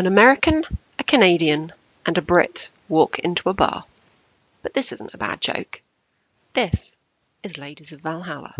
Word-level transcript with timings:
An 0.00 0.06
American, 0.06 0.64
a 0.98 1.04
Canadian, 1.04 1.74
and 2.06 2.16
a 2.16 2.22
Brit 2.22 2.70
walk 2.88 3.18
into 3.18 3.50
a 3.50 3.52
bar. 3.52 3.84
But 4.62 4.72
this 4.72 4.92
isn't 4.92 5.12
a 5.12 5.18
bad 5.18 5.42
joke. 5.42 5.82
This 6.54 6.96
is 7.42 7.58
Ladies 7.58 7.92
of 7.92 8.00
Valhalla. 8.00 8.54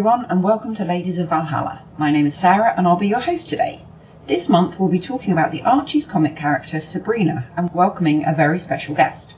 Everyone, 0.00 0.24
and 0.30 0.42
welcome 0.42 0.74
to 0.74 0.82
Ladies 0.82 1.18
of 1.18 1.28
Valhalla. 1.28 1.82
My 1.98 2.10
name 2.10 2.24
is 2.24 2.34
Sarah, 2.34 2.72
and 2.74 2.88
I'll 2.88 2.96
be 2.96 3.08
your 3.08 3.20
host 3.20 3.50
today. 3.50 3.82
This 4.26 4.48
month, 4.48 4.80
we'll 4.80 4.88
be 4.88 4.98
talking 4.98 5.30
about 5.30 5.50
the 5.50 5.60
Archie's 5.60 6.06
comic 6.06 6.36
character 6.36 6.80
Sabrina 6.80 7.44
and 7.54 7.70
welcoming 7.74 8.24
a 8.24 8.32
very 8.32 8.58
special 8.58 8.94
guest. 8.94 9.34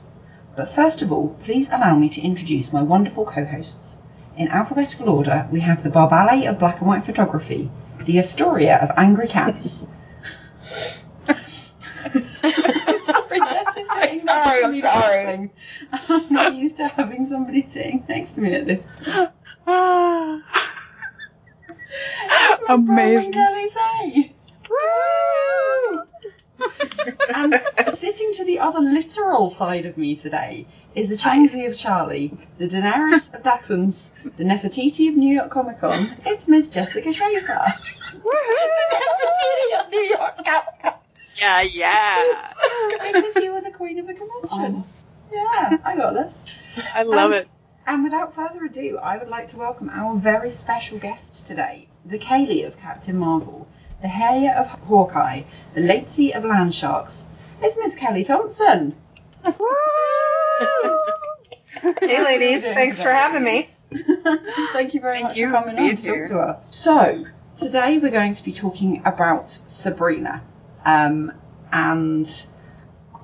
But 0.55 0.69
first 0.69 1.01
of 1.01 1.11
all, 1.11 1.35
please 1.43 1.67
allow 1.67 1.97
me 1.97 2.07
to 2.07 2.21
introduce 2.21 2.71
my 2.71 2.81
wonderful 2.81 3.25
co 3.25 3.43
hosts. 3.43 3.97
In 4.37 4.47
alphabetical 4.47 5.09
order, 5.09 5.49
we 5.51 5.59
have 5.59 5.83
the 5.83 5.89
Barbale 5.89 6.47
of 6.47 6.59
black 6.59 6.79
and 6.79 6.87
white 6.87 7.03
photography, 7.03 7.69
the 8.05 8.17
Astoria 8.17 8.77
of 8.77 8.91
angry 8.95 9.27
cats. 9.27 9.85
sorry, 11.27 11.43
Jess 13.49 13.75
is 13.75 13.87
getting 13.89 14.21
sorry, 14.21 14.63
I'm 14.63 14.81
sorry. 14.81 15.51
I'm 15.91 16.33
not 16.33 16.55
used 16.55 16.77
to 16.77 16.87
having 16.87 17.25
somebody 17.25 17.67
sitting 17.67 18.05
next 18.07 18.31
to 18.35 18.41
me 18.41 18.53
at 18.53 18.65
this 18.65 18.85
Amazing. 22.69 23.31
Kelly 23.31 23.69
say. 23.69 24.33
and 27.33 27.61
sitting 27.93 28.33
to 28.33 28.43
the 28.45 28.59
other 28.59 28.79
literal 28.79 29.49
side 29.49 29.85
of 29.85 29.97
me 29.97 30.15
today 30.15 30.65
is 30.95 31.09
the 31.09 31.15
Changzi 31.15 31.67
of 31.67 31.75
Charlie, 31.77 32.31
the 32.57 32.67
Daenerys 32.67 33.33
of 33.33 33.43
Dachshunds, 33.43 34.11
the 34.37 34.43
Nefertiti 34.43 35.09
of 35.09 35.15
New 35.15 35.33
York 35.33 35.51
Comic 35.51 35.79
Con. 35.79 36.15
It's 36.25 36.47
Miss 36.47 36.69
Jessica 36.69 37.11
Schaefer. 37.11 37.59
Nefertiti 38.13 39.79
of 39.79 39.89
New 39.89 40.01
York. 40.01 40.45
Yeah, 41.37 41.61
yeah. 41.61 42.51
Because 43.01 43.35
you 43.37 43.53
were 43.53 43.61
the 43.61 43.71
queen 43.71 43.99
of 43.99 44.07
the 44.07 44.13
convention. 44.13 44.83
Yeah, 45.31 45.77
I 45.83 45.95
got 45.95 46.13
this. 46.13 46.43
I 46.93 47.03
love 47.03 47.31
Um, 47.31 47.33
it. 47.33 47.47
And 47.85 48.03
without 48.03 48.33
further 48.33 48.63
ado, 48.63 48.97
I 48.97 49.17
would 49.17 49.27
like 49.27 49.47
to 49.47 49.57
welcome 49.57 49.89
our 49.89 50.15
very 50.15 50.49
special 50.51 50.97
guest 50.99 51.45
today, 51.45 51.87
the 52.05 52.17
Kaylee 52.17 52.65
of 52.65 52.77
Captain 52.77 53.17
Marvel, 53.17 53.67
the 54.01 54.07
Harrier 54.07 54.51
of 54.51 54.67
Hawkeye, 54.67 55.43
the 55.73 55.81
Latesy 55.81 56.31
of 56.33 56.43
Landsharks. 56.43 57.27
It's 57.61 57.77
Miss 57.77 57.95
Kelly 57.95 58.23
Thompson. 58.23 58.95
Hey, 61.99 62.23
ladies. 62.23 62.63
Thanks 62.65 63.01
for 63.03 63.11
having 63.11 63.43
me. 63.43 63.63
Thank 64.71 64.93
you 64.93 65.01
very 65.01 65.17
Thank 65.17 65.23
much 65.29 65.37
you 65.37 65.49
for 65.49 65.55
coming 65.55 65.77
on 65.77 65.95
to 65.97 66.01
talk 66.01 66.27
to 66.27 66.39
us. 66.39 66.73
So, 66.73 67.25
today 67.57 67.97
we're 67.97 68.11
going 68.11 68.35
to 68.35 68.43
be 68.43 68.53
talking 68.53 69.01
about 69.03 69.51
Sabrina. 69.51 70.41
Um, 70.85 71.33
and 71.73 72.45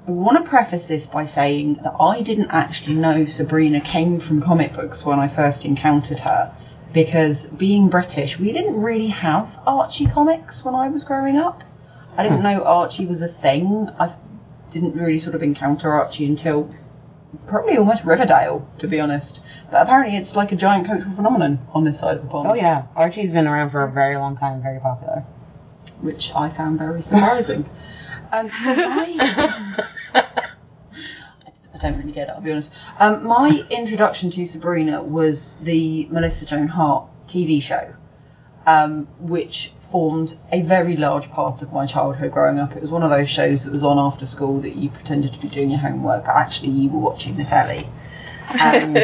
I 0.09 0.11
want 0.11 0.43
to 0.43 0.49
preface 0.49 0.87
this 0.87 1.05
by 1.05 1.27
saying 1.27 1.81
that 1.83 1.93
I 1.99 2.23
didn't 2.23 2.49
actually 2.49 2.95
know 2.95 3.25
Sabrina 3.25 3.80
came 3.80 4.20
from 4.20 4.42
comic 4.42 4.73
books 4.73 5.05
when 5.05 5.20
I 5.20 5.27
first 5.27 5.65
encountered 5.65 6.21
her. 6.21 6.52
Because 6.92 7.45
being 7.45 7.89
British, 7.89 8.39
we 8.39 8.52
didn't 8.52 8.81
really 8.81 9.09
have 9.09 9.55
Archie 9.67 10.08
comics 10.08 10.65
when 10.65 10.73
I 10.73 10.87
was 10.89 11.03
growing 11.03 11.37
up. 11.37 11.64
I 12.17 12.23
didn't 12.23 12.42
know 12.42 12.64
Archie 12.64 13.05
was 13.05 13.21
a 13.21 13.27
thing. 13.27 13.87
I 13.99 14.15
didn't 14.71 14.95
really 14.95 15.19
sort 15.19 15.36
of 15.36 15.43
encounter 15.43 15.92
Archie 15.92 16.25
until 16.25 16.73
probably 17.45 17.77
almost 17.77 18.03
Riverdale, 18.03 18.67
to 18.80 18.87
be 18.87 18.99
honest. 18.99 19.43
But 19.69 19.83
apparently, 19.83 20.17
it's 20.17 20.36
like 20.36 20.52
a 20.52 20.55
giant 20.55 20.87
cultural 20.87 21.14
phenomenon 21.14 21.59
on 21.71 21.83
this 21.83 21.99
side 21.99 22.15
of 22.15 22.23
the 22.23 22.30
pond. 22.30 22.48
Oh 22.48 22.55
yeah, 22.55 22.86
Archie's 22.95 23.31
been 23.31 23.45
around 23.45 23.69
for 23.69 23.83
a 23.83 23.92
very 23.92 24.17
long 24.17 24.36
time, 24.37 24.64
very 24.64 24.80
popular. 24.80 25.23
which 26.02 26.33
I 26.36 26.49
found 26.49 26.80
very 26.80 27.03
surprising. 27.03 27.69
um, 28.31 28.49
so 28.64 28.75
my, 28.75 29.86
I 30.15 31.77
don't 31.81 31.97
really 31.97 32.11
get 32.11 32.27
it, 32.27 32.31
I'll 32.31 32.42
be 32.42 32.52
honest. 32.52 32.73
Um, 32.99 33.25
my 33.25 33.64
introduction 33.70 34.30
to 34.31 34.45
Sabrina 34.45 35.02
was 35.03 35.58
the 35.61 36.08
Melissa 36.11 36.45
Joan 36.45 36.67
Hart 36.67 37.08
TV 37.27 37.61
show, 37.61 37.93
um, 38.65 39.08
which 39.19 39.71
formed 39.92 40.36
a 40.52 40.61
very 40.61 40.98
large 40.98 41.30
part 41.31 41.61
of 41.61 41.71
my 41.73 41.86
childhood 41.86 42.31
growing 42.31 42.59
up. 42.59 42.75
It 42.75 42.81
was 42.81 42.92
one 42.92 43.03
of 43.03 43.09
those 43.09 43.30
shows 43.30 43.65
that 43.65 43.71
was 43.71 43.83
on 43.83 43.98
after 43.98 44.25
school 44.25 44.61
that 44.61 44.75
you 44.75 44.89
pretended 44.89 45.33
to 45.33 45.39
be 45.39 45.48
doing 45.48 45.69
your 45.69 45.80
homework, 45.80 46.25
but 46.25 46.36
actually 46.36 46.69
you 46.69 46.89
were 46.89 46.99
watching 46.99 47.37
the 47.37 47.43
telly. 47.43 47.86
Um, 48.59 48.98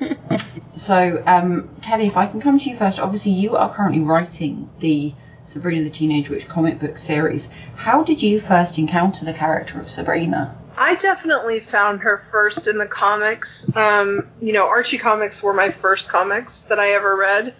so, 0.74 1.22
um, 1.26 1.68
Kelly, 1.82 2.06
if 2.06 2.16
I 2.16 2.26
can 2.26 2.40
come 2.40 2.58
to 2.58 2.70
you 2.70 2.76
first, 2.76 2.98
obviously 2.98 3.32
you 3.32 3.56
are 3.56 3.72
currently 3.72 4.00
writing 4.00 4.68
the 4.80 5.14
Sabrina 5.46 5.84
the 5.84 5.90
Teenage 5.90 6.28
Witch 6.28 6.48
comic 6.48 6.80
book 6.80 6.98
series. 6.98 7.48
How 7.76 8.02
did 8.02 8.20
you 8.20 8.40
first 8.40 8.78
encounter 8.78 9.24
the 9.24 9.32
character 9.32 9.80
of 9.80 9.88
Sabrina? 9.88 10.56
I 10.76 10.96
definitely 10.96 11.60
found 11.60 12.00
her 12.00 12.18
first 12.18 12.66
in 12.66 12.78
the 12.78 12.86
comics. 12.86 13.64
Um, 13.76 14.28
you 14.42 14.52
know, 14.52 14.66
Archie 14.66 14.98
comics 14.98 15.42
were 15.42 15.54
my 15.54 15.70
first 15.70 16.10
comics 16.10 16.62
that 16.62 16.80
I 16.80 16.92
ever 16.94 17.16
read 17.16 17.54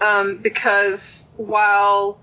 um, 0.00 0.36
because 0.36 1.30
while 1.36 2.20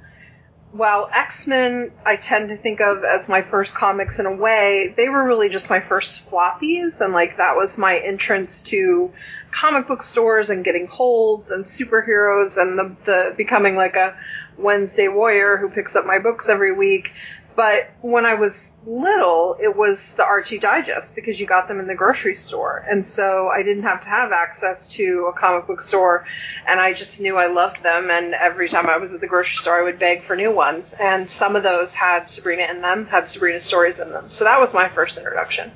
while 0.71 1.09
X 1.11 1.47
Men 1.47 1.91
I 2.05 2.17
tend 2.17 2.49
to 2.49 2.57
think 2.57 2.81
of 2.81 3.03
as 3.03 3.27
my 3.27 3.41
first 3.41 3.73
comics 3.73 4.19
in 4.19 4.27
a 4.27 4.35
way, 4.35 4.93
they 4.95 5.09
were 5.09 5.23
really 5.23 5.49
just 5.49 5.69
my 5.69 5.79
first 5.79 6.29
floppies, 6.29 7.01
and 7.01 7.13
like 7.13 7.37
that 7.37 7.55
was 7.55 7.77
my 7.77 7.97
entrance 7.97 8.61
to 8.63 9.11
comic 9.49 9.87
book 9.87 10.03
stores 10.03 10.49
and 10.49 10.63
getting 10.63 10.85
holds 10.87 11.51
and 11.51 11.63
superheroes 11.63 12.61
and 12.61 12.77
the, 12.77 12.95
the 13.05 13.33
becoming 13.35 13.75
like 13.75 13.95
a 13.95 14.15
Wednesday 14.57 15.07
warrior 15.07 15.57
who 15.57 15.69
picks 15.69 15.95
up 15.95 16.05
my 16.05 16.19
books 16.19 16.49
every 16.49 16.73
week. 16.73 17.13
But 17.57 17.89
when 18.01 18.27
I 18.27 18.35
was 18.35 18.77
little, 18.85 19.57
it 19.59 19.75
was 19.75 20.13
the 20.13 20.23
Archie 20.23 20.59
Digest 20.59 21.15
because 21.15 21.39
you 21.39 21.47
got 21.47 21.67
them 21.67 21.79
in 21.79 21.87
the 21.87 21.95
grocery 21.95 22.35
store. 22.35 22.85
And 22.87 23.03
so 23.03 23.47
I 23.47 23.63
didn't 23.63 23.81
have 23.81 24.01
to 24.01 24.09
have 24.09 24.31
access 24.31 24.89
to 24.93 25.25
a 25.25 25.33
comic 25.33 25.65
book 25.65 25.81
store. 25.81 26.27
And 26.67 26.79
I 26.79 26.93
just 26.93 27.19
knew 27.19 27.35
I 27.35 27.47
loved 27.47 27.81
them. 27.81 28.11
And 28.11 28.35
every 28.35 28.69
time 28.69 28.85
I 28.85 28.97
was 28.97 29.15
at 29.15 29.21
the 29.21 29.27
grocery 29.27 29.55
store, 29.55 29.79
I 29.79 29.81
would 29.81 29.97
beg 29.97 30.21
for 30.21 30.35
new 30.35 30.53
ones. 30.53 30.93
And 30.93 31.31
some 31.31 31.55
of 31.55 31.63
those 31.63 31.95
had 31.95 32.29
Sabrina 32.29 32.67
in 32.69 32.81
them, 32.81 33.07
had 33.07 33.27
Sabrina 33.27 33.59
stories 33.59 33.99
in 33.99 34.11
them. 34.11 34.29
So 34.29 34.43
that 34.43 34.61
was 34.61 34.71
my 34.71 34.89
first 34.89 35.17
introduction. 35.17 35.71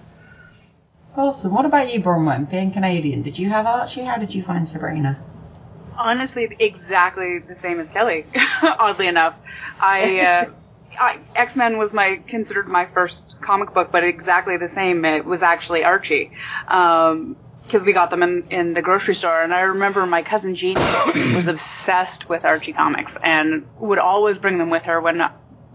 Awesome. 1.18 1.52
What 1.52 1.66
about 1.66 1.92
you, 1.92 2.00
Bronwyn? 2.00 2.48
Being 2.48 2.72
Canadian, 2.72 3.24
did 3.24 3.40
you 3.40 3.50
have 3.50 3.66
Archie? 3.66 4.03
How 4.03 4.18
did 4.18 4.36
you 4.36 4.44
find 4.44 4.69
Sabrina? 4.69 5.19
Honestly, 5.97 6.56
exactly 6.59 7.40
the 7.40 7.56
same 7.56 7.79
as 7.79 7.90
Kelly. 7.90 8.25
Oddly 8.63 9.07
enough, 9.07 9.35
I, 9.79 10.19
uh, 10.19 10.50
I 11.00 11.19
X 11.35 11.56
Men 11.56 11.78
was 11.78 11.94
my 11.94 12.22
considered 12.28 12.68
my 12.68 12.85
first 12.85 13.40
comic 13.41 13.74
book, 13.74 13.91
but 13.91 14.03
exactly 14.03 14.57
the 14.57 14.69
same. 14.69 15.06
It 15.06 15.25
was 15.25 15.41
actually 15.41 15.84
Archie. 15.84 16.31
Um, 16.68 17.35
because 17.63 17.85
we 17.85 17.94
got 17.94 18.09
them 18.09 18.22
in, 18.24 18.47
in 18.50 18.74
the 18.74 18.81
grocery 18.81 19.16
store, 19.16 19.41
and 19.41 19.53
I 19.53 19.62
remember 19.62 20.06
my 20.06 20.24
cousin 20.24 20.56
Jeannie 20.56 20.81
was 21.35 21.47
obsessed 21.47 22.28
with 22.28 22.44
Archie 22.44 22.74
comics 22.74 23.16
and 23.24 23.66
would 23.80 24.00
always 24.00 24.38
bring 24.38 24.57
them 24.57 24.69
with 24.69 24.83
her 24.83 25.00
when 25.00 25.21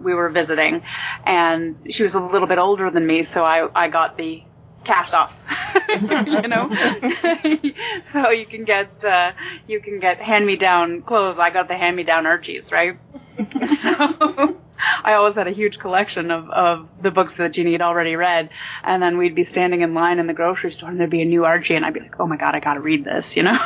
we 0.00 0.12
were 0.12 0.28
visiting. 0.28 0.82
And 1.24 1.90
she 1.90 2.02
was 2.02 2.14
a 2.14 2.20
little 2.20 2.48
bit 2.48 2.58
older 2.58 2.90
than 2.90 3.06
me, 3.06 3.22
so 3.22 3.44
I 3.44 3.68
I 3.74 3.88
got 3.88 4.16
the 4.16 4.42
cast 4.86 5.12
offs, 5.12 5.44
you 5.90 6.48
know. 6.48 6.70
so 8.12 8.30
you 8.30 8.46
can 8.46 8.64
get 8.64 9.04
uh, 9.04 9.32
you 9.66 9.80
can 9.80 10.00
get 10.00 10.20
hand 10.20 10.46
me 10.46 10.56
down 10.56 11.02
clothes. 11.02 11.38
I 11.38 11.50
got 11.50 11.68
the 11.68 11.76
hand 11.76 11.96
me 11.96 12.04
down 12.04 12.24
Archies, 12.24 12.72
right? 12.72 12.98
so 13.80 14.56
I 15.04 15.14
always 15.14 15.34
had 15.34 15.48
a 15.48 15.52
huge 15.52 15.78
collection 15.78 16.30
of, 16.30 16.48
of 16.50 16.88
the 17.02 17.10
books 17.10 17.36
that 17.36 17.52
Jeannie 17.52 17.72
had 17.72 17.82
already 17.82 18.16
read, 18.16 18.50
and 18.82 19.02
then 19.02 19.18
we'd 19.18 19.34
be 19.34 19.44
standing 19.44 19.82
in 19.82 19.92
line 19.92 20.18
in 20.18 20.26
the 20.26 20.34
grocery 20.34 20.72
store, 20.72 20.88
and 20.88 20.98
there'd 20.98 21.10
be 21.10 21.22
a 21.22 21.26
new 21.26 21.44
Archie, 21.44 21.74
and 21.74 21.84
I'd 21.84 21.94
be 21.94 22.00
like, 22.00 22.18
oh 22.20 22.26
my 22.26 22.36
god, 22.36 22.54
I 22.54 22.60
gotta 22.60 22.80
read 22.80 23.04
this, 23.04 23.36
you 23.36 23.42
know. 23.42 23.58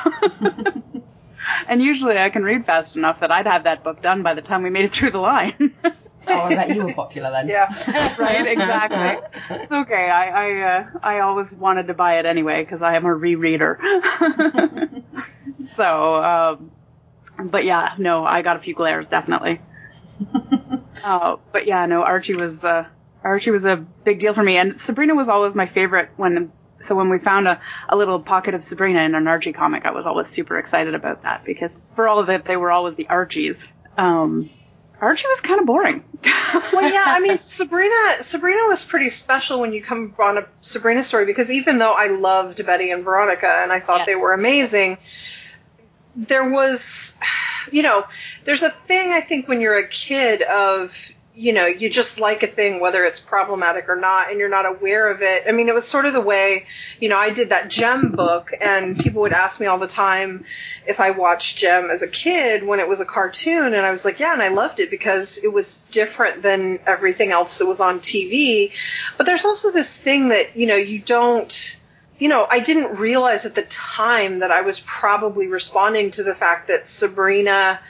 and 1.69 1.83
usually 1.83 2.19
I 2.19 2.31
can 2.31 2.43
read 2.43 2.65
fast 2.65 2.97
enough 2.97 3.21
that 3.21 3.31
I'd 3.31 3.47
have 3.47 3.65
that 3.65 3.85
book 3.85 4.03
done 4.03 4.23
by 4.23 4.35
the 4.35 4.43
time 4.43 4.63
we 4.63 4.71
made 4.71 4.87
it 4.87 4.93
through 4.93 5.11
the 5.13 5.19
line. 5.19 5.75
Oh, 6.27 6.43
I 6.43 6.55
bet 6.55 6.75
you 6.75 6.83
were 6.85 6.95
popular 6.95 7.31
then. 7.31 7.49
Yeah. 7.49 8.15
right, 8.19 8.47
exactly. 8.47 9.27
It's 9.51 9.73
okay. 9.73 10.11
I 10.11 10.29
I, 10.29 10.77
uh, 10.79 10.87
I 11.03 11.21
always 11.21 11.53
wanted 11.55 11.87
to 11.89 11.95
buy 11.95 12.19
it 12.19 12.27
anyway 12.27 12.63
because 12.63 12.83
I 12.83 12.97
am 12.97 13.05
a 13.05 13.09
rereader. 13.09 13.79
so 15.75 16.23
um, 16.23 16.71
But 17.51 17.65
yeah, 17.65 17.95
no, 17.99 18.25
I 18.25 18.43
got 18.43 18.57
a 18.57 18.61
few 18.61 18.75
glares 18.75 19.09
definitely. 19.09 19.61
Uh, 21.03 21.37
but 21.51 21.67
yeah, 21.67 21.87
no, 21.87 22.03
Archie 22.03 22.35
was 22.35 22.63
uh, 22.63 22.85
Archie 23.23 23.51
was 23.51 23.65
a 23.65 23.77
big 23.77 24.19
deal 24.21 24.35
for 24.35 24.43
me, 24.43 24.59
and 24.59 24.79
Sabrina 24.79 25.15
was 25.15 25.31
always 25.31 25.55
my 25.55 25.67
favorite. 25.67 26.11
When 26.17 26.53
so 26.81 26.95
when 26.95 27.09
we 27.09 27.19
found 27.19 27.49
a, 27.49 27.59
a 27.89 27.97
little 27.97 28.21
pocket 28.21 28.53
of 28.55 28.63
Sabrina 28.63 29.01
in 29.01 29.15
an 29.15 29.27
Archie 29.27 29.53
comic, 29.55 29.87
I 29.87 29.93
was 29.93 30.07
always 30.07 30.29
super 30.29 30.59
excited 30.59 30.95
about 30.95 31.23
that 31.23 31.45
because 31.47 31.81
for 31.95 32.07
all 32.07 32.19
of 32.19 32.29
it, 32.29 32.45
they 32.45 32.59
were 32.59 32.71
always 32.71 32.97
the 32.97 33.09
Archies. 33.09 33.73
Um, 33.97 34.51
Archie 35.01 35.27
was 35.29 35.41
kind 35.41 35.61
of 35.61 35.67
boring. 35.67 36.05
well, 36.73 36.93
yeah, 36.93 37.05
I 37.07 37.21
mean, 37.21 37.39
Sabrina, 37.39 38.23
Sabrina 38.23 38.61
was 38.69 38.85
pretty 38.85 39.11
special 39.11 39.61
when 39.61 39.73
you 39.73 39.83
come 39.83 40.15
on 40.19 40.39
a 40.39 40.47
Sabrina 40.61 41.03
story 41.03 41.25
because 41.27 41.51
even 41.51 41.79
though 41.79 41.93
I 41.93 42.09
loved 42.09 42.65
Betty 42.67 42.91
and 42.91 43.05
Veronica 43.05 43.61
and 43.63 43.73
I 43.73 43.81
thought 43.81 44.01
Yeah. 44.01 44.05
they 44.07 44.15
were 44.17 44.33
amazing, 44.33 44.99
there 46.17 46.49
was, 46.49 47.19
you 47.73 47.83
know, 47.83 48.05
there's 48.45 48.63
a 48.63 48.71
thing 48.71 49.13
I 49.13 49.21
think 49.21 49.49
when 49.49 49.61
you're 49.61 49.79
a 49.79 49.89
kid 49.89 50.43
of, 50.43 50.95
you 51.41 51.55
know, 51.55 51.65
you 51.65 51.89
just 51.89 52.21
like 52.21 52.43
a 52.43 52.47
thing 52.47 52.81
whether 52.81 53.03
it's 53.03 53.19
problematic 53.19 53.89
or 53.89 53.97
not 53.97 54.31
and 54.31 54.39
you're 54.39 54.51
not 54.51 54.67
aware 54.67 55.11
of 55.11 55.23
it. 55.23 55.45
I 55.49 55.53
mean, 55.53 55.71
it 55.71 55.75
was 55.75 55.89
sort 55.89 56.05
of 56.05 56.13
the 56.13 56.21
way, 56.21 56.67
you 57.01 57.09
know, 57.09 57.17
I 57.17 57.31
did 57.31 57.49
that 57.49 57.71
Jem 57.71 58.13
book 58.13 58.53
and 58.61 58.99
people 58.99 59.23
would 59.23 59.33
ask 59.33 59.59
me 59.59 59.67
all 59.67 59.79
the 59.79 59.89
time 59.89 60.45
if 60.87 61.01
I 61.01 61.13
watched 61.13 61.57
Jem 61.57 61.89
as 61.89 62.03
a 62.03 62.09
kid 62.09 62.63
when 62.63 62.79
it 62.79 62.87
was 62.87 63.01
a 63.01 63.07
cartoon 63.07 63.73
and 63.73 63.87
I 63.87 63.91
was 63.91 64.05
like, 64.05 64.21
yeah, 64.21 64.35
and 64.35 64.43
I 64.43 64.49
loved 64.49 64.81
it 64.81 64.91
because 64.91 65.39
it 65.39 65.51
was 65.51 65.79
different 65.91 66.43
than 66.43 66.79
everything 66.87 67.33
else 67.33 67.57
that 67.59 67.67
was 67.67 67.81
on 67.81 68.01
TV. 68.01 68.73
But 69.17 69.25
there's 69.25 69.47
also 69.47 69.71
this 69.71 69.97
thing 69.97 70.29
that, 70.29 70.59
you 70.59 70.67
know, 70.67 70.77
you 70.77 70.99
don't 70.99 71.81
you 72.19 72.29
know, 72.29 72.47
I 72.51 72.61
didn't 72.61 72.99
realize 72.99 73.47
at 73.47 73.55
the 73.55 73.63
time 73.63 74.41
that 74.41 74.51
I 74.51 74.61
was 74.61 74.79
probably 74.79 75.47
responding 75.47 76.11
to 76.13 76.23
the 76.23 76.35
fact 76.35 76.69
that 76.69 76.87
Sabrina 76.87 77.81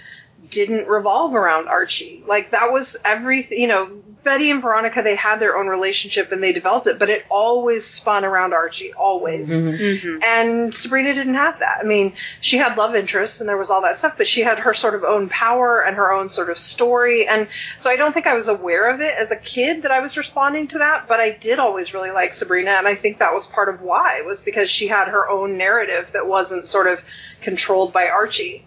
didn't 0.49 0.89
revolve 0.89 1.35
around 1.35 1.69
Archie. 1.69 2.25
Like 2.27 2.53
that 2.53 2.73
was 2.73 2.97
everything, 3.05 3.61
you 3.61 3.69
know, 3.69 4.01
Betty 4.23 4.51
and 4.51 4.61
Veronica, 4.61 5.03
they 5.03 5.17
had 5.17 5.41
their 5.41 5.57
own 5.57 5.67
relationship 5.67 6.31
and 6.31 6.43
they 6.43 6.53
developed 6.53 6.87
it, 6.87 6.99
but 6.99 7.09
it 7.09 7.25
always 7.31 7.87
spun 7.87 8.25
around 8.25 8.53
Archie, 8.53 8.93
always. 8.93 9.51
mm-hmm. 9.51 10.23
And 10.23 10.75
Sabrina 10.75 11.15
didn't 11.15 11.35
have 11.35 11.61
that. 11.61 11.79
I 11.81 11.85
mean, 11.85 12.13
she 12.41 12.59
had 12.59 12.77
love 12.77 12.95
interests 12.95 13.41
and 13.41 13.49
there 13.49 13.57
was 13.57 13.71
all 13.71 13.83
that 13.83 13.99
stuff, 13.99 14.19
but 14.19 14.29
she 14.29 14.43
had 14.43 14.59
her 14.59 14.75
sort 14.75 14.95
of 14.95 15.05
own 15.05 15.29
power 15.31 15.81
and 15.81 15.97
her 15.97 16.13
own 16.13 16.29
sort 16.29 16.51
of 16.51 16.59
story. 16.59 17.27
And 17.27 17.49
so 17.79 17.89
I 17.89 17.97
don't 17.97 18.13
think 18.13 18.27
I 18.27 18.35
was 18.35 18.49
aware 18.49 18.91
of 18.91 19.01
it 19.01 19.15
as 19.17 19.31
a 19.31 19.37
kid 19.37 19.83
that 19.83 19.91
I 19.91 20.01
was 20.01 20.17
responding 20.17 20.69
to 20.69 20.79
that, 20.79 21.09
but 21.09 21.21
I 21.21 21.31
did 21.31 21.59
always 21.59 21.95
really 21.95 22.11
like 22.11 22.35
Sabrina. 22.35 22.73
And 22.73 22.87
I 22.87 22.97
think 22.97 23.19
that 23.19 23.33
was 23.33 23.47
part 23.47 23.73
of 23.73 23.81
why, 23.81 24.23
was 24.23 24.41
because 24.43 24.69
she 24.69 24.89
had 24.89 25.09
her 25.09 25.29
own 25.31 25.57
narrative 25.57 26.13
that 26.13 26.27
wasn't 26.27 26.67
sort 26.67 26.89
of 26.89 27.01
controlled 27.41 27.95
by 27.95 28.09
Archie. 28.09 28.67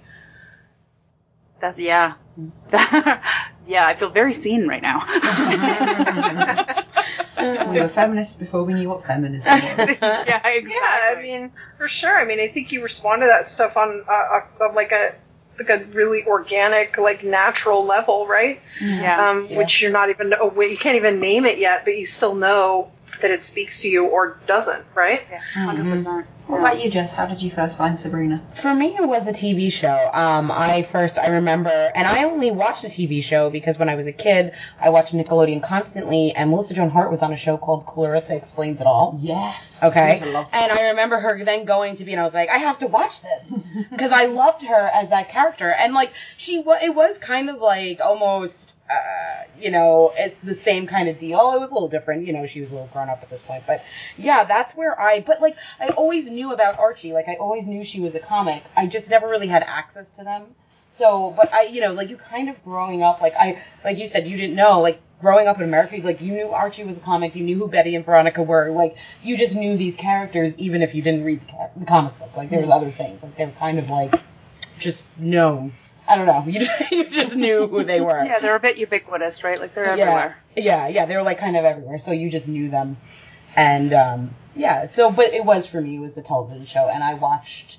That's 1.64 1.78
yeah. 1.78 2.16
yeah, 2.74 3.88
I 3.88 3.96
feel 3.96 4.10
very 4.10 4.34
seen 4.34 4.68
right 4.68 4.82
now. 4.82 5.00
we 7.72 7.80
were 7.80 7.88
feminists 7.88 8.36
before 8.36 8.66
we 8.66 8.74
knew 8.74 8.90
what 8.90 9.06
feminism 9.06 9.54
was. 9.54 9.62
yeah, 9.78 10.46
exactly. 10.46 10.74
Yeah, 10.74 11.16
I 11.18 11.22
mean, 11.22 11.52
for 11.78 11.88
sure. 11.88 12.14
I 12.14 12.26
mean, 12.26 12.42
I 12.42 12.50
think 12.50 12.74
you 12.74 12.84
respond 12.84 13.22
to 13.22 13.28
that 13.28 13.48
stuff 13.48 13.78
on 13.78 14.04
uh, 14.10 14.42
uh, 14.60 14.74
like 14.74 14.92
a 14.92 15.16
like 15.58 15.70
a 15.70 15.86
really 15.94 16.26
organic, 16.26 16.98
like 16.98 17.24
natural 17.24 17.86
level, 17.86 18.28
right? 18.28 18.62
yeah. 18.82 19.30
um, 19.30 19.48
Yeah. 19.50 19.60
which 19.60 19.82
you're 19.82 19.94
not 19.94 20.10
even 20.10 20.34
aware, 20.34 20.68
you 20.68 20.78
can't 20.78 20.98
even 20.98 21.22
name 21.22 21.46
it 21.46 21.60
yet, 21.60 21.86
but 21.86 21.98
you 21.98 22.06
still 22.08 22.36
know 22.36 22.92
that 23.24 23.32
it 23.32 23.44
speaks 23.44 23.82
to 23.82 23.90
you 23.90 24.06
or 24.06 24.38
doesn't, 24.46 24.86
right? 24.94 25.24
yeah, 25.32 25.40
hundred 25.66 25.90
percent. 25.90 26.28
What 26.48 26.60
about 26.60 26.84
you, 26.84 26.92
Jess? 26.92 27.14
How 27.14 27.26
did 27.26 27.42
you 27.42 27.50
first 27.50 27.78
find 27.78 27.98
Sabrina? 27.98 28.42
For 28.56 28.74
me, 28.76 28.98
it 28.98 29.08
was 29.08 29.30
a 29.30 29.32
TV 29.32 29.72
show. 29.72 30.10
Um, 30.12 30.52
I 30.52 30.84
first, 30.84 31.18
I 31.18 31.28
remember, 31.28 31.70
and 31.70 32.06
I 32.06 32.26
only 32.26 32.52
watched 32.52 32.82
the 32.82 32.90
TV 32.90 33.24
show 33.24 33.50
because 33.50 33.80
when 33.80 33.88
I 33.88 33.96
was 33.96 34.08
a 34.08 34.12
kid, 34.12 34.52
I 34.78 34.90
watched 34.90 35.14
Nickelodeon 35.14 35.64
constantly, 35.64 36.34
and 36.34 36.50
Melissa 36.50 36.74
Joan 36.74 36.90
Hart 36.90 37.12
was 37.12 37.22
on 37.22 37.32
a 37.32 37.38
show 37.38 37.56
called 37.58 37.86
Clarissa 37.86 38.36
Explains 38.36 38.82
It 38.82 38.88
All. 38.88 39.18
Yes. 39.22 39.82
Okay. 39.82 40.20
I 40.22 40.46
And 40.52 40.72
I 40.72 40.90
remember 40.90 41.18
her 41.18 41.44
then 41.46 41.64
going 41.64 41.96
to 41.96 42.04
be, 42.04 42.12
and 42.12 42.20
I 42.20 42.26
was 42.26 42.34
like, 42.34 42.50
I 42.50 42.58
have 42.58 42.80
to 42.80 42.88
watch 42.88 43.22
this 43.22 43.50
because 43.90 44.12
I 44.12 44.26
loved 44.26 44.64
her 44.64 44.90
as 44.94 45.12
that 45.12 45.30
character, 45.30 45.72
and 45.72 45.94
like 45.94 46.12
she, 46.36 46.58
it 46.58 46.94
was 46.94 47.20
kind 47.20 47.50
of 47.50 47.62
like 47.62 48.02
almost, 48.02 48.73
uh, 48.94 49.44
you 49.60 49.72
know, 49.72 50.14
it's 50.16 50.40
the 50.44 50.56
same 50.56 50.88
kind 50.88 51.10
of 51.10 51.20
deal. 51.20 51.54
It 51.54 51.60
was 51.60 51.72
a 51.72 51.74
little 51.74 51.90
different, 51.90 52.26
you 52.26 52.34
know. 52.34 52.46
She 52.46 52.60
was 52.62 52.72
a 52.72 52.76
little 52.76 52.90
grown 52.92 53.10
up 53.10 53.22
at 53.22 53.30
this 53.30 53.42
point, 53.42 53.64
but 53.66 53.84
yeah, 54.18 54.44
that's 54.44 54.76
where 54.76 55.00
I. 55.00 55.22
But 55.22 55.42
like, 55.42 55.56
I 55.80 55.88
always 55.90 56.30
knew 56.30 56.54
about 56.54 56.80
Archie. 56.80 57.14
Like, 57.14 57.28
I 57.28 57.36
always 57.36 57.68
knew 57.68 57.84
she 57.84 58.00
was 58.00 58.16
a 58.16 58.20
comic. 58.20 58.64
I 58.76 58.88
just 58.88 59.10
never 59.10 59.28
really 59.28 59.48
had 59.48 59.64
access 59.64 60.10
to 60.12 60.24
them. 60.24 60.44
So, 60.88 61.34
but 61.36 61.52
I, 61.52 61.64
you 61.64 61.82
know, 61.82 61.92
like 61.94 62.10
you 62.10 62.18
kind 62.18 62.50
of 62.50 62.64
growing 62.64 63.02
up, 63.02 63.20
like 63.20 63.34
I, 63.34 63.64
like 63.84 63.98
you 63.98 64.08
said, 64.08 64.28
you 64.28 64.38
didn't 64.38 64.56
know, 64.56 64.80
like 64.82 65.02
growing 65.22 65.48
up 65.48 65.58
in 65.58 65.64
America, 65.64 65.98
like 66.04 66.22
you 66.22 66.34
knew 66.34 66.50
Archie 66.50 66.84
was 66.84 66.98
a 66.98 67.00
comic, 67.00 67.36
you 67.36 67.44
knew 67.44 67.58
who 67.58 67.68
Betty 67.68 67.96
and 67.96 68.06
Veronica 68.06 68.44
were, 68.44 68.70
like 68.70 68.96
you 69.24 69.36
just 69.36 69.56
knew 69.56 69.76
these 69.76 69.96
characters 69.96 70.60
even 70.60 70.84
if 70.84 70.94
you 70.94 71.02
didn't 71.02 71.24
read 71.24 71.42
the, 71.42 71.46
ca- 71.46 71.70
the 71.78 71.86
comic 71.86 72.20
book. 72.20 72.38
Like 72.38 72.52
there 72.52 72.60
was 72.62 72.70
other 72.70 72.92
things, 72.92 73.24
like 73.24 73.36
they 73.36 73.46
were 73.46 73.52
kind 73.54 73.80
of 73.80 73.90
like 73.90 74.14
just 74.78 75.04
known. 75.18 75.72
I 76.08 76.18
don't 76.18 76.28
know, 76.28 76.44
you 76.48 76.60
just, 76.60 76.92
you 76.92 77.04
just 77.06 77.36
knew 77.36 77.68
who 77.68 77.84
they 77.84 78.02
were. 78.02 78.24
Yeah, 78.24 78.40
they're 78.40 78.56
a 78.56 78.60
bit 78.60 78.78
ubiquitous, 78.78 79.44
right? 79.44 79.60
Like 79.60 79.74
they're 79.74 79.86
Yeah, 79.86 79.92
everywhere. 80.04 80.38
yeah, 80.56 80.88
yeah. 80.88 81.06
They 81.06 81.16
were 81.16 81.24
like 81.24 81.40
kind 81.40 81.56
of 81.56 81.66
everywhere, 81.66 81.98
so 82.00 82.12
you 82.12 82.30
just 82.30 82.48
knew 82.48 82.70
them, 82.70 82.98
and 83.56 83.94
um, 83.94 84.36
yeah. 84.56 84.86
So, 84.86 85.12
but 85.12 85.34
it 85.34 85.46
was 85.46 85.66
for 85.68 85.80
me, 85.80 85.96
it 85.98 86.00
was 86.00 86.14
the 86.14 86.22
television 86.22 86.66
show, 86.66 86.90
and 86.90 87.04
I 87.04 87.14
watched 87.14 87.78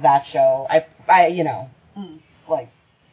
that 0.00 0.26
show. 0.26 0.66
I, 0.68 0.86
I, 1.08 1.26
you 1.28 1.44
know, 1.44 1.70
like 2.48 2.70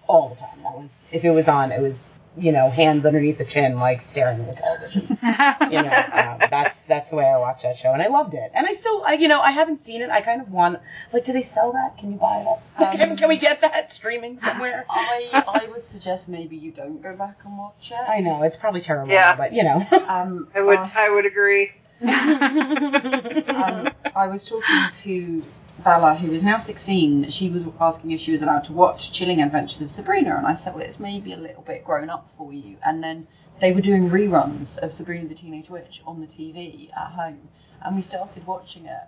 all 0.08 0.30
the 0.30 0.36
time. 0.36 0.64
That 0.64 0.76
was 0.76 1.08
if 1.12 1.24
it 1.24 1.32
was 1.32 1.48
on, 1.48 1.72
it 1.72 1.82
was 1.82 2.18
you 2.38 2.52
know 2.52 2.70
hands 2.70 3.06
underneath 3.06 3.38
the 3.38 3.46
chin, 3.46 3.78
like 3.80 4.02
staring 4.02 4.40
at 4.42 4.56
the 4.56 4.62
television. 4.62 5.02
you 5.72 5.82
know, 5.82 6.06
um, 6.14 6.50
that's 6.50 6.84
that's 6.86 7.10
the 7.10 7.16
way 7.16 7.26
I 7.26 7.38
watched 7.38 7.64
that 7.64 7.78
show, 7.78 7.94
and 7.94 8.02
I 8.02 8.08
loved 8.08 8.34
it. 8.34 8.52
And 8.54 8.66
I 8.68 8.74
still, 8.74 9.04
I, 9.06 9.14
you 9.14 9.28
know, 9.28 9.40
I 9.42 9.52
haven't 9.52 9.84
seen 9.84 10.02
it. 10.02 10.10
I 10.10 10.22
kind 10.22 10.42
of 10.42 10.52
want, 10.52 10.80
like, 11.14 11.26
do 11.26 11.34
they 11.34 11.42
sell 11.42 11.72
that? 11.74 11.98
Can 11.98 12.12
you 12.12 12.18
buy 12.18 12.42
it? 12.42 12.82
Um, 12.82 12.98
can, 12.98 13.18
can 13.18 13.30
we 13.30 13.38
get 13.38 13.62
that 13.62 13.92
streaming 13.92 14.38
somewhere? 14.38 14.86
I 14.90 15.44
I 15.48 15.68
would 15.72 15.84
suggest 15.84 16.30
maybe 16.30 16.56
you 16.56 16.72
don't 16.72 17.02
go 17.02 17.16
back 17.16 17.38
and 17.46 17.58
watch 17.58 17.92
it. 17.92 18.10
I 18.10 18.20
know 18.20 18.44
it's 18.44 18.58
probably 18.58 18.82
terrible, 18.82 19.12
Yeah. 19.12 19.36
but 19.36 19.54
you 19.54 19.64
know. 19.64 19.86
Um, 20.08 20.48
I 20.56 20.62
would, 20.62 20.80
I- 20.80 20.92
I 20.96 21.10
would 21.10 21.26
agree. 21.26 21.72
um, 22.02 23.90
I 24.16 24.28
was 24.28 24.46
talking 24.48 24.84
to 25.04 25.44
Bella, 25.84 26.16
who 26.16 26.32
is 26.32 26.44
now 26.44 26.58
16. 26.58 27.30
She 27.30 27.50
was 27.50 27.66
asking 27.80 28.12
if 28.12 28.20
she 28.20 28.32
was 28.32 28.42
allowed 28.42 28.64
to 28.66 28.74
watch 28.74 29.12
Chilling 29.12 29.42
Adventures 29.42 29.82
of 29.82 29.92
Sabrina, 29.92 30.36
and 30.36 30.48
I 30.48 30.56
said, 30.56 30.74
well, 30.74 30.84
it's 30.84 31.00
maybe 31.00 31.34
a 31.34 31.38
little 31.38 31.62
bit 31.62 31.86
grown 31.86 32.10
up 32.10 32.30
for 32.38 32.52
you. 32.52 32.78
And 32.84 33.04
then 33.04 33.28
they 33.60 33.72
were 33.74 33.82
doing 33.82 34.10
reruns 34.10 34.78
of 34.80 34.92
Sabrina 34.92 35.28
the 35.28 35.36
Teenage 35.36 35.70
Witch 35.70 36.02
on 36.06 36.20
the 36.20 36.28
TV 36.28 36.90
at 36.96 37.12
home, 37.12 37.50
and 37.82 37.96
we 37.96 38.02
started 38.02 38.46
watching 38.48 38.86
it, 38.86 39.08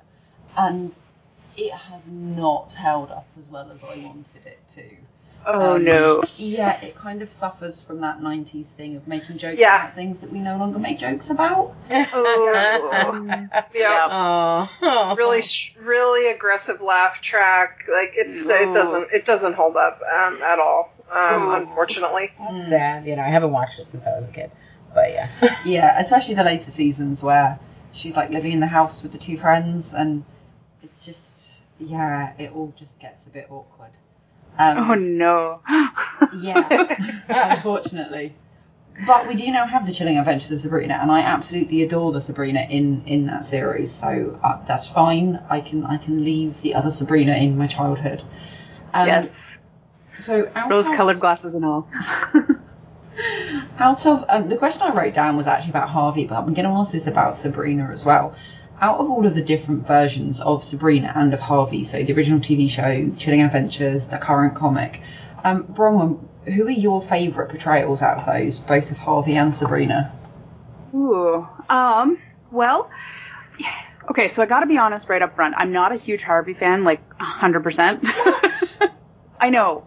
and 0.58 0.94
it 1.58 1.74
has 1.74 2.06
not 2.08 2.74
held 2.74 3.12
up 3.12 3.28
as 3.38 3.48
well 3.50 3.72
as 3.72 3.84
I 3.84 4.06
wanted 4.06 4.46
it 4.46 4.60
to. 4.70 4.86
Oh 5.46 5.76
Um, 5.76 5.84
no. 5.84 6.22
Yeah, 6.38 6.80
it 6.82 6.96
kind 6.96 7.22
of 7.22 7.30
suffers 7.30 7.82
from 7.82 8.02
that 8.02 8.20
90s 8.20 8.68
thing 8.74 8.96
of 8.96 9.08
making 9.08 9.38
jokes 9.38 9.58
Yeah. 9.60 9.84
about 9.84 9.94
things 9.96 10.20
that 10.20 10.32
we 10.32 10.40
no 10.40 10.58
longer 10.58 10.80
make 10.80 11.00
jokes 11.00 11.30
about. 11.30 11.74
Oh. 11.92 13.28
Yeah. 13.74 14.68
Oh. 14.82 15.16
Really, 15.16 15.42
really 15.84 16.32
aggressive 16.32 16.82
laugh 16.82 17.22
track. 17.22 17.80
Like 17.92 18.14
it's, 18.16 18.46
it 18.46 18.74
doesn't, 18.74 19.12
it 19.12 19.26
doesn't 19.26 19.54
hold 19.54 19.76
up 19.78 20.02
um, 20.02 20.42
at 20.42 20.60
all. 20.60 20.92
Um, 21.12 21.42
Ooh. 21.44 21.54
unfortunately. 21.56 22.32
sad. 22.70 23.06
You 23.06 23.16
know, 23.16 23.24
I 23.24 23.30
haven't 23.30 23.52
watched 23.52 23.80
it 23.80 23.84
since 23.86 24.06
I 24.06 24.18
was 24.18 24.28
a 24.28 24.32
kid, 24.32 24.52
but 24.94 25.12
yeah. 25.12 25.30
Yeah, 25.66 26.00
especially 26.00 26.36
the 26.36 26.44
later 26.44 26.70
seasons 26.72 27.24
where 27.24 27.60
she's 27.92 28.16
like 28.16 28.30
living 28.30 28.52
in 28.52 28.60
the 28.60 28.68
house 28.68 29.02
with 29.02 29.12
the 29.12 29.18
two 29.18 29.38
friends, 29.38 29.94
and 29.94 30.24
it 30.84 30.92
just, 31.02 31.62
yeah, 31.80 32.34
it 32.38 32.52
all 32.54 32.72
just 32.76 33.00
gets 33.00 33.26
a 33.26 33.30
bit 33.32 33.48
awkward. 33.50 33.92
Um, 34.58 34.92
Oh 34.92 34.94
no. 34.96 35.62
Yeah, 36.38 36.68
unfortunately. 37.56 38.34
But 39.06 39.28
we 39.28 39.36
do 39.36 39.50
now 39.52 39.66
have 39.66 39.86
the 39.86 39.94
Chilling 39.94 40.18
Adventures 40.18 40.52
of 40.52 40.60
Sabrina, 40.60 40.96
and 41.02 41.10
I 41.10 41.22
absolutely 41.22 41.84
adore 41.84 42.12
the 42.12 42.20
Sabrina 42.20 42.62
in 42.70 43.04
in 43.06 43.28
that 43.28 43.46
series. 43.46 43.92
So 43.92 44.38
uh, 44.44 44.64
that's 44.66 44.88
fine. 44.88 45.42
I 45.50 45.62
can 45.62 45.86
I 45.86 45.98
can 45.98 46.26
leave 46.26 46.62
the 46.62 46.76
other 46.76 46.92
Sabrina 46.92 47.34
in 47.36 47.58
my 47.58 47.68
childhood. 47.68 48.24
Um, 48.94 49.08
yes. 49.08 49.60
So 50.18 50.52
Rose-colored 50.70 51.16
of, 51.16 51.22
glasses 51.22 51.56
and 51.56 51.64
all. 51.64 51.88
out 53.80 54.06
of 54.06 54.26
um, 54.28 54.50
the 54.50 54.58
question 54.58 54.82
I 54.84 54.94
wrote 54.94 55.14
down 55.14 55.38
was 55.38 55.48
actually 55.48 55.72
about 55.72 55.90
Harvey, 55.90 56.28
but 56.28 56.36
I'm 56.36 56.54
going 56.54 56.68
to 56.68 56.76
ask 56.76 56.92
this 56.92 57.08
about 57.08 57.38
Sabrina 57.38 57.90
as 57.92 58.04
well. 58.04 58.36
Out 58.82 59.00
of 59.00 59.10
all 59.10 59.26
of 59.26 59.36
the 59.36 59.42
different 59.42 59.86
versions 59.86 60.40
of 60.40 60.64
Sabrina 60.64 61.12
and 61.16 61.34
of 61.34 61.40
Harvey, 61.40 61.84
so 61.84 62.02
the 62.02 62.14
original 62.14 62.40
TV 62.40 62.70
show, 62.70 63.12
Chilling 63.18 63.42
Adventures, 63.42 64.08
the 64.08 64.18
current 64.18 64.56
comic, 64.56 65.02
um, 65.44 65.64
Bronwyn, 65.66 66.20
who 66.46 66.66
are 66.68 66.72
your 66.72 67.02
favourite 67.02 67.50
portrayals 67.50 68.02
out 68.02 68.20
of 68.20 68.26
those, 68.26 68.60
both 68.60 68.92
of 68.92 68.98
Harvey 68.98 69.36
and 69.36 69.54
Sabrina? 69.54 70.14
Ooh. 70.94 71.48
Um. 71.70 72.18
Well. 72.52 72.90
Okay, 74.10 74.28
so 74.28 74.42
I 74.42 74.48
got 74.48 74.62
to 74.62 74.66
be 74.66 74.78
honest 74.78 75.08
right 75.08 75.22
up 75.22 75.36
front. 75.36 75.54
I'm 75.58 75.72
not 75.72 75.92
a 75.92 75.96
huge 75.96 76.24
Harvey 76.24 76.56
fan, 76.56 76.84
like 76.84 77.00
100%. 77.20 78.92
I 79.40 79.50
know. 79.52 79.86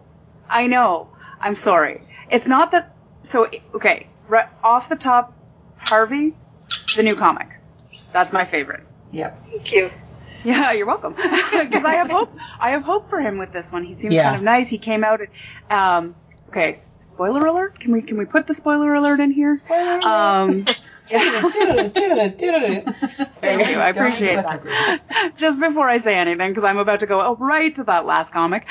I 0.49 0.67
know. 0.67 1.09
I'm 1.41 1.55
sorry. 1.55 2.01
It's 2.31 2.47
not 2.47 2.71
that. 2.71 2.95
So 3.25 3.49
okay, 3.75 4.07
right 4.27 4.47
off 4.63 4.87
the 4.87 4.95
top, 4.95 5.33
Harvey, 5.77 6.35
the 6.95 7.03
new 7.03 7.15
comic. 7.15 7.49
That's 8.13 8.31
my 8.31 8.45
favorite. 8.45 8.83
Yep. 9.11 9.47
Thank 9.49 9.73
you. 9.73 9.91
Yeah, 10.43 10.71
you're 10.73 10.85
welcome. 10.87 11.13
Because 11.63 11.85
I 11.85 11.95
have 11.95 12.09
hope. 12.09 12.35
I 12.59 12.71
have 12.71 12.83
hope 12.83 13.09
for 13.09 13.19
him 13.19 13.37
with 13.37 13.53
this 13.53 13.71
one. 13.71 13.83
He 13.85 13.95
seems 13.95 14.13
Yeah. 14.13 14.23
kind 14.23 14.35
of 14.37 14.43
nice. 14.43 14.67
He 14.67 14.77
came 14.77 15.03
out. 15.03 15.21
Um, 15.69 16.15
okay, 16.49 16.79
spoiler 17.01 17.45
alert. 17.45 17.79
Can 17.79 17.91
we 17.93 18.01
can 18.01 18.17
we 18.17 18.25
put 18.25 18.47
the 18.47 18.53
spoiler 18.53 18.93
alert 18.93 19.19
in 19.19 19.31
here? 19.31 19.57
Um, 20.03 20.65
yeah. 21.09 21.41
Thank 21.49 21.93
Thank 21.93 23.69
you. 23.69 23.77
I 23.79 23.89
appreciate 23.89 24.35
that. 24.35 25.33
Just 25.37 25.59
before 25.59 25.87
I 25.87 25.99
say 25.99 26.15
anything, 26.15 26.49
because 26.51 26.63
I'm 26.63 26.77
about 26.77 26.99
to 27.01 27.05
go 27.05 27.21
oh, 27.21 27.35
right 27.37 27.73
to 27.75 27.83
that 27.85 28.05
last 28.05 28.33
comic. 28.33 28.65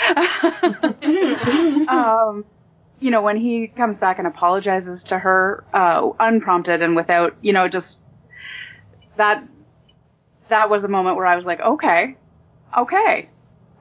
um, 1.88 2.44
you 3.00 3.10
know, 3.10 3.22
when 3.22 3.36
he 3.36 3.66
comes 3.68 3.98
back 3.98 4.18
and 4.18 4.26
apologizes 4.26 5.04
to 5.04 5.18
her, 5.18 5.64
uh, 5.72 6.10
unprompted 6.20 6.82
and 6.82 6.94
without, 6.96 7.36
you 7.40 7.52
know, 7.52 7.68
just 7.68 8.02
that, 9.16 9.46
that 10.48 10.70
was 10.70 10.84
a 10.84 10.88
moment 10.88 11.16
where 11.16 11.26
I 11.26 11.36
was 11.36 11.44
like, 11.44 11.60
okay, 11.60 12.16
okay. 12.76 13.28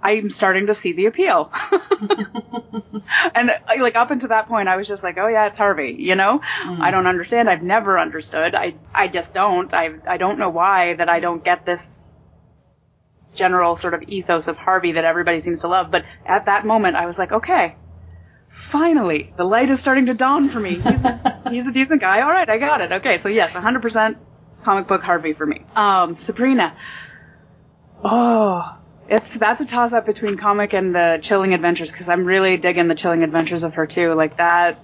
I'm 0.03 0.31
starting 0.31 0.67
to 0.67 0.73
see 0.73 0.93
the 0.93 1.05
appeal. 1.05 1.51
and 3.35 3.51
uh, 3.51 3.57
like 3.79 3.95
up 3.95 4.09
until 4.09 4.29
that 4.29 4.47
point, 4.47 4.67
I 4.67 4.75
was 4.75 4.88
just 4.88 5.03
like, 5.03 5.17
oh 5.19 5.27
yeah, 5.27 5.47
it's 5.47 5.57
Harvey, 5.57 5.95
you 5.97 6.15
know? 6.15 6.41
I 6.43 6.89
don't 6.89 7.05
understand. 7.05 7.50
I've 7.50 7.61
never 7.61 8.00
understood. 8.00 8.55
I, 8.55 8.75
I 8.93 9.07
just 9.07 9.33
don't. 9.33 9.71
I, 9.73 9.91
I 10.07 10.17
don't 10.17 10.39
know 10.39 10.50
why 10.50 10.95
that 10.95 11.07
I 11.07 11.19
don't 11.19 11.43
get 11.43 11.65
this 11.65 12.03
general 13.33 13.77
sort 13.77 13.93
of 13.93 14.03
ethos 14.03 14.47
of 14.47 14.57
Harvey 14.57 14.93
that 14.93 15.05
everybody 15.05 15.39
seems 15.39 15.61
to 15.61 15.67
love. 15.67 15.91
But 15.91 16.05
at 16.25 16.45
that 16.45 16.65
moment, 16.65 16.95
I 16.95 17.05
was 17.05 17.17
like, 17.17 17.31
okay, 17.31 17.75
finally, 18.50 19.33
the 19.38 19.43
light 19.43 19.69
is 19.69 19.79
starting 19.79 20.07
to 20.07 20.13
dawn 20.13 20.50
for 20.50 20.59
me. 20.59 20.75
He's 20.75 20.85
a, 20.85 21.41
he's 21.50 21.67
a 21.67 21.71
decent 21.71 22.01
guy. 22.01 22.21
All 22.21 22.31
right, 22.31 22.50
I 22.50 22.57
got 22.57 22.81
it. 22.81 22.91
Okay, 22.91 23.19
so 23.19 23.29
yes, 23.29 23.51
100% 23.51 24.17
comic 24.63 24.88
book 24.88 25.01
Harvey 25.01 25.34
for 25.34 25.46
me. 25.46 25.63
Um, 25.75 26.15
Sabrina. 26.15 26.75
Oh, 28.03 28.77
it's 29.10 29.34
that's 29.36 29.62
a 29.62 29.65
toss 29.65 29.94
up 29.94 30.06
between 30.06 30.38
comic 30.38 30.74
and 30.74 30.96
the 30.96 31.20
Chilling 31.22 31.53
Adventures 31.53 31.91
because 31.91 32.10
I'm 32.10 32.25
really 32.25 32.58
digging 32.58 32.88
the 32.88 32.96
Chilling 32.96 33.24
Adventures 33.24 33.63
of 33.63 33.75
her 33.75 33.86
too. 33.86 34.13
Like 34.13 34.38
that. 34.38 34.80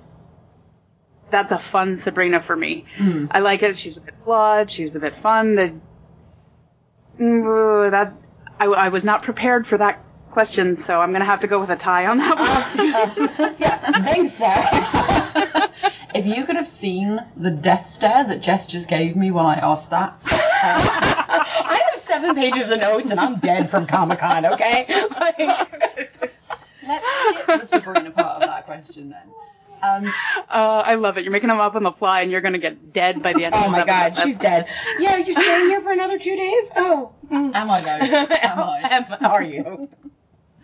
That's 1.30 1.52
a 1.52 1.60
fun 1.60 1.98
Sabrina 1.98 2.42
for 2.42 2.56
me. 2.56 2.86
Mm. 2.98 3.28
I 3.32 3.40
like 3.40 3.62
it. 3.62 3.76
She's 3.76 3.98
a 3.98 4.02
bit 4.02 4.16
flawed. 4.24 4.72
She's 4.72 4.96
a 4.96 5.00
bit 5.00 5.18
fun. 5.18 5.56
The 5.56 5.74
Mm, 7.20 7.92
that 7.92 8.14
I, 8.60 8.66
I 8.66 8.90
was 8.90 9.04
not 9.04 9.24
prepared 9.24 9.66
for 9.66 9.78
that 9.78 10.04
question, 10.32 10.78
so 10.78 11.02
I'm 11.02 11.12
gonna 11.12 11.26
have 11.26 11.40
to 11.42 11.48
go 11.48 11.60
with 11.60 11.70
a 11.70 11.76
tie 11.76 12.06
on 12.06 12.20
that 12.20 12.38
one. 13.38 13.56
yeah, 13.60 14.04
thanks, 14.04 14.34
Sarah. 14.34 15.72
If 16.18 16.26
you 16.26 16.46
could 16.46 16.56
have 16.56 16.68
seen 16.68 17.20
the 17.36 17.52
death 17.52 17.86
stare 17.86 18.24
that 18.24 18.42
Jess 18.42 18.66
just 18.66 18.88
gave 18.88 19.16
me 19.16 19.30
when 19.30 19.46
I 19.46 19.56
asked 19.56 19.92
that, 19.92 20.16
I 20.26 21.82
have 21.92 22.02
seven 22.02 22.34
pages 22.34 22.72
of 22.72 22.80
notes 22.80 23.12
and 23.12 23.20
I'm 23.20 23.36
dead 23.38 23.70
from 23.70 23.86
Comic 23.86 24.18
Con, 24.18 24.46
okay? 24.48 24.86
Like, 24.88 25.38
let's 26.88 27.06
skip 27.20 27.46
the 27.46 27.66
Sabrina 27.68 28.12
part 28.12 28.42
of 28.42 28.50
that 28.50 28.66
question 28.66 29.10
then. 29.12 29.28
Um, 29.84 30.08
uh, 30.50 30.84
I 30.86 30.96
love 30.96 31.18
it. 31.20 31.24
You're 31.24 31.32
making 31.32 31.50
them 31.50 31.60
up 31.60 31.76
on 31.76 31.84
the 31.84 31.92
fly, 31.92 32.22
and 32.22 32.32
you're 32.32 32.42
gonna 32.42 32.58
get 32.58 32.94
dead 32.94 33.22
by 33.22 33.34
the 33.34 33.46
end. 33.46 33.54
oh 33.56 33.70
my 33.70 33.86
god, 33.86 34.14
episode. 34.14 34.24
she's 34.26 34.38
dead. 34.38 34.68
Yeah, 34.98 35.18
you're 35.18 35.40
staying 35.40 35.70
here 35.70 35.82
for 35.82 35.92
another 35.92 36.18
two 36.18 36.36
days? 36.36 36.72
Oh. 36.76 37.12
am 37.30 37.70
I 37.70 37.82
though? 37.82 37.90
Am 38.42 38.60
I? 38.60 38.80
Am- 38.90 39.26
Are 39.26 39.44
you? 39.44 39.88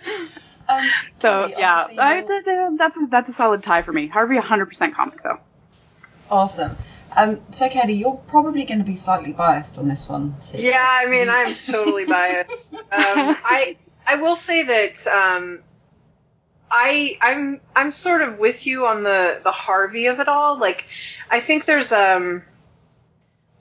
Um, 0.68 0.88
So 1.18 1.50
Kelly, 1.50 1.54
yeah, 1.58 1.88
I, 1.98 2.22
th- 2.22 2.46
th- 2.46 2.70
that's 2.78 2.98
a, 2.98 3.08
that's 3.10 3.30
a 3.30 3.34
solid 3.34 3.64
tie 3.64 3.82
for 3.82 3.92
me. 3.92 4.08
Harvey, 4.08 4.38
100% 4.38 4.94
comic 4.94 5.22
though. 5.24 5.40
Awesome. 6.30 6.76
Um, 7.16 7.42
so, 7.52 7.70
Kelly, 7.70 7.94
you're 7.94 8.20
probably 8.28 8.66
going 8.66 8.80
to 8.80 8.86
be 8.86 8.96
slightly 8.96 9.34
biased 9.34 9.78
on 9.78 9.88
this 9.88 10.10
one. 10.10 10.40
See? 10.42 10.66
Yeah, 10.68 10.84
I 10.84 11.06
mean, 11.08 11.30
I'm 11.30 11.56
totally 11.56 12.06
biased. 12.06 12.76
Um, 12.94 13.38
I 13.44 13.78
I 14.06 14.16
will 14.18 14.36
say 14.36 14.64
that 14.64 15.08
um, 15.08 15.60
I 16.70 17.18
I'm 17.22 17.60
I'm 17.76 17.92
sort 17.92 18.22
of 18.22 18.38
with 18.40 18.68
you 18.68 18.86
on 18.86 19.04
the 19.04 19.40
the 19.44 19.52
Harvey 19.52 20.08
of 20.08 20.20
it 20.20 20.28
all. 20.28 20.58
Like, 20.60 20.86
I 21.30 21.40
think 21.40 21.66
there's 21.66 21.92
um 21.92 22.44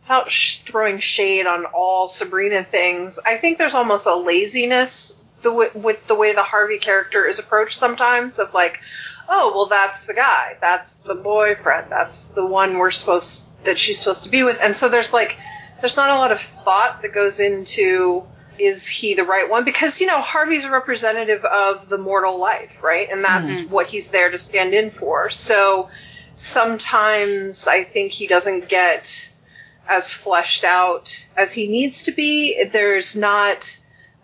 without 0.02 0.30
sh- 0.30 0.58
throwing 0.58 0.98
shade 0.98 1.46
on 1.46 1.64
all 1.72 2.08
Sabrina 2.08 2.64
things, 2.64 3.18
I 3.24 3.36
think 3.36 3.58
there's 3.58 3.74
almost 3.74 4.06
a 4.06 4.16
laziness 4.16 5.16
the 5.42 5.50
w- 5.50 5.70
with 5.74 6.06
the 6.06 6.14
way 6.14 6.32
the 6.34 6.42
Harvey 6.42 6.78
character 6.78 7.26
is 7.26 7.38
approached 7.38 7.78
sometimes. 7.78 8.38
Of 8.38 8.54
like, 8.54 8.80
oh 9.28 9.52
well, 9.54 9.66
that's 9.66 10.06
the 10.06 10.14
guy, 10.14 10.56
that's 10.60 11.00
the 11.00 11.14
boyfriend, 11.14 11.90
that's 11.90 12.28
the 12.28 12.46
one 12.46 12.78
we're 12.78 12.90
supposed 12.90 13.46
that 13.64 13.78
she's 13.78 13.98
supposed 13.98 14.24
to 14.24 14.30
be 14.30 14.42
with, 14.42 14.58
and 14.60 14.76
so 14.76 14.88
there's 14.88 15.12
like 15.12 15.36
there's 15.80 15.96
not 15.96 16.10
a 16.10 16.14
lot 16.14 16.32
of 16.32 16.40
thought 16.40 17.02
that 17.02 17.12
goes 17.12 17.40
into 17.40 18.24
is 18.58 18.86
he 18.86 19.14
the 19.14 19.24
right 19.24 19.48
one 19.48 19.64
because 19.64 20.00
you 20.00 20.06
know 20.06 20.20
Harvey's 20.20 20.64
a 20.64 20.70
representative 20.70 21.44
of 21.44 21.88
the 21.88 21.98
mortal 21.98 22.38
life, 22.38 22.82
right? 22.82 23.08
And 23.10 23.24
that's 23.24 23.60
hmm. 23.60 23.70
what 23.70 23.88
he's 23.88 24.10
there 24.10 24.30
to 24.30 24.38
stand 24.38 24.74
in 24.74 24.90
for. 24.90 25.30
So 25.30 25.90
sometimes 26.34 27.66
I 27.66 27.84
think 27.84 28.12
he 28.12 28.26
doesn't 28.26 28.68
get 28.68 29.32
as 29.88 30.14
fleshed 30.14 30.64
out 30.64 31.28
as 31.36 31.52
he 31.52 31.68
needs 31.68 32.04
to 32.04 32.12
be. 32.12 32.64
There's 32.64 33.16
not 33.16 33.78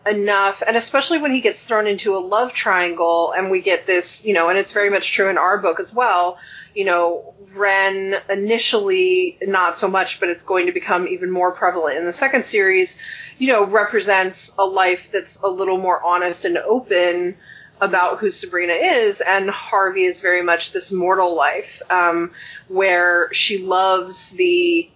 enough, 0.08 0.62
and 0.66 0.76
especially 0.76 1.18
when 1.18 1.32
he 1.32 1.40
gets 1.40 1.64
thrown 1.64 1.86
into 1.86 2.16
a 2.16 2.18
love 2.18 2.52
triangle, 2.52 3.32
and 3.36 3.50
we 3.50 3.60
get 3.60 3.84
this, 3.84 4.24
you 4.24 4.34
know, 4.34 4.48
and 4.48 4.58
it's 4.58 4.72
very 4.72 4.90
much 4.90 5.12
true 5.12 5.28
in 5.28 5.38
our 5.38 5.58
book 5.58 5.80
as 5.80 5.92
well. 5.92 6.38
You 6.74 6.84
know, 6.84 7.34
Ren 7.56 8.14
initially 8.28 9.38
not 9.42 9.76
so 9.76 9.88
much, 9.88 10.20
but 10.20 10.28
it's 10.28 10.44
going 10.44 10.66
to 10.66 10.72
become 10.72 11.08
even 11.08 11.30
more 11.30 11.52
prevalent 11.52 11.98
in 11.98 12.04
the 12.04 12.12
second 12.12 12.44
series. 12.44 13.00
You 13.38 13.48
know, 13.48 13.64
represents 13.64 14.54
a 14.58 14.64
life 14.64 15.10
that's 15.12 15.42
a 15.42 15.48
little 15.48 15.78
more 15.78 16.02
honest 16.02 16.44
and 16.44 16.58
open 16.58 17.36
about 17.80 18.18
who 18.18 18.30
Sabrina 18.30 18.74
is, 18.74 19.20
and 19.20 19.48
Harvey 19.48 20.04
is 20.04 20.20
very 20.20 20.42
much 20.42 20.72
this 20.72 20.92
mortal 20.92 21.34
life 21.34 21.80
um, 21.90 22.32
where 22.68 23.32
she 23.32 23.58
loves 23.58 24.30
the 24.30 24.90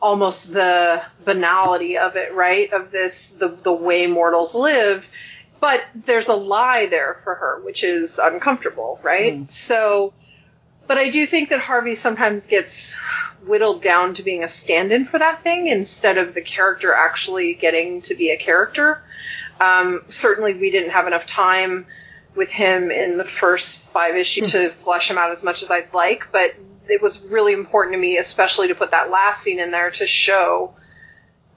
almost 0.00 0.52
the 0.52 1.02
banality 1.24 1.98
of 1.98 2.16
it, 2.16 2.34
right? 2.34 2.72
Of 2.72 2.90
this, 2.90 3.32
the, 3.32 3.48
the 3.48 3.72
way 3.72 4.06
mortals 4.06 4.54
live. 4.54 5.08
But 5.60 5.82
there's 5.94 6.28
a 6.28 6.34
lie 6.34 6.86
there 6.86 7.20
for 7.24 7.34
her, 7.34 7.60
which 7.64 7.82
is 7.82 8.18
uncomfortable, 8.18 9.00
right? 9.02 9.50
So, 9.50 10.12
but 10.86 10.98
I 10.98 11.10
do 11.10 11.26
think 11.26 11.48
that 11.48 11.60
Harvey 11.60 11.96
sometimes 11.96 12.46
gets 12.46 12.96
whittled 13.44 13.82
down 13.82 14.14
to 14.14 14.22
being 14.22 14.44
a 14.44 14.48
stand 14.48 14.92
in 14.92 15.04
for 15.04 15.18
that 15.18 15.42
thing 15.42 15.66
instead 15.66 16.18
of 16.18 16.34
the 16.34 16.42
character 16.42 16.94
actually 16.94 17.54
getting 17.54 18.02
to 18.02 18.14
be 18.14 18.30
a 18.30 18.36
character. 18.36 19.02
Um, 19.60 20.02
certainly, 20.08 20.54
we 20.54 20.70
didn't 20.70 20.90
have 20.90 21.08
enough 21.08 21.26
time 21.26 21.86
with 22.36 22.50
him 22.50 22.92
in 22.92 23.18
the 23.18 23.24
first 23.24 23.88
five 23.88 24.14
issues 24.14 24.52
to 24.52 24.70
flesh 24.70 25.10
him 25.10 25.18
out 25.18 25.32
as 25.32 25.42
much 25.42 25.64
as 25.64 25.70
I'd 25.70 25.92
like, 25.92 26.28
but 26.30 26.54
it 26.88 27.02
was 27.02 27.22
really 27.24 27.52
important 27.52 27.94
to 27.94 27.98
me, 27.98 28.18
especially 28.18 28.68
to 28.68 28.74
put 28.74 28.90
that 28.92 29.10
last 29.10 29.42
scene 29.42 29.60
in 29.60 29.70
there 29.70 29.90
to 29.90 30.06
show 30.06 30.74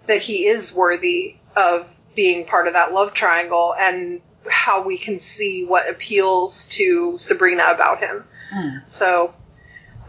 that 0.07 0.21
he 0.21 0.47
is 0.47 0.73
worthy 0.73 1.35
of 1.55 1.97
being 2.15 2.45
part 2.45 2.67
of 2.67 2.73
that 2.73 2.93
love 2.93 3.13
triangle 3.13 3.73
and 3.77 4.21
how 4.49 4.83
we 4.83 4.97
can 4.97 5.19
see 5.19 5.63
what 5.63 5.89
appeals 5.89 6.67
to 6.69 7.17
Sabrina 7.17 7.65
about 7.73 7.99
him. 7.99 8.25
Hmm. 8.51 8.77
So 8.87 9.33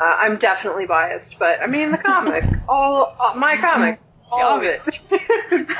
uh, 0.00 0.02
I'm 0.02 0.36
definitely 0.38 0.86
biased, 0.86 1.38
but 1.38 1.60
I 1.60 1.66
mean 1.66 1.92
the 1.92 1.98
comic, 1.98 2.44
all, 2.68 3.14
all 3.18 3.34
my 3.34 3.56
comic, 3.56 4.00
all 4.30 4.58
of 4.58 4.62
it, 4.62 4.80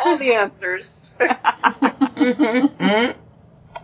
all 0.05 0.17
the 0.17 0.35
answers. 0.35 1.15
Mm-hmm. 2.23 2.85
Mm-hmm. 2.85 3.19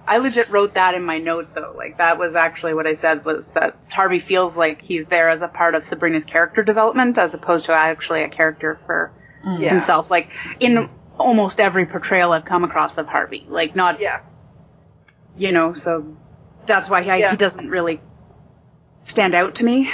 I 0.08 0.18
legit 0.18 0.48
wrote 0.48 0.74
that 0.74 0.94
in 0.94 1.04
my 1.04 1.18
notes 1.18 1.52
though. 1.52 1.74
Like 1.76 1.98
that 1.98 2.18
was 2.18 2.34
actually 2.34 2.74
what 2.74 2.86
I 2.86 2.94
said 2.94 3.24
was 3.26 3.46
that 3.48 3.76
Harvey 3.90 4.20
feels 4.20 4.56
like 4.56 4.80
he's 4.80 5.06
there 5.06 5.28
as 5.28 5.42
a 5.42 5.48
part 5.48 5.74
of 5.74 5.84
Sabrina's 5.84 6.24
character 6.24 6.62
development 6.62 7.18
as 7.18 7.34
opposed 7.34 7.66
to 7.66 7.74
actually 7.74 8.22
a 8.22 8.28
character 8.30 8.80
for 8.86 9.12
mm. 9.44 9.60
Yeah. 9.60 9.68
himself. 9.68 10.10
Like 10.10 10.30
in 10.60 10.88
almost 11.18 11.60
every 11.60 11.84
portrayal 11.84 12.32
I've 12.32 12.46
come 12.46 12.64
across 12.64 12.96
of 12.96 13.06
Harvey. 13.06 13.44
Like 13.48 13.76
not, 13.76 14.00
Yeah. 14.00 14.20
you 15.36 15.52
know, 15.52 15.74
so 15.74 16.16
that's 16.64 16.88
why 16.88 17.02
he, 17.02 17.08
Yeah. 17.08 17.30
he 17.32 17.36
doesn't 17.36 17.68
really 17.68 18.00
stand 19.04 19.34
out 19.34 19.56
to 19.56 19.64
me. 19.64 19.90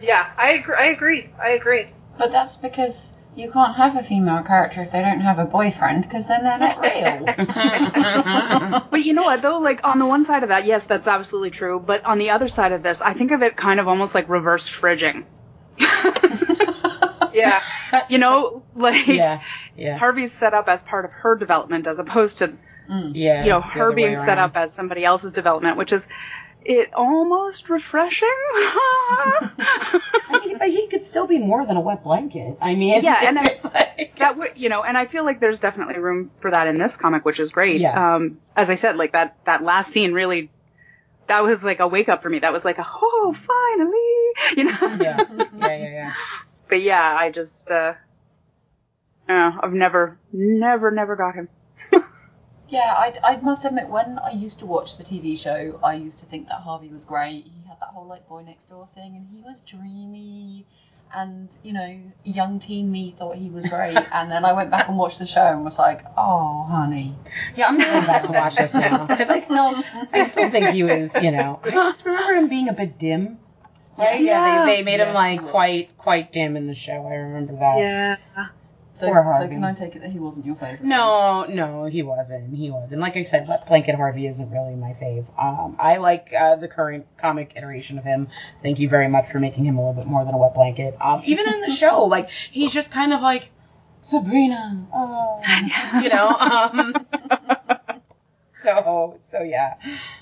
Yeah, 0.00 0.30
I 0.36 0.50
agree. 0.52 0.76
I 0.78 0.84
agree. 0.86 1.30
I 1.42 1.48
agree. 1.50 1.86
But 2.18 2.30
that's 2.30 2.56
because 2.56 3.16
you 3.36 3.50
can't 3.52 3.76
have 3.76 3.96
a 3.96 4.02
female 4.02 4.42
character 4.42 4.82
if 4.82 4.92
they 4.92 5.00
don't 5.00 5.20
have 5.20 5.38
a 5.38 5.44
boyfriend, 5.44 6.02
because 6.02 6.26
then 6.26 6.42
they're 6.42 6.58
not 6.58 6.80
real. 6.80 8.84
But 8.90 9.04
you 9.04 9.12
know 9.12 9.24
what 9.24 9.42
though? 9.42 9.58
Like 9.58 9.80
on 9.84 9.98
the 9.98 10.06
one 10.06 10.24
side 10.24 10.42
of 10.42 10.48
that, 10.48 10.64
yes, 10.64 10.84
that's 10.84 11.06
absolutely 11.06 11.50
true. 11.50 11.78
But 11.78 12.04
on 12.04 12.18
the 12.18 12.30
other 12.30 12.48
side 12.48 12.72
of 12.72 12.82
this, 12.82 13.00
I 13.00 13.12
think 13.12 13.30
of 13.30 13.42
it 13.42 13.56
kind 13.56 13.78
of 13.78 13.88
almost 13.88 14.14
like 14.14 14.28
reverse 14.28 14.68
fridging. 14.68 15.24
Yeah. 17.36 17.62
You 18.08 18.18
know, 18.18 18.62
like 18.74 19.06
yeah, 19.06 19.42
yeah, 19.76 19.98
Harvey's 19.98 20.32
set 20.32 20.54
up 20.54 20.68
as 20.68 20.82
part 20.82 21.04
of 21.04 21.12
her 21.12 21.36
development 21.36 21.86
as 21.86 21.98
opposed 21.98 22.38
to 22.38 22.54
yeah. 22.88 23.42
you 23.42 23.50
know 23.50 23.60
her 23.60 23.92
being 23.92 24.16
set 24.16 24.38
up 24.38 24.56
as 24.56 24.72
somebody 24.72 25.04
else's 25.04 25.32
development, 25.32 25.76
which 25.76 25.92
is 25.92 26.06
it 26.64 26.92
almost 26.94 27.68
refreshing. 27.70 28.28
I 28.58 30.40
mean, 30.44 30.58
but 30.58 30.68
he 30.68 30.88
could 30.88 31.04
still 31.04 31.26
be 31.26 31.38
more 31.38 31.64
than 31.66 31.76
a 31.76 31.80
wet 31.80 32.02
blanket. 32.02 32.58
I 32.60 32.74
mean, 32.74 33.02
Yeah, 33.02 33.20
and 33.28 33.38
I- 33.38 33.58
like, 33.98 34.16
that 34.18 34.36
would 34.38 34.52
you 34.56 34.68
know 34.68 34.82
and 34.82 34.96
i 34.96 35.06
feel 35.06 35.24
like 35.24 35.40
there's 35.40 35.58
definitely 35.60 35.98
room 35.98 36.30
for 36.40 36.50
that 36.50 36.66
in 36.66 36.78
this 36.78 36.96
comic 36.96 37.24
which 37.24 37.38
is 37.40 37.50
great 37.52 37.80
Yeah. 37.80 38.16
um 38.16 38.38
as 38.56 38.68
i 38.70 38.74
said 38.74 38.96
like 38.96 39.12
that 39.12 39.36
that 39.44 39.62
last 39.62 39.90
scene 39.92 40.12
really 40.12 40.50
that 41.26 41.42
was 41.44 41.62
like 41.62 41.80
a 41.80 41.86
wake 41.88 42.08
up 42.08 42.22
for 42.22 42.28
me 42.30 42.38
that 42.40 42.52
was 42.52 42.64
like 42.64 42.78
a 42.78 42.86
oh 42.86 43.34
finally 43.38 44.56
you 44.56 44.64
know 44.64 44.96
yeah, 45.02 45.24
yeah, 45.30 45.76
yeah, 45.76 45.76
yeah. 45.90 46.14
but 46.68 46.80
yeah 46.82 47.16
i 47.18 47.30
just 47.30 47.70
uh 47.70 47.94
uh, 49.28 49.52
I've 49.60 49.72
never, 49.72 50.18
never, 50.32 50.92
never 50.92 51.16
got 51.16 51.34
him. 51.34 51.48
Yeah, 52.68 52.92
I, 52.92 53.14
I 53.22 53.36
must 53.36 53.64
admit, 53.64 53.88
when 53.88 54.18
I 54.18 54.30
used 54.30 54.58
to 54.58 54.66
watch 54.66 54.96
the 54.96 55.04
TV 55.04 55.38
show, 55.38 55.78
I 55.84 55.94
used 55.94 56.18
to 56.20 56.26
think 56.26 56.48
that 56.48 56.56
Harvey 56.56 56.88
was 56.88 57.04
great. 57.04 57.44
He 57.44 57.68
had 57.68 57.78
that 57.80 57.88
whole 57.88 58.06
like 58.06 58.28
boy 58.28 58.42
next 58.42 58.66
door 58.66 58.88
thing, 58.94 59.14
and 59.16 59.26
he 59.32 59.40
was 59.40 59.60
dreamy, 59.60 60.66
and 61.14 61.48
you 61.62 61.72
know, 61.72 61.96
young 62.24 62.58
teen 62.58 62.90
me 62.90 63.14
thought 63.16 63.36
he 63.36 63.50
was 63.50 63.66
great. 63.68 63.96
and 64.12 64.30
then 64.30 64.44
I 64.44 64.52
went 64.52 64.70
back 64.70 64.88
and 64.88 64.98
watched 64.98 65.20
the 65.20 65.26
show 65.26 65.46
and 65.46 65.64
was 65.64 65.78
like, 65.78 66.04
oh, 66.16 66.64
honey. 66.64 67.14
Yeah, 67.54 67.68
I'm 67.68 67.78
going 67.78 68.06
back 68.06 68.24
to 68.24 68.32
watch 68.32 68.56
this 68.56 68.74
now 68.74 69.06
because 69.06 69.30
I 69.30 69.38
still, 69.38 69.84
I 70.12 70.26
still 70.26 70.50
think 70.50 70.70
he 70.70 70.82
was, 70.82 71.14
you 71.14 71.30
know, 71.30 71.60
I 71.62 71.70
just 71.70 72.04
remember 72.04 72.34
him 72.34 72.48
being 72.48 72.68
a 72.68 72.72
bit 72.72 72.98
dim. 72.98 73.38
Right? 73.96 74.20
Yeah, 74.20 74.44
Yeah. 74.44 74.64
they, 74.66 74.76
they 74.76 74.82
made 74.82 75.00
him 75.00 75.14
like 75.14 75.42
quite, 75.42 75.96
quite 75.96 76.32
dim 76.32 76.56
in 76.56 76.66
the 76.66 76.74
show. 76.74 77.06
I 77.06 77.14
remember 77.14 77.54
that. 77.60 77.78
Yeah. 77.78 78.16
So, 78.96 79.12
Poor 79.12 79.34
so 79.38 79.46
can 79.46 79.62
I 79.62 79.74
take 79.74 79.94
it 79.94 80.00
that 80.00 80.10
he 80.10 80.18
wasn't 80.18 80.46
your 80.46 80.54
favourite? 80.54 80.82
No, 80.82 81.44
no, 81.44 81.84
he 81.84 82.02
wasn't. 82.02 82.56
He 82.56 82.70
wasn't. 82.70 83.02
Like 83.02 83.14
I 83.18 83.24
said, 83.24 83.46
Wet 83.46 83.66
Blanket 83.66 83.94
Harvey 83.94 84.26
isn't 84.26 84.50
really 84.50 84.74
my 84.74 84.94
fave. 84.94 85.26
Um, 85.38 85.76
I 85.78 85.98
like 85.98 86.32
uh, 86.32 86.56
the 86.56 86.66
current 86.66 87.06
comic 87.18 87.52
iteration 87.56 87.98
of 87.98 88.04
him. 88.04 88.28
Thank 88.62 88.78
you 88.78 88.88
very 88.88 89.08
much 89.08 89.30
for 89.30 89.38
making 89.38 89.66
him 89.66 89.76
a 89.76 89.86
little 89.86 90.02
bit 90.02 90.10
more 90.10 90.24
than 90.24 90.32
a 90.32 90.38
wet 90.38 90.54
blanket. 90.54 90.96
Um, 90.98 91.20
even 91.26 91.46
in 91.46 91.60
the 91.60 91.70
show, 91.76 92.04
like 92.04 92.30
he's 92.30 92.72
just 92.72 92.90
kind 92.90 93.12
of 93.12 93.20
like 93.20 93.50
Sabrina, 94.00 94.86
oh, 94.94 95.42
you 96.02 96.08
know. 96.08 96.28
Um, 96.28 96.94
so, 98.62 99.20
so 99.30 99.42
yeah, 99.42 99.74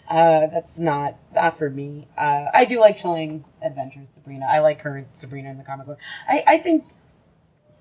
uh, 0.09 0.49
that's 0.49 0.81
not 0.81 1.14
not 1.33 1.59
for 1.59 1.71
me. 1.71 2.09
Uh, 2.19 2.47
I 2.52 2.64
do 2.64 2.81
like 2.81 2.99
Chilling 2.99 3.45
Adventures 3.62 4.11
Sabrina. 4.11 4.47
I 4.50 4.59
like 4.59 4.81
her 4.81 5.07
Sabrina 5.12 5.50
in 5.50 5.59
the 5.59 5.64
comic 5.64 5.87
book. 5.87 5.99
I, 6.28 6.43
I 6.45 6.59
think 6.59 6.85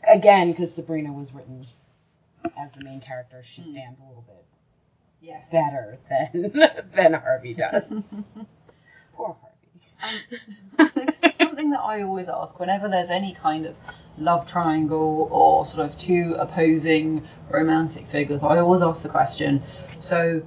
again 0.08 0.52
because 0.52 0.74
Sabrina 0.74 1.12
was 1.12 1.34
written 1.34 1.66
as 2.58 2.72
the 2.72 2.84
main 2.84 3.00
character, 3.02 3.42
she 3.44 3.62
hmm. 3.62 3.70
stands 3.70 4.00
a 4.00 4.04
little 4.04 4.24
bit 4.28 4.46
Yes. 5.22 5.50
better 5.52 5.98
than 6.10 6.52
than 6.92 7.14
Harvey 7.14 7.54
does. 7.54 7.84
Poor 9.14 9.38
Harvey. 9.40 10.20
Um, 10.78 10.90
so 10.90 11.06
something 11.38 11.70
that 11.72 11.80
I 11.80 12.02
always 12.02 12.28
ask 12.28 12.60
whenever 12.60 12.90
there's 12.90 13.10
any 13.10 13.34
kind 13.34 13.66
of 13.66 13.76
love 14.18 14.46
triangle 14.46 15.30
or 15.32 15.66
sort 15.66 15.86
of 15.86 15.98
two 15.98 16.36
opposing 16.38 17.26
romantic 17.50 18.08
figures, 18.08 18.44
I 18.44 18.60
always 18.60 18.82
ask 18.82 19.02
the 19.02 19.10
question. 19.10 19.64
So, 19.98 20.42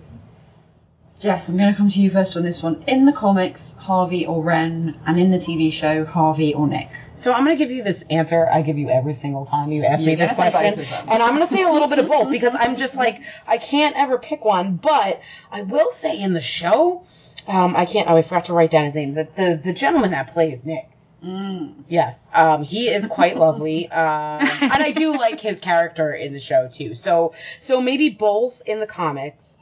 Jess, 1.19 1.49
I'm 1.49 1.57
going 1.57 1.73
to 1.73 1.77
come 1.77 1.89
to 1.89 2.01
you 2.01 2.11
first 2.11 2.37
on 2.37 2.43
this 2.43 2.63
one. 2.63 2.85
In 2.87 3.07
the 3.07 3.13
comics, 3.13 3.73
Harvey 3.79 4.27
or 4.27 4.43
Ren, 4.43 4.99
and 5.07 5.19
in 5.19 5.31
the 5.31 5.39
TV 5.39 5.73
show, 5.73 6.05
Harvey 6.05 6.53
or 6.55 6.69
Nick. 6.69 6.91
So 7.17 7.33
I'm 7.33 7.45
gonna 7.45 7.57
give 7.57 7.71
you 7.71 7.83
this 7.83 8.05
answer 8.11 8.49
I 8.51 8.63
give 8.63 8.79
you 8.79 8.91
every 8.91 9.15
single 9.15 9.47
time 9.47 9.73
you 9.73 9.85
ask 9.85 10.05
me 10.05 10.13
You're 10.13 10.19
this 10.19 10.35
question, 10.35 10.75
both 10.75 10.79
of 10.79 10.91
them. 10.91 11.09
and 11.09 11.23
I'm 11.23 11.33
gonna 11.33 11.47
say 11.47 11.63
a 11.63 11.71
little 11.71 11.89
bit 11.89 11.99
of 11.99 12.09
both 12.09 12.31
because 12.31 12.55
I'm 12.55 12.77
just 12.77 12.95
like 12.95 13.21
I 13.47 13.59
can't 13.59 13.97
ever 13.97 14.19
pick 14.19 14.45
one, 14.45 14.77
but 14.77 15.21
I 15.51 15.63
will 15.63 15.91
say 15.91 16.19
in 16.19 16.35
the 16.35 16.41
show, 16.41 17.05
um, 17.49 17.75
I 17.77 17.87
can't. 17.87 18.09
Oh, 18.09 18.17
I 18.17 18.23
forgot 18.23 18.47
to 18.47 18.53
write 18.53 18.71
down 18.71 18.85
his 18.87 18.95
name. 18.95 19.15
The 19.15 19.29
the, 19.35 19.61
the 19.65 19.73
gentleman 19.73 20.11
that 20.11 20.29
plays 20.29 20.65
Nick. 20.65 20.91
Mm. 21.25 21.73
Yes, 21.89 22.31
um, 22.35 22.63
he 22.63 22.89
is 22.89 23.07
quite 23.07 23.37
lovely, 23.37 23.91
um, 23.91 24.47
and 24.61 24.83
I 24.83 24.93
do 24.93 25.17
like 25.19 25.41
his 25.41 25.61
character 25.61 26.13
in 26.13 26.35
the 26.35 26.41
show 26.41 26.69
too. 26.69 26.95
So, 26.95 27.33
so 27.59 27.81
maybe 27.81 28.11
both 28.11 28.61
in 28.67 28.81
the 28.81 28.87
comics 28.87 29.57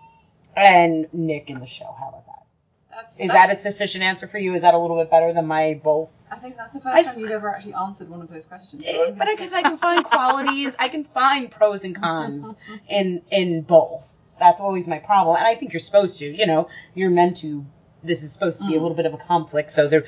and 0.56 1.06
Nick 1.12 1.50
in 1.50 1.60
the 1.60 1.66
show. 1.66 1.94
How 1.98 2.08
about? 2.08 2.23
That's, 3.04 3.20
Is 3.20 3.28
that's- 3.28 3.48
that 3.48 3.56
a 3.56 3.60
sufficient 3.60 4.02
answer 4.04 4.26
for 4.26 4.38
you? 4.38 4.54
Is 4.54 4.62
that 4.62 4.74
a 4.74 4.78
little 4.78 4.96
bit 4.98 5.10
better 5.10 5.32
than 5.32 5.46
my 5.46 5.80
both? 5.82 6.08
I 6.30 6.36
think 6.36 6.56
that's 6.56 6.72
the 6.72 6.80
first 6.80 6.96
I- 6.96 7.02
time 7.02 7.18
you've 7.18 7.30
ever 7.30 7.48
actually 7.54 7.74
answered 7.74 8.08
one 8.08 8.22
of 8.22 8.30
those 8.30 8.44
questions. 8.44 8.84
so 8.86 8.90
Eh, 9.04 9.14
But 9.16 9.28
because 9.30 9.52
I 9.52 9.62
can 9.62 9.76
find 9.78 10.04
qualities, 10.04 10.74
I 10.78 10.88
can 10.88 11.04
find 11.04 11.50
pros 11.50 11.84
and 11.84 11.94
cons 12.00 12.56
in 12.88 13.22
in 13.30 13.62
both. 13.62 14.08
That's 14.40 14.60
always 14.60 14.88
my 14.88 14.98
problem, 14.98 15.36
and 15.36 15.46
I 15.46 15.54
think 15.54 15.72
you're 15.72 15.80
supposed 15.80 16.18
to. 16.18 16.26
You 16.26 16.46
know, 16.46 16.68
you're 16.94 17.10
meant 17.10 17.36
to. 17.38 17.64
This 18.02 18.22
is 18.22 18.32
supposed 18.32 18.60
to 18.60 18.66
be 18.66 18.74
a 18.74 18.78
Mm. 18.78 18.82
little 18.82 18.96
bit 18.96 19.06
of 19.06 19.14
a 19.14 19.18
conflict, 19.18 19.70
so 19.70 19.86
there, 19.88 20.04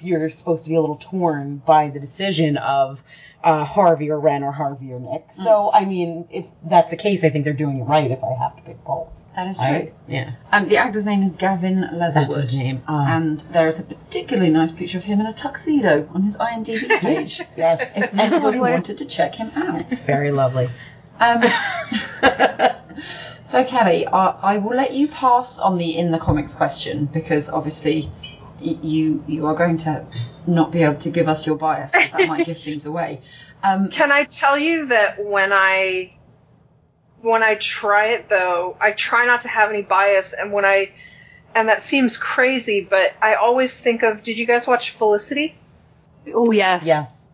you're 0.00 0.28
supposed 0.30 0.64
to 0.64 0.70
be 0.70 0.76
a 0.76 0.80
little 0.80 0.96
torn 0.96 1.56
by 1.66 1.90
the 1.90 1.98
decision 2.00 2.56
of 2.56 3.02
uh, 3.42 3.64
Harvey 3.64 4.10
or 4.10 4.18
Ren 4.20 4.42
or 4.44 4.52
Harvey 4.52 4.92
or 4.92 5.00
Nick. 5.00 5.26
So 5.32 5.70
I 5.72 5.84
mean, 5.84 6.28
if 6.30 6.46
that's 6.64 6.90
the 6.90 6.96
case, 6.96 7.24
I 7.24 7.30
think 7.30 7.44
they're 7.44 7.52
doing 7.64 7.80
it 7.80 7.84
right. 7.84 8.10
If 8.10 8.22
I 8.22 8.32
have 8.42 8.54
to 8.56 8.62
pick 8.62 8.82
both, 8.84 9.08
that 9.38 9.46
is 9.46 9.56
true. 9.58 9.66
right? 9.66 9.94
Yeah, 10.08 10.30
Um, 10.52 10.66
the 10.68 10.78
actor's 10.78 11.04
name 11.04 11.22
is 11.22 11.30
Gavin 11.30 11.80
Leatherwood. 11.92 12.14
that's 12.14 12.34
his 12.50 12.54
name. 12.56 12.82
Uh, 12.88 13.04
And 13.08 13.38
there 13.52 13.68
is 13.68 13.78
a 13.78 13.84
particularly 13.84 14.50
nice 14.50 14.72
picture 14.72 14.98
of 14.98 15.04
him 15.04 15.20
in 15.20 15.26
a 15.26 15.32
tuxedo 15.32 16.08
on 16.12 16.22
his 16.22 16.36
IMDb 16.36 16.88
page. 17.00 17.40
yes, 17.56 17.80
if 17.96 18.12
anybody 18.18 18.58
wanted 18.74 18.98
to 18.98 19.04
check 19.04 19.36
him 19.36 19.52
out. 19.54 19.80
It's 19.92 20.02
very 20.02 20.32
lovely. 20.32 20.68
Um, 21.20 21.42
so, 23.44 23.64
Kelly, 23.64 24.06
I, 24.06 24.54
I 24.54 24.56
will 24.58 24.74
let 24.76 24.92
you 24.92 25.06
pass 25.08 25.58
on 25.58 25.78
the 25.78 25.96
in 25.98 26.10
the 26.10 26.18
comics 26.18 26.52
question 26.54 27.06
because 27.06 27.48
obviously 27.50 28.10
y- 28.60 28.78
you 28.82 29.24
you 29.28 29.46
are 29.46 29.54
going 29.54 29.76
to 29.78 30.04
not 30.46 30.72
be 30.72 30.82
able 30.82 30.96
to 31.00 31.10
give 31.10 31.28
us 31.28 31.46
your 31.46 31.56
bias 31.56 31.92
'cause 31.92 32.10
that 32.12 32.28
might 32.28 32.44
give 32.46 32.58
things 32.58 32.86
away. 32.86 33.20
Um, 33.62 33.88
Can 33.90 34.10
I 34.12 34.24
tell 34.24 34.58
you 34.58 34.86
that 34.86 35.24
when 35.24 35.50
I 35.52 36.10
when 37.20 37.42
I 37.42 37.54
try 37.56 38.08
it 38.08 38.28
though, 38.28 38.76
I 38.80 38.92
try 38.92 39.26
not 39.26 39.42
to 39.42 39.48
have 39.48 39.70
any 39.70 39.82
bias 39.82 40.32
and 40.34 40.52
when 40.52 40.64
I 40.64 40.92
and 41.54 41.68
that 41.68 41.82
seems 41.82 42.16
crazy, 42.16 42.80
but 42.82 43.12
I 43.22 43.34
always 43.34 43.78
think 43.78 44.02
of 44.02 44.22
did 44.22 44.38
you 44.38 44.46
guys 44.46 44.66
watch 44.66 44.90
Felicity? 44.90 45.56
Oh 46.32 46.50
yes. 46.50 46.84
Yes. 46.84 47.26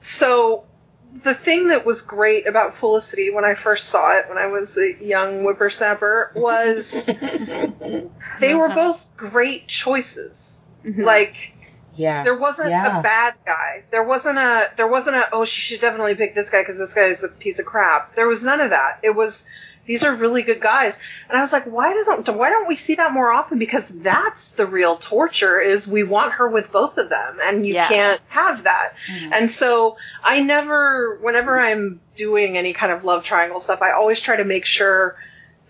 So 0.00 0.64
the 1.12 1.34
thing 1.34 1.68
that 1.68 1.84
was 1.84 2.02
great 2.02 2.46
about 2.46 2.74
Felicity 2.74 3.30
when 3.30 3.44
I 3.44 3.54
first 3.54 3.88
saw 3.88 4.16
it 4.16 4.28
when 4.28 4.38
I 4.38 4.46
was 4.46 4.78
a 4.78 4.94
young 5.02 5.42
whippersnapper 5.42 6.32
was 6.34 7.06
they 8.40 8.54
were 8.54 8.68
both 8.68 9.16
great 9.16 9.66
choices. 9.66 10.64
Mhm. 10.84 11.04
Like 11.04 11.52
Yeah. 11.96 12.22
there 12.24 12.36
wasn't 12.38 12.70
Yeah. 12.70 13.00
a 13.00 13.02
bad 13.02 13.34
guy. 13.44 13.82
There 13.90 14.04
wasn't 14.04 14.38
a 14.38 14.70
there 14.76 14.88
wasn't 14.88 15.16
a 15.16 15.28
oh 15.32 15.44
she 15.44 15.60
should 15.62 15.80
definitely 15.80 16.14
pick 16.14 16.34
this 16.34 16.50
guy 16.50 16.60
because 16.62 16.78
this 16.78 16.94
guy 16.94 17.06
is 17.06 17.24
a 17.24 17.28
piece 17.28 17.58
of 17.58 17.66
crap. 17.66 18.14
There 18.14 18.28
was 18.28 18.44
none 18.44 18.60
of 18.60 18.70
that. 18.70 19.00
It 19.02 19.14
was 19.14 19.46
these 19.86 20.04
are 20.04 20.14
really 20.14 20.42
good 20.42 20.60
guys, 20.60 20.98
and 21.28 21.36
I 21.36 21.40
was 21.40 21.52
like, 21.52 21.64
why 21.64 21.94
doesn't 21.94 22.28
why 22.28 22.50
don't 22.50 22.68
we 22.68 22.76
see 22.76 22.94
that 22.96 23.12
more 23.12 23.32
often? 23.32 23.58
Because 23.58 23.88
that's 23.88 24.52
the 24.52 24.66
real 24.66 24.96
torture 24.96 25.58
is 25.60 25.88
we 25.88 26.04
want 26.04 26.34
her 26.34 26.48
with 26.48 26.70
both 26.70 26.96
of 26.98 27.08
them, 27.08 27.38
and 27.42 27.66
you 27.66 27.74
Yeah. 27.74 27.88
can't 27.88 28.20
have 28.28 28.64
that. 28.64 28.92
Mhm. 29.08 29.30
And 29.32 29.50
so 29.50 29.96
I 30.22 30.42
never, 30.42 31.16
whenever 31.22 31.58
I'm 31.58 32.00
doing 32.14 32.56
any 32.56 32.72
kind 32.72 32.92
of 32.92 33.04
love 33.04 33.24
triangle 33.24 33.60
stuff, 33.60 33.82
I 33.82 33.92
always 33.92 34.20
try 34.20 34.36
to 34.36 34.44
make 34.44 34.64
sure 34.66 35.16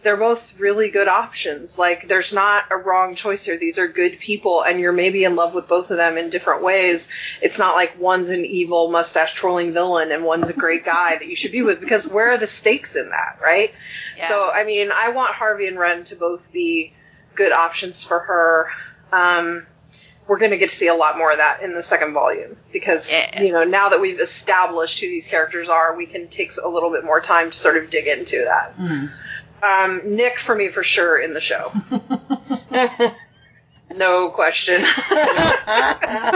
they're 0.02 0.16
both 0.16 0.58
really 0.58 0.88
good 0.88 1.08
options. 1.08 1.78
Like, 1.78 2.08
there's 2.08 2.32
not 2.32 2.64
a 2.70 2.76
wrong 2.76 3.14
choice 3.14 3.44
here. 3.44 3.58
These 3.58 3.78
are 3.78 3.86
good 3.86 4.18
people, 4.18 4.62
and 4.62 4.80
you're 4.80 4.92
maybe 4.92 5.24
in 5.24 5.36
love 5.36 5.52
with 5.54 5.68
both 5.68 5.90
of 5.90 5.96
them 5.98 6.16
in 6.16 6.30
different 6.30 6.62
ways. 6.62 7.10
It's 7.42 7.58
not 7.58 7.74
like 7.74 8.00
one's 8.00 8.30
an 8.30 8.44
evil 8.44 8.90
mustache 8.90 9.34
trolling 9.34 9.72
villain 9.72 10.10
and 10.10 10.24
one's 10.24 10.48
a 10.48 10.54
great 10.54 10.84
guy 10.84 11.16
that 11.18 11.26
you 11.26 11.36
should 11.36 11.52
be 11.52 11.62
with, 11.62 11.80
because 11.80 12.08
where 12.08 12.30
are 12.30 12.38
the 12.38 12.46
stakes 12.46 12.96
in 12.96 13.10
that, 13.10 13.38
right? 13.42 13.74
Yeah. 14.16 14.28
So, 14.28 14.50
I 14.50 14.64
mean, 14.64 14.90
I 14.94 15.10
want 15.10 15.34
Harvey 15.34 15.66
and 15.66 15.78
Ren 15.78 16.04
to 16.06 16.16
both 16.16 16.50
be 16.50 16.94
good 17.34 17.52
options 17.52 18.02
for 18.02 18.18
her. 18.20 18.68
Um, 19.12 19.66
we're 20.26 20.38
going 20.38 20.52
to 20.52 20.58
get 20.58 20.70
to 20.70 20.76
see 20.76 20.86
a 20.86 20.94
lot 20.94 21.18
more 21.18 21.32
of 21.32 21.38
that 21.38 21.62
in 21.62 21.74
the 21.74 21.82
second 21.82 22.12
volume 22.12 22.56
because, 22.72 23.12
Yeah. 23.12 23.42
you 23.42 23.52
know, 23.52 23.64
now 23.64 23.88
that 23.88 24.00
we've 24.00 24.20
established 24.20 25.00
who 25.00 25.08
these 25.08 25.26
characters 25.26 25.68
are, 25.68 25.96
we 25.96 26.06
can 26.06 26.28
take 26.28 26.52
a 26.62 26.68
little 26.68 26.90
bit 26.90 27.04
more 27.04 27.20
time 27.20 27.50
to 27.50 27.56
sort 27.56 27.76
of 27.76 27.90
dig 27.90 28.06
into 28.06 28.44
that. 28.44 28.78
mm. 28.78 29.10
Um, 29.62 30.16
Nick, 30.16 30.38
for 30.38 30.54
me, 30.54 30.68
for 30.68 30.82
sure, 30.82 31.20
in 31.20 31.34
the 31.34 31.40
show. 31.40 31.72
No 33.96 34.30
question. 34.30 34.82
yeah, 35.10 36.30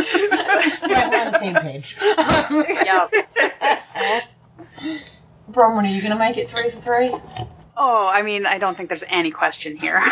we're 0.83 0.97
on 0.97 1.33
the 1.33 1.39
same 1.39 1.55
page. 1.55 1.97
Yep. 2.01 3.13
Bronwyn, 5.51 5.85
are 5.85 5.87
you 5.87 6.01
going 6.01 6.13
to 6.13 6.19
make 6.19 6.37
it 6.37 6.49
three 6.49 6.71
for 6.71 6.79
three? 6.79 7.15
Oh, 7.77 8.07
I 8.07 8.23
mean, 8.23 8.47
I 8.47 8.59
don't 8.59 8.77
think 8.77 8.89
there's 8.89 9.05
any 9.09 9.31
question 9.31 9.77
here. 9.77 10.01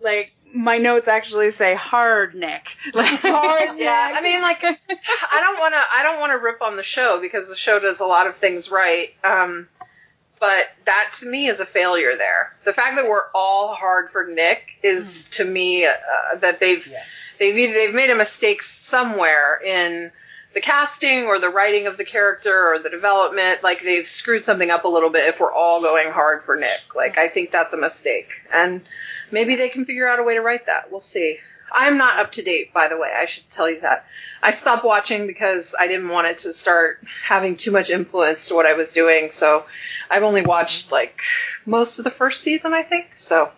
like 0.00 0.34
my 0.54 0.78
notes 0.78 1.08
actually 1.08 1.50
say 1.52 1.74
hard 1.74 2.34
Nick. 2.34 2.66
Like 2.94 3.20
Hard 3.20 3.78
yeah, 3.78 4.12
I 4.14 4.20
mean, 4.22 4.40
like, 4.42 4.62
I 4.64 5.40
don't 5.40 5.58
want 5.58 5.74
to. 5.74 5.80
I 5.94 6.02
don't 6.02 6.20
want 6.20 6.32
to 6.32 6.38
rip 6.38 6.62
on 6.62 6.76
the 6.76 6.82
show 6.82 7.20
because 7.20 7.48
the 7.48 7.56
show 7.56 7.78
does 7.78 8.00
a 8.00 8.06
lot 8.06 8.26
of 8.26 8.36
things 8.36 8.70
right. 8.70 9.14
Um, 9.24 9.68
but 10.42 10.64
that 10.86 11.12
to 11.20 11.26
me 11.26 11.46
is 11.46 11.60
a 11.60 11.64
failure 11.64 12.16
there. 12.16 12.52
The 12.64 12.72
fact 12.72 12.96
that 12.96 13.08
we're 13.08 13.30
all 13.32 13.74
hard 13.76 14.10
for 14.10 14.26
Nick 14.26 14.64
is 14.82 15.28
to 15.34 15.44
me 15.44 15.86
uh, 15.86 15.92
that 16.40 16.58
they've 16.58 16.84
Yeah. 16.84 17.04
they've 17.38 17.56
either 17.56 17.72
they've 17.74 17.94
made 17.94 18.10
a 18.10 18.16
mistake 18.16 18.60
somewhere 18.64 19.60
in 19.64 20.10
the 20.52 20.60
casting 20.60 21.26
or 21.26 21.38
the 21.38 21.48
writing 21.48 21.86
of 21.86 21.96
the 21.96 22.04
character 22.04 22.72
or 22.72 22.80
the 22.80 22.90
development. 22.90 23.62
Like 23.62 23.82
they've 23.82 24.04
screwed 24.04 24.44
something 24.44 24.68
up 24.68 24.84
a 24.84 24.88
little 24.88 25.10
bit 25.10 25.28
if 25.28 25.38
we're 25.38 25.52
all 25.52 25.80
going 25.80 26.10
hard 26.10 26.42
for 26.42 26.56
Nick. 26.56 26.96
Like 26.96 27.18
I 27.18 27.28
think 27.28 27.52
that's 27.52 27.72
a 27.72 27.78
mistake, 27.78 28.28
and 28.52 28.80
maybe 29.30 29.54
they 29.54 29.68
can 29.68 29.84
figure 29.84 30.08
out 30.08 30.18
a 30.18 30.24
way 30.24 30.34
to 30.34 30.40
write 30.42 30.66
that. 30.66 30.90
We'll 30.90 30.98
see. 31.00 31.38
I'm 31.74 31.98
not 31.98 32.18
up 32.18 32.32
to 32.32 32.42
date, 32.42 32.72
by 32.72 32.88
the 32.88 32.96
way. 32.96 33.10
I 33.16 33.26
should 33.26 33.48
tell 33.50 33.68
you 33.68 33.80
that. 33.80 34.06
I 34.42 34.50
stopped 34.50 34.84
watching 34.84 35.26
because 35.26 35.74
I 35.78 35.86
didn't 35.86 36.08
want 36.08 36.26
it 36.26 36.38
to 36.38 36.52
start 36.52 37.02
having 37.24 37.56
too 37.56 37.70
much 37.70 37.90
influence 37.90 38.48
to 38.48 38.54
what 38.54 38.66
I 38.66 38.74
was 38.74 38.92
doing. 38.92 39.30
So 39.30 39.64
I've 40.10 40.22
only 40.22 40.42
watched 40.42 40.90
like 40.92 41.22
most 41.64 41.98
of 41.98 42.04
the 42.04 42.10
first 42.10 42.40
season, 42.42 42.72
I 42.74 42.82
think. 42.82 43.06
So 43.16 43.50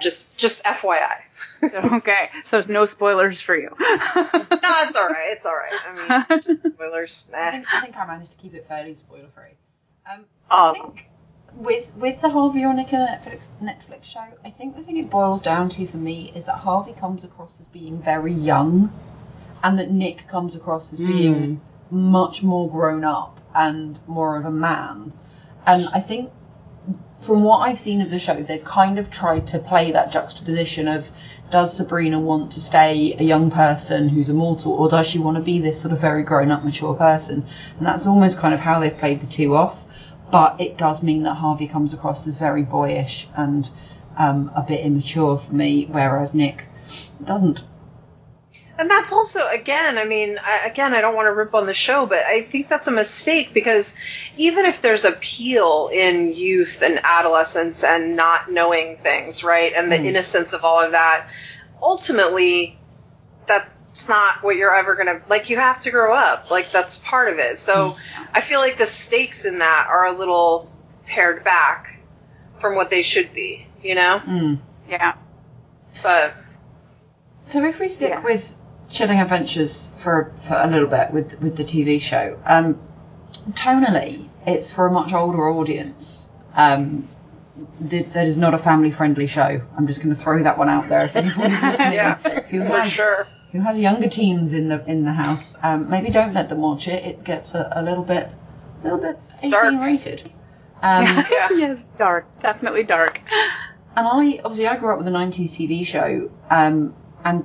just 0.00 0.36
just 0.36 0.64
FYI. 0.64 1.16
okay, 1.62 2.30
so 2.44 2.62
no 2.68 2.86
spoilers 2.86 3.40
for 3.40 3.56
you. 3.56 3.70
no, 3.80 4.28
it's 4.32 4.96
all 4.96 5.08
right. 5.08 5.28
It's 5.30 5.44
all 5.46 5.56
right. 5.56 5.80
I 5.88 6.30
mean, 6.40 6.72
spoilers. 6.74 7.28
I 7.34 7.50
think, 7.50 7.66
I 7.72 7.80
think 7.80 7.96
I 7.96 8.06
managed 8.06 8.30
to 8.30 8.36
keep 8.36 8.54
it 8.54 8.66
fairly 8.66 8.94
spoiler 8.94 9.28
free. 9.34 9.56
Um, 10.10 10.24
I 10.50 10.54
Awesome. 10.54 10.92
think 10.92 11.08
with 11.54 11.90
with 11.96 12.20
the 12.20 12.28
Harvey 12.30 12.64
Nick 12.64 12.88
Netflix 12.88 13.48
Netflix 13.62 14.04
show, 14.04 14.24
I 14.44 14.50
think 14.50 14.76
the 14.76 14.82
thing 14.82 14.96
it 14.96 15.10
boils 15.10 15.42
down 15.42 15.68
to 15.70 15.86
for 15.86 15.96
me 15.96 16.32
is 16.34 16.46
that 16.46 16.56
Harvey 16.56 16.92
comes 16.92 17.24
across 17.24 17.60
as 17.60 17.66
being 17.66 18.00
very 18.00 18.32
young, 18.32 18.92
and 19.62 19.78
that 19.78 19.90
Nick 19.90 20.28
comes 20.28 20.54
across 20.54 20.92
as 20.92 20.98
being 20.98 21.56
hmm. 21.90 22.10
much 22.10 22.42
more 22.42 22.70
grown 22.70 23.04
up 23.04 23.40
and 23.54 23.98
more 24.06 24.36
of 24.36 24.44
a 24.44 24.50
man. 24.50 25.12
And 25.66 25.88
I 25.92 26.00
think 26.00 26.30
from 27.20 27.42
what 27.42 27.58
I've 27.58 27.78
seen 27.78 28.00
of 28.00 28.10
the 28.10 28.18
show, 28.18 28.42
they've 28.42 28.64
kind 28.64 28.98
of 28.98 29.10
tried 29.10 29.48
to 29.48 29.58
play 29.58 29.92
that 29.92 30.12
juxtaposition 30.12 30.86
of 30.86 31.10
does 31.50 31.76
Sabrina 31.76 32.20
want 32.20 32.52
to 32.52 32.60
stay 32.60 33.16
a 33.18 33.22
young 33.22 33.50
person 33.50 34.08
who's 34.08 34.28
immortal, 34.28 34.72
or 34.72 34.88
does 34.88 35.06
she 35.06 35.18
want 35.18 35.36
to 35.36 35.42
be 35.42 35.58
this 35.58 35.80
sort 35.80 35.92
of 35.92 36.00
very 36.00 36.22
grown 36.22 36.50
up, 36.50 36.64
mature 36.64 36.94
person? 36.94 37.44
And 37.78 37.86
that's 37.86 38.06
almost 38.06 38.38
kind 38.38 38.54
of 38.54 38.60
how 38.60 38.80
they've 38.80 38.96
played 38.96 39.20
the 39.20 39.26
two 39.26 39.56
off. 39.56 39.84
But 40.30 40.60
it 40.60 40.76
does 40.76 41.02
mean 41.02 41.22
that 41.22 41.34
Harvey 41.34 41.68
comes 41.68 41.94
across 41.94 42.26
as 42.26 42.38
very 42.38 42.62
boyish 42.62 43.28
and 43.34 43.68
um, 44.16 44.50
a 44.54 44.62
bit 44.62 44.84
immature 44.84 45.38
for 45.38 45.54
me, 45.54 45.86
whereas 45.90 46.34
Nick 46.34 46.66
doesn't. 47.24 47.64
And 48.78 48.88
that's 48.88 49.12
also, 49.12 49.48
again, 49.48 49.98
I 49.98 50.04
mean, 50.04 50.38
I, 50.40 50.68
again, 50.68 50.94
I 50.94 51.00
don't 51.00 51.16
want 51.16 51.26
to 51.26 51.34
rip 51.34 51.52
on 51.54 51.66
the 51.66 51.74
show, 51.74 52.06
but 52.06 52.20
I 52.20 52.42
think 52.42 52.68
that's 52.68 52.86
a 52.86 52.92
mistake 52.92 53.52
because 53.52 53.96
even 54.36 54.66
if 54.66 54.80
there's 54.82 55.04
appeal 55.04 55.90
in 55.92 56.32
youth 56.32 56.80
and 56.82 57.00
adolescence 57.02 57.82
and 57.82 58.14
not 58.14 58.52
knowing 58.52 58.96
things, 58.98 59.42
right, 59.42 59.72
and 59.74 59.90
the 59.90 59.96
Mm. 59.96 60.04
innocence 60.06 60.52
of 60.52 60.64
all 60.64 60.80
of 60.80 60.92
that, 60.92 61.26
ultimately, 61.82 62.78
that's 63.98 64.08
not 64.08 64.44
what 64.44 64.54
you're 64.54 64.74
ever 64.74 64.94
gonna 64.94 65.20
like. 65.28 65.50
You 65.50 65.56
have 65.56 65.80
to 65.80 65.90
grow 65.90 66.14
up, 66.14 66.52
like 66.52 66.70
that's 66.70 66.98
part 66.98 67.32
of 67.32 67.40
it. 67.40 67.58
So 67.58 67.96
I 68.32 68.40
feel 68.40 68.60
like 68.60 68.78
the 68.78 68.86
stakes 68.86 69.44
in 69.44 69.58
that 69.58 69.86
are 69.90 70.06
a 70.06 70.12
little 70.16 70.70
pared 71.06 71.42
back 71.42 71.98
from 72.60 72.76
what 72.76 72.90
they 72.90 73.02
should 73.02 73.32
be, 73.34 73.66
you 73.82 73.96
know. 73.96 74.22
Mm. 74.24 74.58
yeah. 74.88 75.16
But 76.00 76.34
So 77.44 77.64
if 77.64 77.80
we 77.80 77.88
stick 77.88 78.10
Yeah. 78.10 78.22
with 78.22 78.54
Chilling 78.88 79.18
Adventures 79.18 79.90
for, 79.98 80.32
for 80.42 80.54
a 80.54 80.68
little 80.68 80.88
bit 80.88 81.10
with 81.10 81.40
with 81.40 81.56
the 81.56 81.64
TV 81.64 82.00
show, 82.00 82.38
um, 82.46 82.78
tonally 83.50 84.28
it's 84.46 84.70
for 84.72 84.86
a 84.86 84.92
much 84.92 85.12
older 85.12 85.48
audience. 85.50 86.28
Um, 86.54 87.08
that 87.80 88.28
is 88.28 88.36
not 88.36 88.54
a 88.54 88.58
family 88.58 88.92
friendly 88.92 89.26
show. 89.26 89.60
I'm 89.76 89.88
just 89.88 90.00
going 90.00 90.14
to 90.14 90.20
throw 90.20 90.40
that 90.44 90.56
one 90.56 90.68
out 90.68 90.88
there. 90.88 91.04
If 91.04 91.16
anybody's 91.16 91.60
listening 91.72 91.94
Yeah, 91.94 92.14
who 92.50 92.60
for 92.64 92.78
has 92.78 92.92
sure. 92.92 93.26
Who 93.52 93.60
has 93.60 93.78
younger 93.78 94.08
teens 94.08 94.52
in 94.52 94.68
the 94.68 94.84
in 94.90 95.04
the 95.04 95.12
house, 95.12 95.54
um, 95.62 95.88
maybe 95.90 96.10
don't 96.10 96.34
let 96.34 96.48
them 96.48 96.60
watch 96.60 96.86
it. 96.88 97.04
It 97.04 97.24
gets 97.24 97.54
a, 97.54 97.68
a 97.72 97.82
little 97.82 98.04
bit 98.04 98.28
a 98.80 98.84
little 98.84 98.98
bit 98.98 99.18
18 99.38 99.50
Dark. 99.50 99.74
rated. 99.80 100.30
Um, 100.80 101.04
Yeah. 101.28 101.48
yes, 101.56 101.78
dark. 101.96 102.26
Definitely 102.40 102.84
dark. 102.84 103.20
and 103.96 104.06
I 104.06 104.40
obviously 104.44 104.68
I 104.68 104.76
grew 104.76 104.92
up 104.92 104.98
with 104.98 105.08
a 105.08 105.10
'90s 105.10 105.50
TV 105.50 105.84
show, 105.84 106.30
um, 106.50 106.94
and 107.24 107.44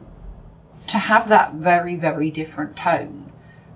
to 0.90 1.00
have 1.00 1.30
that 1.30 1.56
very 1.56 1.96
very 1.96 2.30
different 2.30 2.76
tone, 2.76 3.23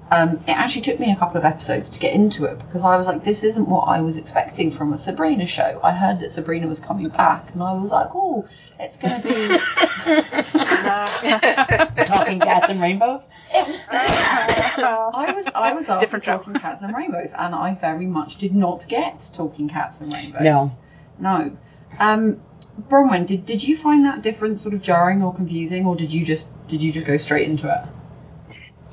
um, 0.09 0.39
it 0.47 0.51
actually 0.51 0.83
took 0.83 0.99
me 0.99 1.11
a 1.11 1.15
couple 1.15 1.37
of 1.37 1.43
episodes 1.43 1.89
to 1.89 1.99
get 1.99 2.13
into 2.13 2.45
it 2.45 2.57
because 2.59 2.83
I 2.83 2.97
was 2.97 3.07
like, 3.07 3.23
this 3.23 3.43
isn't 3.43 3.67
what 3.67 3.83
I 3.83 4.01
was 4.01 4.15
expecting 4.15 4.71
from 4.71 4.93
a 4.93 4.97
Sabrina 4.97 5.45
show. 5.45 5.79
I 5.83 5.91
heard 5.91 6.19
that 6.21 6.31
Sabrina 6.31 6.67
was 6.67 6.79
coming 6.79 7.09
back, 7.09 7.51
and 7.53 7.61
I 7.61 7.73
was 7.73 7.91
like, 7.91 8.09
oh, 8.13 8.47
it's 8.79 8.97
going 8.97 9.21
to 9.21 9.27
be 9.27 9.47
Talking 12.05 12.39
cats 12.39 12.69
and 12.69 12.79
rainbows. 12.79 13.29
I 13.53 15.33
was 15.35 15.47
I 15.53 15.73
was 15.73 15.89
after 15.89 16.05
Different 16.05 16.23
show. 16.23 16.37
Talking 16.37 16.53
Cats 16.53 16.81
and 16.83 16.95
Rainbows, 16.95 17.33
and 17.37 17.53
I 17.53 17.75
very 17.75 18.05
much 18.05 18.37
did 18.37 18.55
not 18.55 18.87
get 18.87 19.29
Talking 19.33 19.67
Cats 19.67 19.99
and 20.01 20.13
Rainbows. 20.13 20.41
No. 20.41 20.71
no. 21.19 21.57
Um, 21.99 22.39
Bronwyn, 22.87 23.25
did 23.25 23.45
did 23.45 23.63
you 23.63 23.75
find 23.75 24.05
that 24.05 24.21
different, 24.21 24.59
sort 24.59 24.75
of 24.75 24.81
jarring 24.81 25.23
or 25.23 25.33
confusing, 25.33 25.85
or 25.85 25.95
did 25.95 26.13
you 26.13 26.23
just 26.23 26.49
did 26.67 26.81
you 26.81 26.91
just 26.91 27.07
go 27.07 27.17
straight 27.17 27.49
into 27.49 27.73
it? 27.73 27.81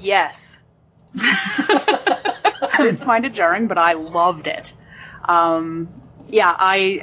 Yes. 0.01 0.59
I 1.17 2.77
didn't 2.79 3.05
find 3.05 3.25
it 3.25 3.35
jarring, 3.35 3.67
but 3.69 3.79
I 3.79 3.93
loved 3.93 4.47
it. 4.47 4.73
Um, 5.25 5.89
yeah, 6.29 6.55
I, 6.57 7.01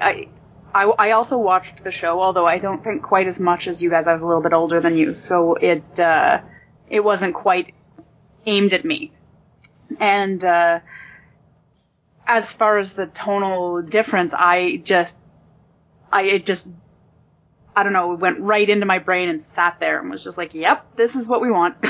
I, 0.74 0.84
I, 0.86 0.86
I 0.86 1.12
also 1.12 1.38
watched 1.38 1.84
the 1.84 1.92
show, 1.92 2.22
although 2.22 2.46
I 2.46 2.60
don't 2.60 2.84
think 2.84 3.04
quite 3.04 3.28
as 3.28 3.40
much 3.40 3.68
as 3.68 3.82
you 3.82 3.90
guys. 3.90 4.08
I 4.08 4.14
was 4.14 4.22
a 4.22 4.28
little 4.28 4.42
bit 4.42 4.54
older 4.54 4.80
than 4.82 4.98
you, 4.98 5.14
so 5.14 5.56
it, 5.56 6.00
uh, 6.00 6.42
it 6.90 7.04
wasn't 7.04 7.34
quite 7.36 7.74
aimed 8.46 8.74
at 8.74 8.86
me. 8.86 9.12
And, 10.00 10.44
uh, 10.44 10.80
as 12.26 12.52
far 12.52 12.78
as 12.78 12.94
the 12.94 13.08
tonal 13.08 13.82
difference, 13.82 14.34
I 14.34 14.78
just, 14.78 15.20
I, 16.12 16.24
it 16.24 16.46
just, 16.46 16.70
I 17.76 17.84
don't 17.84 17.94
know, 17.94 18.14
it 18.14 18.20
went 18.20 18.40
right 18.40 18.70
into 18.70 18.86
my 18.86 19.00
brain 19.00 19.30
and 19.30 19.42
sat 19.44 19.80
there 19.80 20.00
and 20.00 20.10
was 20.10 20.24
just 20.24 20.38
like, 20.38 20.54
yep, 20.54 20.86
this 20.98 21.16
is 21.16 21.28
what 21.28 21.42
we 21.42 21.52
want. 21.52 21.76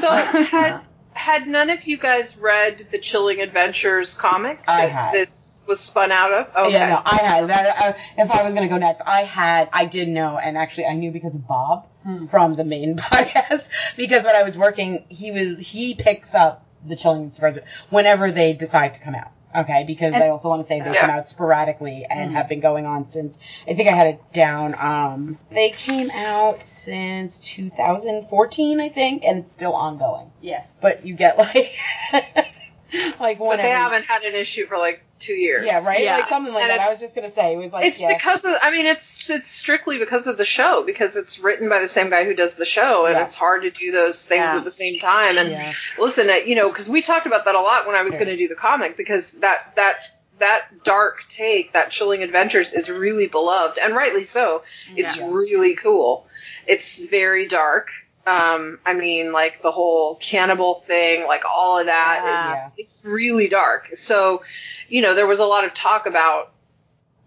So 0.00 0.08
had 0.10 0.80
had 1.12 1.46
none 1.46 1.70
of 1.70 1.84
you 1.86 1.96
guys 1.98 2.36
read 2.36 2.86
the 2.90 2.98
Chilling 2.98 3.40
Adventures 3.40 4.14
comic 4.14 4.60
I 4.66 4.86
had. 4.86 5.12
this 5.12 5.64
was 5.66 5.80
spun 5.80 6.10
out 6.10 6.32
of? 6.32 6.66
Okay. 6.66 6.72
Yeah, 6.72 6.88
no, 6.88 7.02
I 7.04 7.16
had 7.16 7.48
that. 7.48 7.82
Uh, 7.82 7.92
if 8.18 8.30
I 8.30 8.42
was 8.42 8.54
gonna 8.54 8.68
go 8.68 8.78
next, 8.78 9.02
I 9.06 9.22
had, 9.22 9.68
I 9.72 9.84
did 9.86 10.08
know, 10.08 10.38
and 10.38 10.56
actually 10.56 10.86
I 10.86 10.94
knew 10.94 11.10
because 11.12 11.34
of 11.34 11.46
Bob 11.46 11.86
from 12.30 12.54
the 12.56 12.64
main 12.64 12.96
podcast. 12.98 13.68
Because 13.96 14.24
when 14.24 14.34
I 14.36 14.42
was 14.42 14.56
working, 14.58 15.04
he 15.08 15.30
was 15.30 15.58
he 15.58 15.94
picks 15.94 16.34
up 16.34 16.66
the 16.84 16.96
Chilling 16.96 17.26
Adventures 17.26 17.64
whenever 17.90 18.30
they 18.32 18.52
decide 18.54 18.94
to 18.94 19.00
come 19.00 19.14
out. 19.14 19.30
Okay, 19.54 19.84
because 19.86 20.14
I 20.14 20.28
also 20.28 20.48
want 20.48 20.62
to 20.62 20.68
say 20.68 20.80
they 20.80 20.86
Yeah. 20.86 21.00
come 21.00 21.10
out 21.10 21.28
sporadically 21.28 22.06
and 22.08 22.32
have 22.32 22.48
been 22.48 22.60
going 22.60 22.86
on 22.86 23.06
since 23.06 23.38
I 23.68 23.74
think 23.74 23.88
I 23.88 23.92
had 23.92 24.06
it 24.06 24.32
down. 24.32 24.74
Um, 24.78 25.38
they 25.50 25.70
came 25.70 26.10
out 26.10 26.64
since 26.64 27.38
2014, 27.40 28.80
I 28.80 28.88
think, 28.88 29.24
and 29.24 29.38
it's 29.40 29.52
still 29.52 29.74
ongoing. 29.74 30.30
Yes. 30.40 30.66
But 30.80 31.04
you 31.04 31.14
get 31.14 31.36
like, 31.38 31.72
like 33.20 33.38
one. 33.38 33.56
But 33.56 33.62
whenever. 33.62 33.62
they 33.62 33.70
haven't 33.70 34.04
had 34.04 34.22
an 34.22 34.34
issue 34.34 34.66
for 34.66 34.78
like 34.78 35.02
two 35.18 35.34
years. 35.34 35.64
Yeah, 35.66 35.84
right. 35.86 36.02
Yeah. 36.02 36.16
Like 36.18 36.28
something 36.28 36.52
like 36.52 36.62
And 36.64 36.70
that. 36.70 36.80
I 36.80 36.90
was 36.90 37.00
just 37.00 37.14
gonna 37.14 37.30
say 37.30 37.54
it 37.54 37.56
was 37.56 37.72
like 37.72 37.86
It's 37.86 38.00
yeah. 38.00 38.14
because 38.16 38.44
of. 38.44 38.54
I 38.60 38.70
mean, 38.70 38.86
it's 38.86 39.30
it's 39.30 39.50
strictly 39.50 39.98
because 39.98 40.26
of 40.26 40.36
the 40.36 40.44
show 40.44 40.82
because 40.84 41.16
it's 41.16 41.38
written 41.40 41.68
by 41.68 41.78
the 41.80 41.88
same 41.88 42.10
guy 42.10 42.24
who 42.24 42.34
does 42.34 42.56
the 42.56 42.64
show, 42.64 43.06
and 43.06 43.14
Yeah. 43.16 43.24
it's 43.24 43.34
hard 43.34 43.62
to 43.62 43.70
do 43.70 43.92
those 43.92 44.24
things 44.26 44.40
Yeah. 44.40 44.56
at 44.58 44.64
the 44.64 44.70
same 44.70 44.98
time. 44.98 45.38
And 45.38 45.50
Yeah. 45.50 45.72
listen, 45.98 46.28
uh, 46.28 46.34
you 46.34 46.54
know, 46.54 46.68
because 46.68 46.88
we 46.88 47.02
talked 47.02 47.26
about 47.26 47.44
that 47.44 47.54
a 47.54 47.60
lot 47.60 47.86
when 47.86 47.94
I 47.96 48.02
was 48.02 48.14
Yeah. 48.14 48.20
going 48.20 48.30
to 48.30 48.36
do 48.36 48.48
the 48.48 48.56
comic 48.56 48.96
because 48.96 49.32
that 49.40 49.74
that 49.76 49.96
that 50.38 50.82
dark 50.82 51.24
take, 51.28 51.72
that 51.74 51.90
chilling 51.90 52.22
adventures, 52.22 52.72
is 52.72 52.90
really 52.90 53.28
beloved 53.28 53.78
and 53.78 53.94
rightly 53.94 54.24
so. 54.24 54.62
It's 54.96 55.16
Yeah. 55.18 55.28
really 55.30 55.76
cool. 55.76 56.26
It's 56.66 57.00
very 57.04 57.46
dark. 57.46 57.90
Um, 58.26 58.78
I 58.86 58.94
mean, 58.94 59.32
like 59.32 59.62
the 59.62 59.72
whole 59.72 60.14
cannibal 60.16 60.74
thing, 60.74 61.26
like 61.26 61.42
all 61.44 61.78
of 61.78 61.86
that 61.86 62.18
is 62.24 62.46
Yeah. 62.46 62.70
it's 62.78 63.04
really 63.04 63.48
dark. 63.48 63.96
So, 63.96 64.42
you 64.88 65.02
know, 65.02 65.14
there 65.14 65.26
was 65.26 65.40
a 65.40 65.44
lot 65.44 65.64
of 65.64 65.74
talk 65.74 66.06
about, 66.06 66.52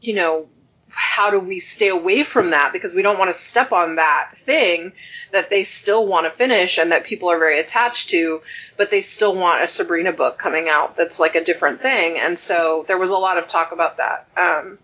you 0.02 0.14
know, 0.14 0.48
how 0.90 1.30
do 1.32 1.40
we 1.40 1.60
stay 1.60 1.90
away 1.90 2.24
from 2.24 2.52
that 2.52 2.72
because 2.72 2.94
we 2.94 3.02
don't 3.02 3.20
want 3.20 3.30
to 3.34 3.38
step 3.38 3.74
on 3.74 3.96
that 3.98 4.32
thing 4.36 4.94
that 5.34 5.50
they 5.50 5.64
still 5.64 6.08
want 6.08 6.26
to 6.26 6.32
finish 6.32 6.78
and 6.78 6.94
that 6.94 7.04
people 7.04 7.30
are 7.30 7.38
very 7.38 7.60
attached 7.60 8.10
to, 8.12 8.42
but 8.78 8.90
they 8.90 9.02
still 9.02 9.36
want 9.36 9.62
a 9.62 9.68
Sabrina 9.68 10.14
book 10.14 10.38
coming 10.38 10.70
out 10.70 10.96
that's 10.96 11.20
like 11.20 11.36
a 11.36 11.44
different 11.44 11.82
thing. 11.82 12.18
And 12.18 12.40
so 12.40 12.86
there 12.88 12.98
was 12.98 13.10
a 13.10 13.18
lot 13.18 13.38
of 13.38 13.48
talk 13.48 13.74
about 13.74 13.98
that. 13.98 14.28
Um, 14.38 14.80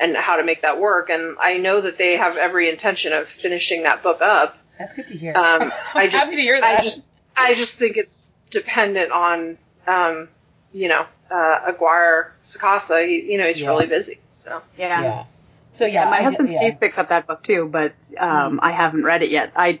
and 0.00 0.16
how 0.16 0.36
to 0.36 0.42
make 0.44 0.62
that 0.62 0.80
work. 0.80 1.10
And 1.10 1.36
I 1.38 1.58
know 1.58 1.80
that 1.82 1.96
they 1.98 2.16
have 2.16 2.36
every 2.36 2.68
intention 2.68 3.12
of 3.12 3.28
finishing 3.28 3.84
that 3.84 4.02
book 4.02 4.20
up. 4.20 4.56
That's 4.78 4.94
good 4.94 5.08
to 5.08 5.16
hear. 5.16 5.34
Um, 5.36 5.72
I 5.94 6.08
just, 6.08 6.24
Happy 6.24 6.36
to 6.36 6.42
hear 6.42 6.60
that. 6.60 6.80
I 6.80 6.82
just, 6.82 7.08
I 7.36 7.54
just 7.54 7.78
think 7.78 7.96
it's 7.96 8.34
dependent 8.50 9.12
on, 9.12 9.58
um, 9.86 10.28
you 10.72 10.88
know, 10.88 11.06
uh, 11.30 11.60
Aguirre 11.68 12.32
Sacasa, 12.44 13.06
he, 13.06 13.32
you 13.32 13.38
know, 13.38 13.46
he's 13.46 13.60
Yeah. 13.60 13.68
really 13.68 13.86
busy. 13.86 14.18
So 14.28 14.62
Yeah. 14.76 15.02
Yeah. 15.02 15.24
So 15.72 15.86
yeah, 15.86 16.04
Yeah, 16.04 16.10
my 16.10 16.18
I- 16.18 16.22
husband 16.22 16.50
yeah. 16.50 16.58
Steve 16.58 16.80
picks 16.80 16.98
up 16.98 17.08
that 17.08 17.26
book 17.26 17.42
too, 17.42 17.66
but 17.70 17.92
um, 18.18 18.60
I 18.62 18.72
haven't 18.72 19.04
read 19.04 19.22
it 19.22 19.30
yet. 19.30 19.52
I 19.56 19.80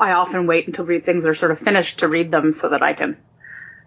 I 0.00 0.12
often 0.12 0.46
wait 0.46 0.68
until 0.68 0.86
read 0.86 1.04
things 1.04 1.26
are 1.26 1.34
sort 1.34 1.50
of 1.50 1.58
finished 1.58 1.98
to 2.00 2.08
read 2.08 2.30
them 2.30 2.52
so 2.52 2.68
that 2.68 2.82
I 2.84 2.92
can 2.92 3.16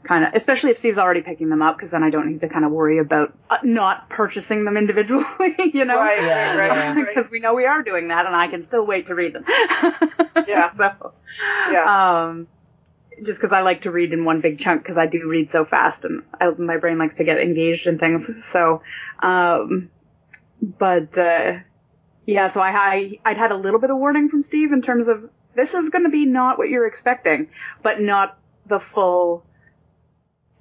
kind 0.03 0.25
of, 0.25 0.33
especially 0.33 0.71
if 0.71 0.77
Steve's 0.77 0.97
already 0.97 1.21
picking 1.21 1.49
them 1.49 1.61
up, 1.61 1.77
because 1.77 1.91
then 1.91 2.03
I 2.03 2.09
don't 2.09 2.31
need 2.31 2.41
to 2.41 2.49
kind 2.49 2.65
of 2.65 2.71
worry 2.71 2.97
about 2.97 3.37
uh, 3.49 3.57
not 3.63 4.09
purchasing 4.09 4.65
them 4.65 4.77
individually, 4.77 5.55
you 5.73 5.85
know? 5.85 5.97
right, 5.97 6.21
Yeah, 6.21 6.55
right, 6.55 6.95
right, 6.95 7.07
Because 7.07 7.29
we 7.29 7.39
know 7.39 7.53
we 7.53 7.65
are 7.65 7.83
doing 7.83 8.09
that, 8.09 8.25
and 8.25 8.35
I 8.35 8.47
can 8.47 8.63
still 8.65 8.85
wait 8.85 9.07
to 9.07 9.15
read 9.15 9.33
them. 9.33 9.45
Yeah. 10.47 10.73
so, 10.75 11.13
yeah. 11.71 12.23
um, 12.23 12.47
just 13.23 13.39
because 13.39 13.53
I 13.53 13.61
like 13.61 13.81
to 13.81 13.91
read 13.91 14.11
in 14.11 14.25
one 14.25 14.39
big 14.39 14.59
chunk 14.59 14.81
because 14.81 14.97
I 14.97 15.05
do 15.05 15.27
read 15.27 15.51
so 15.51 15.65
fast 15.65 16.05
and 16.05 16.23
I, 16.39 16.49
my 16.49 16.77
brain 16.77 16.97
likes 16.97 17.17
to 17.17 17.23
get 17.23 17.39
engaged 17.39 17.87
in 17.87 17.99
things. 17.99 18.45
So, 18.45 18.81
um, 19.19 19.89
but 20.61 21.17
uh, 21.17 21.59
yeah, 22.25 22.49
so 22.49 22.61
I, 22.61 22.71
I 22.71 23.19
I'd 23.25 23.37
had 23.37 23.51
a 23.51 23.57
little 23.57 23.79
bit 23.79 23.89
of 23.89 23.97
warning 23.97 24.29
from 24.29 24.41
Steve 24.41 24.71
in 24.71 24.81
terms 24.81 25.07
of 25.07 25.29
this 25.55 25.73
is 25.73 25.89
going 25.89 26.05
to 26.05 26.09
be 26.09 26.25
not 26.25 26.57
what 26.57 26.69
you're 26.69 26.87
expecting, 26.87 27.49
but 27.83 28.01
not 28.01 28.37
the 28.65 28.79
full. 28.79 29.43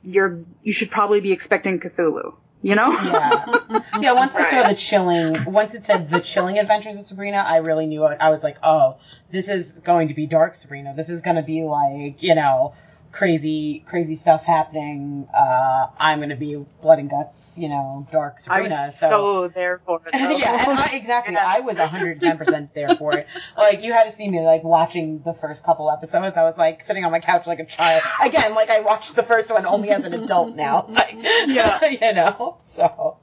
You're 0.02 0.40
you 0.62 0.72
should 0.72 0.90
probably 0.90 1.20
be 1.20 1.32
expecting 1.32 1.80
Cthulhu. 1.80 2.34
You 2.62 2.74
know? 2.74 2.90
Yeah. 2.92 3.56
Yeah, 4.00 4.12
once 4.12 4.34
I 4.34 4.44
saw 4.44 4.68
the 4.68 4.74
chilling, 4.74 5.36
once 5.44 5.74
it 5.74 5.84
said 5.84 6.08
the 6.10 6.20
chilling 6.20 6.58
adventures 6.58 6.96
of 6.98 7.04
Sabrina, 7.04 7.38
I 7.38 7.58
really 7.58 7.86
knew 7.86 8.06
it. 8.06 8.18
I 8.20 8.30
was 8.30 8.42
like, 8.42 8.56
oh, 8.62 8.96
this 9.30 9.48
is 9.48 9.80
going 9.80 10.08
to 10.08 10.14
be 10.14 10.26
dark 10.26 10.54
Sabrina. 10.54 10.94
This 10.94 11.10
is 11.10 11.20
going 11.20 11.36
to 11.36 11.42
be 11.42 11.62
like, 11.62 12.22
you 12.22 12.34
know, 12.34 12.74
crazy, 13.12 13.84
crazy 13.86 14.14
stuff 14.16 14.44
happening. 14.44 15.28
Uh, 15.34 15.86
I'm 15.98 16.18
going 16.20 16.28
to 16.30 16.36
be 16.36 16.54
blood 16.80 16.98
and 16.98 17.10
guts, 17.10 17.58
you 17.58 17.68
know, 17.68 18.06
dark 18.12 18.38
I 18.48 18.62
was 18.62 18.94
so 18.96 19.48
there 19.48 19.80
for 19.84 20.00
it. 20.06 20.14
Yeah, 20.38 20.70
and 20.70 20.78
I, 20.78 20.90
exactly. 20.94 21.34
Yeah. 21.34 21.44
I 21.46 21.60
was 21.60 21.76
110% 21.78 22.68
there 22.74 22.94
for 22.96 23.14
it. 23.14 23.26
Like, 23.56 23.82
you 23.82 23.92
had 23.92 24.04
to 24.04 24.12
see 24.12 24.28
me, 24.28 24.40
like, 24.40 24.62
watching 24.62 25.22
the 25.24 25.34
first 25.34 25.64
couple 25.64 25.90
episodes. 25.90 26.36
I 26.36 26.44
was, 26.44 26.54
like, 26.56 26.84
sitting 26.84 27.04
on 27.04 27.10
my 27.10 27.20
couch 27.20 27.46
like 27.46 27.58
a 27.58 27.66
child. 27.66 28.02
Again, 28.22 28.54
like, 28.54 28.70
I 28.70 28.80
watched 28.80 29.16
the 29.16 29.22
first 29.22 29.50
one 29.50 29.66
only 29.66 29.90
as 29.90 30.04
an 30.04 30.14
adult 30.14 30.54
now. 30.54 30.86
Like, 30.88 31.16
Yeah. 31.46 31.84
you 31.88 32.12
know? 32.12 32.56
So. 32.60 33.16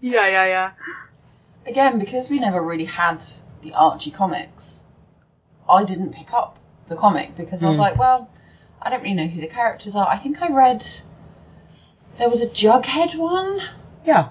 yeah, 0.00 0.26
yeah, 0.26 0.46
yeah. 0.46 0.70
Again, 1.66 1.98
because 1.98 2.28
we 2.30 2.38
never 2.38 2.62
really 2.62 2.84
had 2.86 3.22
the 3.62 3.72
Archie 3.74 4.10
comics, 4.10 4.84
I 5.68 5.84
didn't 5.84 6.12
pick 6.14 6.32
up 6.32 6.58
the 6.88 6.96
comic 6.96 7.36
because 7.36 7.62
I 7.62 7.68
was 7.68 7.76
Mm. 7.76 7.80
like, 7.80 7.98
well, 7.98 8.28
I 8.82 8.90
don't 8.90 9.02
really 9.02 9.14
know 9.14 9.26
who 9.26 9.40
the 9.40 9.46
characters 9.48 9.94
are. 9.96 10.08
I 10.08 10.16
think 10.16 10.40
I 10.42 10.48
read 10.48 10.84
there 12.18 12.30
was 12.30 12.42
a 12.42 12.46
Jughead 12.46 13.14
one 13.14 13.60
Yeah. 14.04 14.30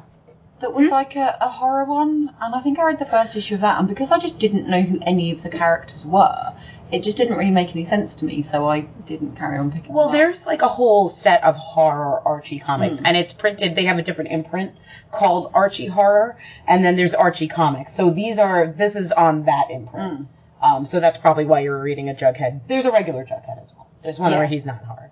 that 0.60 0.74
was 0.74 0.90
like 0.90 1.16
a, 1.16 1.38
a 1.42 1.50
horror 1.50 1.86
one, 1.86 2.34
and 2.42 2.56
I 2.56 2.60
think 2.62 2.80
I 2.80 2.84
read 2.86 3.00
the 3.00 3.06
first 3.06 3.36
issue 3.36 3.56
of 3.56 3.62
that, 3.62 3.80
and 3.80 3.88
because 3.88 4.12
I 4.12 4.20
just 4.20 4.40
didn't 4.40 4.68
know 4.68 4.82
who 4.82 5.00
any 5.04 5.32
of 5.32 5.44
the 5.44 5.50
characters 5.50 6.06
were, 6.06 6.54
it 6.92 7.04
just 7.04 7.18
didn't 7.18 7.38
really 7.38 7.52
make 7.52 7.70
any 7.76 7.86
sense 7.86 8.16
to 8.16 8.26
me, 8.26 8.42
so 8.42 8.68
I 8.68 8.82
didn't 8.82 9.36
carry 9.36 9.58
on 9.60 9.72
picking 9.72 9.94
Well, 9.94 10.10
there's 10.10 10.48
like 10.48 10.64
a 10.64 10.68
whole 10.68 11.08
set 11.10 11.44
of 11.44 11.56
horror 11.56 12.20
Archie 12.26 12.60
comics, 12.60 12.98
Mm. 12.98 13.04
and 13.06 13.18
it's 13.18 13.32
printed. 13.34 13.76
They 13.76 13.86
have 13.86 14.00
a 14.00 14.02
different 14.02 14.32
imprint 14.32 14.74
called 15.12 15.52
Archie 15.54 15.86
Horror, 15.86 16.38
and 16.68 16.84
then 16.84 16.96
there's 16.96 17.14
Archie 17.14 17.48
Comics. 17.48 17.94
So 17.94 18.10
these 18.12 18.40
are 18.40 18.68
this 18.68 18.96
is 18.96 19.12
on 19.12 19.46
that 19.46 19.70
imprint. 19.70 20.22
Mm. 20.22 20.28
Um, 20.62 20.86
so 20.86 21.00
that's 21.00 21.18
probably 21.18 21.46
why 21.46 21.60
you're 21.62 21.80
reading 21.80 22.10
a 22.10 22.14
Jughead. 22.14 22.62
There's 22.68 22.86
a 22.86 22.92
regular 22.92 23.24
Jughead 23.24 23.62
as 23.62 23.72
well. 23.78 23.88
There's 24.02 24.20
one 24.20 24.32
Yeah. 24.32 24.38
where 24.40 24.48
he's 24.48 24.66
not 24.66 24.84
horror. 24.84 25.12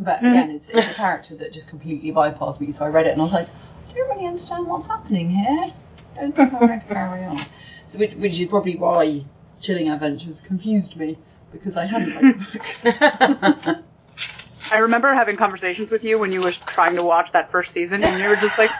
But 0.00 0.20
again, 0.20 0.50
it's, 0.52 0.68
it's 0.68 0.86
a 0.86 0.94
character 0.94 1.34
that 1.36 1.52
just 1.52 1.68
completely 1.68 2.12
bypassed 2.12 2.60
me. 2.60 2.70
So 2.70 2.84
I 2.84 2.88
read 2.88 3.06
it 3.06 3.12
and 3.12 3.20
I 3.20 3.24
was 3.24 3.32
like, 3.32 3.48
I 3.90 3.92
don't 3.94 4.08
really 4.10 4.26
understand 4.26 4.66
what's 4.66 4.86
happening 4.86 5.28
here. 5.28 5.64
I 6.16 6.20
don't 6.20 6.34
think 6.34 6.52
I'm 6.52 6.60
going 6.60 6.80
to 6.80 6.86
carry 6.86 7.24
on. 7.24 7.40
So 7.86 7.98
which, 7.98 8.14
which 8.14 8.38
is 8.38 8.46
probably 8.46 8.76
why 8.76 9.24
Chilling 9.60 9.90
Adventures 9.90 10.40
confused 10.40 10.96
me 10.96 11.18
because 11.50 11.76
I 11.76 11.86
hadn't 11.86 12.14
read 12.14 12.38
the 12.84 13.64
book. 13.64 13.76
I 14.72 14.78
remember 14.78 15.12
having 15.14 15.36
conversations 15.36 15.90
with 15.90 16.04
you 16.04 16.18
when 16.18 16.30
you 16.30 16.40
were 16.42 16.52
trying 16.52 16.94
to 16.96 17.02
watch 17.02 17.32
that 17.32 17.50
first 17.50 17.72
season, 17.72 18.04
and 18.04 18.22
you 18.22 18.28
were 18.28 18.36
just 18.36 18.58
like, 18.58 18.70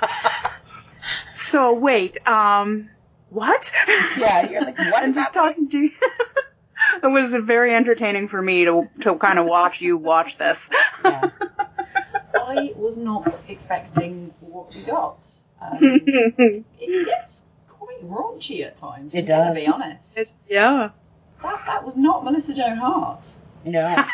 "So 1.35 1.73
wait, 1.73 2.18
um, 2.29 2.90
what?" 3.31 3.73
yeah, 4.18 4.51
you're 4.51 4.61
like, 4.61 4.79
what 4.79 5.03
and 5.03 5.11
is 5.11 5.16
just 5.16 5.33
talking 5.33 5.68
to 5.71 5.79
you. 5.79 5.90
it 7.03 7.07
was 7.07 7.31
very 7.44 7.74
entertaining 7.74 8.29
for 8.29 8.40
me 8.40 8.64
to 8.64 8.88
to 9.03 9.16
kind 9.16 9.38
of 9.38 9.46
watch 9.46 9.81
you 9.81 9.96
watch 9.96 10.38
this. 10.38 10.68
Yeah. 11.05 11.31
I 12.35 12.72
was 12.77 12.96
not 12.96 13.40
expecting 13.48 14.33
what 14.40 14.74
we 14.74 14.83
got. 14.83 15.24
Um, 15.61 15.79
it 15.81 16.64
gets 17.07 17.44
quite 17.68 18.03
raunchy 18.09 18.64
at 18.64 18.77
times. 18.77 19.14
It 19.14 19.31
I'm 19.31 19.55
gonna 19.55 19.55
be 19.55 19.66
honest. 19.66 20.18
yeah, 20.48 20.90
That 21.42 21.62
that 21.66 21.85
was 21.85 21.96
not 21.96 22.24
Melissa 22.24 22.55
Joan 22.55 22.77
Hart. 22.77 23.27
No. 23.64 24.05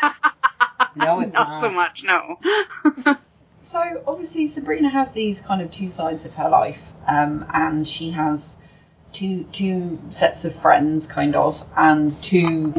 No, 0.97 1.21
it's 1.21 1.35
not 1.35 1.49
not. 1.49 1.61
so 1.61 1.71
much. 1.71 2.03
No. 2.05 2.39
So 3.61 4.03
obviously 4.07 4.47
Sabrina 4.49 4.91
has 4.91 5.13
these 5.13 5.41
kind 5.41 5.63
of 5.63 5.71
two 5.71 5.91
sides 5.91 6.25
of 6.25 6.35
her 6.35 6.49
life, 6.49 6.93
um, 7.07 7.47
and 7.53 7.87
she 7.89 8.11
has 8.11 8.59
two 9.14 9.44
two 9.53 9.98
sets 10.11 10.44
of 10.44 10.55
friends, 10.55 11.07
kind 11.07 11.35
of, 11.35 11.66
and 11.77 12.20
two 12.22 12.74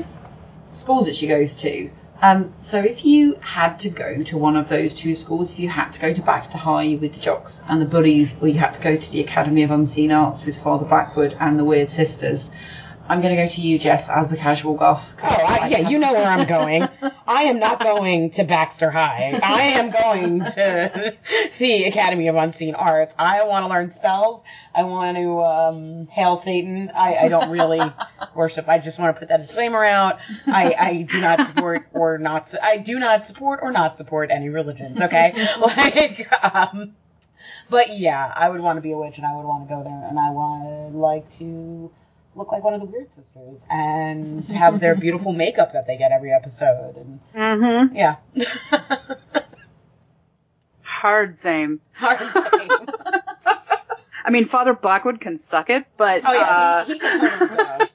schools 0.71 1.05
that 1.07 1.15
she 1.15 1.27
goes 1.27 1.55
to. 1.55 1.89
Um, 2.21 2.53
so 2.59 2.79
if 2.79 3.03
you 3.03 3.37
had 3.41 3.79
to 3.79 3.89
go 3.89 4.23
to 4.23 4.37
one 4.37 4.55
of 4.55 4.69
those 4.69 4.93
two 4.93 5.15
schools, 5.15 5.53
if 5.53 5.59
you 5.59 5.69
had 5.69 5.91
to 5.91 5.99
go 5.99 6.13
to 6.13 6.21
Baxter 6.21 6.57
High 6.57 6.97
with 7.01 7.13
the 7.13 7.19
jocks 7.19 7.61
and 7.67 7.81
the 7.81 7.85
bullies, 7.85 8.41
or 8.41 8.47
you 8.47 8.59
had 8.59 8.73
to 8.75 8.81
go 8.81 8.95
to 8.95 9.11
the 9.11 9.21
Academy 9.21 9.63
of 9.63 9.71
Unseen 9.71 10.11
Arts 10.11 10.45
with 10.45 10.61
Father 10.61 10.85
Blackwood 10.85 11.35
and 11.39 11.59
the 11.59 11.65
Weird 11.65 11.89
Sisters, 11.89 12.51
I'm 13.07 13.21
going 13.21 13.35
to 13.35 13.41
go 13.41 13.47
to 13.47 13.61
you, 13.61 13.77
Jess, 13.77 14.09
as 14.09 14.29
the 14.29 14.37
casual 14.37 14.75
goth. 14.75 15.15
Oh, 15.21 15.27
I, 15.27 15.67
yeah, 15.67 15.89
you 15.89 15.99
know 15.99 16.13
where 16.13 16.27
I'm 16.27 16.47
going. 16.47 16.87
I 17.27 17.43
am 17.43 17.59
not 17.59 17.79
going 17.81 18.31
to 18.31 18.43
Baxter 18.43 18.91
High. 18.91 19.39
I 19.41 19.61
am 19.79 19.91
going 19.91 20.39
to 20.39 21.15
the 21.59 21.83
Academy 21.85 22.27
of 22.27 22.35
Unseen 22.35 22.75
Arts. 22.75 23.15
I 23.17 23.43
want 23.45 23.65
to 23.65 23.69
learn 23.69 23.89
spells. 23.89 24.43
I 24.73 24.83
want 24.83 25.17
to 25.17 25.41
um, 25.43 26.07
hail 26.07 26.35
Satan. 26.35 26.91
I, 26.95 27.15
I 27.15 27.27
don't 27.29 27.49
really 27.49 27.81
worship. 28.35 28.67
I 28.67 28.79
just 28.79 28.99
want 28.99 29.15
to 29.15 29.19
put 29.19 29.29
that 29.29 29.37
disclaimer 29.37 29.83
out. 29.83 30.19
I, 30.47 30.73
I 30.77 31.01
do 31.03 31.21
not 31.21 31.47
support 31.47 31.87
or 31.93 32.17
not. 32.17 32.49
su- 32.49 32.57
I 32.61 32.77
do 32.77 32.99
not 32.99 33.25
support 33.25 33.59
or 33.61 33.71
not 33.71 33.97
support 33.97 34.31
any 34.31 34.49
religions. 34.49 35.01
Okay, 35.01 35.33
like. 35.59 36.43
Um, 36.55 36.95
but 37.69 37.97
yeah, 37.97 38.31
I 38.35 38.49
would 38.49 38.61
want 38.61 38.77
to 38.77 38.81
be 38.81 38.91
a 38.91 38.97
witch, 38.97 39.17
and 39.17 39.25
I 39.25 39.35
would 39.35 39.45
want 39.45 39.67
to 39.67 39.73
go 39.73 39.83
there, 39.83 40.07
and 40.07 40.19
I 40.19 40.29
would 40.29 40.93
like 40.93 41.29
to 41.39 41.91
look 42.35 42.51
like 42.51 42.63
one 42.63 42.73
of 42.73 42.79
the 42.81 42.85
weird 42.85 43.11
sisters 43.11 43.63
and 43.69 44.45
have 44.47 44.79
their 44.79 44.95
beautiful 44.95 45.31
makeup 45.43 45.73
that 45.73 45.87
they 45.87 45.97
get 45.97 46.11
every 46.11 46.31
episode 46.33 46.95
and 46.97 47.19
Mm-hmm. 47.33 47.95
yeah 47.95 48.15
Hard 50.81 51.39
same. 51.39 51.81
hard 51.93 52.17
same. 52.19 52.69
I 54.25 54.31
mean, 54.31 54.45
Father 54.47 54.73
Blackwood 54.73 55.21
can 55.21 55.37
suck 55.37 55.69
it, 55.69 55.85
but 55.97 56.21
oh 56.25 56.33
yeah 56.33 56.39
uh, 56.41 56.85
he, 56.85 56.93
he 56.93 56.99
can 56.99 57.19
turn 57.19 57.39
himself 57.49 57.89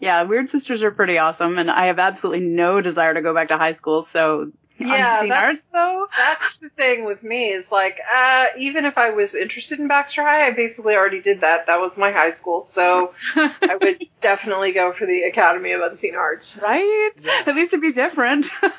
yeah, 0.00 0.22
Weird 0.22 0.50
Sisters 0.50 0.82
are 0.82 0.90
pretty 0.90 1.18
awesome, 1.18 1.58
and 1.58 1.70
I 1.70 1.86
have 1.86 1.98
absolutely 2.00 2.44
no 2.46 2.80
desire 2.80 3.14
to 3.14 3.20
go 3.22 3.32
back 3.34 3.48
to 3.48 3.58
high 3.58 3.72
school. 3.72 4.02
So, 4.02 4.50
Yeah, 4.86 5.14
unseen 5.16 5.28
that's- 5.30 5.48
arts 5.50 5.62
though. 5.72 6.06
That's 6.16 6.56
the 6.58 6.68
thing 6.70 7.04
with 7.04 7.22
me 7.22 7.50
is 7.50 7.70
like, 7.72 7.98
uh, 8.14 8.46
even 8.58 8.84
if 8.84 8.98
I 8.98 9.10
was 9.10 9.34
interested 9.34 9.78
in 9.80 9.88
Baxter 9.88 10.22
High, 10.22 10.46
I 10.46 10.50
basically 10.52 10.94
already 10.96 11.20
did 11.20 11.40
that. 11.42 11.66
That 11.66 11.80
was 11.80 11.96
my 11.98 12.12
high 12.12 12.30
school, 12.32 12.60
so 12.60 13.14
I 13.36 13.76
would 13.80 14.04
definitely 14.20 14.72
go 14.72 14.92
for 14.92 15.06
the 15.06 15.22
Academy 15.22 15.72
of 15.72 15.80
Unseen 15.82 16.14
Arts. 16.16 16.58
right? 16.62 17.10
Yeah. 17.22 17.42
At 17.46 17.54
least 17.56 17.72
it'd 17.72 17.80
be 17.82 17.92
different. 17.92 18.48
Yeah, 18.62 18.70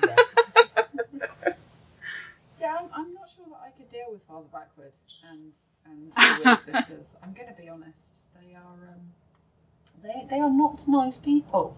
I'm, 2.80 2.88
I'm 2.94 3.14
not 3.14 3.30
sure 3.30 3.46
that 3.50 3.60
I 3.66 3.70
could 3.78 3.92
deal 3.92 4.06
with 4.12 4.22
Father 4.28 4.46
Blackwood 4.52 4.92
and 5.30 5.52
and 5.86 6.12
the 6.14 6.42
Weird 6.46 6.62
Sisters. 6.86 7.08
I'm 7.22 7.34
going 7.34 7.50
to 7.54 7.62
be 7.62 7.68
honest. 7.70 7.98
They 8.40 8.56
are 8.56 8.90
um, 8.90 9.02
they 10.02 10.26
they 10.30 10.40
are 10.40 10.50
not 10.50 10.88
nice 10.88 11.18
people. 11.18 11.76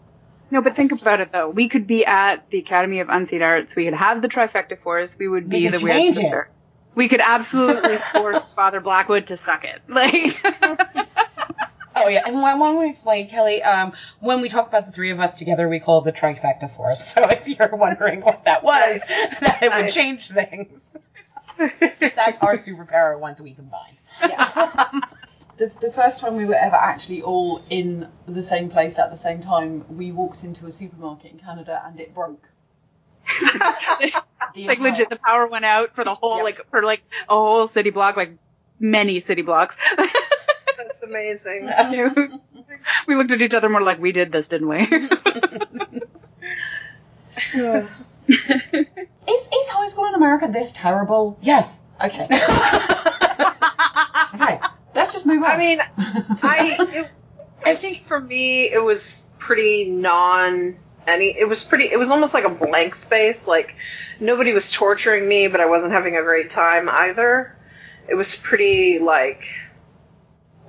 No, 0.55 0.61
but 0.61 0.77
think 0.77 0.93
about 0.93 1.19
it 1.19 1.33
though. 1.33 1.49
We 1.49 1.67
could 1.67 1.85
be 1.85 2.05
at 2.05 2.49
the 2.49 2.59
Academy 2.59 3.01
of 3.01 3.09
Unseen 3.09 3.41
Arts. 3.41 3.75
We 3.75 3.83
could 3.83 3.93
have 3.93 4.21
the 4.21 4.29
trifecta 4.29 4.79
force. 4.79 5.17
We 5.19 5.27
would 5.27 5.49
be 5.49 5.65
We 5.65 5.67
the 5.67 5.83
Weird 5.83 5.97
change 5.97 6.17
it. 6.17 6.21
Sister. 6.21 6.49
We 6.95 7.09
could 7.09 7.19
absolutely 7.19 7.97
force 8.13 8.53
Father 8.53 8.79
Blackwood 8.79 9.27
to 9.27 9.37
suck 9.37 9.65
it. 9.65 9.81
Like, 9.89 10.41
oh 11.97 12.07
yeah 12.07 12.23
and 12.25 12.41
why 12.41 12.55
why 12.55 12.67
don't 12.71 12.79
we 12.79 12.89
explain 12.89 13.29
kelly 13.29 13.63
um 13.63 13.93
when 14.19 14.41
we 14.41 14.49
talk 14.49 14.67
about 14.67 14.85
the 14.85 14.91
three 14.91 15.11
of 15.11 15.19
us 15.21 15.37
together 15.37 15.69
we 15.69 15.79
call 15.79 15.99
it 15.99 16.03
the 16.03 16.11
trifecta 16.11 16.69
force 16.69 17.01
so 17.13 17.23
if 17.29 17.47
you're 17.47 17.73
wondering 17.73 18.19
what 18.19 18.43
that 18.43 18.63
was 18.65 19.01
that 19.39 19.59
it 19.61 19.71
would 19.71 19.89
change 19.91 20.27
things 20.27 20.97
that's 21.57 22.41
our 22.41 22.55
superpower 22.55 23.17
once 23.17 23.39
we 23.39 23.53
combine 23.53 23.95
Yeah. 24.21 25.01
The, 25.57 25.71
the 25.81 25.91
first 25.91 26.19
time 26.19 26.35
we 26.35 26.45
were 26.45 26.55
ever 26.55 26.75
actually 26.75 27.21
all 27.21 27.61
in 27.69 28.07
the 28.27 28.43
same 28.43 28.69
place 28.69 28.99
at 28.99 29.09
the 29.11 29.17
same 29.17 29.41
time, 29.41 29.85
we 29.97 30.11
walked 30.11 30.43
into 30.43 30.65
a 30.65 30.71
supermarket 30.71 31.31
in 31.31 31.39
Canada 31.39 31.81
and 31.85 31.99
it 31.99 32.13
broke. 32.13 32.47
The 33.39 34.11
like 34.55 34.77
entire- 34.77 34.91
legit, 34.91 35.09
the 35.09 35.15
power 35.17 35.47
went 35.47 35.65
out 35.65 35.95
for 35.95 36.03
the 36.03 36.13
whole 36.13 36.37
Yep. 36.37 36.43
like 36.43 36.69
for 36.69 36.83
like 36.83 37.01
a 37.29 37.33
whole 37.33 37.67
city 37.67 37.89
block, 37.89 38.15
like 38.17 38.31
many 38.79 39.19
city 39.19 39.41
blocks. 39.41 39.75
That's 40.77 41.01
amazing. 41.03 41.69
we 43.07 43.15
looked 43.15 43.31
at 43.31 43.41
each 43.41 43.53
other 43.53 43.69
more 43.69 43.81
like 43.81 43.99
we 43.99 44.11
did 44.11 44.31
this, 44.31 44.47
didn't 44.49 44.67
we? 44.67 44.77
Is, 48.27 49.41
is 49.47 49.67
high 49.69 49.87
school 49.87 50.05
in 50.05 50.13
America 50.15 50.47
this 50.51 50.71
terrible? 50.71 51.37
yes. 51.41 51.83
Okay. 52.03 52.27
okay. 54.33 54.59
Let's 54.95 55.13
just 55.13 55.25
move 55.25 55.43
on. 55.43 55.51
I 55.51 55.57
mean, 55.57 55.79
I 55.97 56.77
it, 56.79 57.07
I 57.63 57.75
think 57.75 58.01
for 58.01 58.19
me 58.19 58.71
it 58.71 58.81
was 58.81 59.27
pretty 59.37 59.85
non 59.85 60.77
any. 61.05 61.37
It 61.37 61.47
was 61.47 61.63
pretty. 61.63 61.91
It 61.91 61.99
was 61.99 62.09
almost 62.09 62.33
like 62.33 62.45
a 62.45 62.49
blank 62.49 62.95
space. 62.95 63.47
Like 63.47 63.75
nobody 64.19 64.53
was 64.53 64.71
torturing 64.71 65.27
me, 65.27 65.47
but 65.47 65.59
I 65.59 65.65
wasn't 65.65 65.91
having 65.91 66.15
a 66.15 66.23
great 66.23 66.49
time 66.49 66.89
either. 66.89 67.55
It 68.07 68.15
was 68.15 68.35
pretty 68.35 68.99
like 68.99 69.43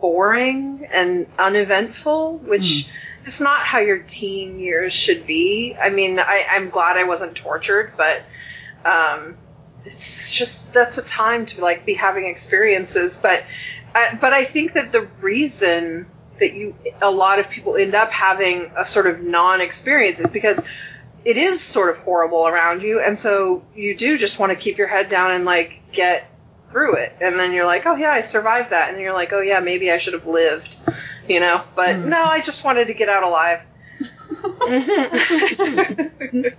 boring 0.01 0.87
and 0.93 1.27
uneventful, 1.39 2.39
which 2.39 2.89
is 3.27 3.41
not 3.41 3.61
how 3.61 3.79
your 3.79 3.99
teen 3.99 4.59
years 4.59 4.93
should 4.93 5.27
be. 5.27 5.77
I 5.81 5.91
mean, 5.91 6.19
I, 6.19 6.47
I'm 6.51 6.71
glad 6.71 6.97
I 6.97 7.05
wasn't 7.05 7.37
tortured, 7.37 7.93
but 7.97 8.23
um, 8.85 9.37
it's 9.85 10.33
just 10.33 10.73
that's 10.73 10.99
a 10.99 11.03
time 11.03 11.47
to 11.47 11.61
like 11.61 11.85
be 11.85 11.95
having 11.95 12.27
experiences. 12.27 13.17
But 13.17 13.45
I, 13.97 14.15
but 14.21 14.33
I 14.35 14.45
think 14.45 14.75
that 14.75 14.93
the 14.93 15.09
reason 15.23 16.07
that 16.39 16.53
you 16.53 16.75
a 17.01 17.11
lot 17.11 17.39
of 17.39 17.49
people 17.49 17.77
end 17.77 17.95
up 17.95 18.11
having 18.11 18.71
a 18.77 18.85
sort 18.85 19.07
of 19.07 19.23
non-experience 19.23 20.21
is 20.21 20.29
because 20.29 20.63
it 21.25 21.39
is 21.39 21.63
sort 21.63 21.89
of 21.89 21.97
horrible 22.05 22.47
around 22.47 22.83
you, 22.83 23.01
and 23.01 23.19
so 23.19 23.65
you 23.75 23.97
do 23.97 24.19
just 24.19 24.39
want 24.39 24.51
to 24.51 24.57
keep 24.57 24.77
your 24.77 24.87
head 24.87 25.09
down 25.09 25.31
and 25.33 25.47
like 25.47 25.81
get 25.93 26.31
through 26.69 26.97
it, 26.97 27.17
and 27.23 27.41
then 27.41 27.53
you're 27.55 27.65
like, 27.65 27.87
oh 27.87 27.97
yeah, 27.97 28.11
I 28.11 28.21
survived 28.21 28.71
that, 28.71 28.91
and 28.91 29.01
you're 29.01 29.15
like, 29.15 29.33
oh 29.33 29.41
yeah, 29.41 29.61
maybe 29.61 29.91
I 29.91 29.97
should 29.97 30.13
have 30.13 30.27
lived, 30.27 30.77
you 31.27 31.41
know. 31.41 31.63
But 31.75 31.97
Hmm. 31.97 32.11
no, 32.11 32.23
I 32.23 32.43
just 32.43 32.65
wanted 32.65 32.89
to 32.89 32.95
get 32.95 33.09
out 33.09 33.23
alive. 33.23 33.63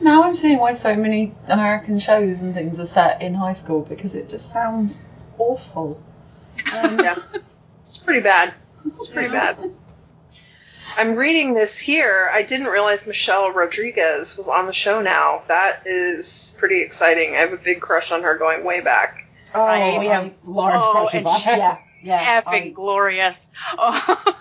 now 0.00 0.22
I'm 0.24 0.34
seeing 0.34 0.58
why 0.58 0.72
so 0.72 0.96
many 0.96 1.34
American 1.46 2.00
shows 2.00 2.42
and 2.42 2.52
things 2.52 2.80
are 2.80 2.86
set 2.86 3.22
in 3.22 3.34
high 3.34 3.52
school 3.52 3.82
because 3.82 4.14
it 4.16 4.28
just 4.28 4.50
sounds 4.50 4.98
awful. 5.38 6.02
Um, 6.72 6.98
yeah, 6.98 7.16
it's 7.82 7.98
pretty 7.98 8.20
bad. 8.20 8.52
It's 8.84 9.06
pretty 9.08 9.28
bad. 9.28 9.56
I'm 10.96 11.14
reading 11.14 11.54
this 11.54 11.78
here. 11.78 12.28
I 12.32 12.42
didn't 12.42 12.66
realize 12.66 13.06
Michelle 13.06 13.52
Rodriguez 13.52 14.36
was 14.36 14.48
on 14.48 14.66
the 14.66 14.72
show 14.72 15.00
now. 15.00 15.42
That 15.46 15.82
is 15.86 16.54
pretty 16.58 16.82
exciting. 16.82 17.34
I 17.36 17.38
have 17.40 17.52
a 17.52 17.56
big 17.56 17.80
crush 17.80 18.10
on 18.10 18.22
her 18.24 18.36
going 18.36 18.64
way 18.64 18.80
back. 18.80 19.26
Oh, 19.54 19.60
Right. 19.60 19.98
we 20.00 20.08
have 20.08 20.32
large 20.44 20.80
Oh, 20.82 20.92
crushes 20.92 21.24
on 21.24 21.40
her. 21.40 21.56
Yeah, 21.56 21.78
yeah. 22.02 22.40
Effing 22.42 22.66
I, 22.66 22.68
glorious. 22.70 23.48
Oh. 23.78 24.34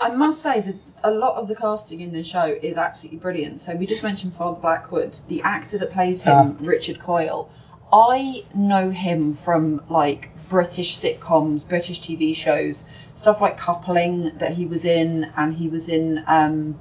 I 0.00 0.10
must 0.10 0.42
say 0.42 0.60
that 0.62 0.74
a 1.04 1.10
lot 1.10 1.36
of 1.36 1.48
the 1.48 1.54
casting 1.54 2.00
in 2.00 2.12
this 2.12 2.26
show 2.26 2.46
is 2.46 2.76
absolutely 2.78 3.18
brilliant. 3.18 3.60
So 3.60 3.76
we 3.76 3.86
just 3.86 4.02
mentioned 4.02 4.34
Father 4.34 4.58
Blackwood, 4.58 5.14
the 5.28 5.42
actor 5.42 5.76
that 5.78 5.92
plays 5.92 6.22
him, 6.22 6.56
Richard 6.60 6.98
Coyle. 6.98 7.50
I 7.92 8.44
know 8.54 8.90
him 8.90 9.34
from 9.34 9.82
like 9.88 10.30
British 10.48 10.98
sitcoms, 10.98 11.66
British 11.66 12.00
TV 12.00 12.34
shows, 12.34 12.86
stuff 13.14 13.40
like 13.40 13.58
Coupling 13.58 14.32
that 14.38 14.52
he 14.52 14.64
was 14.64 14.84
in, 14.84 15.30
and 15.36 15.54
he 15.54 15.68
was 15.68 15.88
in 15.88 16.24
um, 16.26 16.78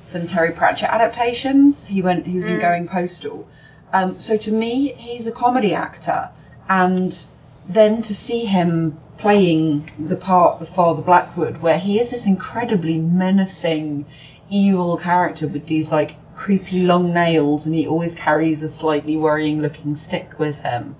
some 0.00 0.26
Terry 0.26 0.52
Pratchett 0.52 0.90
adaptations. 0.90 1.86
He 1.86 2.00
went, 2.02 2.26
he 2.26 2.36
was 2.36 2.46
in 2.46 2.58
Going 2.58 2.86
Postal. 2.88 3.46
Um, 3.92 4.18
so 4.18 4.36
to 4.36 4.52
me, 4.52 4.94
he's 4.94 5.26
a 5.26 5.32
comedy 5.32 5.74
actor, 5.74 6.30
and 6.68 7.24
then 7.68 8.02
to 8.02 8.14
see 8.14 8.44
him 8.44 8.98
playing 9.18 9.90
the 9.98 10.16
part 10.16 10.60
of 10.60 10.68
Father 10.68 11.02
Blackwood, 11.02 11.62
where 11.62 11.78
he 11.78 12.00
is 12.00 12.10
this 12.10 12.26
incredibly 12.26 12.98
menacing, 12.98 14.04
evil 14.50 14.96
character 14.96 15.46
with 15.48 15.66
these 15.66 15.90
like 15.92 16.16
creepy 16.36 16.84
long 16.84 17.12
nails, 17.14 17.66
and 17.66 17.74
he 17.74 17.86
always 17.86 18.14
carries 18.14 18.62
a 18.62 18.68
slightly 18.68 19.16
worrying-looking 19.16 19.96
stick 19.96 20.38
with 20.38 20.60
him. 20.60 20.96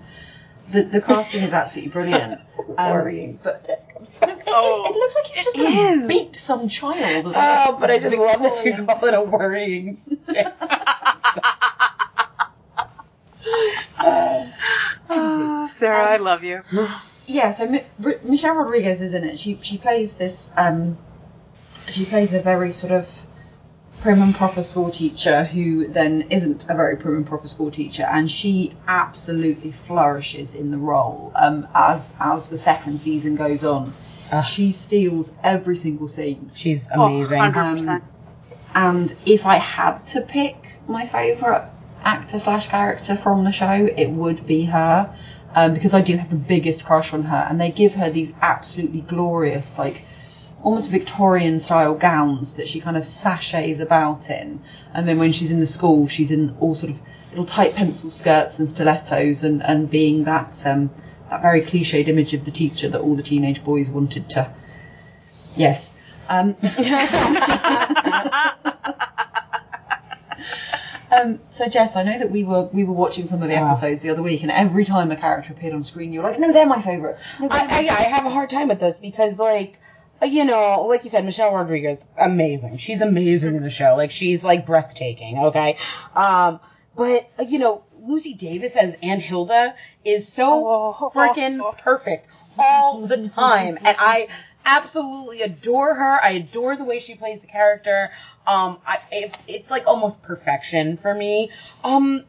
The, 0.70 0.82
the 0.82 1.00
casting 1.00 1.42
is 1.42 1.52
absolutely 1.52 1.92
brilliant. 1.92 2.40
Um, 2.78 2.92
Worrying 2.92 3.38
but 3.44 3.66
stick. 4.04 4.30
it, 4.30 4.42
Oh, 4.46 4.84
it, 4.86 4.90
it 4.90 4.98
looks 4.98 5.14
like 5.16 5.26
he's 5.26 5.44
just 5.44 5.54
going 5.56 6.00
to 6.00 6.08
beat 6.08 6.34
some 6.34 6.66
child. 6.68 7.26
Oh, 7.36 7.76
but 7.78 7.90
I 7.90 7.98
just 7.98 8.16
love 8.16 8.40
that 8.42 8.64
you 8.64 8.72
Victorian- 8.74 8.86
call 8.86 9.04
it 9.08 9.14
a 9.14 9.22
worrying 9.22 9.94
stick. 9.94 10.46
Uh, 13.98 14.46
Ah, 15.10 15.70
Sarah, 15.76 16.12
I 16.12 16.16
love 16.16 16.42
you. 16.42 16.62
yeah, 17.26 17.50
so 17.52 17.66
Mi- 17.68 17.84
R- 18.04 18.20
Michelle 18.24 18.54
Rodriguez 18.54 19.00
is 19.02 19.12
in 19.14 19.24
it. 19.24 19.38
She 19.38 19.58
she 19.62 19.76
plays 19.78 20.16
this. 20.16 20.50
Um, 20.56 20.96
she 21.88 22.06
plays 22.06 22.32
a 22.32 22.40
very 22.40 22.72
sort 22.72 22.92
of 22.92 23.06
prim 24.04 24.20
and 24.20 24.34
proper 24.34 24.62
school 24.62 24.90
teacher 24.90 25.44
who 25.44 25.88
then 25.88 26.26
isn't 26.28 26.66
a 26.68 26.74
very 26.74 26.94
prim 26.94 27.16
and 27.16 27.26
proper 27.26 27.48
school 27.48 27.70
teacher, 27.70 28.02
and 28.02 28.30
she 28.30 28.70
absolutely 28.86 29.72
flourishes 29.72 30.52
in 30.54 30.70
the 30.70 30.76
role 30.76 31.32
um, 31.34 31.66
as 31.74 32.14
as 32.20 32.50
the 32.50 32.58
second 32.58 33.00
season 33.00 33.34
goes 33.34 33.64
on. 33.64 33.94
Ah. 34.30 34.42
She 34.42 34.72
steals 34.72 35.32
every 35.42 35.74
single 35.74 36.06
scene. 36.06 36.50
She's 36.54 36.86
Oh, 36.94 37.04
amazing. 37.06 37.40
100%. 37.40 38.02
And 38.74 39.16
if 39.24 39.46
I 39.46 39.56
had 39.56 40.04
to 40.08 40.20
pick 40.20 40.56
my 40.86 41.06
favourite 41.06 41.66
actor 42.02 42.38
slash 42.38 42.66
character 42.68 43.16
from 43.16 43.44
the 43.44 43.52
show, 43.52 43.88
it 43.96 44.10
would 44.10 44.44
be 44.44 44.66
her. 44.66 45.16
Um, 45.54 45.72
because 45.72 45.94
I 45.94 46.02
do 46.02 46.16
have 46.18 46.28
the 46.28 46.36
biggest 46.36 46.84
crush 46.84 47.14
on 47.14 47.22
her, 47.22 47.46
and 47.48 47.58
they 47.58 47.70
give 47.70 47.94
her 47.94 48.10
these 48.10 48.32
absolutely 48.42 49.00
glorious, 49.00 49.78
like 49.78 50.02
almost 50.64 50.90
Victorian 50.90 51.60
style 51.60 51.94
gowns 51.94 52.54
that 52.54 52.66
she 52.66 52.80
kind 52.80 52.96
of 52.96 53.04
sashays 53.04 53.78
about 53.80 54.28
in. 54.30 54.60
And 54.92 55.06
then 55.06 55.18
when 55.18 55.30
she's 55.32 55.50
in 55.52 55.60
the 55.60 55.66
school, 55.66 56.08
she's 56.08 56.30
in 56.32 56.56
all 56.58 56.74
sort 56.74 56.90
of 56.92 56.98
little 57.30 57.44
tight 57.44 57.74
pencil 57.74 58.10
skirts 58.10 58.58
and 58.58 58.68
stilettos, 58.68 59.44
and, 59.44 59.62
and 59.62 59.88
being 59.90 60.24
that 60.24 60.64
um, 60.66 60.90
that 61.30 61.42
very 61.42 61.60
cliched 61.62 62.08
image 62.08 62.32
of 62.34 62.44
the 62.44 62.50
teacher 62.50 62.88
that 62.88 63.00
all 63.00 63.14
the 63.14 63.22
teenage 63.22 63.62
boys 63.62 63.88
wanted 63.90 64.28
to. 64.30 64.52
Yes. 65.56 65.94
Um, 66.28 66.56
Um, 71.12 71.38
so 71.48 71.68
Jess, 71.68 71.94
I 71.94 72.02
know 72.02 72.18
that 72.18 72.32
we 72.32 72.42
were 72.42 72.62
we 72.72 72.82
were 72.82 72.92
watching 72.92 73.26
some 73.28 73.40
of 73.40 73.48
the 73.48 73.54
Ah. 73.56 73.70
episodes 73.70 74.02
the 74.02 74.10
other 74.10 74.22
week, 74.22 74.42
and 74.42 74.50
every 74.50 74.84
time 74.84 75.12
a 75.12 75.16
character 75.16 75.52
appeared 75.52 75.72
on 75.72 75.84
screen, 75.84 76.12
you 76.12 76.20
were 76.20 76.28
like, 76.28 76.40
"No, 76.40 76.50
they're 76.52 76.66
my 76.66 76.80
favorite." 76.82 77.18
No, 77.38 77.46
I, 77.52 77.60
I, 77.60 77.78
I 77.88 78.02
have 78.14 78.26
a 78.26 78.30
hard 78.30 78.50
time 78.50 78.66
with 78.66 78.80
this 78.80 78.98
because, 78.98 79.38
like, 79.38 79.78
you 80.24 80.44
know, 80.44 80.82
like 80.88 81.04
you 81.04 81.10
said, 81.10 81.24
Michelle 81.24 81.52
Rodriguez, 81.54 82.06
amazing. 82.18 82.78
She's 82.78 83.00
amazing 83.00 83.56
in 83.56 83.62
the 83.62 83.70
show. 83.70 83.94
Like, 83.96 84.10
she's 84.10 84.42
like 84.44 84.66
breathtaking. 84.66 85.38
Okay, 85.38 85.78
um, 86.14 86.60
but 86.96 87.28
uh, 87.38 87.42
you 87.42 87.58
know, 87.58 87.82
Lucy 88.02 88.34
Davis 88.34 88.76
as 88.76 88.96
Aunt 89.02 89.22
Hilda 89.22 89.74
is 90.04 90.28
so 90.28 90.66
Oh. 90.66 91.10
freaking 91.14 91.76
perfect 91.78 92.28
all 92.58 93.06
the 93.06 93.28
time, 93.28 93.78
and 93.82 93.96
I 93.98 94.28
absolutely 94.64 95.42
adore 95.42 95.94
her. 95.94 96.20
I 96.22 96.30
adore 96.30 96.76
the 96.76 96.84
way 96.84 96.98
she 96.98 97.14
plays 97.14 97.42
the 97.42 97.48
character. 97.48 98.10
Um, 98.46 98.78
I, 98.86 98.98
it, 99.10 99.36
it's 99.48 99.70
like 99.70 99.86
almost 99.86 100.22
perfection 100.22 100.96
for 100.96 101.14
me. 101.14 101.50
Um, 101.82 102.24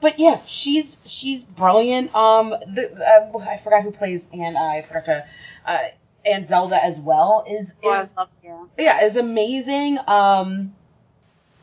but 0.00 0.18
yeah, 0.18 0.40
she's 0.46 0.96
she's 1.04 1.44
brilliant. 1.44 2.14
Um, 2.14 2.50
the 2.50 3.30
uh, 3.34 3.38
I 3.38 3.56
forgot 3.58 3.82
who 3.82 3.90
plays 3.90 4.28
Aunt. 4.32 4.56
Uh, 4.56 4.60
I 4.60 4.82
forgot 4.82 5.04
to. 5.06 5.24
Uh, 5.66 5.78
Aunt 6.24 6.46
Zelda 6.48 6.82
as 6.82 6.98
well 7.00 7.44
is 7.48 7.74
Oh, 7.82 7.90
I 7.90 8.06
love 8.16 8.28
you. 8.44 8.68
yeah 8.78 9.04
is 9.04 9.16
amazing. 9.16 9.98
Um, 10.06 10.74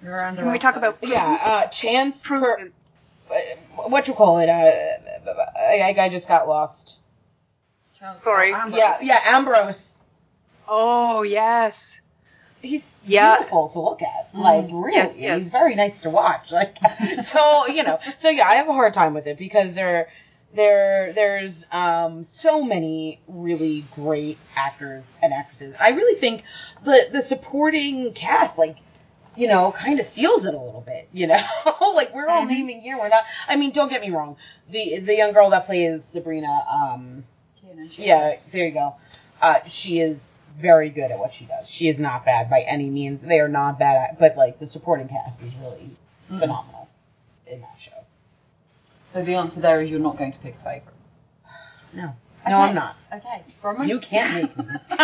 Miranda 0.02 0.42
Can 0.44 0.52
we 0.52 0.60
talk 0.60 0.78
Otto. 0.78 0.90
about 0.90 0.98
yeah, 1.08 1.38
uh, 1.44 1.68
Chance. 1.68 2.26
Per, 2.26 2.40
Prudence? 2.40 2.74
uh, 3.32 3.36
what 3.90 4.08
you 4.08 4.14
call 4.14 4.40
it? 4.40 4.50
Uh, 4.50 4.72
I, 5.60 5.96
I 5.98 6.10
just 6.10 6.28
got 6.28 6.48
lost. 6.48 7.00
Chance- 8.00 8.24
Sorry. 8.24 8.54
Ambrose. 8.54 8.78
Yeah, 8.80 8.98
yeah, 9.02 9.20
Ambrose. 9.26 9.98
Oh 10.68 11.24
yes. 11.24 12.02
He's 12.62 13.00
Yeah. 13.06 13.36
beautiful 13.36 13.70
to 13.70 13.80
look 13.80 14.02
at. 14.02 14.30
Like 14.34 14.68
really, 14.72 14.96
Yes, 14.98 15.16
yes. 15.18 15.38
he's 15.44 15.52
very 15.52 15.76
nice 15.76 16.00
to 16.02 16.10
watch. 16.10 16.52
Like 16.52 16.78
so, 17.24 17.68
you 17.68 17.84
know. 17.84 18.00
So 18.18 18.30
yeah, 18.30 18.48
I 18.48 18.56
have 18.56 18.68
a 18.68 18.74
hard 18.74 18.94
time 18.94 19.14
with 19.14 19.28
it 19.28 19.38
because 19.38 19.74
there, 19.76 20.10
there, 20.56 21.14
there's 21.14 21.66
um 21.72 22.24
so 22.24 22.64
many 22.64 23.20
really 23.28 23.86
great 23.96 24.38
actors 24.56 25.12
and 25.22 25.34
actresses. 25.34 25.74
I 25.80 25.90
really 25.90 26.20
think 26.20 26.44
the 26.84 27.08
the 27.12 27.22
supporting 27.22 28.14
cast, 28.14 28.58
like. 28.58 28.78
You 29.40 29.48
know, 29.48 29.72
kind 29.72 30.00
of 30.00 30.06
seals 30.08 30.48
it 30.48 30.56
a 30.56 30.60
little 30.60 30.82
bit. 30.82 31.10
You 31.14 31.28
know, 31.28 31.40
like 31.94 32.12
we're 32.16 32.28
all 32.28 32.44
Mhm. 32.46 32.48
naming 32.48 32.82
here. 32.82 32.98
We're 32.98 33.10
not. 33.10 33.22
I 33.48 33.56
mean, 33.56 33.70
don't 33.70 33.88
get 33.88 34.02
me 34.02 34.10
wrong. 34.10 34.36
The 34.72 34.98
the 34.98 35.16
young 35.16 35.32
girl 35.32 35.52
that 35.52 35.68
plays 35.68 36.04
Sabrina, 36.04 36.66
um, 36.68 37.24
yeah, 37.98 38.38
there 38.52 38.66
you 38.66 38.72
go. 38.72 38.96
Uh, 39.40 39.60
she 39.68 40.00
is 40.00 40.36
very 40.58 40.90
good 40.90 41.12
at 41.12 41.20
what 41.20 41.36
she 41.36 41.46
does. 41.46 41.70
She 41.70 41.88
is 41.88 42.00
not 42.00 42.26
bad 42.26 42.50
by 42.50 42.62
any 42.62 42.90
means. 42.90 43.22
They 43.22 43.40
are 43.40 43.48
not 43.48 43.78
bad 43.78 43.98
at, 44.10 44.20
but 44.20 44.38
like 44.38 44.58
the 44.58 44.66
supporting 44.66 45.08
cast 45.08 45.44
is 45.44 45.52
really, 45.62 45.92
phenomenal 46.30 46.90
in 47.46 47.62
that 47.62 47.76
show. 47.78 47.92
So 49.18 49.24
the 49.24 49.34
answer 49.34 49.62
there 49.62 49.82
is 49.82 49.90
you're 49.90 50.00
not 50.00 50.16
going 50.16 50.32
to 50.32 50.38
pick 50.38 50.54
a 50.54 50.58
favourite. 50.58 50.84
No, 51.92 52.14
Okay. 52.44 52.52
no, 52.52 52.58
I'm 52.58 52.76
not. 52.76 52.96
Okay. 53.12 53.42
Bronwyn? 53.64 53.88
You 53.88 54.00
can't 54.00 54.32
make 54.32 54.56
me. 54.56 54.66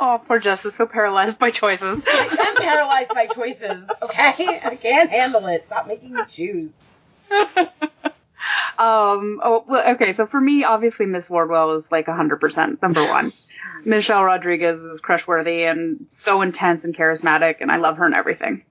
oh, 0.00 0.22
poor 0.26 0.38
Jess 0.38 0.64
is 0.64 0.74
so 0.74 0.86
paralyzed 0.86 1.38
by 1.38 1.50
choices. 1.50 2.02
I'm 2.08 2.56
paralyzed 2.56 3.10
by 3.10 3.26
choices. 3.26 3.90
Okay, 4.00 4.58
I 4.64 4.76
can't 4.76 5.10
handle 5.10 5.44
it. 5.48 5.66
Stop 5.66 5.86
making 5.86 6.14
me 6.14 6.22
choose. 6.30 6.70
Um. 8.78 9.40
Oh. 9.44 9.62
Well, 9.68 9.90
okay. 9.94 10.14
So 10.14 10.26
for 10.26 10.40
me, 10.40 10.64
obviously, 10.64 11.04
Miss 11.04 11.28
Wardwell 11.28 11.72
is 11.72 11.92
like 11.92 12.06
100% 12.06 12.80
number 12.80 13.02
one. 13.02 13.30
Michelle 13.84 14.24
Rodriguez 14.24 14.82
is 14.82 15.00
crush-worthy 15.00 15.64
and 15.64 16.06
so 16.08 16.40
intense 16.40 16.84
and 16.84 16.96
charismatic, 16.96 17.56
and 17.60 17.70
I 17.70 17.76
love 17.76 17.98
her 17.98 18.06
and 18.06 18.14
everything. 18.14 18.64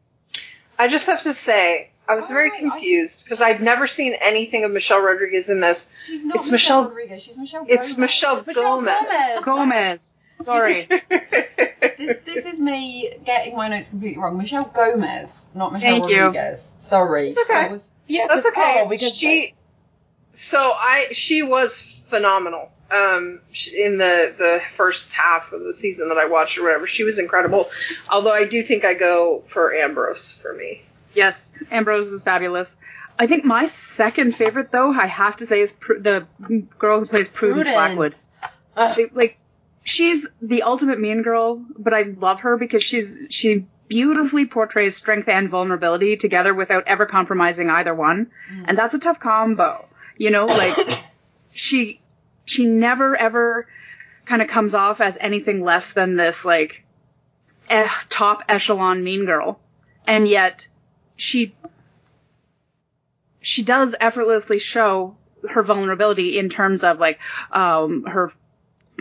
I 0.80 0.88
just 0.88 1.05
have 1.07 1.21
to 1.23 1.34
say, 1.34 1.91
I 2.07 2.15
was 2.15 2.30
very 2.30 2.49
I- 2.51 2.59
confused 2.59 3.25
because 3.25 3.41
I'd 3.41 3.61
never 3.61 3.86
seen 3.86 4.15
anything 4.19 4.63
of 4.63 4.71
Michelle 4.71 5.01
Rodriguez 5.01 5.49
in 5.49 5.59
this. 5.59 5.89
She's 6.07 6.23
not 6.25 6.38
It's 6.38 6.49
Michelle, 6.49 6.84
Michelle- 6.84 6.89
Rodriguez. 6.89 7.21
She's 7.21 7.38
Michelle. 7.38 7.65
It's 7.67 7.93
Gomez. 7.93 7.97
Michelle, 7.99 8.43
Michelle 8.47 8.63
Gomez. 8.82 9.43
Gomez. 9.43 9.43
Gomez. 9.45 10.21
Sorry. 10.41 10.88
This 11.97 12.19
this 12.19 12.45
is 12.45 12.57
me 12.59 13.13
getting 13.25 13.57
my 13.57 13.67
notes 13.67 13.89
completely 13.89 14.21
wrong. 14.21 14.38
Michelle 14.38 14.63
Gomez, 14.73 15.47
not 15.53 15.73
Michelle 15.73 15.99
Thank 15.99 16.09
you. 16.09 16.21
Rodriguez. 16.21 16.73
Sorry. 16.80 17.32
Okay. 17.32 17.43
That 17.49 17.71
was 17.71 17.91
Yeah, 18.07 18.27
That's 18.30 18.45
okay. 18.47 18.82
Oh, 18.86 18.88
because 18.88 19.17
she, 19.17 19.53
so 20.34 20.57
I, 20.57 21.07
she 21.11 21.43
was 21.43 21.82
phenomenal. 22.07 22.71
Um, 22.91 23.39
in 23.75 23.97
the 23.99 24.33
the 24.37 24.61
first 24.71 25.13
half 25.13 25.51
of 25.53 25.63
the 25.63 25.75
season 25.75 26.09
that 26.09 26.17
I 26.17 26.25
watched 26.25 26.57
or 26.57 26.63
whatever, 26.63 26.87
she 26.87 27.03
was 27.03 27.19
incredible. 27.19 27.69
Although 28.09 28.33
I 28.33 28.45
do 28.47 28.63
think 28.63 28.83
I 28.85 28.95
go 28.95 29.43
for 29.47 29.73
Ambrose 29.73 30.33
for 30.41 30.53
me. 30.53 30.81
Yes, 31.13 31.57
Ambrose 31.71 32.07
is 32.11 32.21
fabulous. 32.21 32.77
I 33.17 33.27
think 33.27 33.43
my 33.45 33.65
second 33.65 34.35
favorite, 34.35 34.71
though, 34.71 34.91
I 34.91 35.05
have 35.05 35.35
to 35.37 35.45
say, 35.45 35.59
is 35.59 35.73
Pru- 35.73 36.01
the 36.01 36.25
girl 36.79 36.99
who 37.01 37.05
plays 37.05 37.27
Prudence, 37.27 37.67
Blackwood. 37.67 38.13
Ugh. 38.77 38.95
They- 38.95 39.09
like, 39.13 39.37
she's 39.83 40.25
the 40.41 40.63
ultimate 40.63 40.99
mean 40.99 41.21
girl, 41.21 41.63
but 41.77 41.93
I 41.93 42.03
love 42.03 42.41
her 42.41 42.57
because 42.57 42.83
she's 42.83 43.27
she 43.29 43.65
beautifully 43.87 44.45
portrays 44.45 44.95
strength 44.95 45.27
and 45.27 45.49
vulnerability 45.49 46.15
together 46.15 46.53
without 46.53 46.83
ever 46.87 47.05
compromising 47.05 47.69
either 47.69 47.93
one, 47.93 48.31
and 48.65 48.77
that's 48.77 48.93
a 48.93 48.99
tough 48.99 49.19
combo. 49.19 49.85
You 50.17 50.29
know, 50.31 50.45
like 50.45 50.77
she 51.51 51.99
she 52.49 52.65
never 52.65 53.15
ever 53.15 53.67
kind 54.25 54.41
of 54.41 54.47
comes 54.47 54.73
off 54.73 55.01
as 55.01 55.17
anything 55.19 55.63
less 55.63 55.93
than 55.93 56.15
this 56.15 56.43
like 56.43 56.83
eh, 57.69 57.87
top 58.09 58.43
echelon 58.49 59.03
mean 59.03 59.25
girl, 59.25 59.59
and 60.07 60.27
yet 60.27 60.67
she 61.15 61.55
she 63.41 63.63
does 63.63 63.95
effortlessly 63.99 64.59
show 64.59 65.15
her 65.49 65.63
vulnerability 65.63 66.37
in 66.37 66.49
terms 66.49 66.83
of 66.83 66.99
like 66.99 67.19
um 67.51 68.03
her 68.03 68.33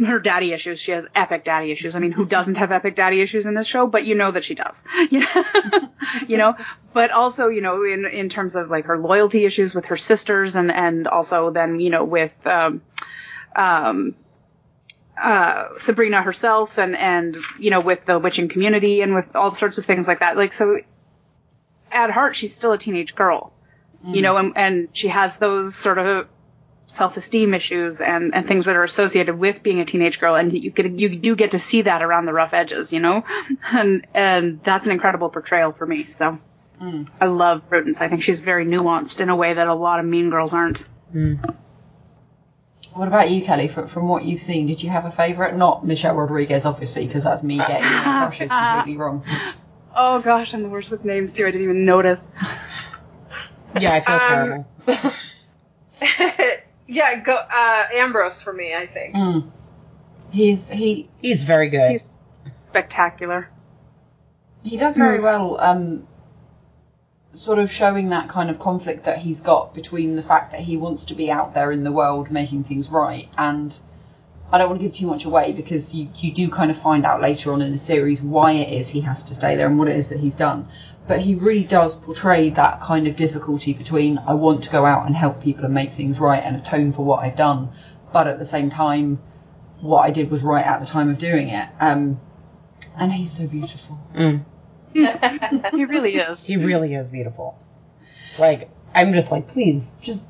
her 0.07 0.19
daddy 0.19 0.53
issues. 0.53 0.79
She 0.79 0.93
has 0.93 1.07
epic 1.15 1.45
daddy 1.45 1.73
issues. 1.73 1.97
I 1.97 1.99
mean, 1.99 2.13
who 2.13 2.25
doesn't 2.25 2.57
have 2.57 2.71
epic 2.71 2.95
daddy 2.95 3.21
issues 3.21 3.47
in 3.47 3.55
this 3.55 3.67
show? 3.67 3.87
But 3.87 4.05
you 4.05 4.15
know 4.15 4.31
that 4.31 4.45
she 4.45 4.55
does. 4.55 4.85
You 6.27 6.39
know, 6.39 6.57
but 6.93 7.11
also, 7.11 7.49
you 7.49 7.61
know, 7.61 7.85
in 7.85 8.07
in 8.07 8.29
terms 8.29 8.57
of 8.57 8.71
like 8.71 8.87
her 8.87 8.99
loyalty 8.99 9.45
issues 9.45 9.75
with 9.75 9.87
her 9.87 9.97
sisters 9.97 10.57
and 10.57 10.73
and 10.73 11.07
also 11.07 11.51
then, 11.51 11.81
you 11.81 11.91
know, 11.91 12.05
with 12.05 12.33
um 12.47 12.81
um 13.59 14.15
uh 15.21 15.77
Sabrina 15.77 16.23
herself 16.23 16.79
and 16.79 16.97
and 16.97 17.37
you 17.59 17.71
know, 17.71 17.81
with 17.81 18.07
the 18.07 18.19
witching 18.19 18.49
community 18.49 19.03
and 19.03 19.15
with 19.15 19.35
all 19.35 19.53
sorts 19.53 19.77
of 19.79 19.85
things 19.85 20.09
like 20.09 20.21
that. 20.21 20.37
Like 20.37 20.53
so 20.53 20.77
at 21.91 22.11
heart 22.11 22.37
she's 22.37 22.55
still 22.55 22.73
a 22.73 22.79
teenage 22.79 23.15
girl. 23.15 23.53
You 24.05 24.23
know, 24.23 24.37
and 24.37 24.53
and 24.57 24.89
she 24.93 25.09
has 25.09 25.37
those 25.37 25.75
sort 25.75 25.99
of 25.99 26.29
self-esteem 26.85 27.53
issues 27.53 28.01
and, 28.01 28.35
and 28.35 28.47
things 28.47 28.65
that 28.65 28.77
are 28.77 28.85
associated 28.85 29.39
with 29.39 29.63
being 29.63 29.81
a 29.81 29.85
teenage 29.85 30.19
girl 30.21 30.37
and 30.37 30.53
you 30.53 30.71
get 30.71 30.99
you 30.99 31.17
do 31.19 31.37
get 31.37 31.51
to 31.51 31.59
see 31.59 31.83
that 31.83 32.03
around 32.03 32.25
the 32.25 32.33
rough 32.33 32.55
edges 32.55 32.93
you 32.95 33.01
know 33.01 33.25
and 33.73 34.07
and 34.15 34.63
that's 34.65 34.87
an 34.87 34.93
incredible 34.93 35.29
portrayal 35.29 35.73
for 35.73 35.87
me 35.87 36.05
so 36.05 36.39
Mm. 36.81 37.09
I 37.21 37.27
love 37.27 37.69
Prudence 37.69 38.01
I 38.01 38.07
think 38.07 38.23
she's 38.23 38.39
very 38.39 38.65
nuanced 38.65 39.21
in 39.21 39.31
a 39.31 39.35
way 39.35 39.53
that 39.53 39.67
a 39.67 39.75
lot 39.75 39.99
of 39.99 40.07
mean 40.07 40.31
girls 40.31 40.55
aren't 40.55 40.85
What 42.99 43.07
about 43.07 43.31
you, 43.31 43.45
Kelly? 43.45 43.69
From, 43.69 43.87
from 43.87 44.09
what 44.09 44.25
you've 44.25 44.41
seen, 44.41 44.67
did 44.67 44.83
you 44.83 44.91
have 44.91 45.05
a 45.05 45.11
favourite? 45.13 45.55
Not 45.55 45.87
Michelle 45.87 46.17
Rodriguez, 46.17 46.67
obviously, 46.67 47.07
because 47.07 47.23
that's 47.23 47.45
me 47.45 47.57
getting 47.59 47.85
my 47.85 48.03
crushes 48.03 48.51
completely 48.59 48.97
wrong. 48.97 49.23
oh 49.95 50.21
gosh 50.21 50.53
I'm 50.53 50.65
the 50.65 50.69
worst 50.69 50.91
with 50.91 51.05
names 51.05 51.33
too 51.33 51.47
I 51.47 51.53
didn't 51.53 51.63
even 51.63 51.85
notice 51.87 52.29
Yeah, 53.81 53.93
I 53.93 54.01
feel 54.01 54.17
Um, 54.17 54.65
terrible. 54.89 55.13
yeah, 56.89 57.21
go 57.21 57.37
uh, 57.37 57.85
Ambrose 57.95 58.43
for 58.43 58.53
me. 58.53 58.75
I 58.75 58.87
think. 58.87 59.15
Mm. 59.15 59.51
He's 60.33 60.69
he 60.69 61.09
He's 61.23 61.45
very 61.45 61.69
good. 61.69 61.93
he's 61.93 62.19
spectacular 62.71 63.49
he 64.65 64.77
does 64.77 64.97
very 64.97 65.21
well. 65.21 65.57
Um, 65.61 66.09
sort 67.33 67.59
of 67.59 67.71
showing 67.71 68.11
that 68.11 68.29
kind 68.29 68.51
of 68.51 68.59
conflict 68.59 69.05
that 69.05 69.19
he's 69.19 69.41
got 69.41 69.75
between 69.75 70.17
the 70.17 70.23
fact 70.23 70.53
that 70.53 70.61
he 70.61 70.77
wants 70.77 71.05
to 71.05 71.15
be 71.15 71.31
out 71.31 71.55
there 71.55 71.71
in 71.71 71.85
the 71.85 71.93
world 71.93 72.31
making 72.31 72.65
things 72.65 72.89
right 72.89 73.29
and. 73.37 73.81
I 74.51 74.57
don't 74.57 74.71
want 74.71 74.81
to 74.81 74.87
give 74.87 74.97
too 74.97 75.07
much 75.07 75.27
away 75.27 75.53
because 75.53 75.95
you, 75.95 76.09
you 76.17 76.33
do 76.33 76.49
kind 76.49 76.71
of 76.71 76.79
find 76.79 77.05
out 77.05 77.21
later 77.21 77.53
on 77.53 77.61
in 77.61 77.71
the 77.71 77.79
series 77.79 78.23
why 78.23 78.53
it 78.53 78.73
is 78.73 78.89
he 78.89 79.03
has 79.03 79.25
to 79.25 79.35
stay 79.35 79.57
there 79.57 79.67
and 79.67 79.79
what 79.79 79.89
it 79.89 79.97
is 79.97 80.09
that 80.09 80.19
he's 80.19 80.35
done. 80.35 80.69
But 81.07 81.21
he 81.21 81.35
really 81.35 81.65
does 81.65 81.95
portray 81.95 82.49
that 82.51 82.81
kind 82.81 83.07
of 83.07 83.17
difficulty 83.17 83.75
between 83.75 84.17
I 84.17 84.35
want 84.35 84.65
to 84.65 84.71
go 84.71 84.87
out 84.87 85.07
and 85.07 85.15
help 85.15 85.43
people 85.43 85.67
and 85.67 85.75
make 85.75 85.93
things 85.93 86.19
right 86.19 86.43
and 86.43 86.57
atone 86.57 86.93
for 86.93 87.05
what 87.05 87.23
I've 87.23 87.37
done, 87.37 87.69
but 88.11 88.27
at 88.27 88.39
the 88.39 88.47
same 88.47 88.71
time, 88.71 89.19
what 89.81 90.01
I 90.01 90.11
did 90.11 90.31
was 90.31 90.43
right 90.43 90.65
at 90.65 90.81
the 90.81 90.87
time 90.87 91.11
of 91.11 91.19
doing 91.19 91.49
it. 91.49 91.69
Um, 91.79 92.19
and 92.97 93.13
he's 93.13 93.33
so 93.33 93.47
beautiful. 93.47 93.99
Mm. 94.15 94.45
he 95.73 95.85
really 95.85 96.17
is 96.17 96.45
He 96.45 96.57
really 96.57 96.95
is 96.95 97.11
beautiful. 97.11 97.59
Like, 98.39 98.71
I'm 98.95 99.13
just 99.13 99.31
like, 99.31 99.49
please, 99.49 99.99
just, 100.01 100.27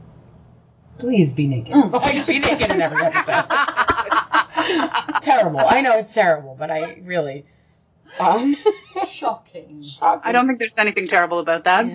please 0.99 1.33
be 1.33 1.47
naked. 1.47 1.75
Like, 1.93 2.27
be 2.27 2.39
naked 2.39 2.71
in 2.71 2.81
every 2.81 3.03
episode. 3.03 3.45
terrible. 5.23 5.61
I 5.61 5.81
know 5.83 5.99
it's 5.99 6.15
terrible, 6.15 6.57
but 6.59 6.71
I 6.71 7.01
really, 7.05 7.45
um, 8.19 8.57
Shocking. 9.07 9.85
I 10.03 10.33
don't 10.33 10.47
think 10.47 10.59
there's 10.59 10.77
anything 10.77 11.09
terrible 11.09 11.39
about 11.39 11.65
that 11.65 11.87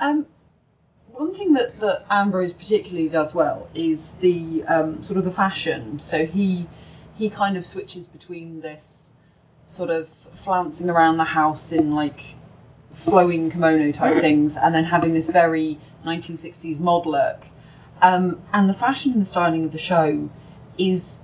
Um, 0.00 0.26
one 1.12 1.34
thing 1.34 1.52
that, 1.52 1.78
that 1.80 2.06
Ambrose 2.08 2.54
particularly 2.54 3.10
does 3.10 3.34
well 3.34 3.68
is 3.74 4.14
the 4.14 4.64
um, 4.64 5.02
sort 5.02 5.18
of 5.18 5.24
the 5.24 5.30
fashion. 5.30 5.98
So 5.98 6.24
he 6.24 6.66
he 7.16 7.28
kind 7.28 7.58
of 7.58 7.66
switches 7.66 8.06
between 8.06 8.62
this 8.62 9.09
sort 9.70 9.88
of 9.88 10.08
flouncing 10.44 10.90
around 10.90 11.16
the 11.16 11.24
house 11.24 11.70
in 11.70 11.94
like 11.94 12.20
flowing 12.92 13.50
kimono 13.50 13.92
type 13.92 14.20
things, 14.20 14.56
and 14.56 14.74
then 14.74 14.84
having 14.84 15.14
this 15.14 15.28
very 15.28 15.78
1960s 16.04 16.80
mod 16.80 17.06
look. 17.06 17.46
Um, 18.02 18.40
and 18.52 18.68
the 18.68 18.74
fashion 18.74 19.12
and 19.12 19.20
the 19.20 19.26
styling 19.26 19.64
of 19.64 19.72
the 19.72 19.78
show 19.78 20.28
is 20.76 21.20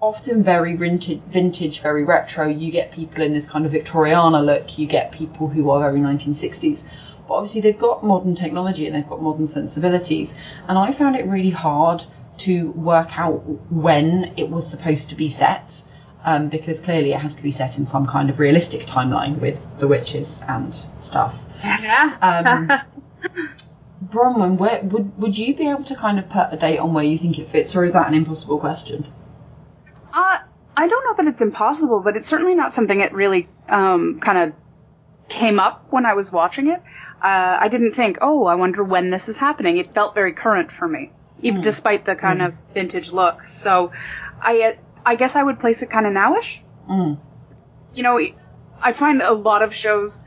often 0.00 0.42
very 0.42 0.74
vintage, 0.74 1.20
vintage, 1.28 1.80
very 1.80 2.04
retro. 2.04 2.48
You 2.48 2.72
get 2.72 2.90
people 2.90 3.22
in 3.22 3.32
this 3.32 3.46
kind 3.46 3.64
of 3.64 3.72
Victoriana 3.72 4.44
look. 4.44 4.78
You 4.78 4.86
get 4.86 5.12
people 5.12 5.48
who 5.48 5.70
are 5.70 5.80
very 5.80 6.00
1960s. 6.00 6.84
But 7.28 7.34
obviously 7.34 7.60
they've 7.60 7.78
got 7.78 8.04
modern 8.04 8.34
technology 8.34 8.86
and 8.86 8.94
they've 8.94 9.08
got 9.08 9.22
modern 9.22 9.46
sensibilities. 9.46 10.34
And 10.68 10.78
I 10.78 10.92
found 10.92 11.16
it 11.16 11.26
really 11.26 11.50
hard 11.50 12.04
to 12.38 12.70
work 12.72 13.18
out 13.18 13.42
when 13.70 14.32
it 14.36 14.50
was 14.50 14.68
supposed 14.68 15.10
to 15.10 15.14
be 15.14 15.28
set. 15.28 15.82
Um, 16.26 16.48
because 16.48 16.80
clearly 16.80 17.12
it 17.12 17.20
has 17.20 17.36
to 17.36 17.42
be 17.42 17.52
set 17.52 17.78
in 17.78 17.86
some 17.86 18.04
kind 18.04 18.30
of 18.30 18.40
realistic 18.40 18.80
timeline 18.82 19.40
with 19.40 19.64
the 19.78 19.86
witches 19.86 20.42
and 20.48 20.74
stuff. 20.98 21.38
yeah 21.62 22.16
Um, 22.20 22.72
Bronwyn, 24.04 24.58
where 24.58 24.82
would 24.82 25.18
would 25.18 25.38
you 25.38 25.54
be 25.54 25.68
able 25.68 25.84
to 25.84 25.94
kind 25.94 26.18
of 26.18 26.28
put 26.28 26.48
a 26.50 26.56
date 26.56 26.78
on 26.78 26.92
where 26.94 27.04
you 27.04 27.16
think 27.16 27.38
it 27.38 27.48
fits, 27.48 27.74
or 27.76 27.84
is 27.84 27.92
that 27.92 28.08
an 28.08 28.14
impossible 28.14 28.58
question? 28.58 29.06
Uh, 30.12 30.38
I 30.76 30.88
don't 30.88 31.04
know 31.04 31.14
that 31.24 31.32
it's 31.32 31.40
impossible, 31.40 32.00
but 32.00 32.16
it's 32.16 32.26
certainly 32.26 32.54
not 32.54 32.74
something 32.74 32.98
that 32.98 33.14
really 33.14 33.48
um, 33.68 34.20
kind 34.20 34.38
of 34.38 34.52
came 35.28 35.58
up 35.58 35.86
when 35.90 36.06
I 36.06 36.14
was 36.14 36.30
watching 36.30 36.68
it. 36.68 36.82
Uh, 37.22 37.56
I 37.60 37.68
didn't 37.68 37.92
think, 37.92 38.18
oh, 38.20 38.44
I 38.44 38.54
wonder 38.56 38.84
when 38.84 39.10
this 39.10 39.28
is 39.28 39.36
happening. 39.36 39.78
It 39.78 39.94
felt 39.94 40.14
very 40.14 40.32
current 40.32 40.70
for 40.70 40.86
me, 40.86 41.10
even 41.40 41.62
despite 41.62 42.04
the 42.04 42.14
kind 42.14 42.42
of 42.42 42.54
vintage 42.74 43.10
look. 43.10 43.48
So, 43.48 43.92
I 44.40 44.60
uh, 44.60 44.72
I 45.06 45.14
guess 45.14 45.36
I 45.36 45.42
would 45.42 45.60
place 45.60 45.82
it 45.82 45.88
kind 45.88 46.04
of 46.04 46.12
nowish. 46.12 46.60
Mm. 46.90 47.18
You 47.94 48.02
know, 48.02 48.20
I 48.82 48.92
find 48.92 49.22
a 49.22 49.32
lot 49.32 49.62
of 49.62 49.72
shows, 49.72 50.22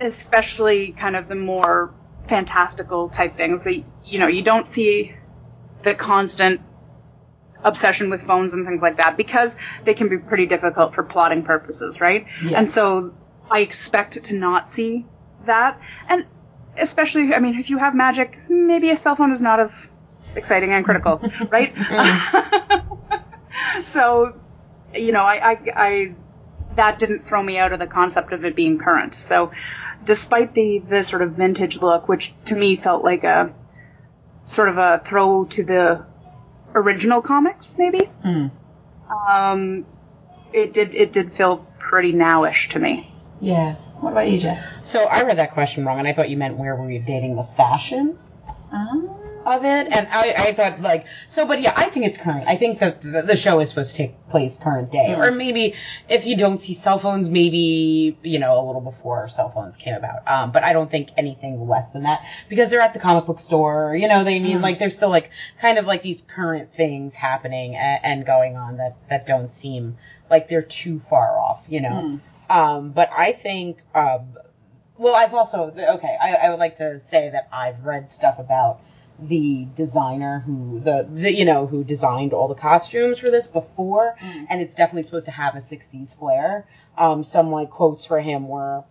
especially 0.00 0.92
kind 0.92 1.14
of 1.14 1.28
the 1.28 1.36
more 1.36 1.94
fantastical 2.26 3.08
type 3.08 3.36
things, 3.36 3.62
that 3.62 3.82
you 4.04 4.18
know 4.18 4.26
you 4.26 4.42
don't 4.42 4.66
see 4.66 5.14
the 5.84 5.94
constant 5.94 6.60
obsession 7.62 8.10
with 8.10 8.22
phones 8.22 8.54
and 8.54 8.66
things 8.66 8.82
like 8.82 8.96
that 8.96 9.16
because 9.16 9.54
they 9.84 9.94
can 9.94 10.08
be 10.08 10.18
pretty 10.18 10.46
difficult 10.46 10.94
for 10.94 11.04
plotting 11.04 11.44
purposes, 11.44 12.00
right? 12.00 12.26
Yeah. 12.44 12.58
And 12.58 12.70
so 12.70 13.14
I 13.50 13.60
expect 13.60 14.24
to 14.24 14.36
not 14.36 14.68
see 14.68 15.06
that. 15.46 15.80
And 16.08 16.24
especially, 16.76 17.34
I 17.34 17.38
mean, 17.38 17.58
if 17.58 17.70
you 17.70 17.78
have 17.78 17.94
magic, 17.94 18.38
maybe 18.48 18.90
a 18.90 18.96
cell 18.96 19.14
phone 19.14 19.32
is 19.32 19.40
not 19.40 19.60
as 19.60 19.90
exciting 20.34 20.72
and 20.72 20.84
critical, 20.84 21.20
right? 21.50 21.72
so, 23.82 24.34
you 24.94 25.12
know, 25.12 25.22
I, 25.22 25.50
I, 25.52 25.58
I, 25.74 26.14
that 26.76 26.98
didn't 26.98 27.26
throw 27.26 27.42
me 27.42 27.58
out 27.58 27.72
of 27.72 27.78
the 27.78 27.86
concept 27.86 28.32
of 28.32 28.44
it 28.44 28.54
being 28.56 28.78
current. 28.78 29.14
So, 29.14 29.52
despite 30.04 30.54
the, 30.54 30.78
the 30.78 31.04
sort 31.04 31.22
of 31.22 31.32
vintage 31.32 31.80
look, 31.80 32.08
which 32.08 32.32
to 32.46 32.54
me 32.56 32.76
felt 32.76 33.04
like 33.04 33.24
a 33.24 33.52
sort 34.44 34.68
of 34.68 34.78
a 34.78 35.00
throw 35.04 35.44
to 35.46 35.64
the 35.64 36.04
original 36.74 37.20
comics, 37.22 37.76
maybe, 37.78 38.08
Mm. 38.24 38.50
um, 39.28 39.86
it 40.52 40.72
did, 40.72 40.94
it 40.94 41.12
did 41.12 41.32
feel 41.32 41.66
pretty 41.78 42.12
nowish 42.12 42.70
to 42.70 42.78
me. 42.78 43.12
Yeah. 43.40 43.74
What 44.00 44.12
about 44.12 44.28
you, 44.30 44.38
Jess? 44.38 44.64
So 44.82 45.04
I 45.04 45.24
read 45.24 45.38
that 45.38 45.52
question 45.52 45.84
wrong, 45.84 45.98
and 45.98 46.06
I 46.06 46.12
thought 46.12 46.30
you 46.30 46.36
meant 46.36 46.56
where 46.56 46.76
were 46.76 46.90
you 46.90 47.00
dating 47.00 47.34
the 47.36 47.44
fashion 47.56 48.18
Um, 48.70 49.10
of 49.50 49.64
it, 49.64 49.92
and 49.92 50.08
I, 50.08 50.34
I 50.36 50.52
thought 50.52 50.80
like 50.80 51.06
so, 51.28 51.46
but 51.46 51.60
yeah, 51.60 51.72
I 51.76 51.88
think 51.88 52.06
it's 52.06 52.18
current. 52.18 52.44
I 52.46 52.56
think 52.56 52.78
that 52.80 53.02
the, 53.02 53.22
the 53.22 53.36
show 53.36 53.60
is 53.60 53.70
supposed 53.70 53.92
to 53.92 53.96
take 53.96 54.28
place 54.28 54.58
current 54.58 54.92
day, 54.92 55.14
or 55.14 55.30
maybe 55.30 55.74
if 56.08 56.26
you 56.26 56.36
don't 56.36 56.58
see 56.58 56.74
cell 56.74 56.98
phones, 56.98 57.28
maybe 57.28 58.18
you 58.22 58.38
know 58.38 58.60
a 58.60 58.64
little 58.64 58.80
before 58.80 59.28
cell 59.28 59.50
phones 59.50 59.76
came 59.76 59.94
about. 59.94 60.26
Um, 60.26 60.52
but 60.52 60.64
I 60.64 60.72
don't 60.72 60.90
think 60.90 61.10
anything 61.16 61.68
less 61.68 61.90
than 61.90 62.04
that 62.04 62.24
because 62.48 62.70
they're 62.70 62.80
at 62.80 62.94
the 62.94 63.00
comic 63.00 63.26
book 63.26 63.40
store. 63.40 63.96
You 63.96 64.08
know, 64.08 64.24
they 64.24 64.38
mean 64.40 64.60
like 64.60 64.78
there's 64.78 64.96
still 64.96 65.10
like 65.10 65.30
kind 65.60 65.78
of 65.78 65.86
like 65.86 66.02
these 66.02 66.22
current 66.22 66.72
things 66.74 67.14
happening 67.14 67.76
and, 67.76 68.04
and 68.04 68.26
going 68.26 68.56
on 68.56 68.76
that 68.76 68.96
that 69.08 69.26
don't 69.26 69.50
seem 69.52 69.96
like 70.30 70.48
they're 70.48 70.62
too 70.62 71.00
far 71.08 71.38
off. 71.38 71.64
You 71.68 71.80
know. 71.80 72.20
Um, 72.50 72.92
but 72.92 73.10
I 73.12 73.32
think, 73.32 73.78
um, 73.94 74.36
well, 74.96 75.14
I've 75.14 75.34
also, 75.34 75.70
okay, 75.70 76.16
I, 76.20 76.34
I 76.34 76.50
would 76.50 76.58
like 76.58 76.76
to 76.76 76.98
say 76.98 77.30
that 77.30 77.48
I've 77.52 77.84
read 77.84 78.10
stuff 78.10 78.38
about 78.38 78.80
the 79.20 79.66
designer 79.74 80.40
who, 80.40 80.80
the, 80.80 81.08
the 81.10 81.34
you 81.34 81.44
know, 81.44 81.66
who 81.66 81.84
designed 81.84 82.32
all 82.32 82.48
the 82.48 82.54
costumes 82.54 83.18
for 83.18 83.30
this 83.30 83.46
before, 83.46 84.16
and 84.48 84.60
it's 84.60 84.74
definitely 84.74 85.02
supposed 85.02 85.26
to 85.26 85.32
have 85.32 85.54
a 85.54 85.58
60s 85.58 86.16
flair. 86.18 86.66
Um, 86.96 87.24
some, 87.24 87.50
like, 87.50 87.70
quotes 87.70 88.04
for 88.06 88.20
him 88.20 88.48
were, 88.48 88.84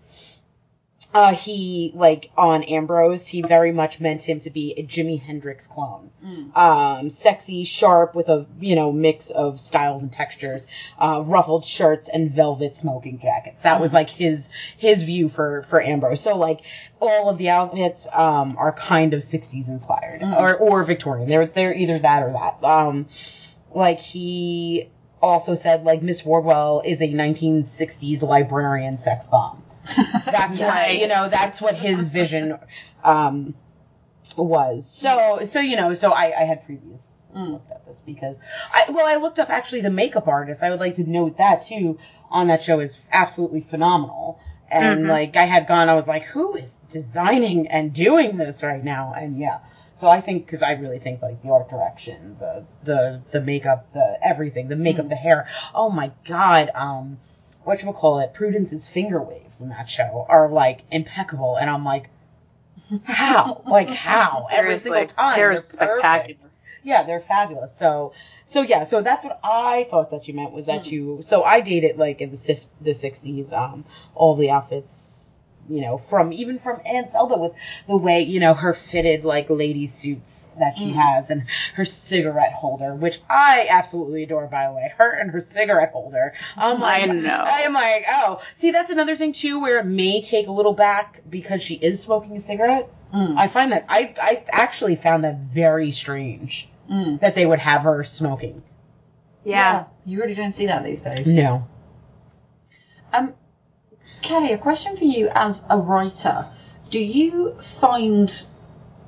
uh, 1.13 1.33
he, 1.33 1.91
like, 1.95 2.31
on 2.37 2.63
Ambrose, 2.63 3.27
he 3.27 3.41
very 3.41 3.71
much 3.71 3.99
meant 3.99 4.23
him 4.23 4.39
to 4.41 4.49
be 4.49 4.73
a 4.77 4.83
Jimi 4.83 5.21
Hendrix 5.21 5.65
clone. 5.65 6.11
Um, 6.53 7.09
sexy, 7.09 7.63
sharp, 7.63 8.13
with 8.13 8.27
a, 8.27 8.45
you 8.59 8.75
know, 8.75 8.91
mix 8.91 9.29
of 9.29 9.59
styles 9.59 10.03
and 10.03 10.11
textures, 10.11 10.67
uh, 11.01 11.23
ruffled 11.25 11.65
shirts 11.65 12.09
and 12.09 12.31
velvet 12.31 12.75
smoking 12.75 13.19
jackets. 13.19 13.63
That 13.63 13.79
was, 13.79 13.93
like, 13.93 14.09
his, 14.09 14.49
his 14.77 15.03
view 15.03 15.29
for, 15.29 15.63
for 15.69 15.81
Ambrose. 15.81 16.21
So, 16.21 16.35
like, 16.35 16.61
all 16.99 17.29
of 17.29 17.37
the 17.37 17.49
outfits, 17.49 18.07
um, 18.13 18.55
are 18.57 18.73
kind 18.73 19.13
of 19.13 19.21
60s 19.21 19.69
inspired, 19.69 20.21
or, 20.23 20.55
or 20.57 20.83
Victorian. 20.83 21.29
They're, 21.29 21.47
they're 21.47 21.73
either 21.73 21.99
that 21.99 22.23
or 22.23 22.33
that. 22.33 22.67
Um, 22.67 23.07
like, 23.73 23.99
he 23.99 24.89
also 25.21 25.55
said, 25.55 25.83
like, 25.83 26.01
Miss 26.01 26.25
Wardwell 26.25 26.81
is 26.85 27.01
a 27.01 27.07
1960s 27.07 28.23
librarian 28.23 28.97
sex 28.97 29.25
bomb. 29.27 29.63
That's 30.25 30.59
what 30.59 30.97
you 30.97 31.07
know. 31.07 31.29
That's 31.29 31.61
what 31.61 31.75
his 31.75 32.07
vision 32.07 32.57
um, 33.03 33.55
was. 34.37 34.89
So 34.89 35.41
so 35.45 35.59
you 35.59 35.75
know. 35.75 35.93
So 35.93 36.11
I, 36.11 36.41
I 36.41 36.43
had 36.43 36.65
previous 36.65 37.07
looked 37.45 37.71
at 37.71 37.85
this 37.85 38.01
because 38.05 38.39
I 38.73 38.91
well 38.91 39.05
I 39.05 39.15
looked 39.15 39.39
up 39.39 39.49
actually 39.49 39.81
the 39.81 39.89
makeup 39.89 40.27
artist. 40.27 40.63
I 40.63 40.69
would 40.69 40.79
like 40.79 40.95
to 40.95 41.09
note 41.09 41.37
that 41.37 41.63
too 41.63 41.97
on 42.29 42.47
that 42.47 42.63
show 42.63 42.79
is 42.79 43.03
absolutely 43.11 43.61
phenomenal. 43.61 44.39
And 44.69 45.07
like 45.07 45.37
I 45.37 45.45
had 45.45 45.67
gone, 45.67 45.87
I 45.87 45.95
was 45.95 46.07
like, 46.07 46.23
who 46.23 46.55
is 46.55 46.69
designing 46.89 47.67
and 47.67 47.93
doing 47.93 48.37
this 48.37 48.63
right 48.63 48.83
now? 48.83 49.13
And 49.15 49.39
yeah. 49.39 49.59
So 49.95 50.07
I 50.07 50.21
think 50.21 50.45
because 50.45 50.61
I 50.61 50.73
really 50.73 50.99
think 50.99 51.21
like 51.21 51.41
the 51.41 51.49
art 51.51 51.69
direction, 51.69 52.35
the 52.39 52.65
the 52.83 53.21
the 53.31 53.41
makeup, 53.41 53.93
the 53.93 54.19
everything, 54.21 54.67
the 54.67 54.75
makeup, 54.75 55.09
the 55.09 55.15
hair. 55.15 55.47
Oh 55.73 55.89
my 55.89 56.11
god. 56.27 56.69
Um 56.75 57.19
whatchamacallit, 57.67 58.33
Prudence's 58.33 58.89
finger 58.89 59.21
waves 59.21 59.61
in 59.61 59.69
that 59.69 59.89
show 59.89 60.25
are 60.27 60.49
like 60.49 60.81
impeccable, 60.89 61.57
and 61.57 61.69
I'm 61.69 61.83
like, 61.83 62.09
how? 63.03 63.61
like 63.67 63.89
how? 63.89 64.47
Every 64.49 64.77
single 64.77 65.05
time. 65.05 65.37
they're 65.37 65.51
perfect. 65.51 65.67
spectacular. 65.67 66.51
Yeah, 66.83 67.03
they're 67.03 67.19
fabulous. 67.19 67.75
So, 67.75 68.13
so 68.45 68.61
yeah, 68.61 68.85
so 68.85 69.01
that's 69.01 69.25
what 69.25 69.39
I 69.43 69.87
thought 69.89 70.11
that 70.11 70.27
you 70.27 70.33
meant 70.33 70.53
was 70.53 70.67
that 70.67 70.89
you. 70.89 71.19
So 71.21 71.43
I 71.43 71.59
dated 71.59 71.97
like 71.97 72.21
in 72.21 72.31
the 72.31 72.59
the 72.79 72.91
'60s, 72.91 73.51
um, 73.51 73.83
all 74.15 74.35
the 74.35 74.51
outfits, 74.51 74.93
you 75.69 75.81
know, 75.81 75.97
from 75.97 76.31
even 76.33 76.59
from 76.59 76.81
Aunt 76.85 77.11
Zelda 77.11 77.37
with 77.37 77.53
the 77.87 77.97
way 77.97 78.21
you 78.21 78.39
know 78.39 78.53
her 78.53 78.73
fitted 78.73 79.25
like 79.25 79.49
lady 79.49 79.87
suits 79.87 80.49
that 80.59 80.77
she 80.77 80.91
mm. 80.91 80.95
has 80.95 81.29
and 81.29 81.45
her 81.75 81.85
cigarette 81.85 82.53
holder, 82.53 82.93
which 82.95 83.19
I 83.29 83.67
absolutely 83.69 84.23
adore. 84.23 84.47
By 84.47 84.67
the 84.67 84.73
way, 84.73 84.93
her 84.97 85.11
and 85.11 85.31
her 85.31 85.41
cigarette 85.41 85.91
holder. 85.91 86.33
I'm 86.55 86.81
I 86.81 87.05
like, 87.05 87.15
know. 87.17 87.43
I 87.45 87.61
am 87.61 87.73
like, 87.73 88.05
oh, 88.09 88.41
see, 88.55 88.71
that's 88.71 88.91
another 88.91 89.15
thing 89.15 89.33
too, 89.33 89.59
where 89.59 89.79
it 89.79 89.85
may 89.85 90.21
take 90.21 90.47
a 90.47 90.51
little 90.51 90.73
back 90.73 91.21
because 91.29 91.61
she 91.61 91.75
is 91.75 92.01
smoking 92.01 92.37
a 92.37 92.41
cigarette. 92.41 92.89
Mm. 93.13 93.37
I 93.37 93.47
find 93.47 93.71
that 93.71 93.85
I 93.89 94.13
I 94.21 94.43
actually 94.51 94.95
found 94.95 95.23
that 95.23 95.37
very 95.37 95.91
strange 95.91 96.69
mm. 96.89 97.19
that 97.19 97.35
they 97.35 97.45
would 97.45 97.59
have 97.59 97.83
her 97.83 98.03
smoking. 98.03 98.63
Yeah. 99.43 99.85
You 100.05 100.19
really 100.19 100.33
don't 100.33 100.51
see 100.51 100.67
that 100.67 100.83
these 100.83 101.01
days. 101.01 101.25
No. 101.25 101.65
Um, 103.13 103.33
Kelly, 104.21 104.51
a 104.51 104.57
question 104.57 104.97
for 104.97 105.03
you 105.03 105.29
as 105.33 105.63
a 105.69 105.79
writer. 105.79 106.47
Do 106.89 106.99
you 106.99 107.53
find 107.61 108.45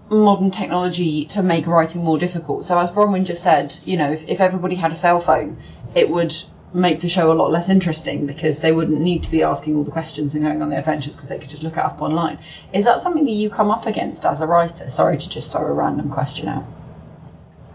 modern 0.09 0.51
technology 0.51 1.25
to 1.25 1.43
make 1.43 1.67
writing 1.67 2.03
more 2.03 2.17
difficult? 2.17 2.65
So, 2.65 2.77
as 2.77 2.91
Bronwyn 2.91 3.25
just 3.25 3.43
said, 3.43 3.77
you 3.85 3.97
know, 3.97 4.11
if, 4.11 4.27
if 4.27 4.39
everybody 4.39 4.75
had 4.75 4.91
a 4.91 4.95
cell 4.95 5.19
phone, 5.19 5.57
it 5.95 6.09
would 6.09 6.33
make 6.73 7.01
the 7.01 7.09
show 7.09 7.31
a 7.31 7.33
lot 7.33 7.51
less 7.51 7.69
interesting 7.69 8.27
because 8.27 8.59
they 8.59 8.71
wouldn't 8.71 9.01
need 9.01 9.23
to 9.23 9.31
be 9.31 9.41
asking 9.41 9.75
all 9.75 9.83
the 9.83 9.91
questions 9.91 10.35
and 10.35 10.43
going 10.43 10.61
on 10.61 10.69
their 10.69 10.79
adventures 10.79 11.15
because 11.15 11.29
they 11.29 11.39
could 11.39 11.49
just 11.49 11.63
look 11.63 11.73
it 11.73 11.79
up 11.79 12.01
online. 12.01 12.37
Is 12.73 12.85
that 12.85 13.01
something 13.01 13.25
that 13.25 13.31
you 13.31 13.49
come 13.49 13.71
up 13.71 13.87
against 13.87 14.25
as 14.25 14.41
a 14.41 14.47
writer? 14.47 14.89
Sorry 14.89 15.17
to 15.17 15.29
just 15.29 15.51
throw 15.51 15.65
a 15.65 15.73
random 15.73 16.09
question 16.11 16.47
out. 16.47 16.65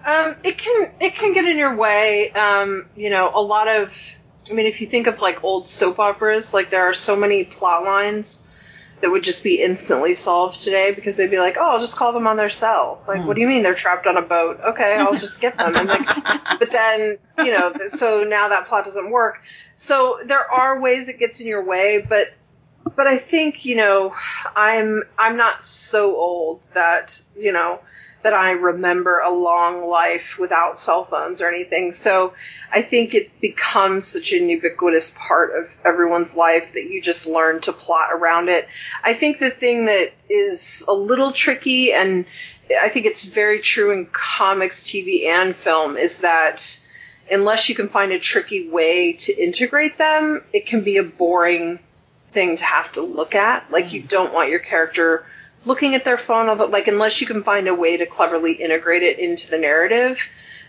Um, 0.07 0.37
it 0.45 0.59
can 0.59 0.93
it 1.01 1.15
can 1.15 1.33
get 1.33 1.47
in 1.47 1.57
your 1.57 1.75
way. 1.75 2.31
Um, 2.33 2.87
you 2.95 3.11
know, 3.11 3.33
a 3.35 3.41
lot 3.41 3.69
of 3.69 4.17
I 4.51 4.55
mean, 4.55 4.67
if 4.67 4.81
you 4.81 4.87
think 4.87 5.07
of 5.07 5.21
like 5.21 5.43
old 5.45 5.67
soap 5.67 5.99
operas, 5.99 6.53
like 6.53 6.71
there 6.71 6.85
are 6.85 6.95
so 6.95 7.17
many 7.17 7.45
plot 7.45 7.85
lines 7.85 8.47
that 9.01 9.11
would 9.11 9.23
just 9.23 9.45
be 9.45 9.61
instantly 9.61 10.15
solved 10.15 10.63
today 10.63 10.93
because 10.93 11.17
they'd 11.17 11.31
be 11.31 11.39
like, 11.39 11.57
oh, 11.59 11.73
I'll 11.73 11.81
just 11.81 11.97
call 11.97 12.13
them 12.13 12.27
on 12.27 12.37
their 12.37 12.51
cell. 12.51 13.03
Like, 13.07 13.27
what 13.27 13.35
do 13.35 13.41
you 13.41 13.49
mean 13.49 13.63
they're 13.63 13.75
trapped 13.75 14.07
on 14.07 14.17
a 14.17 14.23
boat? 14.23 14.61
Okay, 14.69 14.97
I'll 14.99 15.17
just 15.17 15.41
get 15.41 15.59
them. 15.59 15.75
And 15.75 15.89
like, 15.89 16.07
but 16.59 16.71
then 16.71 17.19
you 17.39 17.53
know, 17.53 17.73
so 17.91 18.25
now 18.25 18.49
that 18.49 18.67
plot 18.67 18.85
doesn't 18.85 19.11
work. 19.11 19.43
So 19.77 20.21
there 20.25 20.51
are 20.51 20.81
ways 20.81 21.09
it 21.09 21.19
gets 21.19 21.41
in 21.41 21.47
your 21.47 21.65
way, 21.65 22.05
but 22.07 22.33
but 22.97 23.07
I 23.07 23.19
think 23.19 23.65
you 23.65 23.77
know, 23.77 24.15
I'm 24.55 25.03
I'm 25.19 25.37
not 25.37 25.65
so 25.65 26.17
old 26.17 26.63
that 26.75 27.21
you 27.37 27.53
know 27.53 27.81
that 28.25 28.33
I 28.33 28.53
remember 28.53 29.21
a 29.21 29.31
long 29.31 29.87
life 29.87 30.39
without 30.39 30.81
cell 30.81 31.05
phones 31.05 31.43
or 31.43 31.49
anything. 31.49 31.93
So 31.93 32.33
I 32.73 32.81
think 32.81 33.15
it 33.15 33.39
becomes 33.39 34.07
such 34.07 34.33
an 34.33 34.49
ubiquitous 34.49 35.15
part 35.17 35.55
of 35.55 35.79
everyone's 35.85 36.35
life 36.35 36.73
that 36.73 36.85
you 36.91 37.03
just 37.03 37.27
learn 37.27 37.61
to 37.63 37.73
plot 37.75 38.15
around 38.15 38.49
it. 38.49 38.67
I 39.03 39.13
think 39.13 39.39
the 39.39 39.51
thing 39.51 39.87
that 39.87 40.13
is 40.31 40.87
a 40.89 40.95
little 40.95 41.33
tricky, 41.33 41.93
and 41.93 42.25
I 42.81 42.89
think 42.89 43.05
it's 43.05 43.27
very 43.27 43.61
true 43.61 43.91
in 43.91 44.07
comics, 44.07 44.85
TV, 44.85 45.27
and 45.27 45.55
film, 45.55 45.99
is 45.99 46.21
that 46.21 46.81
unless 47.31 47.69
you 47.69 47.75
can 47.75 47.91
find 47.91 48.11
a 48.11 48.19
tricky 48.19 48.71
way 48.71 49.13
to 49.13 49.35
integrate 49.35 49.99
them, 49.99 50.43
it 50.55 50.65
can 50.65 50.81
be 50.81 50.97
a 50.97 51.05
boring 51.05 51.79
thing 52.33 52.57
to 52.57 52.65
have 52.65 52.91
to 52.93 53.03
look 53.03 53.35
at. 53.35 53.71
Like 53.71 53.93
you 53.93 54.03
mm. 54.03 54.09
don't 54.09 54.33
want 54.33 54.49
your 54.49 54.61
character 54.61 55.27
looking 55.65 55.95
at 55.95 56.05
their 56.05 56.19
phone, 56.19 56.49
although 56.49 56.67
like 56.67 56.89
unless 56.89 57.21
you 57.21 57.27
can 57.27 57.43
find 57.43 57.69
a 57.69 57.75
way 57.75 57.97
to 57.97 58.07
cleverly 58.07 58.53
integrate 58.53 59.03
it 59.03 59.19
into 59.19 59.51
the 59.51 59.59
narrative, 59.59 60.19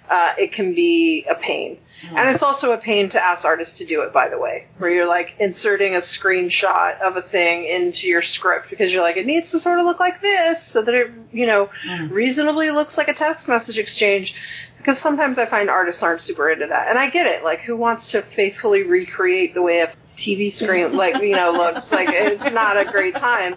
uh, 0.09 0.33
it 0.37 0.51
can 0.51 0.73
be 0.73 1.25
a 1.29 1.35
pain. 1.35 1.79
And 2.13 2.29
it's 2.29 2.43
also 2.43 2.71
a 2.71 2.77
pain 2.77 3.09
to 3.09 3.23
ask 3.23 3.45
artists 3.45 3.79
to 3.79 3.85
do 3.85 4.01
it, 4.01 4.13
by 4.13 4.29
the 4.29 4.37
way, 4.37 4.67
where 4.77 4.91
you're 4.91 5.07
like 5.07 5.35
inserting 5.39 5.95
a 5.95 5.99
screenshot 5.99 7.01
of 7.01 7.17
a 7.17 7.21
thing 7.21 7.65
into 7.65 8.07
your 8.07 8.21
script 8.21 8.69
because 8.69 8.93
you're 8.93 9.01
like, 9.01 9.17
it 9.17 9.25
needs 9.25 9.51
to 9.51 9.59
sort 9.59 9.79
of 9.79 9.85
look 9.85 9.99
like 9.99 10.21
this 10.21 10.61
so 10.61 10.83
that 10.83 10.93
it, 10.93 11.11
you 11.31 11.47
know, 11.47 11.69
reasonably 12.09 12.69
looks 12.69 12.97
like 12.97 13.07
a 13.07 13.13
text 13.13 13.47
message 13.47 13.79
exchange. 13.79 14.35
Because 14.77 14.99
sometimes 14.99 15.39
I 15.39 15.47
find 15.47 15.67
artists 15.67 16.03
aren't 16.03 16.21
super 16.21 16.47
into 16.47 16.67
that. 16.67 16.89
And 16.89 16.99
I 16.99 17.09
get 17.09 17.25
it. 17.25 17.43
Like, 17.43 17.61
who 17.61 17.75
wants 17.75 18.11
to 18.11 18.21
faithfully 18.21 18.83
recreate 18.83 19.55
the 19.55 19.63
way 19.63 19.79
a 19.79 19.91
TV 20.15 20.51
screen, 20.51 20.95
like, 20.95 21.21
you 21.21 21.35
know, 21.35 21.51
looks? 21.51 21.91
Like, 21.91 22.09
it's 22.09 22.51
not 22.51 22.77
a 22.77 22.85
great 22.85 23.15
time. 23.15 23.55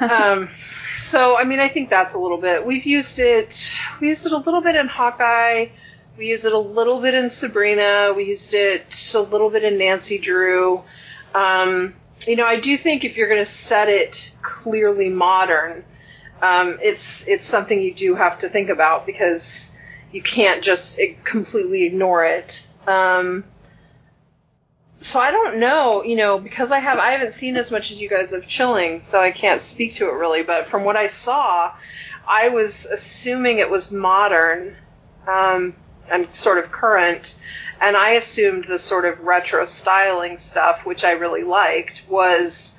Um, 0.00 0.48
so, 0.96 1.36
I 1.38 1.44
mean, 1.44 1.60
I 1.60 1.68
think 1.68 1.90
that's 1.90 2.14
a 2.14 2.18
little 2.18 2.38
bit. 2.38 2.64
We've 2.64 2.84
used 2.84 3.18
it. 3.18 3.78
We 4.00 4.08
used 4.08 4.26
it 4.26 4.32
a 4.32 4.38
little 4.38 4.60
bit 4.60 4.76
in 4.76 4.86
Hawkeye. 4.86 5.68
We 6.16 6.28
used 6.28 6.44
it 6.44 6.52
a 6.52 6.58
little 6.58 7.00
bit 7.00 7.14
in 7.14 7.30
Sabrina. 7.30 8.12
We 8.14 8.24
used 8.24 8.54
it 8.54 9.14
a 9.14 9.20
little 9.20 9.50
bit 9.50 9.64
in 9.64 9.78
Nancy 9.78 10.18
Drew. 10.18 10.82
Um, 11.34 11.94
you 12.26 12.36
know, 12.36 12.46
I 12.46 12.60
do 12.60 12.76
think 12.76 13.04
if 13.04 13.16
you're 13.16 13.28
going 13.28 13.40
to 13.40 13.46
set 13.46 13.88
it 13.88 14.34
clearly 14.42 15.08
modern, 15.08 15.84
um, 16.42 16.78
it's 16.82 17.28
it's 17.28 17.46
something 17.46 17.80
you 17.80 17.94
do 17.94 18.14
have 18.14 18.38
to 18.40 18.48
think 18.48 18.68
about 18.68 19.06
because 19.06 19.74
you 20.12 20.22
can't 20.22 20.62
just 20.62 20.98
eh, 20.98 21.14
completely 21.24 21.84
ignore 21.84 22.24
it. 22.24 22.66
Um, 22.86 23.44
so 25.00 25.18
I 25.18 25.30
don't 25.30 25.58
know, 25.58 26.02
you 26.02 26.16
know, 26.16 26.38
because 26.38 26.70
I 26.72 26.78
have 26.78 26.98
I 26.98 27.12
haven't 27.12 27.32
seen 27.32 27.56
as 27.56 27.70
much 27.70 27.90
as 27.90 28.00
you 28.00 28.08
guys 28.08 28.32
of 28.32 28.46
Chilling, 28.46 29.00
so 29.00 29.20
I 29.20 29.30
can't 29.30 29.60
speak 29.60 29.94
to 29.96 30.08
it 30.08 30.12
really. 30.12 30.42
But 30.42 30.66
from 30.66 30.84
what 30.84 30.96
I 30.96 31.06
saw, 31.06 31.72
I 32.28 32.48
was 32.50 32.86
assuming 32.86 33.58
it 33.58 33.70
was 33.70 33.90
modern 33.90 34.76
um, 35.26 35.74
and 36.10 36.32
sort 36.34 36.58
of 36.58 36.70
current, 36.70 37.38
and 37.80 37.96
I 37.96 38.10
assumed 38.10 38.64
the 38.66 38.78
sort 38.78 39.04
of 39.04 39.20
retro 39.20 39.64
styling 39.64 40.38
stuff, 40.38 40.84
which 40.84 41.02
I 41.04 41.12
really 41.12 41.44
liked, 41.44 42.04
was 42.08 42.76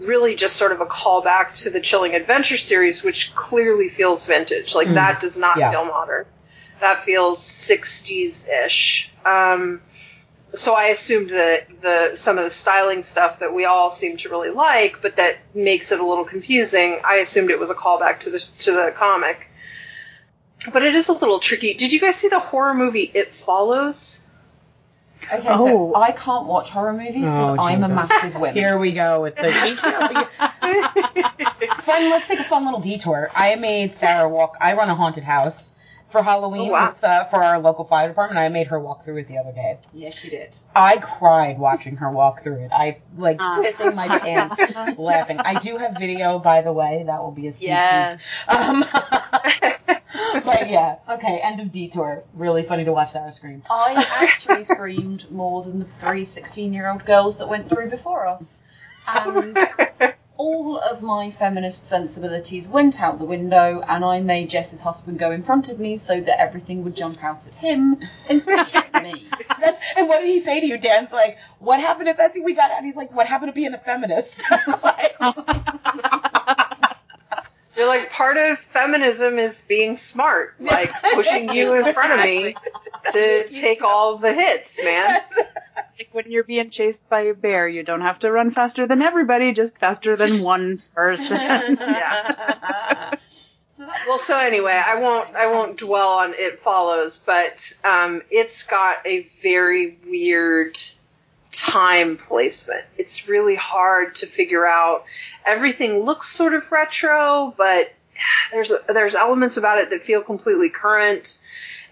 really 0.00 0.34
just 0.34 0.56
sort 0.56 0.72
of 0.72 0.80
a 0.80 0.86
callback 0.86 1.62
to 1.62 1.70
the 1.70 1.80
Chilling 1.80 2.14
Adventure 2.14 2.56
series, 2.58 3.02
which 3.04 3.34
clearly 3.34 3.88
feels 3.88 4.26
vintage. 4.26 4.74
Like 4.74 4.88
Mm. 4.88 4.94
that 4.94 5.20
does 5.20 5.38
not 5.38 5.56
Yeah. 5.56 5.70
feel 5.70 5.84
modern. 5.84 6.26
That 6.80 7.04
feels 7.04 7.40
60s 7.40 8.48
ish. 8.66 9.10
Um, 9.24 9.80
so 10.54 10.74
I 10.74 10.86
assumed 10.86 11.30
that 11.30 11.66
the 11.82 12.16
some 12.16 12.38
of 12.38 12.44
the 12.44 12.50
styling 12.50 13.02
stuff 13.02 13.40
that 13.40 13.52
we 13.54 13.64
all 13.64 13.90
seem 13.90 14.16
to 14.18 14.28
really 14.28 14.50
like, 14.50 15.00
but 15.02 15.16
that 15.16 15.36
makes 15.54 15.92
it 15.92 16.00
a 16.00 16.06
little 16.06 16.24
confusing. 16.24 17.00
I 17.04 17.16
assumed 17.16 17.50
it 17.50 17.58
was 17.58 17.70
a 17.70 17.74
callback 17.74 18.20
to 18.20 18.30
the 18.30 18.38
to 18.60 18.72
the 18.72 18.92
comic. 18.96 19.48
But 20.72 20.82
it 20.82 20.94
is 20.94 21.08
a 21.08 21.12
little 21.12 21.40
tricky. 21.40 21.74
Did 21.74 21.92
you 21.92 22.00
guys 22.00 22.16
see 22.16 22.28
the 22.28 22.38
horror 22.38 22.74
movie 22.74 23.10
It 23.12 23.32
Follows? 23.34 24.22
Okay, 25.24 25.40
Oh. 25.48 25.92
so 25.92 25.94
I 25.94 26.12
can't 26.12 26.46
watch 26.46 26.70
horror 26.70 26.92
movies 26.92 27.24
because 27.24 27.58
Oh, 27.58 27.62
I'm 27.62 27.82
a 27.82 27.88
massive 27.88 28.34
wimp. 28.40 28.56
Here 28.56 28.78
we 28.78 28.92
go 28.92 29.22
with 29.22 29.36
the 29.36 29.52
fun. 31.82 32.10
Let's 32.10 32.28
take 32.28 32.40
a 32.40 32.44
fun 32.44 32.64
little 32.64 32.80
detour. 32.80 33.30
I 33.34 33.56
made 33.56 33.94
Sarah 33.94 34.28
walk. 34.28 34.56
I 34.60 34.74
run 34.74 34.88
a 34.90 34.94
haunted 34.94 35.24
house 35.24 35.72
for 36.14 36.22
Halloween 36.22 36.68
Oh, 36.70 36.72
wow. 36.72 36.90
with, 36.90 37.02
uh, 37.04 37.24
for 37.24 37.42
our 37.42 37.58
local 37.58 37.84
fire 37.84 38.06
department. 38.06 38.38
I 38.38 38.48
made 38.48 38.68
her 38.68 38.78
walk 38.78 39.04
through 39.04 39.16
it 39.16 39.26
the 39.26 39.38
other 39.38 39.50
day. 39.50 39.78
Yes, 39.92 40.22
you 40.22 40.30
did. 40.30 40.56
I 40.74 40.98
cried 40.98 41.58
watching 41.58 41.96
her 41.96 42.08
walk 42.08 42.44
through 42.44 42.60
it. 42.64 42.70
I 42.72 42.98
like 43.16 43.40
Uh. 43.40 43.60
pissing 43.60 43.94
my 43.96 44.06
pants 44.08 44.62
laughing. 44.96 45.40
I 45.44 45.56
do 45.56 45.76
have 45.76 45.96
video, 45.98 46.38
by 46.38 46.62
the 46.62 46.72
way. 46.72 47.02
That 47.04 47.20
will 47.20 47.32
be 47.32 47.48
a 47.48 47.52
sneak 47.52 47.66
Yeah. 47.68 48.14
peek. 48.14 48.20
Um, 48.48 48.84
but 50.44 50.68
yeah, 50.68 50.96
okay. 51.08 51.40
End 51.42 51.58
of 51.58 51.72
detour. 51.72 52.22
Really 52.32 52.62
funny 52.62 52.84
to 52.84 52.92
watch 52.92 53.10
Sarah 53.10 53.32
scream. 53.32 53.64
I 53.68 54.06
actually 54.08 54.62
screamed 54.62 55.28
more 55.32 55.64
than 55.64 55.80
the 55.80 55.84
three 55.84 56.24
16 56.24 56.72
year 56.72 56.88
old 56.88 57.04
girls 57.04 57.38
that 57.38 57.48
went 57.48 57.68
through 57.68 57.88
before 57.90 58.24
us. 58.28 58.62
And 59.08 59.58
all 60.36 60.78
of 60.78 61.00
my 61.02 61.30
feminist 61.30 61.86
sensibilities 61.86 62.66
went 62.66 63.00
out 63.00 63.18
the 63.18 63.24
window, 63.24 63.80
and 63.86 64.04
I 64.04 64.20
made 64.20 64.50
Jess's 64.50 64.80
husband 64.80 65.18
go 65.18 65.30
in 65.30 65.44
front 65.44 65.68
of 65.68 65.78
me 65.78 65.96
so 65.96 66.20
that 66.20 66.40
everything 66.40 66.82
would 66.84 66.96
jump 66.96 67.22
out 67.22 67.46
at 67.46 67.54
him 67.54 68.00
instead 68.28 68.58
of 68.58 68.74
at 68.74 69.02
me. 69.02 69.28
That's 69.60 69.80
and 69.96 70.08
what 70.08 70.20
did 70.20 70.28
he 70.28 70.40
say 70.40 70.60
to 70.60 70.66
you, 70.66 70.76
Dan's 70.78 71.12
like, 71.12 71.38
what 71.60 71.78
happened 71.80 72.08
at 72.08 72.16
that 72.16 72.34
scene 72.34 72.44
we 72.44 72.54
got 72.54 72.72
out? 72.72 72.82
He's 72.82 72.96
like, 72.96 73.14
what 73.14 73.26
happened 73.28 73.50
to 73.50 73.54
being 73.54 73.74
a 73.74 73.78
feminist? 73.78 74.42
Like, 74.82 75.16
You're 77.76 77.86
like 77.86 78.10
part 78.12 78.36
of 78.36 78.58
feminism 78.58 79.38
is 79.38 79.62
being 79.62 79.96
smart, 79.96 80.54
like 80.60 80.92
pushing 81.12 81.52
you 81.52 81.74
in 81.74 81.92
front 81.92 82.12
of 82.12 82.20
me 82.24 82.54
to 83.10 83.48
take 83.48 83.82
all 83.82 84.16
the 84.16 84.32
hits, 84.32 84.80
man. 84.82 85.20
Like 85.98 86.08
when 86.12 86.30
you're 86.30 86.44
being 86.44 86.70
chased 86.70 87.08
by 87.08 87.22
a 87.22 87.34
bear, 87.34 87.68
you 87.68 87.82
don't 87.82 88.00
have 88.00 88.18
to 88.20 88.32
run 88.32 88.50
faster 88.50 88.86
than 88.86 89.02
everybody, 89.02 89.52
just 89.52 89.78
faster 89.78 90.16
than 90.16 90.42
one 90.54 90.82
person. 90.94 91.36
Yeah. 91.80 93.14
So 93.70 93.86
Well, 94.06 94.18
so 94.18 94.38
anyway, 94.38 94.80
I 94.84 95.00
won't 95.00 95.34
I 95.34 95.46
won't 95.48 95.78
dwell 95.78 96.18
on 96.18 96.34
it 96.34 96.58
follows, 96.58 97.22
but 97.24 97.72
um, 97.82 98.22
it's 98.30 98.66
got 98.66 99.04
a 99.04 99.22
very 99.42 99.98
weird 100.06 100.78
time 101.50 102.16
placement. 102.16 102.84
It's 102.96 103.28
really 103.28 103.56
hard 103.56 104.16
to 104.16 104.26
figure 104.26 104.66
out. 104.66 105.04
Everything 105.44 106.00
looks 106.00 106.28
sort 106.28 106.54
of 106.54 106.70
retro, 106.70 107.52
but 107.56 107.92
there's 108.52 108.72
there's 108.88 109.14
elements 109.14 109.56
about 109.56 109.78
it 109.78 109.90
that 109.90 110.04
feel 110.04 110.22
completely 110.22 110.70
current. 110.70 111.40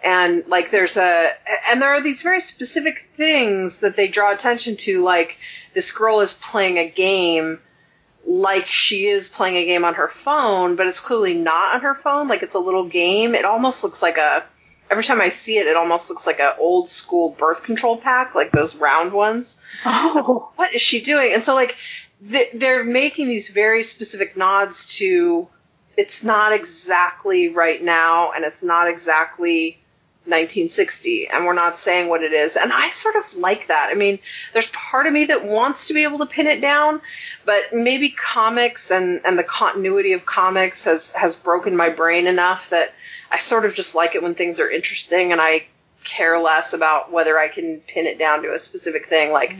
And 0.04 0.44
like 0.48 0.70
there's 0.70 0.96
a 0.96 1.30
and 1.70 1.80
there 1.80 1.90
are 1.90 2.00
these 2.00 2.22
very 2.22 2.40
specific 2.40 3.08
things 3.16 3.80
that 3.80 3.96
they 3.96 4.08
draw 4.08 4.32
attention 4.32 4.76
to, 4.78 5.02
like 5.02 5.38
this 5.74 5.92
girl 5.92 6.20
is 6.20 6.32
playing 6.32 6.78
a 6.78 6.88
game 6.88 7.60
like 8.24 8.66
she 8.66 9.08
is 9.08 9.28
playing 9.28 9.56
a 9.56 9.66
game 9.66 9.84
on 9.84 9.94
her 9.94 10.08
phone, 10.08 10.76
but 10.76 10.86
it's 10.86 11.00
clearly 11.00 11.34
not 11.34 11.74
on 11.74 11.80
her 11.82 11.94
phone. 11.94 12.28
Like 12.28 12.42
it's 12.42 12.54
a 12.54 12.60
little 12.60 12.84
game. 12.84 13.34
It 13.34 13.44
almost 13.44 13.82
looks 13.84 14.02
like 14.02 14.18
a. 14.18 14.44
Every 14.90 15.04
time 15.04 15.22
I 15.22 15.30
see 15.30 15.56
it, 15.56 15.66
it 15.66 15.76
almost 15.76 16.10
looks 16.10 16.26
like 16.26 16.38
an 16.38 16.52
old 16.58 16.90
school 16.90 17.30
birth 17.30 17.62
control 17.62 17.96
pack, 17.96 18.34
like 18.34 18.52
those 18.52 18.76
round 18.76 19.12
ones. 19.12 19.62
oh. 19.86 20.50
What 20.56 20.74
is 20.74 20.82
she 20.82 21.00
doing? 21.00 21.32
And 21.32 21.42
so 21.42 21.54
like 21.54 21.76
th- 22.28 22.50
they're 22.52 22.84
making 22.84 23.28
these 23.28 23.50
very 23.50 23.82
specific 23.82 24.36
nods 24.36 24.98
to. 24.98 25.48
It's 25.94 26.24
not 26.24 26.54
exactly 26.54 27.48
right 27.48 27.82
now, 27.82 28.32
and 28.32 28.44
it's 28.44 28.62
not 28.62 28.88
exactly 28.88 29.81
1960 30.24 31.28
and 31.28 31.44
we're 31.44 31.52
not 31.52 31.76
saying 31.76 32.08
what 32.08 32.22
it 32.22 32.32
is. 32.32 32.56
And 32.56 32.72
i 32.72 32.90
sort 32.90 33.16
of 33.16 33.36
like 33.36 33.68
that. 33.68 33.90
I 33.90 33.94
mean 33.94 34.18
there's 34.52 34.68
part 34.68 35.06
of 35.06 35.12
me 35.12 35.26
that 35.26 35.44
wants 35.44 35.88
to 35.88 35.94
be 35.94 36.04
able 36.04 36.18
to 36.18 36.26
pin 36.26 36.46
it 36.46 36.60
down 36.60 37.00
but 37.44 37.72
maybe 37.72 38.10
comics 38.10 38.90
and 38.90 39.20
and 39.24 39.38
the 39.38 39.44
continuity 39.44 40.12
of 40.12 40.24
comics 40.24 40.84
has 40.84 41.10
has 41.12 41.36
broken 41.36 41.76
my 41.76 41.88
brain 41.88 42.26
enough 42.26 42.70
that 42.70 42.92
i 43.30 43.38
sort 43.38 43.64
of 43.64 43.74
just 43.74 43.94
like 43.94 44.14
it 44.14 44.22
when 44.22 44.34
things 44.34 44.60
are 44.60 44.70
interesting 44.70 45.32
and 45.32 45.40
i 45.40 45.66
care 46.04 46.38
less 46.38 46.72
about 46.72 47.12
whether 47.12 47.38
i 47.38 47.48
can 47.48 47.80
pin 47.80 48.06
it 48.06 48.18
down 48.18 48.42
to 48.42 48.52
a 48.52 48.58
specific 48.58 49.08
thing. 49.08 49.32
Like 49.32 49.56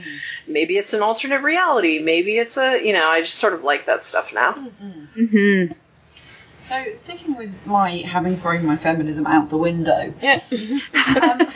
maybe 0.47 0.77
it's 0.77 0.93
an 0.93 1.03
alternate 1.03 1.43
reality. 1.43 1.99
Maybe 2.01 2.37
it's 2.37 2.57
a 2.57 2.85
you 2.85 2.93
know 2.93 3.07
i 3.07 3.21
just 3.21 3.37
sort 3.37 3.55
of 3.55 3.63
like 3.65 3.87
that 3.87 4.05
stuff 4.05 4.33
now. 4.33 4.53
Hmm 4.53 5.67
So, 6.63 6.95
sticking 6.95 7.37
with 7.37 7.55
my 7.67 7.99
having 7.99 8.37
thrown 8.37 8.65
my 8.65 8.77
feminism 8.77 9.27
out 9.27 9.49
the 9.49 9.59
window, 9.59 10.15
yeah. 10.23 10.41
um, 10.95 11.49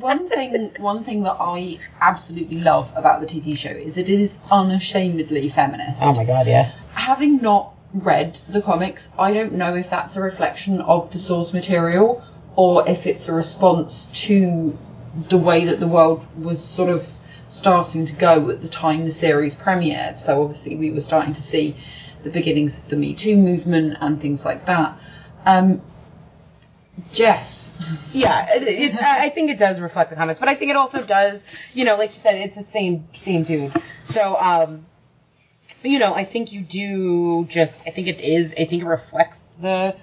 one 0.00 0.28
thing 0.28 0.72
one 0.78 1.04
thing 1.04 1.22
that 1.22 1.36
I 1.38 1.78
absolutely 2.00 2.60
love 2.60 2.92
about 2.94 3.20
the 3.20 3.26
TV 3.26 3.56
show 3.56 3.70
is 3.70 3.94
that 3.94 4.08
it 4.08 4.20
is 4.20 4.34
unashamedly 4.50 5.48
feminist. 5.48 6.02
Oh 6.02 6.14
my 6.14 6.24
god, 6.24 6.46
yeah. 6.46 6.72
Having 6.92 7.38
not 7.42 7.74
read 7.94 8.38
the 8.48 8.60
comics, 8.60 9.08
I 9.18 9.32
don't 9.32 9.54
know 9.54 9.74
if 9.74 9.90
that's 9.90 10.16
a 10.16 10.22
reflection 10.22 10.80
of 10.80 11.12
the 11.12 11.18
source 11.18 11.52
material 11.52 12.22
or 12.56 12.88
if 12.88 13.06
it's 13.06 13.28
a 13.28 13.32
response 13.32 14.06
to 14.26 14.76
the 15.28 15.38
way 15.38 15.66
that 15.66 15.80
the 15.80 15.88
world 15.88 16.26
was 16.40 16.62
sort 16.62 16.90
of 16.90 17.06
starting 17.48 18.06
to 18.06 18.12
go 18.12 18.48
at 18.50 18.60
the 18.60 18.68
time 18.68 19.04
the 19.04 19.10
series 19.10 19.54
premiered. 19.54 20.18
So 20.18 20.42
obviously 20.42 20.76
we 20.76 20.92
were 20.92 21.00
starting 21.00 21.32
to 21.32 21.42
see 21.42 21.76
the 22.22 22.30
beginnings 22.30 22.78
of 22.78 22.88
the 22.88 22.96
Me 22.96 23.14
Too 23.14 23.36
movement 23.36 23.96
and 24.00 24.20
things 24.20 24.44
like 24.44 24.66
that. 24.66 24.98
Um, 25.44 25.82
Jess, 27.12 27.70
Yeah, 28.12 28.46
it, 28.54 28.62
it, 28.62 29.02
I 29.02 29.30
think 29.30 29.50
it 29.50 29.58
does 29.58 29.80
reflect 29.80 30.10
the 30.10 30.16
comics, 30.16 30.38
but 30.38 30.48
I 30.48 30.54
think 30.54 30.70
it 30.70 30.76
also 30.76 31.02
does, 31.02 31.44
you 31.72 31.84
know, 31.84 31.96
like 31.96 32.10
you 32.14 32.20
said, 32.20 32.36
it's 32.36 32.56
the 32.56 32.62
same 32.62 33.06
same 33.14 33.42
dude. 33.42 33.72
So, 34.04 34.36
um, 34.38 34.84
you 35.82 35.98
know, 35.98 36.12
I 36.14 36.24
think 36.24 36.52
you 36.52 36.60
do 36.60 37.46
just, 37.46 37.86
I 37.86 37.90
think 37.90 38.08
it 38.08 38.20
is, 38.20 38.54
I 38.58 38.64
think 38.66 38.82
it 38.82 38.86
reflects 38.86 39.56
the 39.60 39.96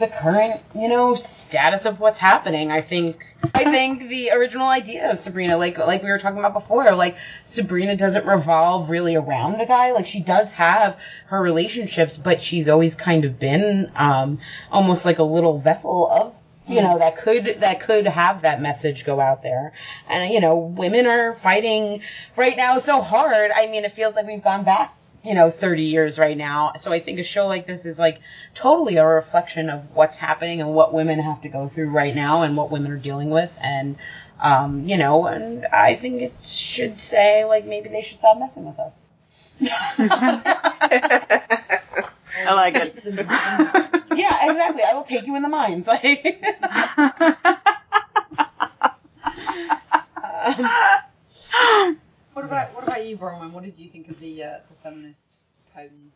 the 0.00 0.08
current, 0.08 0.60
you 0.74 0.88
know, 0.88 1.14
status 1.14 1.84
of 1.84 2.00
what's 2.00 2.18
happening. 2.18 2.72
I 2.72 2.80
think, 2.80 3.24
I 3.54 3.64
think 3.64 4.08
the 4.08 4.30
original 4.30 4.66
idea 4.66 5.10
of 5.10 5.18
Sabrina, 5.18 5.56
like 5.56 5.78
like 5.78 6.02
we 6.02 6.10
were 6.10 6.18
talking 6.18 6.38
about 6.38 6.54
before, 6.54 6.92
like 6.96 7.16
Sabrina 7.44 7.96
doesn't 7.96 8.26
revolve 8.26 8.90
really 8.90 9.14
around 9.14 9.60
a 9.60 9.66
guy. 9.66 9.92
Like 9.92 10.06
she 10.06 10.20
does 10.20 10.52
have 10.52 10.98
her 11.26 11.40
relationships, 11.40 12.16
but 12.16 12.42
she's 12.42 12.68
always 12.68 12.94
kind 12.94 13.24
of 13.24 13.38
been 13.38 13.92
um, 13.94 14.40
almost 14.72 15.04
like 15.04 15.18
a 15.18 15.24
little 15.24 15.58
vessel 15.60 16.10
of 16.10 16.34
you 16.66 16.82
know 16.82 16.98
that 16.98 17.18
could 17.18 17.56
that 17.60 17.80
could 17.80 18.06
have 18.06 18.42
that 18.42 18.62
message 18.62 19.04
go 19.04 19.18
out 19.18 19.42
there 19.42 19.72
and 20.08 20.32
you 20.32 20.40
know 20.40 20.56
women 20.56 21.06
are 21.06 21.34
fighting 21.36 22.00
right 22.36 22.56
now 22.56 22.78
so 22.78 23.00
hard 23.00 23.50
i 23.56 23.66
mean 23.66 23.84
it 23.84 23.92
feels 23.92 24.14
like 24.14 24.26
we've 24.26 24.44
gone 24.44 24.62
back 24.62 24.94
you 25.22 25.34
know 25.34 25.50
30 25.50 25.84
years 25.84 26.18
right 26.18 26.36
now. 26.36 26.72
So 26.76 26.92
i 26.92 27.00
think 27.00 27.18
a 27.18 27.24
show 27.24 27.46
like 27.46 27.66
this 27.66 27.86
is 27.86 27.98
like 27.98 28.20
totally 28.54 28.96
a 28.96 29.06
reflection 29.06 29.68
of 29.70 29.82
what's 29.94 30.16
happening 30.16 30.60
and 30.60 30.74
what 30.74 30.92
women 30.94 31.18
have 31.20 31.42
to 31.42 31.48
go 31.48 31.68
through 31.68 31.90
right 31.90 32.14
now 32.14 32.42
and 32.42 32.56
what 32.56 32.70
women 32.70 32.90
are 32.92 32.96
dealing 32.96 33.30
with. 33.30 33.54
And 33.60 33.96
um, 34.40 34.88
you 34.88 34.96
know 34.96 35.26
and 35.26 35.66
i 35.66 35.94
think 35.94 36.22
it 36.22 36.32
should 36.42 36.96
say 36.98 37.44
like 37.44 37.66
maybe 37.66 37.90
they 37.90 38.00
should 38.02 38.18
stop 38.18 38.38
messing 38.38 38.64
with 38.64 38.78
us. 38.78 39.00
I 42.46 42.54
like 42.54 42.74
it. 42.76 43.04
Yeah 44.12 44.50
exactly. 44.50 44.82
I 44.82 44.94
will 44.94 45.04
take 45.04 45.26
you 45.26 45.36
in 45.36 45.42
the 45.42 45.48
mines. 45.48 45.86
Like 46.02 46.42
um, 51.52 52.00
did 53.64 53.74
you 53.78 53.88
think 53.88 54.08
of 54.08 54.18
the 54.20 54.42
uh, 54.42 54.58
the 54.68 54.74
feminist 54.82 55.20
poems? 55.74 56.14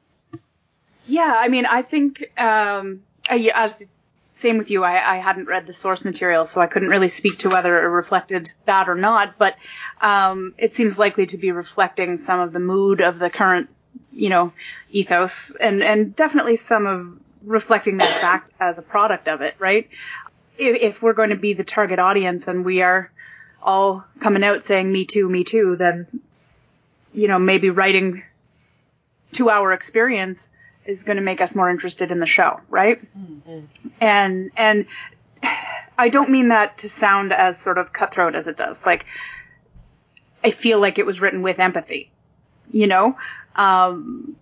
Yeah, 1.07 1.35
I 1.37 1.49
mean, 1.49 1.67
I 1.67 1.83
think 1.83 2.25
um, 2.39 3.03
I, 3.29 3.51
as 3.55 3.87
same 4.35 4.59
with 4.59 4.71
you. 4.71 4.83
I, 4.83 5.17
I 5.17 5.17
hadn't 5.19 5.47
read 5.47 5.67
the 5.67 5.75
source 5.75 6.05
material, 6.05 6.45
so 6.45 6.61
I 6.61 6.67
couldn't 6.67 6.89
really 6.89 7.09
speak 7.09 7.39
to 7.39 7.49
whether 7.49 7.79
it 7.79 7.89
reflected 7.89 8.51
that 8.67 8.89
or 8.89 8.97
not. 8.97 9.39
But 9.39 9.55
um, 10.01 10.55
it 10.59 10.75
seems 10.75 10.99
likely 10.99 11.27
to 11.27 11.39
be 11.39 11.53
reflecting 11.53 12.19
some 12.19 12.41
of 12.41 12.53
the 12.53 12.59
mood 12.59 13.01
of 13.01 13.19
the 13.19 13.31
current, 13.31 13.71
you 14.13 14.31
know, 14.31 14.53
ethos, 14.91 15.55
and 15.55 15.83
and 15.83 16.17
definitely 16.17 16.57
some 16.57 16.87
of 16.87 17.19
reflecting 17.45 17.99
that 17.99 18.09
fact 18.09 18.53
as 18.59 18.79
a 18.79 18.83
product 18.83 19.29
of 19.29 19.41
it, 19.41 19.55
right? 19.59 19.89
If, 20.57 20.77
if 20.83 21.03
we're 21.03 21.13
going 21.13 21.31
to 21.31 21.37
be 21.37 21.53
the 21.53 21.65
target 21.65 21.99
audience 21.99 22.49
and 22.49 22.65
we 22.65 22.83
are 22.83 23.11
all 23.65 24.05
coming 24.21 24.45
out 24.45 24.65
saying 24.65 24.93
"Me 24.93 25.05
Too, 25.05 25.29
Me 25.29 25.43
Too," 25.43 25.77
then 25.77 26.07
you 27.13 27.29
know 27.29 27.39
maybe 27.39 27.71
writing 27.71 28.23
two-hour 29.33 29.73
experience 29.73 30.49
is 30.87 31.05
going 31.05 31.17
to 31.17 31.23
make 31.23 31.41
us 31.41 31.55
more 31.55 31.71
interested 31.71 32.13
in 32.13 32.21
the 32.21 32.27
show, 32.27 32.61
right? 32.69 33.01
And 34.01 34.51
and 34.57 34.87
I 35.99 36.09
don't 36.09 36.31
mean 36.31 36.49
that 36.49 36.79
to 36.79 36.89
sound 36.89 37.33
as 37.33 37.59
sort 37.59 37.79
of 37.79 37.93
cutthroat 37.93 38.35
as 38.35 38.49
it 38.49 38.57
does. 38.57 38.85
Like 38.85 39.07
I 40.43 40.51
feel 40.51 40.79
like 40.79 40.99
it 40.99 41.07
was 41.07 41.21
written 41.21 41.43
with 41.43 41.59
empathy, 41.59 42.11
you 42.71 42.87
know, 42.87 43.17
um, 43.57 44.37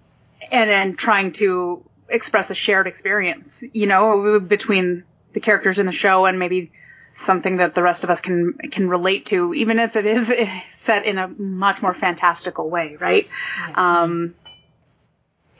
and 0.51 0.71
and 0.71 0.99
trying 0.99 1.33
to 1.33 1.85
express 2.09 2.51
a 2.51 2.55
shared 2.55 2.87
experience, 2.87 3.63
you 3.73 3.87
know, 3.87 4.41
between 4.41 5.05
the 5.33 5.41
characters 5.41 5.79
in 5.79 5.87
the 5.87 5.93
show 5.93 6.27
and 6.27 6.39
maybe 6.39 6.73
something 7.13 7.59
that 7.59 7.75
the 7.75 7.83
rest 7.83 8.05
of 8.05 8.11
us 8.11 8.21
can 8.21 8.55
can 8.71 8.89
relate 8.89 9.27
to, 9.27 9.55
even 9.55 9.79
if 9.79 9.97
it 9.97 10.07
is 10.07 10.33
set 10.73 11.05
in 11.05 11.19
a 11.19 11.29
much 11.29 11.83
more 11.83 11.95
fantastical 11.95 12.69
way, 12.69 12.97
right? 12.99 13.29
Um, 13.75 14.35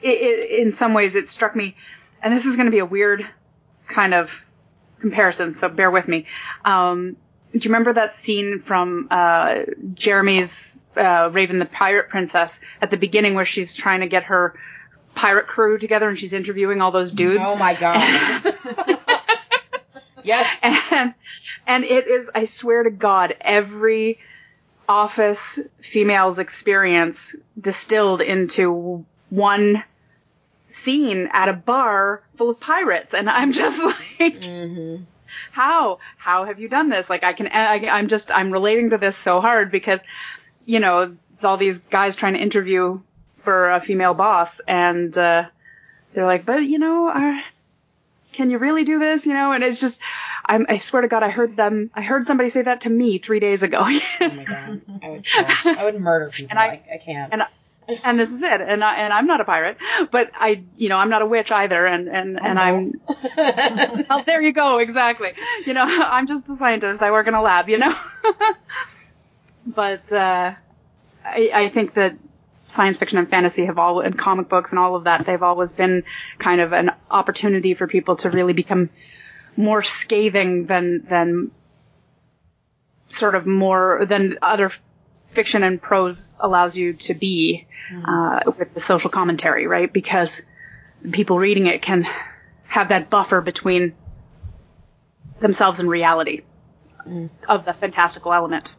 it, 0.01 0.21
it, 0.21 0.59
in 0.59 0.71
some 0.71 0.93
ways, 0.93 1.15
it 1.15 1.29
struck 1.29 1.55
me, 1.55 1.75
and 2.21 2.33
this 2.33 2.45
is 2.45 2.55
going 2.55 2.65
to 2.65 2.71
be 2.71 2.79
a 2.79 2.85
weird 2.85 3.27
kind 3.87 4.13
of 4.13 4.31
comparison, 4.99 5.53
so 5.53 5.69
bear 5.69 5.91
with 5.91 6.07
me. 6.07 6.25
Um, 6.65 7.17
do 7.53 7.59
you 7.59 7.69
remember 7.69 7.93
that 7.93 8.15
scene 8.15 8.59
from 8.59 9.07
uh, 9.11 9.59
Jeremy's 9.93 10.79
uh, 10.97 11.29
Raven 11.31 11.59
the 11.59 11.65
Pirate 11.65 12.09
Princess 12.09 12.59
at 12.81 12.89
the 12.89 12.97
beginning 12.97 13.35
where 13.35 13.45
she's 13.45 13.75
trying 13.75 13.99
to 13.99 14.07
get 14.07 14.23
her 14.23 14.55
pirate 15.15 15.47
crew 15.47 15.77
together 15.77 16.09
and 16.09 16.17
she's 16.17 16.33
interviewing 16.33 16.81
all 16.81 16.91
those 16.91 17.11
dudes? 17.11 17.43
Oh 17.45 17.55
my 17.55 17.75
god. 17.75 18.01
yes. 20.23 20.59
and 20.63 21.13
and 21.67 21.83
it 21.83 22.07
is 22.07 22.29
i 22.35 22.45
swear 22.45 22.83
to 22.83 22.89
god 22.91 23.35
every 23.41 24.19
office 24.87 25.59
female's 25.81 26.39
experience 26.39 27.35
distilled 27.59 28.21
into 28.21 29.05
one 29.29 29.83
scene 30.67 31.29
at 31.31 31.47
a 31.49 31.53
bar 31.53 32.21
full 32.35 32.49
of 32.49 32.59
pirates. 32.59 33.13
And 33.13 33.29
i'm 33.29 33.51
just 33.61 33.79
like 33.79 34.41
Mm-hmm. 34.41 35.03
how? 35.51 35.99
How 36.17 36.45
have 36.45 36.59
you 36.59 36.67
done 36.67 36.89
this? 36.89 37.09
Like 37.09 37.23
i 37.23 37.33
can 37.33 37.47
I, 37.47 37.87
i'm 37.87 38.07
just 38.07 38.31
i'm 38.31 38.51
relating 38.51 38.89
to 38.91 38.97
this 38.97 39.17
so 39.17 39.39
hard 39.41 39.71
because 39.71 39.99
you 40.65 40.79
know 40.79 41.15
all 41.43 41.57
these 41.57 41.77
guys 41.79 42.15
trying 42.15 42.33
to 42.33 42.39
interview 42.39 42.99
for 43.43 43.71
a 43.71 43.81
female 43.81 44.13
boss 44.13 44.59
and 44.67 45.15
uh 45.17 45.45
they're 46.13 46.25
like 46.25 46.45
but 46.45 46.63
you 46.63 46.79
know 46.79 47.07
uh, 47.09 47.39
can 48.31 48.49
you 48.49 48.57
really 48.57 48.83
do 48.83 48.99
this? 48.99 49.25
You 49.25 49.33
know 49.33 49.51
and 49.51 49.63
it's 49.63 49.79
just 49.79 50.01
I'm, 50.45 50.65
i 50.69 50.77
swear 50.77 51.01
to 51.03 51.07
god 51.07 51.23
i 51.23 51.29
heard 51.29 51.55
them 51.55 51.89
i 51.93 52.01
heard 52.01 52.25
somebody 52.27 52.49
say 52.49 52.61
that 52.63 52.81
to 52.81 52.89
me 52.89 53.17
three 53.17 53.39
days 53.39 53.63
ago 53.63 53.79
Oh 53.81 53.83
my 54.29 54.43
god. 54.45 54.81
I 55.01 55.09
would, 55.09 55.23
kill. 55.25 55.45
I 55.79 55.83
would 55.85 55.99
murder 55.99 56.29
people. 56.33 56.49
And 56.51 56.59
I- 56.59 56.65
I, 56.91 56.95
I 56.95 56.97
can't. 56.97 57.33
and 57.33 57.43
and 58.03 58.17
this 58.19 58.31
is 58.31 58.41
it 58.41 58.61
and 58.61 58.81
I, 58.83 58.95
and 58.95 59.11
i'm 59.11 59.27
not 59.27 59.41
a 59.41 59.45
pirate 59.45 59.77
but 60.11 60.31
i 60.35 60.63
you 60.77 60.87
know 60.89 60.97
i'm 60.97 61.09
not 61.09 61.21
a 61.21 61.25
witch 61.25 61.51
either 61.51 61.85
and 61.85 62.07
and 62.07 62.39
and 62.39 62.57
i'm 62.59 62.93
Oh, 64.09 64.23
there 64.25 64.41
you 64.41 64.51
go, 64.53 64.77
exactly. 64.77 65.31
You 65.65 65.73
know, 65.73 65.83
I'm 65.87 66.27
just 66.27 66.47
a 66.49 66.55
scientist. 66.55 67.01
I 67.01 67.11
work 67.11 67.27
in 67.27 67.33
a 67.33 67.41
lab, 67.41 67.67
you 67.69 67.77
know? 67.79 67.93
but 69.65 70.11
uh, 70.11 70.53
I, 71.25 71.51
I 71.53 71.69
think 71.69 71.93
that 71.95 72.15
science 72.67 72.97
fiction 72.97 73.17
and 73.17 73.29
fantasy 73.29 73.65
have 73.65 73.77
all, 73.77 73.99
and 74.01 74.17
comic 74.17 74.49
books 74.49 74.71
and 74.71 74.79
all 74.79 74.95
of 74.95 75.05
that, 75.05 75.25
they've 75.25 75.41
always 75.43 75.73
been 75.73 76.03
kind 76.39 76.61
of 76.61 76.73
an 76.73 76.91
opportunity 77.09 77.73
for 77.73 77.87
people 77.87 78.15
to 78.17 78.29
really 78.29 78.53
become 78.53 78.89
more 79.55 79.83
scathing 79.83 80.65
than, 80.65 81.05
than 81.07 81.51
sort 83.09 83.35
of 83.35 83.45
more, 83.45 84.05
than 84.07 84.39
other 84.41 84.71
fiction 85.31 85.63
and 85.63 85.81
prose 85.81 86.33
allows 86.39 86.77
you 86.77 86.93
to 86.93 87.13
be 87.13 87.65
uh, 88.07 88.41
with 88.57 88.73
the 88.73 88.81
social 88.81 89.09
commentary, 89.09 89.67
right? 89.67 89.91
Because 89.91 90.41
people 91.11 91.37
reading 91.37 91.67
it 91.67 91.81
can 91.81 92.07
have 92.65 92.89
that 92.89 93.09
buffer 93.09 93.41
between 93.41 93.93
themselves 95.39 95.79
and 95.79 95.89
reality 95.89 96.41
of 97.47 97.65
the 97.65 97.73
fantastical 97.73 98.33
element. 98.33 98.73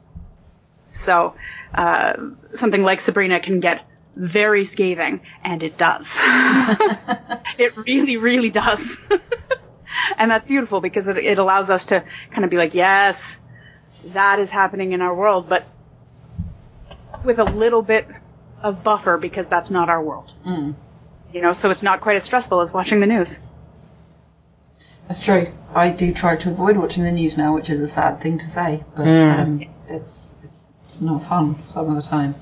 So, 0.90 1.34
uh, 1.74 2.14
something 2.54 2.82
like 2.82 3.00
Sabrina 3.00 3.40
can 3.40 3.60
get 3.60 3.84
very 4.16 4.64
scathing, 4.64 5.20
and 5.42 5.62
it 5.62 5.76
does. 5.76 6.16
it 7.58 7.76
really, 7.76 8.16
really 8.16 8.50
does. 8.50 8.96
and 10.18 10.30
that's 10.30 10.46
beautiful 10.46 10.80
because 10.80 11.08
it, 11.08 11.18
it 11.18 11.38
allows 11.38 11.70
us 11.70 11.86
to 11.86 12.04
kind 12.30 12.44
of 12.44 12.50
be 12.50 12.56
like, 12.56 12.74
yes, 12.74 13.38
that 14.06 14.38
is 14.38 14.50
happening 14.50 14.92
in 14.92 15.00
our 15.00 15.14
world, 15.14 15.48
but 15.48 15.64
with 17.24 17.38
a 17.38 17.44
little 17.44 17.82
bit 17.82 18.06
of 18.62 18.82
buffer 18.82 19.16
because 19.16 19.46
that's 19.48 19.70
not 19.70 19.88
our 19.88 20.02
world. 20.02 20.32
Mm. 20.46 20.74
You 21.32 21.42
know, 21.42 21.52
so 21.52 21.70
it's 21.70 21.82
not 21.82 22.00
quite 22.00 22.16
as 22.16 22.24
stressful 22.24 22.60
as 22.60 22.72
watching 22.72 23.00
the 23.00 23.06
news. 23.06 23.40
That's 25.08 25.20
true. 25.20 25.48
I 25.74 25.90
do 25.90 26.14
try 26.14 26.36
to 26.36 26.50
avoid 26.50 26.76
watching 26.76 27.02
the 27.04 27.12
news 27.12 27.36
now, 27.36 27.54
which 27.54 27.68
is 27.68 27.80
a 27.80 27.88
sad 27.88 28.20
thing 28.20 28.38
to 28.38 28.48
say, 28.48 28.84
but 28.94 29.06
Mm. 29.06 29.38
um, 29.38 29.64
it's, 29.88 30.34
it's 30.44 30.66
it's 30.82 31.00
not 31.00 31.22
fun 31.24 31.56
some 31.66 31.88
of 31.88 31.96
the 31.96 32.02
time. 32.02 32.34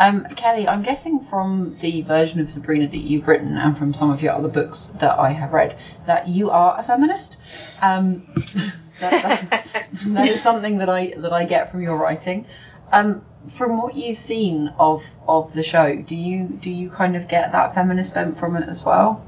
Um, 0.00 0.24
Kelly, 0.24 0.66
I'm 0.66 0.82
guessing 0.82 1.20
from 1.20 1.76
the 1.82 2.00
version 2.00 2.40
of 2.40 2.48
Sabrina 2.48 2.88
that 2.88 2.96
you've 2.96 3.28
written 3.28 3.58
and 3.58 3.76
from 3.76 3.92
some 3.92 4.10
of 4.10 4.22
your 4.22 4.32
other 4.32 4.48
books 4.48 4.86
that 4.98 5.18
I 5.18 5.28
have 5.28 5.52
read 5.52 5.76
that 6.06 6.26
you 6.26 6.48
are 6.48 6.80
a 6.80 6.82
feminist. 6.82 7.36
Um, 7.82 8.22
that, 9.00 9.50
that, 9.50 9.66
that 10.06 10.26
is 10.26 10.42
something 10.42 10.78
that 10.78 10.88
I 10.88 11.12
that 11.18 11.34
I 11.34 11.44
get 11.44 11.70
from 11.70 11.82
your 11.82 11.98
writing. 11.98 12.46
Um, 12.90 13.22
from 13.52 13.76
what 13.76 13.94
you've 13.94 14.16
seen 14.16 14.72
of 14.78 15.04
of 15.28 15.52
the 15.52 15.62
show, 15.62 15.94
do 15.94 16.16
you 16.16 16.46
do 16.46 16.70
you 16.70 16.88
kind 16.88 17.14
of 17.14 17.28
get 17.28 17.52
that 17.52 17.74
feminist 17.74 18.14
bent 18.14 18.38
from 18.38 18.56
it 18.56 18.66
as 18.70 18.82
well? 18.82 19.22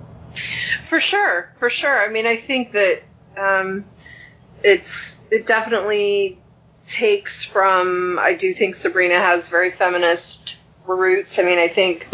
For 0.80 1.00
sure, 1.00 1.52
for 1.56 1.68
sure. 1.68 2.02
I 2.02 2.10
mean, 2.10 2.26
I 2.26 2.36
think 2.36 2.72
that 2.72 3.02
um, 3.36 3.84
it's 4.62 5.22
it 5.30 5.46
definitely 5.46 6.38
takes 6.86 7.44
from. 7.44 8.18
I 8.18 8.32
do 8.32 8.54
think 8.54 8.74
Sabrina 8.74 9.20
has 9.20 9.50
very 9.50 9.70
feminist 9.70 10.56
roots. 10.86 11.38
I 11.38 11.42
mean, 11.42 11.58
I 11.58 11.68
think 11.68 12.08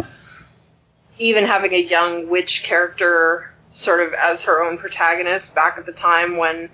even 1.18 1.44
having 1.44 1.72
a 1.74 1.80
young 1.80 2.28
witch 2.28 2.62
character 2.62 3.52
sort 3.72 4.00
of 4.00 4.14
as 4.14 4.42
her 4.42 4.62
own 4.62 4.78
protagonist 4.78 5.54
back 5.54 5.78
at 5.78 5.86
the 5.86 5.92
time 5.92 6.36
when 6.36 6.70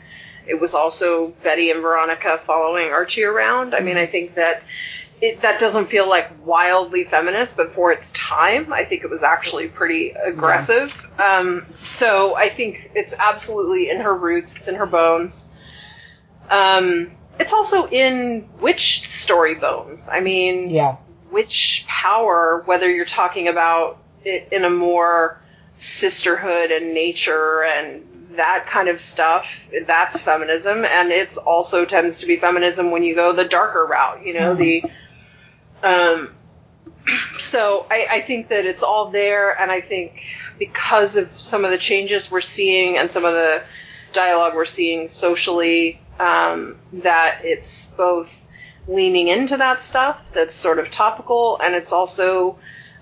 it 0.47 0.61
was 0.61 0.75
also 0.75 1.29
Betty 1.43 1.71
and 1.71 1.81
Veronica 1.81 2.41
following 2.45 2.91
Archie 2.91 3.25
around. 3.25 3.75
I 3.75 3.81
mean, 3.81 3.97
I 3.97 4.07
think 4.07 4.35
that 4.35 4.63
it, 5.21 5.41
that 5.43 5.59
doesn't 5.59 5.87
feel 5.87 6.09
like 6.09 6.31
wildly 6.45 7.05
feminist, 7.05 7.57
but 7.57 7.73
for 7.73 7.93
its 7.93 8.11
time, 8.11 8.73
I 8.73 8.85
think 8.85 9.05
it 9.05 9.11
was 9.11 9.23
actually 9.23 9.69
pretty 9.69 10.11
aggressive. 10.11 10.93
Um, 11.19 11.65
so 11.81 12.35
I 12.35 12.49
think 12.51 12.91
it's 12.95 13.15
absolutely 13.19 13.89
in 13.89 14.01
her 14.01 14.15
roots, 14.15 14.57
it's 14.57 14.69
in 14.69 14.75
her 14.75 14.87
bones. 14.87 15.49
Um, 16.51 17.13
it's 17.41 17.53
also 17.53 17.89
in 17.89 18.49
witch 18.61 19.09
story 19.09 19.55
bones. 19.55 20.09
I 20.13 20.21
mean, 20.21 20.69
Yeah. 20.69 20.97
Witch 21.35 21.85
power, 21.87 22.63
whether 22.65 22.91
you're 22.91 23.05
talking 23.05 23.49
about 23.49 23.99
it 24.25 24.49
in 24.53 24.65
a 24.65 24.71
more 24.71 25.39
sisterhood 25.77 26.71
and 26.71 26.95
nature 26.95 27.65
and 27.65 28.05
that 28.37 28.65
kind 28.67 28.89
of 28.89 29.01
stuff, 29.01 29.69
that's 29.87 30.23
feminism, 30.23 30.85
and 30.85 31.11
it's 31.13 31.37
also 31.37 31.85
tends 31.85 32.21
to 32.21 32.27
be 32.27 32.37
feminism 32.37 32.91
when 32.91 33.03
you 33.03 33.15
go 33.15 33.33
the 33.33 33.45
darker 33.45 33.85
route, 33.85 34.25
you 34.25 34.33
know, 34.35 34.55
the 34.55 34.83
um 35.83 36.31
so 37.39 37.87
I, 37.91 38.07
I 38.11 38.21
think 38.21 38.49
that 38.49 38.67
it's 38.67 38.83
all 38.83 39.11
there. 39.11 39.59
And 39.59 39.71
I 39.71 39.81
think 39.81 40.23
because 40.59 41.17
of 41.17 41.37
some 41.37 41.65
of 41.65 41.71
the 41.71 41.79
changes 41.79 42.31
we're 42.31 42.41
seeing 42.41 42.97
and 42.97 43.11
some 43.11 43.25
of 43.25 43.35
the 43.35 43.63
dialogue 44.13 44.55
we're 44.55 44.65
seeing 44.65 45.09
socially, 45.09 46.01
um, 46.19 46.77
that 46.93 47.41
it's 47.43 47.87
both 47.87 48.44
leaning 48.87 49.29
into 49.29 49.57
that 49.57 49.81
stuff 49.81 50.21
that's 50.33 50.55
sort 50.55 50.79
of 50.79 50.91
topical 50.91 51.59
and 51.63 51.75
it's 51.75 51.93
also 51.93 52.59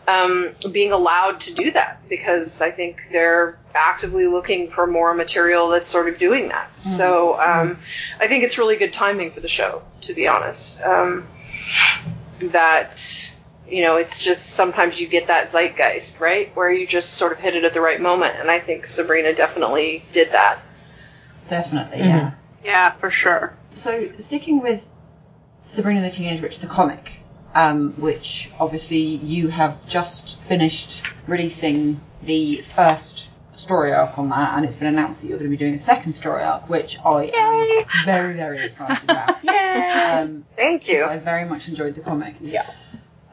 um, 0.09 0.51
being 0.71 0.93
allowed 0.93 1.41
to 1.41 1.55
do 1.55 1.71
that 1.73 2.01
because 2.09 2.61
I 2.61 2.71
think 2.71 3.03
they're 3.13 3.59
actively 3.75 4.27
looking 4.27 4.69
for 4.69 4.87
more 4.87 5.15
material 5.15 5.69
that's 5.69 5.89
sort 5.89 6.09
of 6.09 6.19
doing 6.19 6.49
that. 6.49 6.81
So 6.81 7.41
um, 7.41 7.79
I 8.19 8.27
think 8.27 8.45
it's 8.45 8.59
really 8.59 8.77
good 8.77 8.93
timing 8.93 9.31
for 9.31 9.41
the 9.41 9.49
show, 9.49 9.83
to 10.03 10.15
be 10.15 10.27
honest. 10.27 10.81
Um, 10.83 11.29
that 12.41 13.33
you 13.73 13.83
know, 13.83 13.97
it's 13.97 14.23
just 14.23 14.51
sometimes 14.51 15.01
you 15.01 15.09
get 15.09 15.29
that 15.29 15.49
zeitgeist, 15.49 16.21
right? 16.21 16.55
Where 16.55 16.71
you 16.71 16.87
just 16.87 17.15
sort 17.15 17.33
of 17.33 17.39
hit 17.39 17.57
it 17.57 17.65
at 17.65 17.73
the 17.73 17.81
right 17.81 18.01
moment. 18.01 18.37
And 18.39 18.51
I 18.51 18.61
think 18.61 18.87
Sabrina 18.87 19.35
definitely 19.35 20.05
did 20.13 20.33
that. 20.33 20.59
Definitely, 21.49 22.01
yeah. 22.01 22.33
Yeah, 22.63 22.93
for 22.93 23.11
sure. 23.11 23.55
So 23.75 24.13
sticking 24.19 24.61
with 24.61 24.92
Sabrina 25.67 26.03
the 26.03 26.11
Teenage 26.11 26.41
Witch, 26.41 26.59
the 26.61 26.67
comic, 26.67 27.21
um, 27.55 27.95
which 27.99 28.51
obviously 28.61 28.99
you 28.99 29.49
have 29.49 29.87
just 29.89 30.39
finished 30.43 31.05
releasing 31.27 31.99
the 32.23 32.57
first 32.57 33.29
story 33.57 33.93
arc 33.93 34.19
on 34.19 34.29
that, 34.31 34.55
and 34.57 34.65
it's 34.65 34.77
been 34.77 34.89
announced 34.89 35.23
that 35.23 35.29
you're 35.29 35.39
going 35.39 35.51
to 35.51 35.57
be 35.57 35.63
doing 35.63 35.75
a 35.75 35.79
second 35.79 36.13
story 36.13 36.43
arc, 36.43 36.69
which 36.69 36.99
I 37.05 37.25
Yay! 37.25 37.79
am 37.81 37.85
very, 38.05 38.35
very 38.35 38.65
excited 38.65 39.05
about. 39.05 39.37
Yay! 39.45 39.53
Um, 40.23 40.45
Thank 40.57 40.89
you. 40.89 41.05
I 41.05 41.19
very 41.19 41.45
much 41.45 41.69
enjoyed 41.69 41.95
the 41.95 42.01
comic. 42.01 42.35
yeah. 42.41 42.67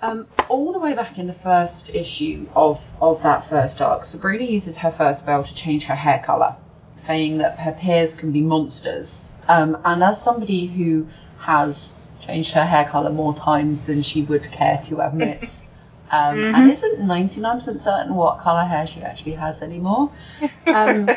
Um, 0.02 0.28
all 0.48 0.72
the 0.72 0.80
way 0.80 0.94
back 0.94 1.18
in 1.18 1.28
the 1.28 1.34
first 1.34 1.94
issue 1.94 2.48
of, 2.56 2.82
of 3.02 3.22
that 3.24 3.50
first 3.50 3.82
arc, 3.82 4.06
Sabrina 4.06 4.46
uses 4.46 4.78
her 4.78 4.92
first 4.92 5.24
spell 5.24 5.44
to 5.44 5.54
change 5.54 5.86
her 5.86 5.96
hair 5.96 6.22
colour, 6.26 6.56
saying 6.96 7.40
that 7.40 7.60
her 7.60 7.74
peers 7.74 8.16
can 8.16 8.32
be 8.32 8.40
monsters. 8.42 9.30
Um, 9.50 9.78
and 9.84 10.02
as 10.02 10.22
somebody 10.22 10.68
who 10.68 11.08
has 11.40 11.98
changed 12.22 12.54
her 12.54 12.66
hair 12.66 12.86
colour 12.86 13.12
more 13.12 13.34
times 13.34 13.86
than 13.86 14.02
she 14.02 14.24
would 14.24 14.52
care 14.52 14.80
to 14.86 15.06
admit, 15.06 15.64
um, 16.12 16.44
and 16.44 16.72
isn't 16.72 17.00
99% 17.00 17.82
certain 17.82 18.16
what 18.16 18.40
colour 18.40 18.64
hair 18.64 18.88
she 18.88 19.02
actually 19.02 19.34
has 19.34 19.62
anymore, 19.62 20.12
um, 20.68 21.10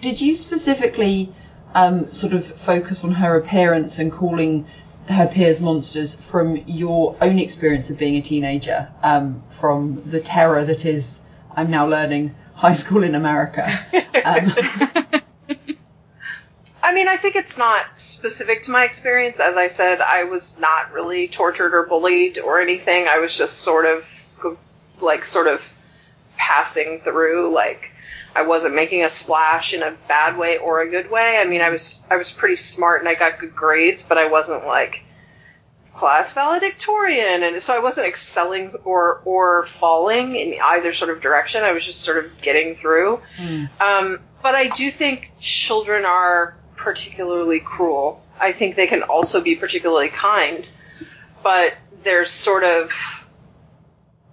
did 0.00 0.20
you 0.20 0.36
specifically 0.36 1.32
um, 1.74 2.12
sort 2.12 2.32
of 2.32 2.44
focus 2.44 3.04
on 3.04 3.12
her 3.12 3.36
appearance 3.36 3.98
and 3.98 4.10
calling 4.10 4.66
her 5.08 5.26
peers 5.26 5.60
monsters 5.60 6.14
from 6.14 6.56
your 6.66 7.16
own 7.20 7.38
experience 7.38 7.90
of 7.90 7.98
being 7.98 8.16
a 8.16 8.22
teenager, 8.22 8.88
um, 9.02 9.42
from 9.48 10.02
the 10.04 10.20
terror 10.20 10.64
that 10.64 10.84
is, 10.84 11.22
I'm 11.54 11.70
now 11.70 11.86
learning, 11.86 12.34
high 12.54 12.74
school 12.74 13.02
in 13.02 13.14
America? 13.14 13.68
Um, 14.24 14.52
I 16.82 16.94
mean, 16.94 17.08
I 17.08 17.16
think 17.16 17.36
it's 17.36 17.58
not 17.58 17.84
specific 17.98 18.62
to 18.62 18.70
my 18.70 18.84
experience. 18.84 19.40
As 19.40 19.56
I 19.56 19.66
said, 19.66 20.00
I 20.00 20.24
was 20.24 20.58
not 20.58 20.92
really 20.92 21.28
tortured 21.28 21.74
or 21.74 21.84
bullied 21.84 22.38
or 22.38 22.60
anything. 22.60 23.08
I 23.08 23.18
was 23.18 23.36
just 23.36 23.58
sort 23.58 23.86
of, 23.86 24.58
like, 25.00 25.24
sort 25.24 25.48
of 25.48 25.62
passing 26.36 27.00
through. 27.00 27.52
Like, 27.52 27.90
I 28.34 28.42
wasn't 28.42 28.74
making 28.74 29.04
a 29.04 29.08
splash 29.08 29.74
in 29.74 29.82
a 29.82 29.96
bad 30.06 30.38
way 30.38 30.58
or 30.58 30.80
a 30.80 30.88
good 30.88 31.10
way. 31.10 31.38
I 31.38 31.44
mean, 31.44 31.60
I 31.60 31.70
was, 31.70 32.02
I 32.10 32.16
was 32.16 32.30
pretty 32.30 32.56
smart 32.56 33.00
and 33.00 33.08
I 33.08 33.14
got 33.14 33.38
good 33.38 33.54
grades, 33.54 34.04
but 34.04 34.16
I 34.18 34.28
wasn't 34.28 34.64
like 34.66 35.04
class 35.94 36.32
valedictorian, 36.32 37.42
and 37.42 37.60
so 37.60 37.74
I 37.74 37.80
wasn't 37.80 38.06
excelling 38.06 38.70
or 38.84 39.20
or 39.24 39.66
falling 39.66 40.36
in 40.36 40.54
either 40.62 40.92
sort 40.92 41.10
of 41.10 41.20
direction. 41.20 41.64
I 41.64 41.72
was 41.72 41.84
just 41.84 42.02
sort 42.02 42.24
of 42.24 42.40
getting 42.40 42.76
through. 42.76 43.20
Um, 43.80 44.20
but 44.40 44.54
I 44.54 44.68
do 44.68 44.90
think 44.92 45.32
children 45.40 46.04
are 46.04 46.54
particularly 46.78 47.60
cruel. 47.60 48.22
I 48.40 48.52
think 48.52 48.76
they 48.76 48.86
can 48.86 49.02
also 49.02 49.42
be 49.42 49.56
particularly 49.56 50.08
kind, 50.08 50.68
but 51.42 51.74
there's 52.02 52.30
sort 52.30 52.64
of 52.64 52.92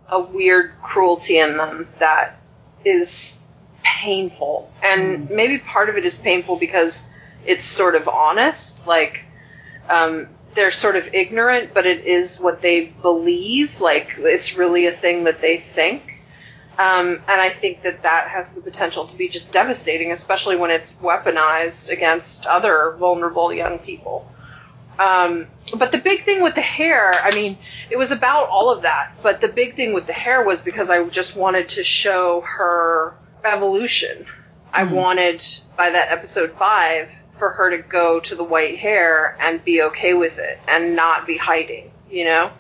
a 0.08 0.22
weird 0.22 0.74
cruelty 0.82 1.40
in 1.40 1.58
them 1.58 1.88
that 2.00 2.40
is 2.86 3.40
painful. 3.84 4.72
And 4.82 5.30
maybe 5.30 5.58
part 5.58 5.90
of 5.90 5.98
it 5.98 6.06
is 6.06 6.20
painful 6.20 6.58
because 6.58 7.10
it's 7.46 7.66
sort 7.66 7.96
of 7.96 8.08
honest. 8.08 8.86
Like, 8.88 9.24
um, 9.90 10.28
they're 10.54 10.72
sort 10.72 10.96
of 10.96 11.14
ignorant, 11.14 11.74
but 11.74 11.86
it 11.86 12.06
is 12.06 12.40
what 12.40 12.62
they 12.62 12.86
believe. 12.86 13.82
Like, 13.82 14.14
it's 14.18 14.56
really 14.56 14.86
a 14.86 14.92
thing 14.92 15.26
that 15.26 15.42
they 15.42 15.58
think. 15.58 16.15
Um, 16.78 17.08
and 17.28 17.42
I 17.42 17.50
think 17.50 17.84
that 17.84 18.04
that 18.04 18.28
has 18.28 18.54
the 18.54 18.62
potential 18.62 19.08
to 19.08 19.16
be 19.16 19.30
just 19.30 19.54
devastating, 19.54 20.12
especially 20.12 20.58
when 20.58 20.72
it's 20.72 20.94
weaponized 20.94 21.90
against 21.90 22.46
other 22.46 22.96
vulnerable 23.00 23.54
young 23.54 23.80
people. 23.80 24.30
Um, 25.00 25.48
but 25.78 25.92
the 25.92 25.98
big 25.98 26.24
thing 26.24 26.42
with 26.42 26.56
the 26.56 26.62
hair, 26.62 27.14
I 27.14 27.32
mean, 27.34 27.58
it 27.90 27.98
was 27.98 28.12
about 28.12 28.50
all 28.50 28.72
of 28.72 28.84
that. 28.84 29.12
But 29.24 29.42
the 29.42 29.48
big 29.48 29.76
thing 29.76 29.94
with 29.94 30.06
the 30.08 30.14
hair 30.14 30.44
was 30.44 30.62
because 30.62 30.90
I 30.90 31.04
just 31.06 31.36
wanted 31.36 31.70
to 31.70 31.84
show 31.84 32.42
her 32.42 33.14
evolution. 33.44 34.26
I 34.74 34.84
wanted, 34.84 35.44
by 35.78 35.92
that 35.92 36.12
episode 36.12 36.52
five, 36.54 37.14
for 37.34 37.50
her 37.50 37.72
to 37.72 37.78
go 37.78 38.20
to 38.22 38.36
the 38.36 38.44
white 38.44 38.78
hair 38.78 39.38
and 39.40 39.64
be 39.64 39.82
okay 39.84 40.14
with 40.14 40.40
it 40.40 40.60
and 40.68 40.96
not 40.96 41.26
be 41.26 41.38
hiding, 41.38 41.92
you 42.10 42.26
know? 42.26 42.52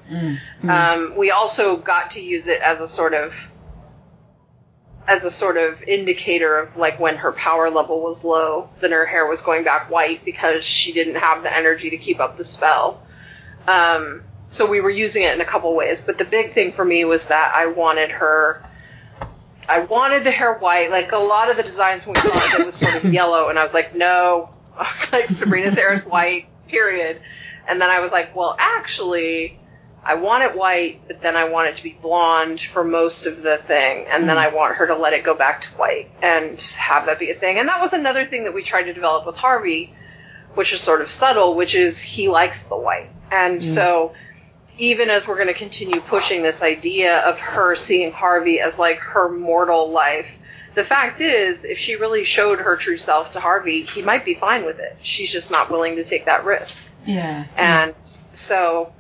Um, 0.69 1.15
we 1.17 1.31
also 1.31 1.75
got 1.77 2.11
to 2.11 2.21
use 2.21 2.47
it 2.47 2.61
as 2.61 2.79
a 2.81 2.87
sort 2.87 3.13
of 3.13 3.51
as 5.07 5.23
a 5.23 5.31
sort 5.31 5.57
of 5.57 5.83
indicator 5.83 6.57
of 6.57 6.77
like 6.77 6.99
when 6.99 7.17
her 7.17 7.31
power 7.31 7.69
level 7.69 8.01
was 8.01 8.23
low, 8.23 8.69
then 8.79 8.91
her 8.91 9.05
hair 9.05 9.27
was 9.27 9.41
going 9.41 9.63
back 9.63 9.89
white 9.89 10.25
because 10.25 10.63
she 10.63 10.93
didn't 10.93 11.15
have 11.15 11.43
the 11.43 11.55
energy 11.55 11.91
to 11.91 11.97
keep 11.97 12.19
up 12.19 12.37
the 12.37 12.43
spell. 12.43 13.01
Um, 13.67 14.23
so 14.49 14.65
we 14.65 14.81
were 14.81 14.89
using 14.89 15.23
it 15.23 15.33
in 15.33 15.41
a 15.41 15.45
couple 15.45 15.75
ways, 15.75 16.01
but 16.01 16.17
the 16.17 16.25
big 16.25 16.53
thing 16.53 16.71
for 16.71 16.83
me 16.83 17.05
was 17.05 17.27
that 17.27 17.53
I 17.55 17.67
wanted 17.67 18.11
her. 18.11 18.63
I 19.67 19.79
wanted 19.79 20.23
the 20.23 20.31
hair 20.31 20.53
white. 20.53 20.91
Like 20.91 21.11
a 21.11 21.17
lot 21.17 21.49
of 21.49 21.57
the 21.57 21.63
designs 21.63 22.05
when 22.05 22.15
we 22.15 22.29
saw 22.29 22.55
it, 22.55 22.59
it 22.61 22.65
was 22.65 22.75
sort 22.75 22.95
of 22.95 23.05
yellow, 23.13 23.49
and 23.49 23.59
I 23.59 23.63
was 23.63 23.73
like, 23.73 23.95
no. 23.95 24.49
I 24.77 24.83
was 24.83 25.11
like, 25.11 25.29
Sabrina's 25.29 25.75
hair 25.75 25.93
is 25.93 26.05
white, 26.05 26.47
period. 26.67 27.21
And 27.67 27.81
then 27.81 27.89
I 27.89 27.99
was 27.99 28.11
like, 28.11 28.35
well, 28.35 28.55
actually, 28.59 29.57
I 30.05 30.15
want 30.15 30.43
it 30.43 30.55
white, 30.55 31.01
but 31.07 31.21
then 31.21 31.35
I 31.35 31.49
want 31.49 31.69
it 31.69 31.77
to 31.77 31.83
be 31.83 31.97
blonde 31.99 32.61
for 32.61 32.83
most 32.83 33.25
of 33.25 33.41
the 33.41 33.57
thing, 33.57 34.05
and 34.07 34.29
then 34.29 34.37
mm. 34.37 34.39
I 34.39 34.53
want 34.53 34.75
her 34.75 34.87
to 34.87 34.95
let 34.95 35.13
it 35.13 35.23
go 35.23 35.33
back 35.33 35.61
to 35.61 35.69
white 35.71 36.11
and 36.21 36.59
have 36.77 37.07
that 37.07 37.17
be 37.17 37.31
a 37.31 37.35
thing. 37.35 37.57
And 37.57 37.67
that 37.69 37.81
was 37.81 37.93
another 37.93 38.25
thing 38.25 38.43
that 38.43 38.53
we 38.53 38.61
tried 38.61 38.83
to 38.83 38.93
develop 38.93 39.25
with 39.25 39.35
Harvey, 39.35 39.93
which 40.53 40.73
is 40.73 40.81
sort 40.81 41.01
of 41.01 41.09
subtle, 41.09 41.55
which 41.55 41.73
is 41.73 42.01
he 42.01 42.29
likes 42.29 42.67
the 42.67 42.77
white. 42.77 43.09
And 43.31 43.59
mm. 43.59 43.63
so 43.63 44.13
even 44.77 45.09
as 45.09 45.27
we're 45.27 45.35
going 45.35 45.47
to 45.47 45.53
continue 45.53 45.99
pushing 46.01 46.43
this 46.43 46.61
idea 46.61 47.19
of 47.19 47.39
her 47.39 47.75
seeing 47.75 48.11
Harvey 48.11 48.59
as 48.59 48.77
like 48.77 48.99
her 48.99 49.27
mortal 49.29 49.89
life, 49.89 50.37
the 50.75 50.83
fact 50.83 51.21
is, 51.21 51.65
if 51.65 51.77
she 51.77 51.95
really 51.95 52.25
showed 52.25 52.59
her 52.59 52.75
true 52.75 52.97
self 52.97 53.31
to 53.31 53.39
Harvey, 53.39 53.83
he 53.83 54.01
might 54.01 54.25
be 54.25 54.35
fine 54.35 54.65
with 54.65 54.77
it. 54.79 54.97
She's 55.01 55.31
just 55.31 55.49
not 55.49 55.71
willing 55.71 55.95
to 55.95 56.03
take 56.03 56.25
that 56.25 56.45
risk. 56.45 56.89
yeah. 57.05 57.45
And 57.55 57.95
so, 58.33 58.93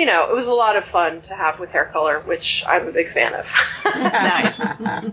you 0.00 0.06
know, 0.06 0.30
it 0.30 0.34
was 0.34 0.48
a 0.48 0.54
lot 0.54 0.76
of 0.76 0.84
fun 0.86 1.20
to 1.20 1.34
have 1.34 1.60
with 1.60 1.68
hair 1.68 1.84
color, 1.84 2.22
which 2.22 2.64
I'm 2.66 2.88
a 2.88 2.90
big 2.90 3.12
fan 3.12 3.34
of. 3.34 3.54
Nice. 3.84 4.58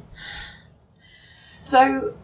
So, 1.62 2.16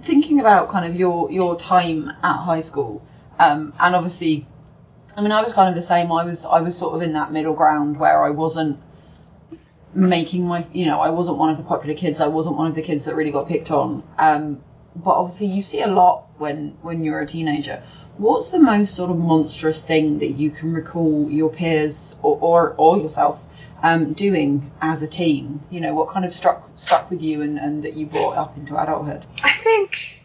thinking 0.00 0.40
about 0.40 0.72
kind 0.72 0.90
of 0.90 0.98
your 0.98 1.30
your 1.30 1.56
time 1.56 2.08
at 2.08 2.42
high 2.42 2.62
school, 2.62 3.06
um, 3.38 3.72
and 3.78 3.94
obviously, 3.94 4.44
I 5.16 5.20
mean, 5.20 5.30
I 5.30 5.40
was 5.40 5.52
kind 5.52 5.68
of 5.68 5.76
the 5.76 5.82
same. 5.82 6.10
I 6.10 6.24
was 6.24 6.44
I 6.44 6.62
was 6.62 6.76
sort 6.76 6.96
of 6.96 7.02
in 7.02 7.12
that 7.12 7.30
middle 7.30 7.54
ground 7.54 7.96
where 7.96 8.24
I 8.24 8.30
wasn't 8.30 8.80
making 9.94 10.48
my, 10.48 10.66
you 10.72 10.86
know, 10.86 10.98
I 10.98 11.10
wasn't 11.10 11.38
one 11.38 11.50
of 11.50 11.58
the 11.58 11.62
popular 11.62 11.94
kids. 11.94 12.20
I 12.20 12.26
wasn't 12.26 12.56
one 12.56 12.66
of 12.66 12.74
the 12.74 12.82
kids 12.82 13.04
that 13.04 13.14
really 13.14 13.30
got 13.30 13.46
picked 13.46 13.70
on. 13.70 14.02
Um, 14.18 14.64
but 14.96 15.12
obviously, 15.12 15.46
you 15.46 15.62
see 15.62 15.82
a 15.82 15.86
lot 15.86 16.26
when 16.38 16.76
when 16.82 17.04
you're 17.04 17.20
a 17.20 17.26
teenager. 17.26 17.84
What's 18.18 18.50
the 18.50 18.58
most 18.58 18.94
sort 18.94 19.10
of 19.10 19.18
monstrous 19.18 19.84
thing 19.84 20.18
that 20.18 20.32
you 20.32 20.50
can 20.50 20.72
recall 20.74 21.28
your 21.30 21.50
peers 21.50 22.16
or 22.22 22.38
or, 22.40 22.74
or 22.76 22.98
yourself 22.98 23.40
um, 23.82 24.12
doing 24.12 24.70
as 24.80 25.02
a 25.02 25.06
teen? 25.06 25.62
You 25.70 25.80
know, 25.80 25.94
what 25.94 26.10
kind 26.10 26.24
of 26.24 26.34
struck 26.34 26.68
stuck 26.76 27.10
with 27.10 27.22
you 27.22 27.42
and, 27.42 27.58
and 27.58 27.82
that 27.84 27.94
you 27.94 28.06
brought 28.06 28.36
up 28.36 28.56
into 28.56 28.80
adulthood? 28.80 29.24
I 29.42 29.52
think, 29.52 30.22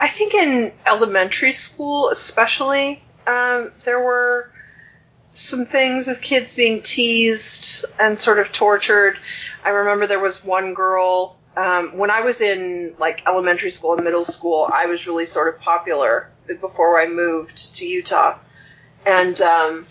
I 0.00 0.08
think 0.08 0.34
in 0.34 0.72
elementary 0.86 1.52
school, 1.52 2.08
especially, 2.08 3.02
um, 3.26 3.72
there 3.84 4.02
were 4.02 4.50
some 5.34 5.64
things 5.64 6.08
of 6.08 6.20
kids 6.20 6.54
being 6.56 6.82
teased 6.82 7.84
and 8.00 8.18
sort 8.18 8.38
of 8.38 8.52
tortured. 8.52 9.18
I 9.64 9.70
remember 9.70 10.06
there 10.06 10.18
was 10.18 10.44
one 10.44 10.74
girl 10.74 11.36
um, 11.56 11.96
when 11.98 12.10
I 12.10 12.22
was 12.22 12.40
in 12.40 12.94
like 12.98 13.22
elementary 13.26 13.70
school 13.70 13.94
and 13.94 14.02
middle 14.02 14.24
school. 14.24 14.68
I 14.72 14.86
was 14.86 15.06
really 15.06 15.26
sort 15.26 15.54
of 15.54 15.60
popular 15.60 16.31
before 16.46 17.00
I 17.00 17.08
moved 17.08 17.76
to 17.76 17.86
Utah, 17.86 18.38
and 19.06 19.40
um, 19.40 19.86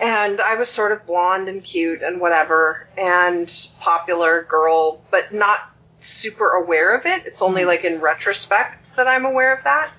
and 0.00 0.40
I 0.40 0.56
was 0.56 0.68
sort 0.68 0.92
of 0.92 1.06
blonde 1.06 1.48
and 1.48 1.62
cute 1.62 2.02
and 2.02 2.20
whatever, 2.20 2.88
and 2.96 3.52
popular 3.80 4.42
girl, 4.42 5.02
but 5.10 5.32
not 5.32 5.60
super 6.00 6.50
aware 6.50 6.96
of 6.96 7.06
it. 7.06 7.26
It's 7.26 7.42
only 7.42 7.64
like 7.64 7.84
in 7.84 8.00
retrospect 8.00 8.96
that 8.96 9.08
I'm 9.08 9.24
aware 9.24 9.54
of 9.54 9.64
that. 9.64 9.90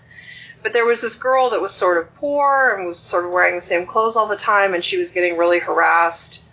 But 0.64 0.74
there 0.74 0.86
was 0.86 1.02
this 1.02 1.16
girl 1.16 1.52
that 1.52 1.62
was 1.62 1.74
sort 1.74 1.98
of 1.98 2.14
poor 2.16 2.76
and 2.76 2.88
was 2.88 3.00
sort 3.00 3.26
of 3.26 3.32
wearing 3.32 3.56
the 3.56 3.62
same 3.62 3.86
clothes 3.86 4.16
all 4.16 4.28
the 4.28 4.38
time, 4.38 4.74
and 4.74 4.84
she 4.84 4.98
was 4.98 5.12
getting 5.12 5.38
really 5.38 5.60
harassed. 5.60 6.44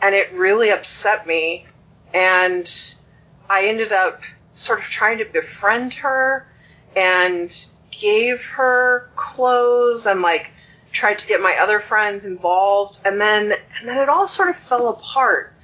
And 0.00 0.14
it 0.14 0.32
really 0.32 0.70
upset 0.70 1.26
me. 1.26 1.66
And 2.14 2.68
I 3.48 3.66
ended 3.66 3.92
up 3.92 4.22
sort 4.54 4.80
of 4.80 4.84
trying 4.84 5.18
to 5.18 5.24
befriend 5.24 5.94
her 5.94 6.46
and 6.96 7.66
gave 7.90 8.44
her 8.46 9.08
clothes 9.14 10.06
and 10.06 10.22
like 10.22 10.50
tried 10.92 11.18
to 11.18 11.26
get 11.26 11.40
my 11.40 11.56
other 11.60 11.80
friends 11.80 12.24
involved, 12.24 13.00
and 13.04 13.20
then 13.20 13.52
and 13.78 13.88
then 13.88 13.98
it 14.02 14.08
all 14.08 14.28
sort 14.28 14.48
of 14.50 14.56
fell 14.56 14.88
apart. 14.88 15.54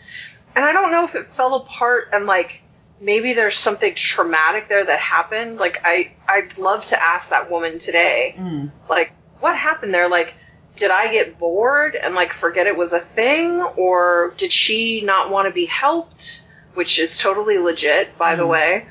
And 0.57 0.65
I 0.65 0.73
don't 0.73 0.91
know 0.91 1.05
if 1.05 1.15
it 1.15 1.27
fell 1.31 1.55
apart 1.55 2.09
and 2.13 2.27
like 2.27 2.63
maybe 3.01 3.33
there's 3.35 3.55
something 3.57 3.95
traumatic 3.95 4.69
there 4.69 4.85
that 4.85 4.99
happened. 5.01 5.59
Like 5.59 5.81
I 5.85 6.13
I'd 6.27 6.59
love 6.59 6.87
to 6.87 7.03
ask 7.03 7.31
that 7.31 7.51
woman 7.51 7.79
today, 7.79 8.35
Mm. 8.39 8.71
like 8.89 9.13
what 9.41 9.57
happened 9.57 9.93
there? 9.95 10.09
Like 10.09 10.35
did 10.77 10.91
I 10.93 11.11
get 11.11 11.39
bored 11.39 11.97
and 11.97 12.15
like 12.15 12.33
forget 12.33 12.67
it 12.69 12.77
was 12.77 12.93
a 12.93 13.01
thing, 13.01 13.61
or 13.77 14.33
did 14.37 14.53
she 14.53 15.01
not 15.03 15.31
want 15.31 15.47
to 15.49 15.53
be 15.53 15.67
helped? 15.67 16.45
Which 16.75 16.99
is 17.01 17.19
totally 17.19 17.59
legit, 17.59 18.17
by 18.17 18.37
the 18.37 18.45
Mm. 18.45 18.49
way. 18.49 18.87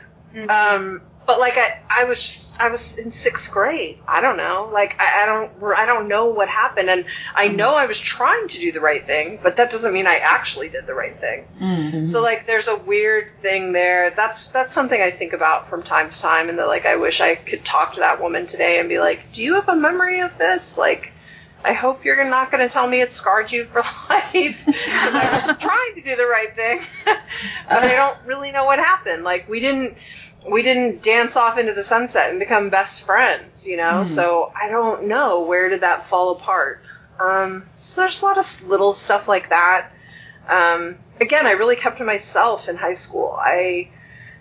Um, 0.49 1.01
but 1.27 1.39
like 1.39 1.57
I, 1.57 1.77
I 1.89 2.03
was 2.05 2.23
just, 2.23 2.59
I 2.59 2.69
was 2.69 2.97
in 2.97 3.11
sixth 3.11 3.51
grade. 3.51 3.99
I 4.07 4.21
don't 4.21 4.37
know. 4.37 4.69
Like 4.71 4.95
I, 4.99 5.23
I 5.23 5.25
don't, 5.25 5.51
I 5.77 5.85
don't 5.85 6.07
know 6.07 6.27
what 6.27 6.47
happened, 6.47 6.89
and 6.89 7.05
I 7.35 7.49
know 7.49 7.75
I 7.75 7.85
was 7.85 7.99
trying 7.99 8.47
to 8.47 8.59
do 8.59 8.71
the 8.71 8.79
right 8.79 9.05
thing, 9.05 9.37
but 9.43 9.57
that 9.57 9.69
doesn't 9.69 9.93
mean 9.93 10.07
I 10.07 10.15
actually 10.15 10.69
did 10.69 10.87
the 10.87 10.93
right 10.93 11.15
thing. 11.15 11.45
Mm. 11.61 12.07
So 12.07 12.21
like, 12.21 12.47
there's 12.47 12.69
a 12.69 12.77
weird 12.77 13.41
thing 13.41 13.73
there. 13.73 14.09
That's 14.11 14.47
that's 14.49 14.71
something 14.71 14.99
I 14.99 15.11
think 15.11 15.33
about 15.33 15.69
from 15.69 15.83
time 15.83 16.09
to 16.09 16.17
time, 16.17 16.47
and 16.47 16.57
that 16.59 16.67
like 16.67 16.85
I 16.85 16.95
wish 16.95 17.19
I 17.19 17.35
could 17.35 17.65
talk 17.65 17.93
to 17.95 17.99
that 17.99 18.21
woman 18.21 18.47
today 18.47 18.79
and 18.79 18.87
be 18.87 18.99
like, 18.99 19.33
"Do 19.33 19.43
you 19.43 19.55
have 19.55 19.67
a 19.67 19.75
memory 19.75 20.21
of 20.21 20.37
this?" 20.37 20.77
Like. 20.77 21.13
I 21.65 21.73
hope 21.73 22.05
you're 22.05 22.23
not 22.23 22.51
going 22.51 22.65
to 22.65 22.71
tell 22.71 22.87
me 22.87 23.01
it 23.01 23.11
scarred 23.11 23.51
you 23.51 23.65
for 23.65 23.79
life 24.09 24.63
because 24.63 24.85
I 24.93 25.43
was 25.47 25.57
trying 25.59 25.95
to 25.95 26.01
do 26.01 26.15
the 26.15 26.23
right 26.23 26.55
thing, 26.55 26.81
but 27.05 27.19
I 27.83 27.95
don't 27.95 28.17
really 28.25 28.51
know 28.51 28.63
what 28.65 28.79
happened. 28.79 29.23
Like 29.23 29.49
we 29.49 29.59
didn't 29.59 29.97
we 30.49 30.61
didn't 30.63 31.03
dance 31.03 31.35
off 31.35 31.57
into 31.57 31.73
the 31.73 31.83
sunset 31.83 32.29
and 32.29 32.39
become 32.39 32.69
best 32.69 33.05
friends, 33.05 33.65
you 33.67 33.77
know. 33.77 34.03
Mhm. 34.03 34.07
So 34.07 34.51
I 34.55 34.69
don't 34.69 35.05
know 35.05 35.41
where 35.41 35.69
did 35.69 35.81
that 35.81 36.05
fall 36.05 36.31
apart. 36.31 36.81
Um, 37.19 37.65
so 37.79 38.01
there's 38.01 38.21
a 38.21 38.25
lot 38.25 38.37
of 38.37 38.67
little 38.67 38.93
stuff 38.93 39.27
like 39.27 39.49
that. 39.49 39.91
Um, 40.47 40.97
again, 41.19 41.45
I 41.45 41.51
really 41.51 41.75
kept 41.75 41.97
to 41.97 42.03
myself 42.05 42.69
in 42.69 42.77
high 42.77 42.93
school. 42.93 43.37
I 43.37 43.89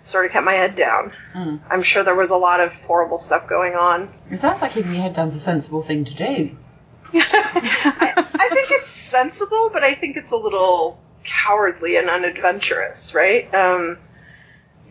sort 0.03 0.25
of 0.25 0.31
kept 0.31 0.45
my 0.45 0.53
head 0.53 0.75
down. 0.75 1.11
Mm. 1.35 1.59
I'm 1.69 1.81
sure 1.83 2.03
there 2.03 2.15
was 2.15 2.29
a 2.31 2.37
lot 2.37 2.61
of 2.61 2.73
horrible 2.83 3.19
stuff 3.19 3.47
going 3.47 3.75
on. 3.75 4.09
It 4.29 4.37
sounds 4.37 4.61
like 4.61 4.71
keeping 4.71 4.93
your 4.93 5.01
head 5.01 5.13
down's 5.13 5.35
a 5.35 5.39
sensible 5.39 5.81
thing 5.81 6.05
to 6.05 6.15
do. 6.15 6.55
I, 7.13 8.13
I 8.33 8.49
think 8.53 8.71
it's 8.71 8.89
sensible, 8.89 9.69
but 9.73 9.83
I 9.83 9.93
think 9.93 10.17
it's 10.17 10.31
a 10.31 10.37
little 10.37 10.99
cowardly 11.23 11.97
and 11.97 12.09
unadventurous, 12.09 13.13
right? 13.13 13.53
Um, 13.53 13.97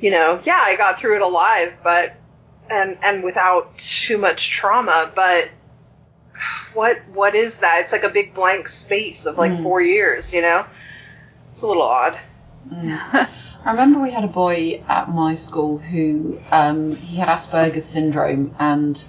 you 0.01 0.11
know, 0.11 0.41
yeah, 0.45 0.61
I 0.63 0.77
got 0.77 0.99
through 0.99 1.17
it 1.17 1.23
alive, 1.23 1.77
but 1.83 2.15
and 2.71 2.99
and 3.03 3.23
without 3.25 3.77
too 3.79 4.19
much 4.19 4.51
trauma, 4.51 5.11
but 5.15 5.49
what 6.75 6.99
what 7.13 7.35
is 7.35 7.61
that? 7.61 7.81
It's 7.83 7.93
like 7.93 8.03
a 8.03 8.09
big 8.11 8.35
blank 8.35 8.69
space 8.69 9.27
of 9.27 9.39
like 9.39 9.53
Mm. 9.53 9.63
four 9.63 9.81
years, 9.81 10.35
you 10.35 10.43
know. 10.43 10.65
It's 11.51 11.63
a 11.63 11.67
little 11.67 11.83
odd. 11.83 12.19
Mm. 12.73 13.29
I 13.65 13.71
remember 13.71 14.01
we 14.01 14.11
had 14.11 14.25
a 14.25 14.29
boy 14.29 14.83
at 14.89 15.09
my 15.09 15.37
school 15.37 15.79
who 15.79 16.39
um, 16.51 16.95
he 16.97 17.17
had 17.17 17.29
Asperger's 17.29 17.85
syndrome, 17.87 18.55
and 18.59 19.03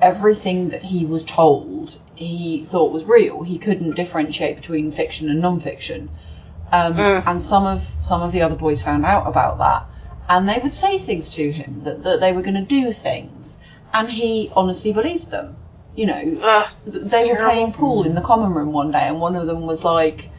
everything 0.00 0.68
that 0.68 0.82
he 0.82 1.04
was 1.04 1.24
told 1.24 1.98
he 2.14 2.64
thought 2.64 2.92
was 2.92 3.04
real. 3.04 3.42
He 3.42 3.58
couldn't 3.58 3.94
differentiate 3.94 4.56
between 4.56 4.90
fiction 4.90 5.28
and 5.30 5.40
non-fiction. 5.40 6.10
Um, 6.72 6.94
Mm. 6.96 7.26
And 7.26 7.42
some 7.42 7.64
of 7.64 7.88
some 8.00 8.22
of 8.22 8.32
the 8.32 8.42
other 8.42 8.56
boys 8.56 8.82
found 8.82 9.04
out 9.04 9.26
about 9.26 9.58
that, 9.58 9.86
and 10.28 10.48
they 10.48 10.58
would 10.62 10.74
say 10.74 10.98
things 10.98 11.30
to 11.34 11.50
him 11.50 11.80
that, 11.80 12.02
that 12.02 12.20
they 12.20 12.32
were 12.32 12.42
going 12.42 12.54
to 12.54 12.60
do 12.62 12.92
things, 12.92 13.58
and 13.92 14.08
he 14.10 14.50
honestly 14.54 14.92
believed 14.92 15.30
them. 15.30 15.56
You 15.94 16.06
know, 16.06 16.38
Ugh, 16.42 16.66
they 16.86 17.22
were 17.22 17.34
terrible. 17.36 17.44
playing 17.44 17.72
pool 17.72 18.04
in 18.04 18.14
the 18.14 18.20
common 18.20 18.52
room 18.54 18.72
one 18.72 18.90
day, 18.92 19.08
and 19.08 19.20
one 19.20 19.34
of 19.36 19.46
them 19.46 19.62
was 19.66 19.84
like 19.84 20.30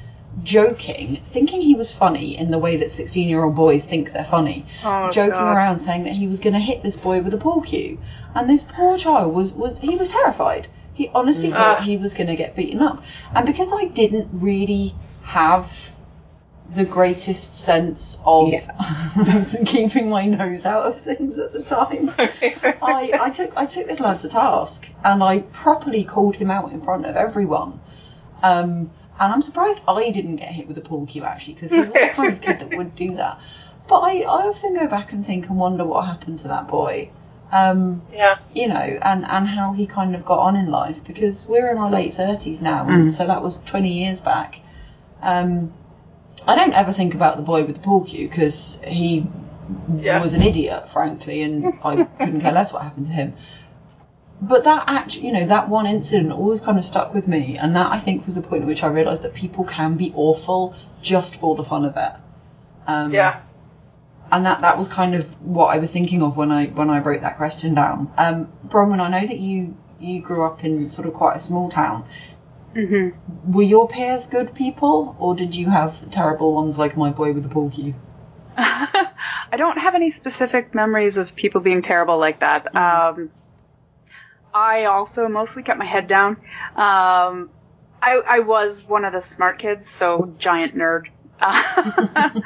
joking, 0.43 1.19
thinking 1.23 1.61
he 1.61 1.75
was 1.75 1.93
funny 1.93 2.37
in 2.37 2.51
the 2.51 2.59
way 2.59 2.77
that 2.77 2.91
16 2.91 3.27
year 3.27 3.43
old 3.43 3.55
boys 3.55 3.85
think 3.85 4.11
they're 4.11 4.23
funny, 4.23 4.65
Oh, 4.83 5.09
joking 5.09 5.33
God. 5.33 5.53
around 5.53 5.79
saying 5.79 6.03
that 6.03 6.13
he 6.13 6.27
was 6.27 6.39
going 6.39 6.53
to 6.53 6.59
hit 6.59 6.81
this 6.83 6.95
boy 6.95 7.21
with 7.21 7.33
a 7.33 7.37
pool 7.37 7.61
cue. 7.61 7.99
And 8.35 8.49
this 8.49 8.63
poor 8.63 8.97
child 8.97 9.33
was, 9.33 9.51
was 9.53 9.79
he 9.79 9.95
was 9.95 10.09
terrified. 10.09 10.67
He 10.93 11.09
honestly 11.13 11.49
thought 11.49 11.79
Ah. 11.79 11.81
he 11.81 11.97
was 11.97 12.13
going 12.13 12.27
to 12.27 12.35
get 12.35 12.55
beaten 12.55 12.81
up. 12.81 13.03
And 13.33 13.45
because 13.45 13.71
I 13.73 13.85
didn't 13.85 14.29
really 14.33 14.95
have 15.23 15.91
the 16.71 16.85
greatest 16.85 17.55
sense 17.55 18.19
of 18.25 18.51
keeping 19.65 20.09
my 20.09 20.25
nose 20.25 20.65
out 20.65 20.83
of 20.83 20.99
things 20.99 21.37
at 21.37 21.51
the 21.51 21.63
time. 21.63 22.13
I, 22.81 23.11
I 23.19 23.29
took 23.31 23.51
I 23.57 23.65
took 23.65 23.87
this 23.87 23.99
lad 23.99 24.21
to 24.21 24.29
task 24.29 24.89
and 25.03 25.23
I 25.23 25.39
properly 25.39 26.03
called 26.03 26.35
him 26.35 26.51
out 26.51 26.71
in 26.71 26.81
front 26.81 27.05
of 27.05 27.15
everyone. 27.15 27.79
Um, 28.43 28.91
and 29.19 29.33
I'm 29.33 29.41
surprised 29.41 29.83
I 29.87 30.11
didn't 30.11 30.37
get 30.37 30.49
hit 30.49 30.67
with 30.67 30.77
a 30.77 30.81
pool 30.81 31.05
cue 31.05 31.23
actually 31.23 31.55
because 31.55 31.71
he 31.71 31.77
was 31.79 31.89
the 31.89 32.09
kind 32.13 32.31
of 32.31 32.39
kid 32.41 32.59
that 32.59 32.71
would 32.71 32.95
do 32.95 33.15
that. 33.15 33.39
But 33.87 33.99
I, 34.01 34.19
I 34.19 34.47
often 34.47 34.75
go 34.75 34.87
back 34.87 35.11
and 35.11 35.25
think 35.25 35.49
and 35.49 35.57
wonder 35.57 35.83
what 35.83 36.05
happened 36.05 36.39
to 36.39 36.47
that 36.49 36.67
boy. 36.67 37.09
Um, 37.51 38.03
Yeah. 38.13 38.37
you 38.53 38.67
know, 38.67 38.75
and, 38.75 39.25
and 39.27 39.47
how 39.47 39.73
he 39.73 39.87
kind 39.87 40.13
of 40.15 40.23
got 40.23 40.39
on 40.39 40.55
in 40.55 40.69
life 40.69 41.03
because 41.03 41.47
we're 41.47 41.71
in 41.71 41.79
our 41.79 41.89
late 41.89 42.13
thirties 42.13 42.61
now, 42.61 42.85
and 42.87 43.11
so 43.11 43.25
that 43.25 43.41
was 43.41 43.57
twenty 43.63 43.91
years 43.91 44.19
back. 44.19 44.59
Um, 45.23 45.73
I 46.47 46.55
don't 46.55 46.73
ever 46.73 46.91
think 46.91 47.13
about 47.13 47.37
the 47.37 47.43
boy 47.43 47.65
with 47.65 47.75
the 47.75 47.81
pool 47.81 48.03
cue 48.03 48.27
because 48.27 48.79
he 48.87 49.27
Yeah. 49.99 50.19
was 50.19 50.33
an 50.33 50.41
idiot, 50.41 50.89
frankly, 50.89 51.43
and 51.43 51.73
I 51.83 52.05
couldn't 52.19 52.41
care 52.41 52.51
less 52.51 52.73
what 52.73 52.81
happened 52.81 53.05
to 53.07 53.11
him. 53.11 53.33
But 54.41 54.63
that 54.63 54.85
actually, 54.87 55.27
you 55.27 55.31
know, 55.33 55.45
that 55.45 55.67
one 55.69 55.85
incident 55.85 56.31
always 56.31 56.59
kind 56.61 56.77
of 56.77 56.85
stuck 56.85 57.13
with 57.13 57.27
me, 57.27 57.57
and 57.57 57.75
that 57.75 57.91
I 57.91 57.97
think 57.99 58.25
was 58.25 58.35
the 58.35 58.41
point 58.41 58.61
at 58.61 58.67
which 58.67 58.83
I 58.83 58.87
realised 58.87 59.21
that 59.23 59.33
people 59.33 59.63
can 59.65 59.95
be 59.95 60.13
awful 60.15 60.73
just 61.01 61.35
for 61.35 61.55
the 61.55 61.63
fun 61.63 61.83
of 61.85 61.97
it. 61.97 62.13
Um, 62.87 63.13
Yeah. 63.13 63.41
and 64.31 64.45
that 64.45 64.61
that 64.61 64.77
was 64.77 64.87
kind 64.87 65.13
of 65.15 65.23
what 65.41 65.67
I 65.67 65.77
was 65.79 65.91
thinking 65.91 66.21
of 66.21 66.37
when 66.37 66.51
I 66.51 66.67
when 66.67 66.89
I 66.89 66.99
wrote 66.99 67.21
that 67.21 67.35
question 67.37 67.73
down. 67.73 68.09
Um, 68.17 68.47
Bronwyn, 68.67 68.99
I 69.01 69.09
know 69.09 69.27
that 69.27 69.37
you 69.39 69.75
you 69.99 70.21
grew 70.21 70.45
up 70.45 70.63
in 70.63 70.89
sort 70.91 71.07
of 71.07 71.13
quite 71.13 71.35
a 71.35 71.39
small 71.39 71.69
town. 71.69 72.05
Hmm 72.73 73.09
Were 73.51 73.63
your 73.63 73.87
peers 73.87 74.27
good 74.27 74.53
people, 74.53 75.15
or 75.19 75.35
did 75.35 75.55
you 75.55 75.69
have 75.69 76.11
terrible 76.11 76.53
ones 76.53 76.77
like 76.77 76.95
my 76.95 77.11
boy 77.11 77.33
with 77.33 77.43
the 77.49 77.69
cue? 77.69 77.95
I 78.57 79.57
don't 79.57 79.77
have 79.77 79.95
any 79.95 80.11
specific 80.11 80.75
memories 80.75 81.17
of 81.17 81.35
people 81.35 81.61
being 81.61 81.81
terrible 81.81 82.17
like 82.19 82.41
that. 82.41 82.75
Um, 82.75 83.31
I 84.53 84.85
also 84.85 85.27
mostly 85.27 85.63
kept 85.63 85.79
my 85.79 85.85
head 85.85 86.07
down. 86.07 86.37
Um, 86.75 87.49
I, 88.01 88.21
I 88.27 88.39
was 88.39 88.87
one 88.87 89.05
of 89.05 89.13
the 89.13 89.21
smart 89.21 89.59
kids, 89.59 89.89
so 89.89 90.33
giant 90.37 90.75
nerd. 90.75 91.07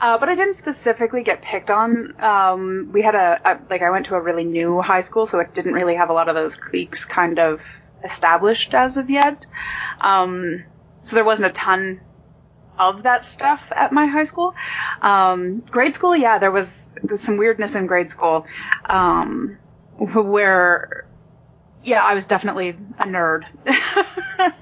Uh, 0.00 0.18
but 0.18 0.28
I 0.28 0.34
didn't 0.34 0.54
specifically 0.54 1.22
get 1.22 1.40
picked 1.40 1.70
on. 1.70 2.20
Um, 2.22 2.90
we 2.92 3.00
had 3.00 3.14
a, 3.14 3.40
a 3.44 3.60
like 3.70 3.80
I 3.80 3.88
went 3.90 4.06
to 4.06 4.16
a 4.16 4.20
really 4.20 4.44
new 4.44 4.82
high 4.82 5.00
school, 5.00 5.24
so 5.24 5.38
it 5.38 5.54
didn't 5.54 5.72
really 5.72 5.94
have 5.94 6.10
a 6.10 6.12
lot 6.12 6.28
of 6.28 6.34
those 6.34 6.56
cliques 6.56 7.06
kind 7.06 7.38
of 7.38 7.62
established 8.04 8.74
as 8.74 8.96
of 8.96 9.10
yet. 9.10 9.46
Um, 10.00 10.64
so 11.02 11.16
there 11.16 11.24
wasn't 11.24 11.50
a 11.50 11.54
ton 11.54 12.00
of 12.78 13.04
that 13.04 13.24
stuff 13.24 13.62
at 13.70 13.92
my 13.92 14.06
high 14.06 14.24
school. 14.24 14.54
Um, 15.00 15.60
grade 15.60 15.94
school, 15.94 16.16
yeah, 16.16 16.38
there 16.38 16.50
was, 16.50 16.90
some 17.16 17.36
weirdness 17.36 17.74
in 17.74 17.86
grade 17.86 18.10
school, 18.10 18.46
um, 18.86 19.58
where, 19.98 21.06
yeah, 21.82 22.02
I 22.02 22.14
was 22.14 22.26
definitely 22.26 22.70
a 22.98 23.04
nerd. 23.04 23.44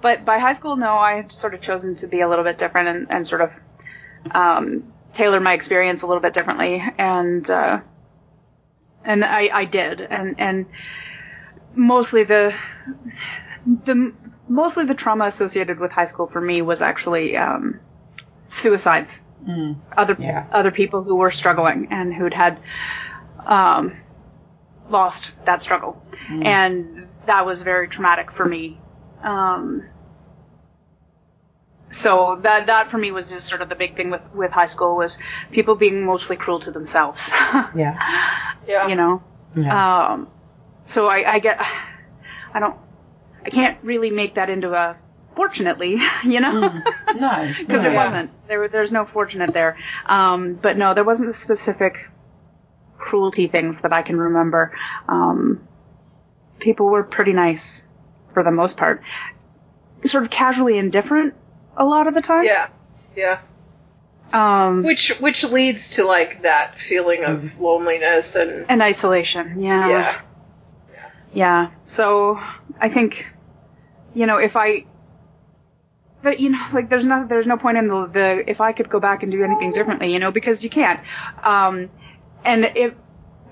but 0.00 0.24
by 0.24 0.38
high 0.38 0.54
school, 0.54 0.76
no, 0.76 0.94
I 0.94 1.16
had 1.16 1.32
sort 1.32 1.54
of 1.54 1.60
chosen 1.60 1.94
to 1.96 2.06
be 2.06 2.20
a 2.20 2.28
little 2.28 2.44
bit 2.44 2.58
different 2.58 2.88
and, 2.88 3.06
and 3.10 3.28
sort 3.28 3.42
of, 3.42 3.52
um, 4.30 4.92
tailor 5.12 5.40
my 5.40 5.54
experience 5.54 6.02
a 6.02 6.06
little 6.06 6.22
bit 6.22 6.34
differently. 6.34 6.82
And, 6.98 7.48
uh, 7.50 7.80
and 9.04 9.24
I, 9.24 9.50
I 9.52 9.64
did. 9.64 10.00
And, 10.00 10.36
and 10.38 10.66
mostly 11.74 12.24
the, 12.24 12.54
the, 13.84 14.12
mostly 14.48 14.84
the 14.84 14.94
trauma 14.94 15.26
associated 15.26 15.78
with 15.78 15.90
high 15.90 16.04
school 16.06 16.26
for 16.26 16.40
me 16.40 16.62
was 16.62 16.80
actually 16.80 17.36
um, 17.36 17.80
suicides. 18.48 19.22
Mm. 19.46 19.76
Other 19.96 20.16
Yeah. 20.18 20.46
other 20.52 20.70
people 20.70 21.02
who 21.02 21.16
were 21.16 21.30
struggling 21.30 21.88
and 21.90 22.12
who'd 22.12 22.34
had 22.34 22.58
um, 23.46 23.96
lost 24.90 25.32
that 25.46 25.62
struggle, 25.62 26.02
and 26.28 27.08
that 27.24 27.46
was 27.46 27.62
very 27.62 27.88
traumatic 27.88 28.32
for 28.32 28.44
me. 28.44 28.78
Um, 29.22 29.84
so 31.88 32.38
that 32.42 32.66
that 32.66 32.90
for 32.90 32.98
me 32.98 33.10
was 33.12 33.30
just 33.30 33.48
sort 33.48 33.62
of 33.62 33.68
the 33.70 33.74
big 33.74 33.96
thing 33.96 34.10
with 34.10 34.20
with 34.34 34.50
high 34.52 34.66
school 34.66 34.94
was 34.96 35.16
people 35.50 35.74
being 35.74 36.04
mostly 36.04 36.36
cruel 36.36 36.60
to 36.60 36.70
themselves. 36.70 37.30
Yeah. 37.74 37.96
Yeah. 38.68 38.88
you 38.88 38.94
know. 38.94 39.22
Yeah. 39.56 40.08
Um, 40.12 40.28
so 40.84 41.08
I, 41.08 41.34
I 41.34 41.38
get, 41.38 41.60
I 42.54 42.60
don't, 42.60 42.76
I 43.44 43.50
can't 43.50 43.78
really 43.82 44.10
make 44.10 44.34
that 44.34 44.50
into 44.50 44.72
a 44.74 44.96
fortunately, 45.36 45.98
you 46.24 46.40
know, 46.40 46.68
Mm. 46.70 47.20
No, 47.20 47.54
because 47.58 47.82
no. 47.82 47.90
it 47.90 47.94
wasn't. 47.94 48.30
There, 48.48 48.68
there's 48.68 48.92
no 48.92 49.04
fortunate 49.04 49.52
there. 49.52 49.76
Um, 50.06 50.54
but 50.54 50.76
no, 50.76 50.94
there 50.94 51.04
wasn't 51.04 51.28
a 51.30 51.34
specific 51.34 52.08
cruelty 52.98 53.46
things 53.48 53.80
that 53.80 53.92
I 53.92 54.02
can 54.02 54.18
remember. 54.18 54.76
Um, 55.08 55.66
people 56.58 56.86
were 56.86 57.02
pretty 57.02 57.32
nice 57.32 57.86
for 58.34 58.44
the 58.44 58.50
most 58.50 58.76
part, 58.76 59.02
sort 60.04 60.24
of 60.24 60.30
casually 60.30 60.76
indifferent 60.78 61.34
a 61.76 61.84
lot 61.84 62.06
of 62.06 62.14
the 62.14 62.20
time. 62.22 62.44
Yeah. 62.44 62.68
Yeah. 63.16 63.40
Um, 64.32 64.84
Which 64.84 65.18
which 65.20 65.42
leads 65.42 65.92
to 65.96 66.04
like 66.06 66.42
that 66.42 66.78
feeling 66.78 67.24
of 67.24 67.58
loneliness 67.60 68.36
and 68.36 68.66
and 68.68 68.80
isolation. 68.82 69.60
yeah. 69.60 69.88
Yeah. 69.88 70.20
So 71.82 72.40
I 72.80 72.88
think, 72.88 73.26
you 74.14 74.26
know, 74.26 74.38
if 74.38 74.56
I, 74.56 74.84
but 76.22 76.40
you 76.40 76.50
know, 76.50 76.66
like 76.72 76.88
there's 76.88 77.06
no 77.06 77.26
there's 77.26 77.46
no 77.46 77.56
point 77.56 77.78
in 77.78 77.88
the 77.88 78.06
the 78.06 78.50
if 78.50 78.60
I 78.60 78.72
could 78.72 78.90
go 78.90 79.00
back 79.00 79.22
and 79.22 79.32
do 79.32 79.42
anything 79.42 79.72
differently, 79.72 80.12
you 80.12 80.18
know, 80.18 80.30
because 80.30 80.62
you 80.62 80.70
can't. 80.70 81.00
Um, 81.42 81.90
and 82.44 82.72
if 82.74 82.94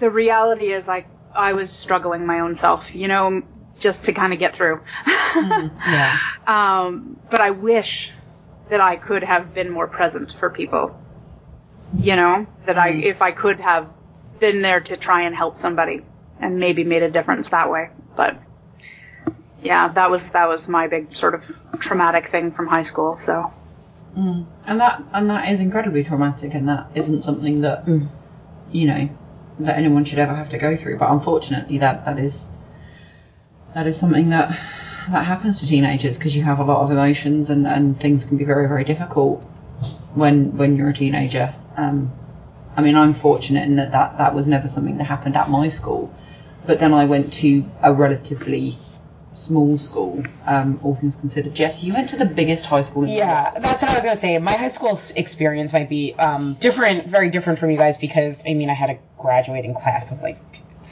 the 0.00 0.10
reality 0.10 0.66
is 0.66 0.86
like 0.86 1.06
I 1.34 1.52
was 1.52 1.70
struggling 1.70 2.26
my 2.26 2.40
own 2.40 2.54
self, 2.54 2.94
you 2.94 3.08
know, 3.08 3.42
just 3.78 4.04
to 4.06 4.12
kind 4.12 4.32
of 4.32 4.38
get 4.38 4.56
through. 4.56 4.80
Yeah. 5.06 6.18
Um, 6.46 7.20
but 7.30 7.42
I 7.42 7.50
wish 7.50 8.10
that 8.70 8.80
I 8.80 8.96
could 8.96 9.22
have 9.22 9.52
been 9.52 9.70
more 9.70 9.86
present 9.86 10.32
for 10.32 10.48
people. 10.48 10.98
You 11.98 12.16
know, 12.16 12.46
that 12.64 12.78
I, 12.78 12.88
if 12.88 13.20
I 13.20 13.32
could 13.32 13.60
have 13.60 13.88
been 14.40 14.62
there 14.62 14.80
to 14.80 14.96
try 14.96 15.22
and 15.22 15.36
help 15.36 15.56
somebody 15.56 16.02
and 16.40 16.58
maybe 16.58 16.84
made 16.84 17.02
a 17.02 17.10
difference 17.10 17.48
that 17.50 17.70
way. 17.70 17.90
But 18.16 18.36
yeah, 19.62 19.88
that 19.88 20.10
was, 20.10 20.30
that 20.30 20.48
was 20.48 20.68
my 20.68 20.88
big 20.88 21.14
sort 21.14 21.34
of 21.34 21.50
traumatic 21.78 22.30
thing 22.30 22.52
from 22.52 22.66
high 22.66 22.84
school. 22.84 23.16
So 23.16 23.52
Mm. 24.16 24.46
And 24.66 24.80
that 24.80 25.02
and 25.12 25.30
that 25.30 25.48
is 25.48 25.60
incredibly 25.60 26.02
traumatic, 26.02 26.54
and 26.54 26.68
that 26.68 26.88
isn't 26.94 27.22
something 27.22 27.60
that 27.60 27.86
Mm. 27.86 28.08
you 28.72 28.86
know 28.86 29.08
that 29.60 29.76
anyone 29.76 30.04
should 30.04 30.18
ever 30.18 30.34
have 30.34 30.48
to 30.50 30.58
go 30.58 30.76
through. 30.76 30.98
But 30.98 31.10
unfortunately, 31.10 31.78
that 31.78 32.04
that 32.04 32.18
is 32.18 32.48
that 33.74 33.86
is 33.86 33.96
something 33.96 34.30
that 34.30 34.48
that 35.10 35.24
happens 35.24 35.60
to 35.60 35.66
teenagers 35.66 36.18
because 36.18 36.36
you 36.36 36.42
have 36.42 36.58
a 36.58 36.64
lot 36.64 36.82
of 36.82 36.90
emotions, 36.90 37.50
and, 37.50 37.66
and 37.66 37.98
things 38.00 38.24
can 38.24 38.36
be 38.36 38.44
very 38.44 38.66
very 38.66 38.84
difficult 38.84 39.42
when 40.14 40.56
when 40.56 40.76
you're 40.76 40.88
a 40.88 40.94
teenager. 40.94 41.54
Um, 41.76 42.10
I 42.76 42.82
mean, 42.82 42.96
I'm 42.96 43.14
fortunate 43.14 43.64
in 43.64 43.76
that, 43.76 43.92
that 43.92 44.18
that 44.18 44.34
was 44.34 44.46
never 44.46 44.68
something 44.68 44.98
that 44.98 45.04
happened 45.04 45.36
at 45.36 45.48
my 45.48 45.68
school, 45.68 46.12
but 46.68 46.78
then 46.78 46.92
I 46.94 47.06
went 47.06 47.32
to 47.34 47.64
a 47.82 47.92
relatively 47.94 48.78
small 49.32 49.78
school, 49.78 50.22
um, 50.46 50.78
all 50.82 50.94
things 50.94 51.16
considered. 51.16 51.54
Jess, 51.54 51.82
you 51.82 51.94
went 51.94 52.10
to 52.10 52.16
the 52.16 52.26
biggest 52.26 52.66
high 52.66 52.82
school 52.82 53.04
in 53.04 53.08
Yeah, 53.08 53.50
world. 53.52 53.64
that's 53.64 53.82
what 53.82 53.90
I 53.90 53.94
was 53.94 54.04
gonna 54.04 54.16
say. 54.16 54.36
My 54.38 54.52
high 54.52 54.68
school 54.68 55.00
experience 55.16 55.72
might 55.72 55.88
be 55.88 56.14
um, 56.14 56.58
different, 56.60 57.06
very 57.06 57.30
different 57.30 57.58
from 57.58 57.70
you 57.70 57.78
guys 57.78 57.96
because 57.96 58.44
I 58.46 58.52
mean 58.52 58.68
I 58.68 58.74
had 58.74 58.90
a 58.90 58.98
graduating 59.18 59.74
class 59.74 60.12
of 60.12 60.20
like 60.22 60.38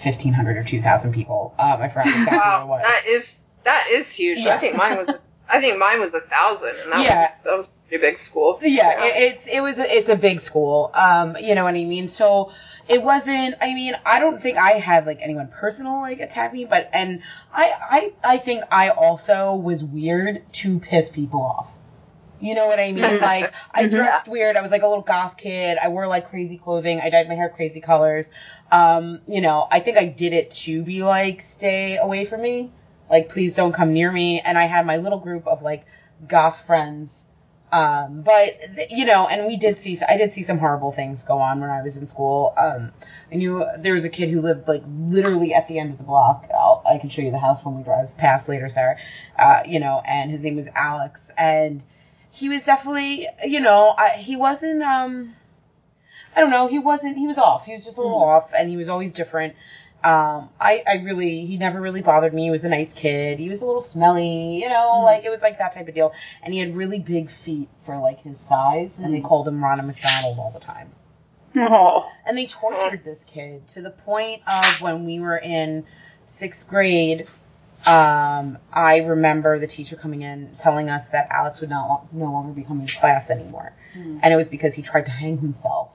fifteen 0.03 0.33
hundred 0.33 0.57
or 0.57 0.65
two 0.65 0.81
thousand 0.81 1.13
people. 1.13 1.55
Um, 1.59 1.83
I 1.83 1.89
forgot 1.89 2.07
exactly 2.07 2.37
Wow, 2.37 2.67
what 2.69 2.81
it 2.81 2.83
was. 2.83 2.83
that 2.83 3.03
is 3.07 3.39
that 3.65 3.87
is 3.93 4.11
huge. 4.11 4.39
Yeah. 4.39 4.55
I 4.55 4.59
think 4.59 4.77
mine 4.77 4.97
was 4.97 5.19
I 5.53 5.61
think 5.61 5.79
mine 5.79 6.01
was 6.01 6.15
a 6.15 6.21
thousand, 6.21 6.77
and 6.83 6.93
that 6.93 7.05
Yeah. 7.05 7.21
was 7.21 7.45
that 7.45 7.57
was 7.59 7.67
a 7.69 7.89
pretty 7.89 8.01
big 8.03 8.19
school. 8.19 8.59
yeah, 8.63 9.05
It, 9.05 9.33
it's 9.33 9.47
it 9.47 9.61
was 9.61 9.79
a, 9.79 9.95
it's 9.95 10.09
a 10.09 10.17
big 10.17 10.41
school. 10.41 10.91
Um, 10.95 11.37
you 11.39 11.55
know 11.55 11.65
what 11.65 11.75
I 11.75 11.85
mean. 11.85 12.09
So 12.09 12.51
it 12.89 13.03
wasn't. 13.03 13.57
I 13.61 13.75
mean, 13.75 13.95
I 14.05 14.21
don't 14.21 14.41
think 14.41 14.59
I 14.59 14.73
had 14.73 15.07
like 15.07 15.21
anyone 15.21 15.49
personal 15.49 16.01
like 16.01 16.21
attack 16.21 16.53
me, 16.53 16.65
but 16.65 16.91
and 16.93 17.23
I 17.53 17.73
I 18.23 18.35
I 18.35 18.39
think 18.39 18.65
I 18.71 18.91
also 18.91 19.57
was 19.57 19.83
weird 19.83 20.43
to 20.55 20.79
piss 20.79 21.09
people 21.09 21.43
off. 21.43 21.71
You 22.41 22.55
know 22.55 22.67
what 22.67 22.79
I 22.79 22.93
mean? 22.93 23.21
Like 23.21 23.53
I 23.73 23.87
dressed 23.87 24.29
weird. 24.29 24.57
I 24.57 24.63
was 24.63 24.71
like 24.71 24.83
a 24.83 24.87
little 24.87 25.03
goth 25.03 25.37
kid. 25.37 25.79
I 25.83 25.89
wore 25.89 26.07
like 26.07 26.31
crazy 26.31 26.59
clothing. 26.59 27.01
I 27.01 27.11
dyed 27.11 27.29
my 27.29 27.35
hair 27.35 27.49
crazy 27.49 27.81
colors. 27.81 28.31
Um, 28.71 29.21
you 29.27 29.41
know, 29.41 29.67
I 29.71 29.81
think 29.81 29.99
I 29.99 30.07
did 30.07 30.33
it 30.33 30.51
to 30.53 30.83
be 30.83 31.03
like 31.03 31.41
stay 31.41 31.97
away 31.97 32.25
from 32.25 32.43
me. 32.43 32.71
Like 33.11 33.31
please 33.31 33.55
don't 33.55 33.73
come 33.73 33.93
near 33.93 34.13
me. 34.13 34.41
And 34.41 34.59
I 34.59 34.65
had 34.65 34.87
my 34.87 34.99
little 34.99 35.19
group 35.19 35.47
of 35.47 35.63
like 35.63 35.87
goth 36.29 36.67
friends 36.67 37.27
um, 37.77 38.23
but 38.23 38.59
th- 38.75 38.91
you 38.91 39.05
know, 39.05 39.27
and 39.27 39.47
we 39.47 39.59
did 39.59 39.79
see, 39.79 39.99
I 40.09 40.17
did 40.17 40.33
see 40.33 40.43
some 40.43 40.57
horrible 40.57 40.93
things 40.93 41.23
go 41.25 41.39
on 41.39 41.61
when 41.61 41.69
I 41.69 41.83
was 41.83 41.99
in 41.99 42.07
school. 42.07 42.55
Um, 42.57 42.91
I 43.31 43.35
knew 43.35 43.67
there 43.77 43.93
was 43.93 44.07
a 44.07 44.09
kid 44.09 44.31
who 44.31 44.41
lived 44.41 44.67
like 44.67 44.83
literally 44.87 45.53
at 45.53 45.69
the 45.69 45.79
end 45.79 45.91
of 45.93 45.99
the 45.99 46.05
block. 46.05 46.49
I'll, 46.55 46.83
I 46.89 46.97
can 46.97 47.11
show 47.11 47.21
you 47.21 47.31
the 47.31 47.39
house 47.39 47.63
when 47.63 47.77
we 47.77 47.83
drive 47.83 48.17
past 48.17 48.49
later, 48.49 48.71
Sarah. 48.71 48.97
Uh, 49.39 49.61
you 49.67 49.79
know, 49.79 50.01
and 50.07 50.31
his 50.31 50.43
name 50.43 50.57
was 50.57 50.69
Alex, 50.75 51.31
and 51.37 51.83
he 52.31 52.49
was 52.49 52.65
definitely, 52.65 53.29
you 53.45 53.61
know, 53.61 53.95
I, 53.97 54.11
he 54.13 54.37
wasn't, 54.37 54.83
um, 54.83 55.35
I 56.35 56.41
don't 56.41 56.51
know, 56.51 56.69
he 56.69 56.79
wasn't, 56.79 57.19
he 57.19 57.27
was 57.27 57.37
off. 57.37 57.67
He 57.67 57.75
was 57.75 57.85
just 57.85 57.99
a 57.99 58.01
little 58.01 58.23
off, 58.23 58.55
and 58.57 58.71
he 58.71 58.79
was 58.79 58.89
always 58.89 59.13
different. 59.13 59.55
Um, 60.07 60.51
I, 60.61 60.85
I 60.87 61.03
really, 61.03 61.47
he 61.47 61.57
never 61.57 61.81
really 61.81 62.01
bothered 62.01 62.33
me. 62.33 62.45
He 62.45 62.51
was 62.53 62.65
a 62.65 62.69
nice 62.69 62.93
kid. 62.95 63.41
He 63.41 63.49
was 63.49 63.61
a 63.63 63.67
little 63.67 63.81
smelly, 63.83 64.61
you 64.63 64.69
know, 64.69 65.03
like 65.05 65.25
it 65.25 65.31
was 65.31 65.43
like 65.43 65.59
that 65.59 65.73
type 65.73 65.89
of 65.89 65.95
deal. 65.95 66.13
And 66.45 66.55
he 66.55 66.61
had 66.61 66.77
really 66.77 67.01
big 67.01 67.29
feet 67.29 67.69
for 67.85 67.99
like 67.99 68.21
his 68.21 68.39
size, 68.39 69.01
and 69.01 69.13
they 69.13 69.21
called 69.21 69.49
him 69.49 69.63
Ronald 69.65 69.89
McDonald 69.89 70.39
all 70.39 70.53
the 70.53 70.61
time. 70.61 70.93
oh, 71.57 72.09
And 72.25 72.39
they 72.39 72.47
tortured 72.47 73.03
this 73.05 73.25
kid 73.25 73.67
to 73.69 73.83
the 73.83 73.91
point 73.91 74.43
of 74.47 74.81
when 74.81 75.07
we 75.07 75.19
were 75.19 75.39
in 75.39 75.85
sixth 76.25 76.69
grade. 76.69 77.27
Um, 77.85 78.59
I 78.73 78.99
remember 78.99 79.59
the 79.59 79.67
teacher 79.67 79.97
coming 79.97 80.23
in 80.23 80.51
telling 80.59 80.89
us 80.89 81.09
that 81.11 81.29
Alex 81.31 81.61
would 81.61 81.71
not 81.71 82.13
no 82.13 82.27
longer 82.27 82.53
be 82.53 82.63
coming 82.63 82.87
to 82.87 82.97
class 82.97 83.31
anymore, 83.31 83.73
Hmm. 83.93 84.19
and 84.23 84.33
it 84.33 84.37
was 84.37 84.49
because 84.49 84.75
he 84.75 84.83
tried 84.83 85.07
to 85.07 85.13
hang 85.13 85.39
himself. 85.39 85.91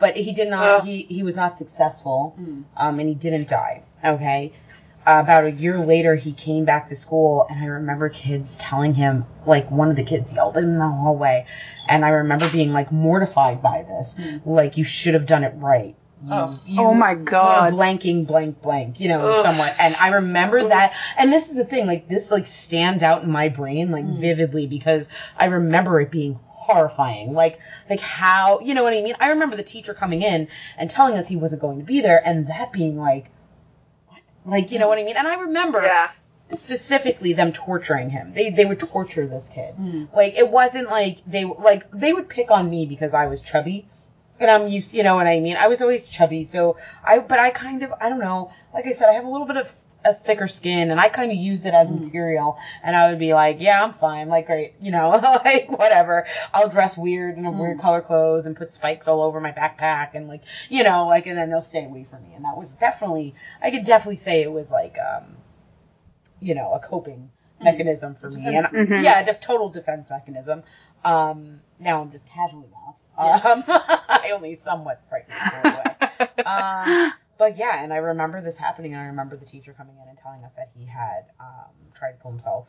But 0.00 0.16
he 0.16 0.32
did 0.32 0.48
not. 0.48 0.66
Ugh. 0.80 0.84
He 0.84 1.02
he 1.02 1.22
was 1.22 1.36
not 1.36 1.56
successful, 1.58 2.34
Hmm. 2.36 2.62
um, 2.76 2.98
and 2.98 3.08
he 3.08 3.14
didn't 3.14 3.48
die. 3.48 3.82
Okay. 4.04 4.52
about 5.06 5.44
a 5.44 5.50
year 5.50 5.78
later, 5.78 6.14
he 6.14 6.32
came 6.32 6.66
back 6.66 6.88
to 6.88 6.94
school, 6.94 7.46
and 7.48 7.58
I 7.58 7.66
remember 7.66 8.10
kids 8.10 8.58
telling 8.58 8.92
him, 8.94 9.24
like, 9.46 9.70
one 9.70 9.88
of 9.88 9.96
the 9.96 10.02
kids 10.04 10.32
yelled 10.34 10.58
at 10.58 10.62
him 10.62 10.70
in 10.74 10.78
the 10.78 10.86
hallway, 10.86 11.46
and 11.88 12.04
I 12.04 12.10
remember 12.10 12.46
being, 12.50 12.72
like, 12.74 12.92
mortified 12.92 13.62
by 13.62 13.82
this. 13.82 14.18
Like, 14.44 14.76
you 14.76 14.84
should 14.84 15.14
have 15.14 15.24
done 15.26 15.42
it 15.42 15.54
right. 15.56 15.94
You, 16.22 16.32
Oh. 16.32 16.58
you- 16.66 16.82
Oh 16.82 16.94
my 16.94 17.12
you're 17.12 17.24
God. 17.24 17.72
blanking 17.72 18.26
blank 18.26 18.60
blank, 18.60 19.00
you 19.00 19.08
know, 19.08 19.26
Ugh. 19.28 19.42
somewhat. 19.42 19.74
And 19.80 19.96
I 19.98 20.10
remember 20.10 20.68
that, 20.68 20.92
and 21.16 21.32
this 21.32 21.48
is 21.48 21.56
the 21.56 21.64
thing, 21.64 21.86
like, 21.86 22.06
this, 22.06 22.30
like, 22.30 22.46
stands 22.46 23.02
out 23.02 23.22
in 23.22 23.30
my 23.30 23.48
brain, 23.48 23.90
like, 23.90 24.04
Mm. 24.04 24.20
vividly, 24.20 24.66
because 24.66 25.08
I 25.38 25.46
remember 25.46 25.98
it 26.02 26.10
being 26.10 26.38
horrifying. 26.72 27.32
Like, 27.32 27.58
like 27.88 28.00
how, 28.00 28.60
you 28.60 28.74
know 28.74 28.82
what 28.82 28.92
I 28.92 29.00
mean? 29.00 29.16
I 29.20 29.28
remember 29.28 29.56
the 29.56 29.62
teacher 29.62 29.94
coming 29.94 30.22
in 30.22 30.48
and 30.78 30.88
telling 30.90 31.16
us 31.16 31.28
he 31.28 31.36
wasn't 31.36 31.60
going 31.62 31.78
to 31.78 31.84
be 31.84 32.00
there, 32.00 32.20
and 32.24 32.48
that 32.48 32.72
being 32.72 32.98
like, 32.98 33.26
what? 34.08 34.20
Like, 34.44 34.70
you 34.70 34.78
know 34.78 34.88
what 34.88 34.98
I 34.98 35.04
mean? 35.04 35.16
And 35.16 35.26
I 35.26 35.34
remember 35.34 35.82
Yeah. 35.82 36.10
specifically 36.52 37.32
them 37.32 37.52
torturing 37.52 38.10
him. 38.10 38.32
They 38.34 38.50
they 38.50 38.64
would 38.64 38.78
torture 38.80 39.26
this 39.26 39.50
kid. 39.54 39.74
Mm. 39.78 40.08
Like 40.14 40.34
it 40.36 40.48
wasn't 40.48 40.88
like 40.88 41.18
they 41.26 41.44
like 41.44 41.90
they 41.90 42.12
would 42.12 42.28
pick 42.28 42.50
on 42.50 42.68
me 42.68 42.86
because 42.86 43.14
I 43.14 43.26
was 43.26 43.40
chubby. 43.40 43.86
And 44.40 44.50
I'm 44.50 44.68
used, 44.68 44.94
you 44.94 45.02
know 45.02 45.14
what 45.16 45.26
I 45.26 45.38
mean. 45.38 45.56
I 45.56 45.68
was 45.68 45.82
always 45.82 46.06
chubby, 46.06 46.44
so 46.44 46.78
I. 47.04 47.18
But 47.18 47.38
I 47.38 47.50
kind 47.50 47.82
of, 47.82 47.92
I 48.00 48.08
don't 48.08 48.20
know. 48.20 48.50
Like 48.72 48.86
I 48.86 48.92
said, 48.92 49.10
I 49.10 49.12
have 49.12 49.24
a 49.24 49.28
little 49.28 49.46
bit 49.46 49.58
of 49.58 49.70
a 50.04 50.14
thicker 50.14 50.48
skin, 50.48 50.90
and 50.90 50.98
I 50.98 51.08
kind 51.08 51.30
of 51.30 51.36
used 51.36 51.66
it 51.66 51.74
as 51.74 51.90
material. 51.90 52.56
And 52.82 52.96
I 52.96 53.10
would 53.10 53.18
be 53.18 53.34
like, 53.34 53.58
yeah, 53.60 53.82
I'm 53.82 53.92
fine. 53.92 54.28
Like, 54.28 54.46
great, 54.46 54.72
you 54.80 54.90
know, 54.92 55.10
like 55.44 55.68
whatever. 55.68 56.26
I'll 56.54 56.68
dress 56.70 56.96
weird 56.96 57.36
and 57.36 57.58
weird 57.58 57.80
color 57.80 58.00
clothes 58.00 58.46
and 58.46 58.56
put 58.56 58.72
spikes 58.72 59.08
all 59.08 59.20
over 59.22 59.40
my 59.40 59.52
backpack, 59.52 60.14
and 60.14 60.26
like, 60.26 60.42
you 60.70 60.84
know, 60.84 61.06
like, 61.06 61.26
and 61.26 61.36
then 61.36 61.50
they'll 61.50 61.60
stay 61.60 61.84
away 61.84 62.04
from 62.04 62.22
me. 62.22 62.34
And 62.34 62.46
that 62.46 62.56
was 62.56 62.72
definitely, 62.72 63.34
I 63.60 63.70
could 63.70 63.84
definitely 63.84 64.16
say 64.16 64.42
it 64.42 64.50
was 64.50 64.70
like, 64.70 64.96
um, 64.98 65.36
you 66.40 66.54
know, 66.54 66.72
a 66.72 66.78
coping 66.78 67.30
mechanism 67.60 68.14
for 68.14 68.30
me. 68.30 68.56
And 68.56 68.66
Mhm. 68.66 69.02
yeah, 69.02 69.18
a 69.18 69.34
total 69.34 69.68
defense 69.68 70.08
mechanism. 70.08 70.62
Um, 71.04 71.60
now 71.78 72.00
I'm 72.00 72.10
just 72.10 72.26
casually 72.28 72.68
Um, 73.20 73.64
I 73.68 74.30
only 74.34 74.54
somewhat 74.56 75.00
frightened 75.08 75.34
people 75.38 75.72
away. 75.74 75.96
Um, 76.46 77.12
but 77.38 77.56
yeah, 77.58 77.82
and 77.84 77.92
I 77.92 77.96
remember 77.98 78.40
this 78.40 78.56
happening, 78.56 78.92
and 78.94 79.02
I 79.02 79.06
remember 79.06 79.36
the 79.36 79.44
teacher 79.44 79.74
coming 79.76 79.94
in 80.02 80.08
and 80.08 80.16
telling 80.18 80.42
us 80.44 80.54
that 80.56 80.70
he 80.74 80.86
had 80.86 81.24
um, 81.38 81.70
tried 81.94 82.12
to 82.12 82.18
kill 82.22 82.30
himself, 82.30 82.66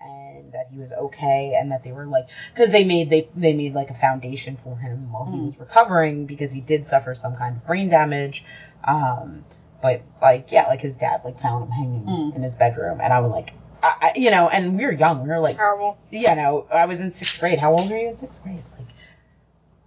and 0.00 0.52
that 0.52 0.66
he 0.70 0.78
was 0.78 0.92
okay, 0.92 1.54
and 1.58 1.72
that 1.72 1.82
they 1.84 1.92
were 1.92 2.06
like, 2.06 2.28
because 2.54 2.72
they 2.72 2.84
made 2.84 3.10
they 3.10 3.28
they 3.34 3.52
made 3.52 3.74
like 3.74 3.90
a 3.90 3.94
foundation 3.94 4.56
for 4.62 4.76
him 4.76 5.12
while 5.12 5.24
he 5.26 5.38
Mm. 5.38 5.44
was 5.44 5.58
recovering 5.58 6.26
because 6.26 6.52
he 6.52 6.60
did 6.60 6.86
suffer 6.86 7.14
some 7.14 7.36
kind 7.36 7.56
of 7.56 7.66
brain 7.66 7.88
damage. 7.88 8.44
Um, 8.84 9.44
but 9.82 10.02
like 10.22 10.52
yeah, 10.52 10.66
like 10.68 10.80
his 10.80 10.96
dad 10.96 11.22
like 11.24 11.38
found 11.40 11.64
him 11.64 11.70
hanging 11.70 12.04
Mm. 12.04 12.36
in 12.36 12.42
his 12.42 12.54
bedroom, 12.56 13.00
and 13.00 13.12
I 13.12 13.20
was 13.20 13.30
like, 13.32 13.54
I, 13.82 13.94
I, 14.00 14.12
you 14.18 14.30
know, 14.30 14.48
and 14.48 14.76
we 14.76 14.84
were 14.84 14.92
young, 14.92 15.22
we 15.22 15.28
were 15.28 15.40
like, 15.40 15.56
Terrible. 15.56 15.98
yeah, 16.10 16.34
no, 16.34 16.66
I 16.72 16.86
was 16.86 17.00
in 17.00 17.10
sixth 17.10 17.38
grade. 17.40 17.58
How 17.58 17.72
old 17.72 17.90
were 17.90 17.96
you 17.96 18.08
in 18.08 18.16
sixth 18.16 18.42
grade? 18.42 18.62
Like 18.78 18.79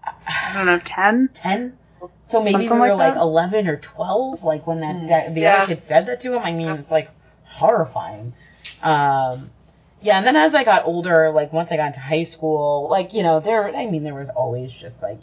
I 0.05 0.51
don't 0.53 0.65
know, 0.65 0.79
10? 0.79 1.29
ten. 1.33 1.77
So 2.23 2.41
maybe 2.41 2.51
Something 2.53 2.69
we 2.71 2.79
were 2.79 2.95
like 2.95 3.15
like 3.15 3.21
eleven 3.21 3.67
or 3.67 3.77
twelve, 3.77 4.43
like 4.43 4.67
when 4.67 4.81
that, 4.81 4.95
Mm. 4.95 5.07
that 5.09 5.33
the 5.35 5.41
Yeah. 5.41 5.57
other 5.63 5.67
kid 5.67 5.83
said 5.83 6.05
that 6.07 6.19
to 6.21 6.33
him. 6.35 6.43
I 6.43 6.51
mean, 6.51 6.67
it's 6.69 6.91
like 6.91 7.09
horrifying. 7.45 8.33
Um, 8.81 9.51
yeah, 10.01 10.17
and 10.17 10.27
then 10.27 10.35
as 10.35 10.53
I 10.55 10.63
got 10.65 10.85
older, 10.85 11.31
like 11.31 11.53
once 11.53 11.71
I 11.71 11.77
got 11.77 11.87
into 11.87 11.99
high 12.01 12.23
school, 12.23 12.87
like 12.89 13.13
you 13.13 13.23
know, 13.23 13.39
there, 13.39 13.73
I 13.75 13.85
mean, 13.85 14.03
there 14.03 14.13
was 14.13 14.29
always 14.29 14.73
just 14.73 15.01
like 15.01 15.21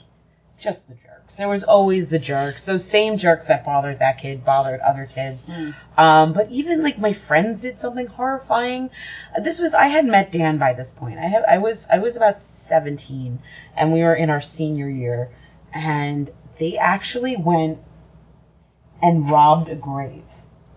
just 0.58 0.88
the 0.88 0.94
jerks. 1.30 1.36
There 1.38 1.48
was 1.48 1.62
always 1.64 2.08
the 2.08 2.18
jerks. 2.18 2.62
Those 2.64 2.84
same 2.84 3.16
jerks 3.16 3.46
that 3.48 3.64
bothered 3.64 4.00
that 4.00 4.18
kid 4.18 4.44
bothered 4.44 4.80
other 4.80 5.06
kids. 5.06 5.48
Um, 5.96 6.32
but 6.32 6.50
even 6.50 6.82
like 6.82 6.98
my 6.98 7.12
friends 7.12 7.62
did 7.62 7.78
something 7.78 8.06
horrifying. 8.06 8.90
This 9.42 9.60
was 9.60 9.74
I 9.74 9.86
had 9.86 10.04
met 10.04 10.32
Dan 10.32 10.58
by 10.58 10.72
this 10.74 10.90
point. 10.90 11.18
I 11.18 11.26
have 11.26 11.44
I 11.48 11.58
was 11.58 11.86
I 11.90 11.98
was 11.98 12.16
about 12.16 12.42
17 12.42 13.38
and 13.76 13.92
we 13.92 14.00
were 14.00 14.14
in 14.14 14.30
our 14.30 14.40
senior 14.40 14.88
year 14.88 15.30
and 15.72 16.30
they 16.58 16.76
actually 16.78 17.36
went 17.36 17.78
and 19.02 19.30
robbed 19.30 19.68
a 19.68 19.76
grave. 19.76 20.22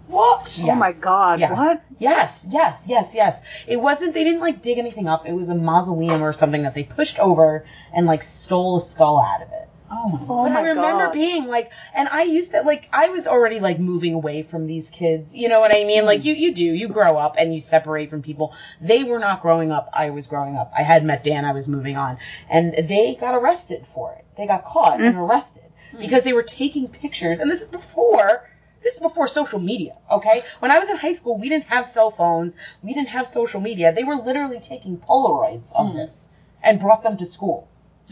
What? 0.07 0.61
Oh 0.65 0.75
my 0.75 0.91
God, 1.01 1.39
Yes. 1.39 1.51
what? 1.51 1.81
Yes, 1.97 2.45
yes, 2.49 2.85
yes, 2.87 3.15
yes. 3.15 3.41
It 3.67 3.77
wasn't. 3.77 4.13
They 4.13 4.23
didn't 4.25 4.41
like 4.41 4.61
dig 4.61 4.77
anything 4.77 5.07
up. 5.07 5.25
It 5.25 5.33
was 5.33 5.49
a 5.49 5.55
mausoleum 5.55 6.21
or 6.21 6.33
something 6.33 6.63
that 6.63 6.75
they 6.75 6.83
pushed 6.83 7.17
over 7.19 7.65
and 7.95 8.05
like 8.05 8.21
stole 8.21 8.77
a 8.77 8.81
skull 8.81 9.19
out 9.19 9.41
of 9.41 9.47
it. 9.53 9.69
Oh 9.95 10.09
my 10.09 10.19
Oh. 10.23 10.45
But 10.45 10.49
my 10.49 10.59
I 10.59 10.61
remember 10.61 11.05
God. 11.05 11.13
being 11.13 11.45
like, 11.45 11.71
and 11.93 12.09
I 12.09 12.23
used 12.23 12.51
to 12.51 12.61
like, 12.61 12.89
I 12.91 13.09
was 13.09 13.27
already 13.27 13.59
like 13.59 13.79
moving 13.79 14.13
away 14.13 14.43
from 14.43 14.65
these 14.65 14.89
kids. 14.89 15.35
You 15.35 15.49
know 15.49 15.59
what 15.59 15.73
I 15.73 15.83
mean? 15.83 16.05
Like 16.05 16.23
you, 16.23 16.33
you 16.33 16.53
do, 16.53 16.65
you 16.65 16.87
grow 16.87 17.17
up 17.17 17.35
and 17.37 17.53
you 17.53 17.61
separate 17.61 18.09
from 18.09 18.21
people. 18.21 18.55
They 18.81 19.03
were 19.03 19.19
not 19.19 19.41
growing 19.41 19.71
up. 19.71 19.89
I 19.93 20.09
was 20.09 20.27
growing 20.27 20.55
up. 20.55 20.71
I 20.77 20.83
had 20.83 21.05
met 21.05 21.23
Dan. 21.23 21.45
I 21.45 21.53
was 21.53 21.67
moving 21.67 21.97
on, 21.97 22.17
and 22.49 22.73
they 22.87 23.15
got 23.19 23.35
arrested 23.35 23.85
for 23.93 24.13
it. 24.13 24.25
They 24.35 24.47
got 24.47 24.65
caught 24.65 24.99
and 24.99 25.15
mm. 25.15 25.19
arrested 25.19 25.63
because 25.99 26.23
they 26.23 26.33
were 26.33 26.43
taking 26.43 26.87
pictures. 26.87 27.39
And 27.39 27.49
this 27.49 27.61
is 27.61 27.67
before. 27.67 28.49
This 28.81 28.95
is 28.95 28.99
before 28.99 29.29
social 29.29 29.59
media, 29.59 29.95
okay? 30.11 30.43
When 30.59 30.69
I 30.69 30.77
was 30.77 30.89
in 30.89 30.97
high 30.97 31.13
school, 31.13 31.37
we 31.37 31.47
didn't 31.47 31.67
have 31.67 31.87
cell 31.87 32.11
phones. 32.11 32.57
We 32.81 32.93
didn't 32.93 33.07
have 33.07 33.25
social 33.25 33.61
media. 33.61 33.93
They 33.93 34.03
were 34.03 34.17
literally 34.17 34.59
taking 34.59 34.97
Polaroids 34.97 35.71
of 35.73 35.87
mm. 35.87 35.93
this 35.93 36.29
and 36.61 36.81
brought 36.81 37.01
them 37.01 37.15
to 37.15 37.25
school. 37.25 37.69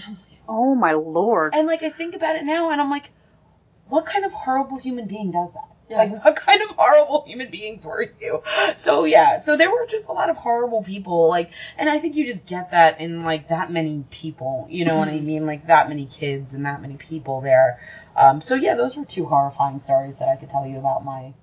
Oh 0.07 0.15
my 0.47 0.93
lord. 0.93 1.55
And 1.55 1.67
like 1.67 1.83
I 1.83 1.89
think 1.89 2.15
about 2.15 2.35
it 2.35 2.43
now, 2.43 2.71
and 2.71 2.81
I'm 2.81 2.89
like, 2.89 3.11
what 3.87 4.05
kind 4.05 4.25
of 4.25 4.31
horrible 4.31 4.77
human 4.77 5.07
being 5.07 5.31
does 5.31 5.53
that? 5.53 5.67
Yeah. 5.89 5.97
Like, 5.97 6.23
what 6.23 6.35
kind 6.37 6.61
of 6.61 6.69
horrible 6.77 7.25
human 7.27 7.51
beings 7.51 7.85
were 7.85 8.09
you? 8.21 8.43
So 8.77 9.03
yeah, 9.03 9.39
so 9.39 9.57
there 9.57 9.69
were 9.69 9.85
just 9.87 10.07
a 10.07 10.13
lot 10.13 10.29
of 10.29 10.37
horrible 10.37 10.83
people, 10.83 11.27
like, 11.27 11.51
and 11.77 11.89
I 11.89 11.99
think 11.99 12.15
you 12.15 12.25
just 12.25 12.45
get 12.45 12.71
that 12.71 13.01
in 13.01 13.23
like 13.23 13.49
that 13.49 13.71
many 13.71 14.05
people. 14.09 14.67
You 14.69 14.85
know 14.85 14.95
what 14.95 15.09
I 15.09 15.19
mean? 15.19 15.45
Like 15.45 15.67
that 15.67 15.89
many 15.89 16.05
kids 16.05 16.53
and 16.53 16.65
that 16.65 16.81
many 16.81 16.95
people 16.95 17.41
there. 17.41 17.79
Um, 18.15 18.39
so 18.39 18.55
yeah, 18.55 18.75
those 18.75 18.95
were 18.95 19.05
two 19.05 19.25
horrifying 19.25 19.79
stories 19.79 20.19
that 20.19 20.29
I 20.29 20.37
could 20.37 20.49
tell 20.49 20.65
you 20.65 20.77
about 20.77 21.03
my 21.03 21.33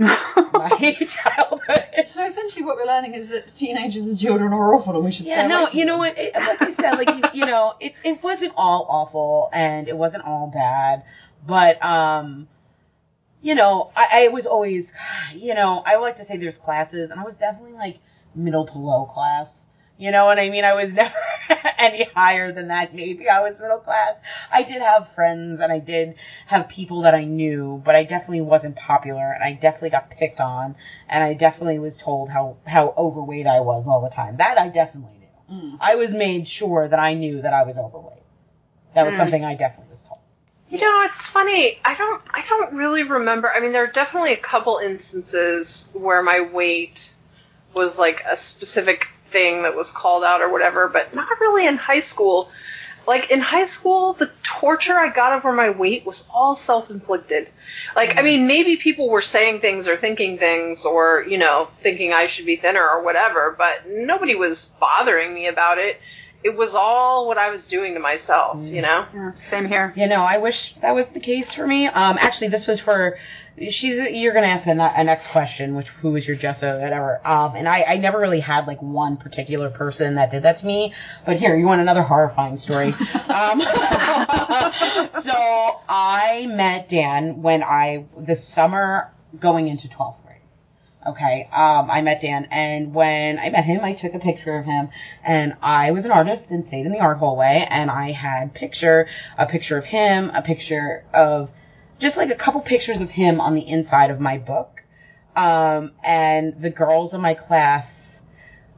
my 0.00 0.96
childhood. 1.06 1.84
So 2.06 2.24
essentially, 2.24 2.64
what 2.64 2.76
we're 2.76 2.86
learning 2.86 3.14
is 3.14 3.28
that 3.28 3.48
teenagers 3.48 4.06
and 4.06 4.18
children 4.18 4.52
are 4.52 4.74
awful, 4.74 4.94
and 4.94 5.04
we 5.04 5.10
should. 5.10 5.26
Yeah, 5.26 5.46
no, 5.46 5.68
you 5.70 5.84
know 5.84 5.98
what? 5.98 6.18
It, 6.18 6.34
like 6.34 6.62
I 6.62 6.70
said, 6.72 6.94
like 6.94 7.08
you, 7.08 7.40
you 7.40 7.46
know, 7.46 7.74
it 7.80 7.94
it 8.02 8.22
wasn't 8.22 8.54
all 8.56 8.86
awful 8.88 9.50
and 9.52 9.88
it 9.88 9.96
wasn't 9.96 10.24
all 10.24 10.48
bad, 10.48 11.04
but 11.46 11.82
um, 11.84 12.48
you 13.42 13.54
know, 13.54 13.90
I, 13.94 14.24
I 14.24 14.28
was 14.28 14.46
always, 14.46 14.94
you 15.34 15.54
know, 15.54 15.82
I 15.84 15.96
like 15.96 16.16
to 16.16 16.24
say 16.24 16.36
there's 16.36 16.58
classes, 16.58 17.10
and 17.10 17.20
I 17.20 17.24
was 17.24 17.36
definitely 17.36 17.74
like 17.74 17.98
middle 18.34 18.64
to 18.66 18.78
low 18.78 19.04
class. 19.04 19.66
You 20.00 20.12
know 20.12 20.24
what 20.24 20.38
I 20.38 20.48
mean? 20.48 20.64
I 20.64 20.72
was 20.72 20.92
never 20.94 21.14
any 21.78 22.04
higher 22.04 22.52
than 22.52 22.68
that. 22.68 22.94
Maybe 22.94 23.28
I 23.28 23.40
was 23.40 23.60
middle 23.60 23.78
class. 23.78 24.16
I 24.50 24.62
did 24.62 24.80
have 24.80 25.08
friends 25.08 25.60
and 25.60 25.70
I 25.70 25.78
did 25.78 26.14
have 26.46 26.70
people 26.70 27.02
that 27.02 27.14
I 27.14 27.24
knew, 27.24 27.82
but 27.84 27.94
I 27.94 28.04
definitely 28.04 28.40
wasn't 28.40 28.76
popular 28.76 29.30
and 29.30 29.44
I 29.44 29.52
definitely 29.52 29.90
got 29.90 30.08
picked 30.08 30.40
on 30.40 30.74
and 31.06 31.22
I 31.22 31.34
definitely 31.34 31.78
was 31.78 31.98
told 31.98 32.30
how, 32.30 32.56
how 32.66 32.94
overweight 32.96 33.46
I 33.46 33.60
was 33.60 33.86
all 33.86 34.00
the 34.00 34.08
time. 34.08 34.38
That 34.38 34.58
I 34.58 34.68
definitely 34.68 35.18
knew. 35.48 35.76
I 35.78 35.96
was 35.96 36.14
made 36.14 36.48
sure 36.48 36.88
that 36.88 36.98
I 36.98 37.12
knew 37.12 37.42
that 37.42 37.52
I 37.52 37.64
was 37.64 37.76
overweight. 37.76 38.22
That 38.94 39.04
was 39.04 39.14
Mm. 39.14 39.18
something 39.18 39.44
I 39.44 39.54
definitely 39.54 39.90
was 39.90 40.04
told. 40.04 40.20
You 40.70 40.78
know, 40.78 41.02
it's 41.04 41.28
funny. 41.28 41.78
I 41.84 41.94
don't. 41.94 42.22
I 42.32 42.42
don't 42.48 42.74
really 42.74 43.02
remember. 43.02 43.50
I 43.52 43.58
mean, 43.58 43.72
there 43.72 43.82
are 43.82 43.88
definitely 43.88 44.32
a 44.32 44.36
couple 44.36 44.78
instances 44.78 45.90
where 45.94 46.22
my 46.22 46.40
weight 46.40 47.12
was 47.74 47.98
like 47.98 48.22
a 48.28 48.36
specific 48.36 49.08
thing 49.30 49.62
that 49.62 49.76
was 49.76 49.90
called 49.92 50.24
out 50.24 50.42
or 50.42 50.50
whatever, 50.50 50.88
but 50.88 51.14
not 51.14 51.40
really 51.40 51.66
in 51.66 51.76
high 51.76 52.00
school. 52.00 52.50
Like 53.06 53.30
in 53.30 53.40
high 53.40 53.66
school, 53.66 54.12
the 54.12 54.30
torture 54.42 54.98
I 54.98 55.08
got 55.12 55.32
over 55.32 55.52
my 55.52 55.70
weight 55.70 56.04
was 56.04 56.28
all 56.32 56.54
self-inflicted. 56.54 57.48
Like, 57.96 58.10
I 58.10 58.14
mm-hmm. 58.16 58.24
mean, 58.24 58.46
maybe 58.46 58.76
people 58.76 59.08
were 59.08 59.22
saying 59.22 59.60
things 59.60 59.88
or 59.88 59.96
thinking 59.96 60.38
things 60.38 60.84
or, 60.84 61.24
you 61.26 61.38
know, 61.38 61.68
thinking 61.78 62.12
I 62.12 62.26
should 62.26 62.46
be 62.46 62.56
thinner 62.56 62.86
or 62.86 63.02
whatever, 63.02 63.54
but 63.56 63.88
nobody 63.88 64.34
was 64.34 64.66
bothering 64.78 65.32
me 65.32 65.48
about 65.48 65.78
it. 65.78 66.00
It 66.42 66.56
was 66.56 66.74
all 66.74 67.26
what 67.26 67.36
I 67.36 67.50
was 67.50 67.68
doing 67.68 67.94
to 67.94 68.00
myself, 68.00 68.64
you 68.64 68.80
know? 68.80 69.04
Yeah, 69.12 69.32
same 69.32 69.66
here. 69.66 69.92
You 69.94 70.08
know, 70.08 70.22
I 70.22 70.38
wish 70.38 70.74
that 70.76 70.94
was 70.94 71.10
the 71.10 71.20
case 71.20 71.52
for 71.52 71.66
me. 71.66 71.86
Um, 71.86 72.16
actually, 72.18 72.48
this 72.48 72.66
was 72.66 72.80
for 72.80 73.18
she's. 73.68 73.98
You're 73.98 74.32
gonna 74.32 74.46
ask 74.46 74.66
a, 74.66 74.70
a 74.70 75.04
next 75.04 75.28
question, 75.28 75.74
which 75.74 75.88
who 75.88 76.12
was 76.12 76.26
your 76.26 76.36
Jessa, 76.36 76.80
whatever. 76.80 77.20
Um, 77.26 77.56
and 77.56 77.68
I, 77.68 77.84
I 77.86 77.96
never 77.96 78.18
really 78.18 78.40
had 78.40 78.66
like 78.66 78.80
one 78.80 79.16
particular 79.16 79.68
person 79.70 80.14
that 80.14 80.30
did 80.30 80.44
that 80.44 80.56
to 80.58 80.66
me. 80.66 80.94
But 81.26 81.36
here, 81.36 81.54
you 81.56 81.66
want 81.66 81.80
another 81.80 82.02
horrifying 82.02 82.56
story? 82.56 82.88
um, 83.28 83.60
so 85.12 85.80
I 85.88 86.46
met 86.50 86.88
Dan 86.88 87.42
when 87.42 87.62
I 87.62 88.06
the 88.16 88.36
summer 88.36 89.12
going 89.38 89.68
into 89.68 89.88
twelfth 89.88 90.24
grade. 90.24 90.29
Okay, 91.06 91.48
um, 91.50 91.90
I 91.90 92.02
met 92.02 92.20
Dan, 92.20 92.46
and 92.50 92.92
when 92.92 93.38
I 93.38 93.48
met 93.48 93.64
him, 93.64 93.82
I 93.82 93.94
took 93.94 94.12
a 94.12 94.18
picture 94.18 94.58
of 94.58 94.66
him, 94.66 94.90
and 95.24 95.56
I 95.62 95.92
was 95.92 96.04
an 96.04 96.10
artist 96.10 96.50
and 96.50 96.66
stayed 96.66 96.84
in 96.84 96.92
the 96.92 97.00
art 97.00 97.16
hallway, 97.16 97.66
and 97.70 97.90
I 97.90 98.12
had 98.12 98.52
picture 98.52 99.06
a 99.38 99.46
picture 99.46 99.78
of 99.78 99.86
him, 99.86 100.30
a 100.34 100.42
picture 100.42 101.02
of 101.14 101.50
just 101.98 102.18
like 102.18 102.30
a 102.30 102.34
couple 102.34 102.60
pictures 102.60 103.00
of 103.00 103.10
him 103.10 103.40
on 103.40 103.54
the 103.54 103.66
inside 103.66 104.10
of 104.10 104.20
my 104.20 104.36
book, 104.36 104.82
um, 105.36 105.92
and 106.04 106.60
the 106.60 106.70
girls 106.70 107.14
in 107.14 107.22
my 107.22 107.32
class 107.32 108.22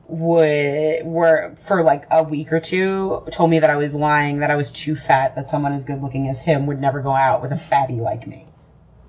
would 0.06 1.04
were 1.04 1.54
for 1.64 1.82
like 1.82 2.04
a 2.10 2.22
week 2.22 2.52
or 2.52 2.60
two 2.60 3.22
told 3.32 3.50
me 3.50 3.58
that 3.58 3.70
I 3.70 3.76
was 3.76 3.96
lying, 3.96 4.38
that 4.40 4.50
I 4.50 4.54
was 4.54 4.70
too 4.70 4.94
fat, 4.94 5.34
that 5.34 5.48
someone 5.48 5.72
as 5.72 5.84
good 5.84 6.00
looking 6.00 6.28
as 6.28 6.40
him 6.40 6.66
would 6.66 6.80
never 6.80 7.00
go 7.00 7.16
out 7.16 7.42
with 7.42 7.50
a 7.50 7.58
fatty 7.58 7.94
like 7.94 8.28
me. 8.28 8.46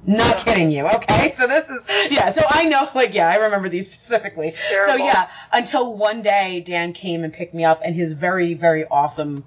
Not 0.06 0.38
kidding 0.40 0.72
you, 0.72 0.88
okay? 0.88 1.34
So 1.44 1.48
this 1.48 1.70
is 1.70 1.84
yeah, 2.12 2.30
so 2.30 2.44
I 2.48 2.66
know 2.66 2.90
like 2.96 3.14
yeah, 3.14 3.28
I 3.28 3.36
remember 3.36 3.70
these 3.70 3.90
specifically. 3.92 4.54
So 4.86 4.96
yeah, 4.96 5.30
until 5.52 5.94
one 5.96 6.22
day 6.22 6.62
Dan 6.66 6.94
came 6.94 7.24
and 7.24 7.34
picked 7.34 7.54
me 7.54 7.64
up 7.66 7.84
in 7.84 7.94
his 7.94 8.14
very, 8.14 8.54
very 8.54 8.86
awesome, 8.86 9.44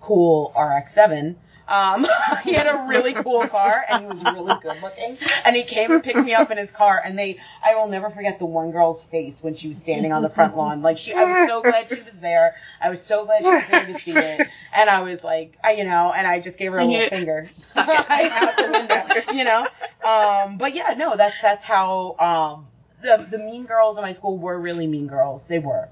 cool 0.00 0.52
RX 0.58 0.92
seven. 0.94 1.36
Um, 1.68 2.06
he 2.44 2.54
had 2.54 2.66
a 2.66 2.86
really 2.88 3.12
cool 3.12 3.46
car 3.46 3.84
and 3.88 4.02
he 4.02 4.08
was 4.08 4.34
really 4.34 4.54
good 4.62 4.82
looking. 4.82 5.18
And 5.44 5.54
he 5.54 5.62
came 5.62 5.90
and 5.92 6.02
picked 6.02 6.18
me 6.18 6.34
up 6.34 6.50
in 6.50 6.56
his 6.56 6.70
car 6.70 7.00
and 7.04 7.18
they, 7.18 7.38
I 7.62 7.74
will 7.74 7.88
never 7.88 8.10
forget 8.10 8.38
the 8.38 8.46
one 8.46 8.70
girl's 8.70 9.04
face 9.04 9.42
when 9.42 9.54
she 9.54 9.68
was 9.68 9.78
standing 9.78 10.12
on 10.12 10.22
the 10.22 10.30
front 10.30 10.56
lawn. 10.56 10.82
Like 10.82 10.98
she, 10.98 11.12
I 11.12 11.24
was 11.24 11.48
so 11.48 11.62
glad 11.62 11.88
she 11.88 11.96
was 11.96 12.14
there. 12.20 12.54
I 12.80 12.90
was 12.90 13.02
so 13.02 13.24
glad 13.26 13.42
she 13.42 13.48
was 13.48 13.64
there 13.70 13.86
to 13.86 13.98
see 13.98 14.16
it. 14.16 14.48
And 14.72 14.90
I 14.90 15.02
was 15.02 15.22
like, 15.22 15.58
I, 15.62 15.72
you 15.72 15.84
know, 15.84 16.12
and 16.14 16.26
I 16.26 16.40
just 16.40 16.58
gave 16.58 16.72
her 16.72 16.78
a 16.78 16.84
little 16.84 17.08
finger. 17.08 17.42
Out 17.76 18.56
the 18.56 18.70
window, 18.72 19.32
you 19.34 19.44
know? 19.44 19.66
Um, 20.04 20.58
but 20.58 20.74
yeah, 20.74 20.94
no, 20.96 21.16
that's, 21.16 21.40
that's 21.42 21.64
how, 21.64 22.16
um, 22.18 22.66
the, 23.02 23.26
the 23.30 23.38
mean 23.38 23.66
girls 23.66 23.96
in 23.98 24.02
my 24.02 24.12
school 24.12 24.38
were 24.38 24.58
really 24.58 24.86
mean 24.86 25.06
girls. 25.06 25.46
They 25.46 25.58
were. 25.58 25.88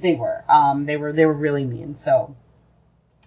They 0.00 0.14
were. 0.14 0.42
Um, 0.48 0.86
they 0.86 0.96
were, 0.96 1.12
they 1.12 1.26
were 1.26 1.34
really 1.34 1.64
mean. 1.64 1.96
So, 1.96 2.34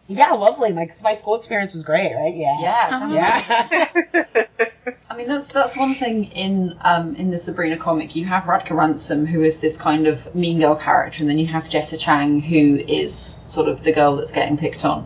yeah, 0.10 0.32
lovely. 0.32 0.72
My, 0.74 0.90
my 1.04 1.14
school 1.14 1.36
experience 1.36 1.74
was 1.74 1.84
great, 1.84 2.16
right? 2.16 2.36
Yeah. 2.36 2.58
Yeah. 2.60 3.10
Yeah. 3.14 4.26
I 5.10 5.16
mean, 5.16 5.28
that's 5.28 5.50
that's 5.50 5.78
one 5.78 5.94
thing 5.94 6.26
in 6.32 6.76
um, 6.82 7.16
in 7.16 7.30
the 7.30 7.38
Sabrina 7.38 7.78
comic. 7.78 8.16
You 8.16 8.26
have 8.26 8.46
Radka 8.46 8.76
Ransom, 8.76 9.28
who 9.28 9.44
is 9.44 9.60
this 9.60 9.78
kind 9.78 10.08
of 10.08 10.34
mean 10.34 10.60
girl 10.60 10.76
character, 10.76 11.22
and 11.22 11.30
then 11.30 11.38
you 11.38 11.46
have 11.46 11.66
Jessa 11.66 12.00
Chang, 12.00 12.40
who 12.40 12.78
is 12.78 13.38
sort 13.46 13.70
of 13.70 13.84
the 13.84 13.92
girl 13.92 14.16
that's 14.16 14.32
getting 14.32 14.58
picked 14.58 14.84
on. 14.84 15.06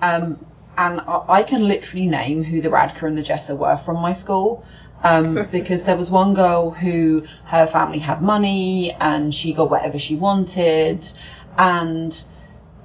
Um, 0.00 0.44
and 0.76 1.00
I, 1.00 1.24
I 1.28 1.42
can 1.44 1.68
literally 1.68 2.08
name 2.08 2.42
who 2.42 2.60
the 2.60 2.68
Radka 2.68 3.04
and 3.04 3.16
the 3.16 3.22
Jessa 3.22 3.56
were 3.56 3.76
from 3.76 4.00
my 4.00 4.12
school. 4.12 4.64
Um, 5.04 5.46
because 5.52 5.84
there 5.84 5.96
was 5.96 6.10
one 6.10 6.34
girl 6.34 6.72
who 6.72 7.22
her 7.44 7.68
family 7.68 8.00
had 8.00 8.22
money 8.22 8.92
and 8.98 9.32
she 9.32 9.52
got 9.52 9.70
whatever 9.70 10.00
she 10.00 10.16
wanted, 10.16 11.08
and 11.56 12.24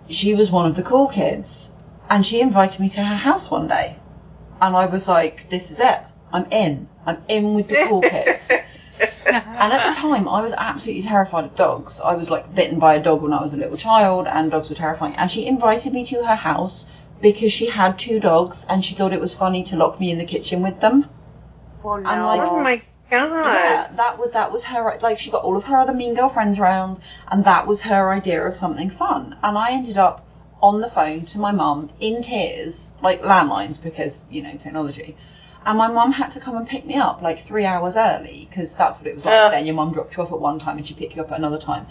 she 0.10 0.34
was 0.34 0.52
one 0.52 0.66
of 0.66 0.76
the 0.76 0.84
cool 0.84 1.08
kids. 1.08 1.74
And 2.10 2.26
she 2.26 2.42
invited 2.42 2.80
me 2.80 2.90
to 2.90 3.04
her 3.04 3.16
house 3.16 3.52
one 3.52 3.68
day 3.68 3.98
and 4.62 4.76
I 4.76 4.86
was 4.86 5.08
like, 5.08 5.50
"This 5.50 5.72
is 5.72 5.80
it. 5.80 6.00
I'm 6.32 6.48
in. 6.52 6.88
I'm 7.06 7.24
in 7.28 7.54
with 7.54 7.68
the 7.68 7.86
cool 7.88 8.02
kids." 8.02 8.50
and 9.26 9.74
at 9.74 9.94
the 9.94 10.00
time, 10.00 10.28
I 10.28 10.42
was 10.42 10.54
absolutely 10.58 11.04
terrified 11.04 11.46
of 11.46 11.56
dogs. 11.56 12.02
I 12.02 12.16
was 12.16 12.30
like 12.30 12.54
bitten 12.54 12.80
by 12.80 12.96
a 12.96 13.04
dog 13.04 13.22
when 13.22 13.34
I 13.34 13.42
was 13.42 13.54
a 13.54 13.58
little 13.58 13.78
child, 13.78 14.28
and 14.28 14.52
dogs 14.52 14.70
were 14.70 14.76
terrifying. 14.76 15.16
And 15.16 15.30
she 15.30 15.46
invited 15.46 15.94
me 15.94 16.06
to 16.06 16.24
her 16.24 16.36
house 16.36 16.88
because 17.22 17.52
she 17.52 17.68
had 17.68 17.98
two 17.98 18.20
dogs, 18.20 18.66
and 18.70 18.84
she 18.84 18.96
thought 18.96 19.14
it 19.14 19.20
was 19.20 19.36
funny 19.36 19.64
to 19.64 19.78
lock 19.78 20.00
me 20.00 20.12
in 20.12 20.18
the 20.18 20.26
kitchen 20.26 20.62
with 20.64 20.80
them. 20.80 21.06
Oh 21.84 21.98
no. 21.98 22.10
I'm 22.10 22.24
like, 22.24 22.42
Oh 22.42 22.60
my 22.60 22.82
god. 23.10 23.46
Yeah, 23.46 23.88
that 23.96 24.18
was 24.18 24.34
that 24.34 24.52
was 24.52 24.64
her 24.66 24.98
like 25.02 25.20
she 25.20 25.32
got 25.32 25.44
all 25.44 25.58
of 25.58 25.64
her 25.66 25.78
other 25.78 25.94
mean 25.94 26.14
girl 26.14 26.30
friends 26.30 26.60
around, 26.60 27.02
and 27.28 27.44
that 27.46 27.68
was 27.68 27.82
her 27.82 28.12
idea 28.12 28.46
of 28.46 28.56
something 28.56 28.90
fun. 28.90 29.38
And 29.44 29.58
I 29.58 29.72
ended 29.72 29.98
up 29.98 30.26
on 30.62 30.82
the 30.82 30.90
phone 30.90 31.26
to 31.26 31.40
my 31.40 31.52
mum 31.52 31.90
in 32.00 32.22
tears, 32.22 32.94
like 33.02 33.22
landlines 33.22 33.82
because 33.82 34.26
you 34.30 34.42
know 34.42 34.56
technology. 34.58 35.16
And 35.66 35.78
my 35.78 35.88
mum 35.90 36.14
had 36.14 36.32
to 36.32 36.40
come 36.40 36.56
and 36.56 36.66
pick 36.68 36.86
me 36.86 36.96
up 36.96 37.22
like 37.22 37.40
three 37.40 37.66
hours 37.66 37.98
early 37.98 38.48
because 38.50 38.74
that's 38.74 39.00
what 39.00 39.08
it 39.08 39.16
was 39.16 39.26
like 39.26 39.34
Yeah. 39.34 39.50
then. 39.50 39.66
Your 39.66 39.76
mum 39.76 39.92
dropped 39.92 40.16
you 40.16 40.24
off 40.24 40.32
at 40.32 40.40
one 40.40 40.60
time 40.60 40.78
and 40.78 40.88
she 40.88 40.94
picked 40.94 41.16
you 41.16 41.22
up 41.22 41.32
at 41.32 41.38
another 41.38 41.58
time. 41.60 41.88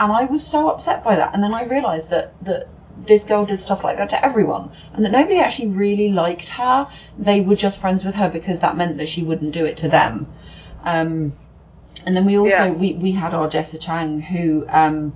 And 0.00 0.10
I 0.10 0.24
was 0.24 0.44
so 0.44 0.68
upset 0.68 1.04
by 1.04 1.16
that. 1.16 1.32
And 1.32 1.42
then 1.42 1.54
I 1.54 1.64
realised 1.64 2.10
that 2.10 2.32
that 2.44 2.66
this 3.06 3.24
girl 3.24 3.46
did 3.46 3.62
stuff 3.62 3.84
like 3.84 3.96
that 3.96 4.10
to 4.10 4.24
everyone, 4.24 4.70
and 4.92 5.04
that 5.04 5.12
nobody 5.12 5.38
actually 5.38 5.68
really 5.68 6.10
liked 6.10 6.50
her. 6.50 6.88
They 7.18 7.40
were 7.40 7.54
just 7.56 7.80
friends 7.80 8.04
with 8.04 8.14
her 8.16 8.28
because 8.28 8.60
that 8.60 8.76
meant 8.76 8.98
that 8.98 9.08
she 9.08 9.22
wouldn't 9.22 9.52
do 9.52 9.64
it 9.64 9.78
to 9.78 9.88
them. 9.88 10.26
Um, 10.84 11.32
and 12.06 12.16
then 12.16 12.24
we 12.24 12.38
also 12.38 12.48
Yeah. 12.48 12.70
we, 12.70 12.94
we 12.94 13.12
had 13.12 13.34
our 13.34 13.48
Jessa 13.48 13.78
Chang 13.80 14.20
who 14.20 14.64
um, 14.68 15.12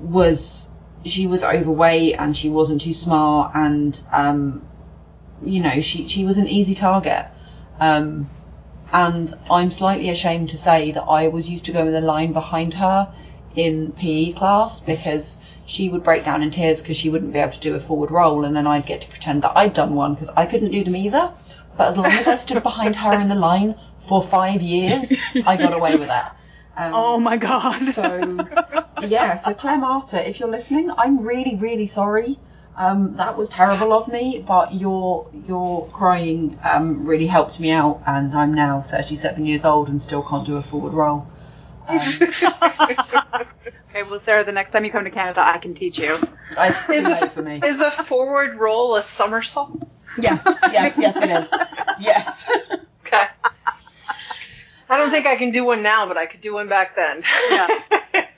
was 0.00 0.68
she 1.04 1.26
was 1.26 1.42
overweight 1.42 2.16
and 2.18 2.36
she 2.36 2.50
wasn't 2.50 2.82
too 2.82 2.92
smart 2.94 3.52
and 3.54 4.00
um, 4.12 4.62
you 5.42 5.60
know 5.60 5.80
she 5.80 6.06
she 6.08 6.24
was 6.24 6.38
an 6.38 6.48
easy 6.48 6.74
target. 6.74 7.26
Um, 7.78 8.28
and 8.92 9.32
I'm 9.50 9.70
slightly 9.70 10.10
ashamed 10.10 10.50
to 10.50 10.58
say 10.58 10.90
that 10.92 11.02
I 11.04 11.28
was 11.28 11.48
used 11.48 11.64
to 11.66 11.72
go 11.72 11.86
in 11.86 11.92
the 11.92 12.00
line 12.00 12.32
behind 12.32 12.74
her 12.74 13.12
in 13.54 13.92
PE 13.92 14.32
class 14.32 14.80
because 14.80 15.38
she 15.64 15.88
would 15.88 16.02
break 16.02 16.24
down 16.24 16.42
in 16.42 16.50
tears 16.50 16.82
because 16.82 16.96
she 16.96 17.10
wouldn't 17.10 17.32
be 17.32 17.38
able 17.38 17.52
to 17.52 17.60
do 17.60 17.74
a 17.74 17.80
forward 17.80 18.10
roll, 18.10 18.44
and 18.44 18.54
then 18.56 18.66
I'd 18.66 18.86
get 18.86 19.00
to 19.02 19.08
pretend 19.08 19.42
that 19.42 19.52
I'd 19.56 19.72
done 19.72 19.94
one 19.94 20.14
because 20.14 20.30
I 20.30 20.46
couldn't 20.46 20.72
do 20.72 20.82
them 20.82 20.96
either. 20.96 21.32
But 21.76 21.88
as 21.88 21.96
long 21.96 22.06
as 22.06 22.26
I 22.26 22.36
stood 22.36 22.62
behind 22.62 22.96
her 22.96 23.18
in 23.18 23.28
the 23.28 23.34
line 23.34 23.76
for 24.08 24.22
five 24.22 24.60
years, 24.60 25.12
I 25.46 25.56
got 25.56 25.72
away 25.72 25.96
with 25.96 26.08
that. 26.08 26.36
Um, 26.76 26.94
Oh 26.94 27.18
my 27.18 27.36
god. 27.36 27.80
so 27.94 28.46
yeah, 29.00 29.36
so 29.36 29.54
Claire 29.54 29.78
Marta, 29.78 30.28
if 30.28 30.40
you're 30.40 30.48
listening, 30.50 30.90
I'm 30.96 31.24
really, 31.26 31.56
really 31.56 31.86
sorry. 31.86 32.38
Um, 32.76 33.16
that 33.16 33.36
was 33.36 33.48
terrible 33.48 33.92
of 33.92 34.08
me, 34.08 34.42
but 34.46 34.72
your 34.74 35.28
your 35.46 35.88
crying 35.88 36.58
um, 36.64 37.04
really 37.06 37.26
helped 37.26 37.60
me 37.60 37.70
out, 37.70 38.02
and 38.06 38.32
I'm 38.32 38.54
now 38.54 38.80
37 38.80 39.44
years 39.44 39.64
old 39.64 39.88
and 39.88 40.00
still 40.00 40.22
can't 40.22 40.46
do 40.46 40.56
a 40.56 40.62
forward 40.62 40.94
roll. 40.94 41.26
Um, 41.88 41.98
okay, 42.22 44.02
well, 44.08 44.20
Sarah, 44.20 44.44
the 44.44 44.52
next 44.52 44.70
time 44.70 44.84
you 44.84 44.90
come 44.90 45.04
to 45.04 45.10
Canada, 45.10 45.46
I 45.46 45.58
can 45.58 45.74
teach 45.74 45.98
you. 45.98 46.16
it's 46.56 46.86
too 46.86 46.92
Is 46.92 47.06
a, 47.06 47.26
for 47.26 47.42
me. 47.42 47.60
is 47.64 47.80
a 47.80 47.90
forward 47.90 48.56
roll 48.56 48.96
a 48.96 49.02
somersault? 49.02 49.82
Yes, 50.18 50.42
yes, 50.72 50.98
yes, 50.98 51.16
it 51.16 51.30
is. 51.30 51.48
Yes. 52.00 52.50
Okay. 53.12 53.26
I 54.88 54.96
don't 54.96 55.10
think 55.10 55.26
I 55.26 55.34
can 55.34 55.50
do 55.50 55.64
one 55.64 55.82
now, 55.82 56.06
but 56.06 56.16
I 56.16 56.26
could 56.26 56.40
do 56.40 56.54
one 56.54 56.68
back 56.68 56.94
then. 56.94 57.24
Yeah. 57.50 57.68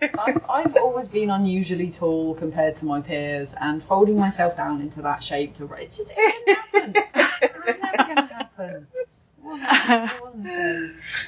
I've, 0.19 0.45
I've 0.49 0.77
always 0.77 1.07
been 1.09 1.29
unusually 1.29 1.91
tall 1.91 2.35
compared 2.35 2.79
to 2.79 2.87
my 2.87 3.03
peers, 3.03 3.51
and 3.61 3.83
folding 3.83 4.19
myself 4.19 4.57
down 4.57 4.81
into 4.81 5.03
that 5.03 5.23
shape 5.23 5.59
to 5.59 5.71
it's 5.75 5.99
just 5.99 6.11
it 6.17 6.47
didn't 6.73 6.97
happen. 6.97 7.29
It 7.43 7.55
was 7.67 7.77
never 7.83 7.97
gonna 7.97 8.27
happen. 8.27 8.87
It 8.95 9.09
wasn't. 9.43 10.13
It 10.13 10.23
wasn't 10.23 10.47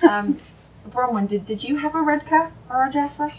a. 0.02 0.08
Um, 0.10 0.40
Bronwyn, 0.88 1.28
did 1.28 1.46
did 1.46 1.64
you 1.64 1.76
have 1.76 1.94
a 1.94 2.02
red 2.02 2.24
Radka 2.24 2.50
or 2.70 2.86
a 2.86 2.90
Jessa? 2.90 3.32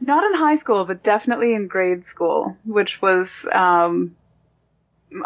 Not 0.00 0.24
in 0.24 0.34
high 0.34 0.56
school, 0.56 0.84
but 0.84 1.02
definitely 1.02 1.54
in 1.54 1.68
grade 1.68 2.06
school, 2.06 2.56
which 2.64 3.00
was 3.00 3.46
um, 3.50 4.16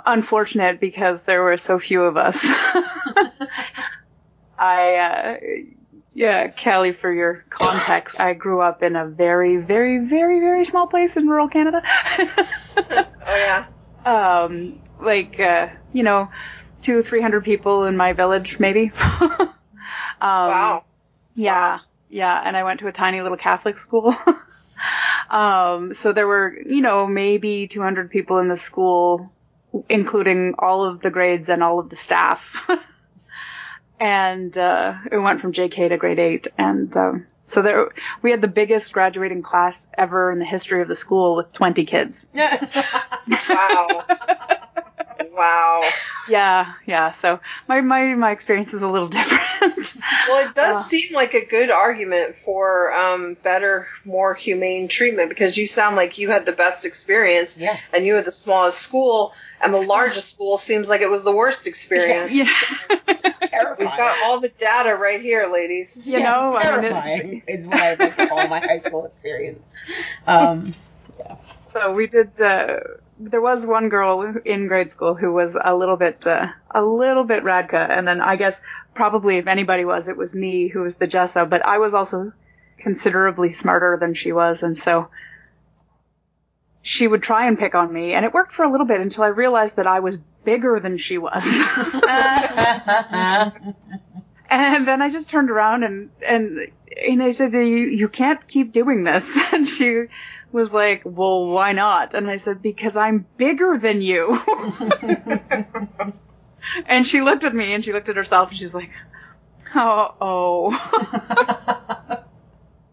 unfortunate 0.06 0.80
because 0.80 1.20
there 1.26 1.42
were 1.42 1.56
so 1.58 1.78
few 1.78 2.02
of 2.04 2.16
us. 2.16 2.38
I, 4.58 4.94
uh, 4.96 5.36
yeah, 6.14 6.48
Kelly, 6.48 6.92
for 6.92 7.12
your 7.12 7.44
context, 7.48 8.18
I 8.20 8.34
grew 8.34 8.60
up 8.60 8.82
in 8.82 8.96
a 8.96 9.06
very, 9.06 9.56
very, 9.56 9.98
very, 9.98 10.40
very 10.40 10.64
small 10.64 10.86
place 10.86 11.16
in 11.16 11.26
rural 11.26 11.48
Canada. 11.48 11.82
oh 12.76 13.06
yeah. 13.26 13.66
um, 14.04 14.74
like, 15.00 15.38
uh, 15.40 15.68
you 15.92 16.02
know, 16.02 16.28
two, 16.82 17.02
three 17.02 17.22
hundred 17.22 17.44
people 17.44 17.84
in 17.84 17.96
my 17.96 18.12
village, 18.12 18.58
maybe. 18.58 18.92
um, 19.00 19.50
Wow. 20.20 20.84
Yeah, 21.34 21.78
yeah, 22.10 22.42
and 22.44 22.56
I 22.56 22.64
went 22.64 22.80
to 22.80 22.88
a 22.88 22.92
tiny 22.92 23.22
little 23.22 23.38
Catholic 23.38 23.78
school. 23.78 24.14
um, 25.30 25.94
so 25.94 26.12
there 26.12 26.26
were, 26.26 26.54
you 26.66 26.82
know, 26.82 27.06
maybe 27.06 27.68
200 27.68 28.10
people 28.10 28.38
in 28.38 28.48
the 28.48 28.56
school, 28.56 29.32
including 29.88 30.54
all 30.58 30.84
of 30.84 31.00
the 31.00 31.10
grades 31.10 31.48
and 31.48 31.62
all 31.62 31.78
of 31.78 31.90
the 31.90 31.96
staff. 31.96 32.68
and 34.00 34.56
uh, 34.56 34.94
it 35.10 35.18
went 35.18 35.40
from 35.40 35.52
JK 35.52 35.90
to 35.90 35.96
grade 35.96 36.18
eight, 36.18 36.48
and 36.56 36.96
um, 36.96 37.26
so 37.44 37.62
there 37.62 37.90
we 38.22 38.30
had 38.30 38.40
the 38.40 38.48
biggest 38.48 38.92
graduating 38.92 39.42
class 39.42 39.86
ever 39.96 40.32
in 40.32 40.38
the 40.38 40.44
history 40.44 40.82
of 40.82 40.88
the 40.88 40.96
school 40.96 41.36
with 41.36 41.52
20 41.52 41.84
kids. 41.84 42.24
Wow. 43.48 44.06
Wow. 45.32 45.82
Yeah, 46.28 46.74
yeah. 46.86 47.12
So 47.12 47.40
my 47.68 47.80
my 47.80 48.14
my 48.14 48.30
experience 48.30 48.72
is 48.74 48.82
a 48.82 48.88
little 48.88 49.08
different. 49.16 49.94
Well, 50.28 50.48
it 50.48 50.54
does 50.54 50.76
Uh. 50.76 50.82
seem 50.82 51.14
like 51.14 51.34
a 51.34 51.44
good 51.44 51.70
argument 51.70 52.36
for 52.36 52.92
um, 52.94 53.36
better, 53.42 53.86
more 54.04 54.34
humane 54.34 54.88
treatment 54.88 55.28
because 55.28 55.56
you 55.56 55.66
sound 55.68 55.96
like 55.96 56.18
you 56.18 56.30
had 56.30 56.46
the 56.46 56.52
best 56.52 56.84
experience 56.84 57.56
Yeah. 57.58 57.78
and 57.92 58.04
you 58.04 58.14
had 58.14 58.24
the 58.24 58.32
smallest 58.32 58.78
school, 58.78 59.32
and 59.60 59.72
the 59.74 59.80
largest 59.82 60.30
school 60.32 60.56
seems 60.58 60.88
like 60.88 61.00
it 61.00 61.10
was 61.10 61.24
the 61.24 61.32
worst 61.32 61.66
experience. 61.66 62.32
yeah. 62.32 62.46
Terrifying. 63.42 63.76
We've 63.78 63.88
got 63.88 64.18
all 64.24 64.40
the 64.40 64.48
data 64.50 64.94
right 64.94 65.20
here, 65.20 65.50
ladies. 65.52 66.06
You 66.06 66.20
know, 66.20 66.52
I 66.54 66.76
mean, 66.76 66.84
it- 66.84 66.88
terrifying 66.90 67.42
is 67.48 67.66
what 67.66 67.80
I'd 67.80 67.98
like 67.98 68.16
to 68.16 68.26
call 68.28 68.46
my 68.48 68.60
high 68.60 68.78
school 68.78 69.04
experience. 69.06 69.72
Um, 70.26 70.72
yeah. 71.18 71.36
So 71.72 71.92
we 71.92 72.06
did. 72.06 72.40
Uh, 72.40 72.78
there 73.20 73.40
was 73.40 73.66
one 73.66 73.90
girl 73.90 74.34
in 74.44 74.66
grade 74.66 74.90
school 74.90 75.14
who 75.14 75.32
was 75.32 75.56
a 75.62 75.74
little 75.74 75.96
bit, 75.96 76.26
uh, 76.26 76.48
a 76.70 76.82
little 76.82 77.24
bit 77.24 77.44
radka, 77.44 77.88
and 77.90 78.08
then 78.08 78.20
I 78.20 78.36
guess 78.36 78.60
probably 78.94 79.36
if 79.36 79.46
anybody 79.46 79.84
was, 79.84 80.08
it 80.08 80.16
was 80.16 80.34
me 80.34 80.68
who 80.68 80.80
was 80.80 80.96
the 80.96 81.06
Jessa. 81.06 81.48
But 81.48 81.64
I 81.64 81.78
was 81.78 81.94
also 81.94 82.32
considerably 82.78 83.52
smarter 83.52 83.98
than 84.00 84.14
she 84.14 84.32
was, 84.32 84.62
and 84.62 84.78
so 84.78 85.08
she 86.82 87.06
would 87.06 87.22
try 87.22 87.46
and 87.46 87.58
pick 87.58 87.74
on 87.74 87.92
me, 87.92 88.14
and 88.14 88.24
it 88.24 88.32
worked 88.32 88.52
for 88.52 88.64
a 88.64 88.70
little 88.70 88.86
bit 88.86 89.00
until 89.00 89.24
I 89.24 89.28
realized 89.28 89.76
that 89.76 89.86
I 89.86 90.00
was 90.00 90.16
bigger 90.44 90.80
than 90.80 90.96
she 90.96 91.18
was. 91.18 91.44
And 94.50 94.86
then 94.86 95.00
I 95.00 95.10
just 95.10 95.30
turned 95.30 95.48
around 95.48 95.84
and 95.84 96.10
and 96.26 96.66
and 97.06 97.22
I 97.22 97.30
said, 97.30 97.54
"You 97.54 97.62
you 97.62 98.08
can't 98.08 98.44
keep 98.48 98.72
doing 98.72 99.04
this." 99.04 99.38
And 99.52 99.66
she 99.66 100.06
was 100.52 100.72
like, 100.72 101.02
"Well, 101.04 101.46
why 101.48 101.72
not?" 101.72 102.14
And 102.14 102.30
I 102.30 102.36
said, 102.36 102.62
"Because 102.62 102.96
I'm 102.96 103.26
bigger 103.36 103.78
than 103.80 104.00
you." 104.02 104.38
and 106.86 107.06
she 107.06 107.20
looked 107.20 107.44
at 107.44 107.54
me 107.54 107.74
and 107.74 107.84
she 107.84 107.92
looked 107.92 108.08
at 108.08 108.16
herself 108.16 108.48
and 108.50 108.58
she's 108.58 108.74
like, 108.74 108.90
"Oh, 109.74 110.14
oh." 110.20 112.24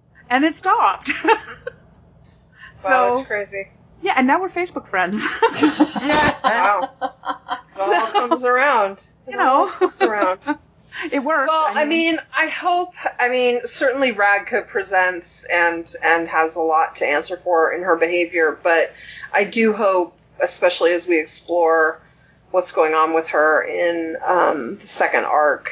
and 0.30 0.44
it 0.46 0.56
stopped. 0.58 1.12
Wow, 1.24 2.76
so 2.76 3.16
that's 3.16 3.28
crazy. 3.28 3.68
yeah, 4.04 4.14
and 4.18 4.28
now 4.28 4.40
we're 4.40 4.50
Facebook 4.50 4.88
friends. 4.88 5.26
Wow. 6.44 6.92
It 7.02 7.80
all 7.80 8.12
comes 8.12 8.46
around. 8.46 8.98
It 9.00 9.16
You 9.32 9.38
know. 9.38 9.62
all 9.62 9.70
comes 9.70 10.00
around. 10.00 10.60
It 11.12 11.20
worked. 11.20 11.50
Well, 11.50 11.66
I 11.70 11.86
mean, 11.86 12.18
I 12.36 12.48
hope. 12.48 12.94
I 13.20 13.30
mean, 13.30 13.62
certainly 13.66 14.14
Radka 14.14 14.68
presents 14.68 15.46
and 15.46 15.92
and 16.04 16.28
has 16.28 16.56
a 16.56 16.62
lot 16.62 16.98
to 16.98 17.08
answer 17.08 17.38
for 17.38 17.72
in 17.74 17.84
her 17.84 17.96
behavior, 17.96 18.58
but 18.62 18.92
I 19.34 19.44
do 19.44 19.74
hope, 19.74 20.18
especially 20.40 20.94
as 20.94 21.08
we 21.08 21.20
explore 21.20 22.00
what's 22.52 22.72
going 22.72 22.94
on 22.94 23.14
with 23.14 23.28
her 23.28 23.62
in 23.64 24.18
um, 24.26 24.76
the 24.78 24.88
second 24.88 25.26
arc, 25.26 25.70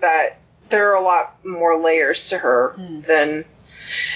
that 0.00 0.38
there 0.68 0.90
are 0.92 0.96
a 0.96 1.02
lot 1.02 1.44
more 1.44 1.76
layers 1.78 2.28
to 2.30 2.38
her 2.38 2.70
Hmm. 2.76 3.00
than. 3.02 3.44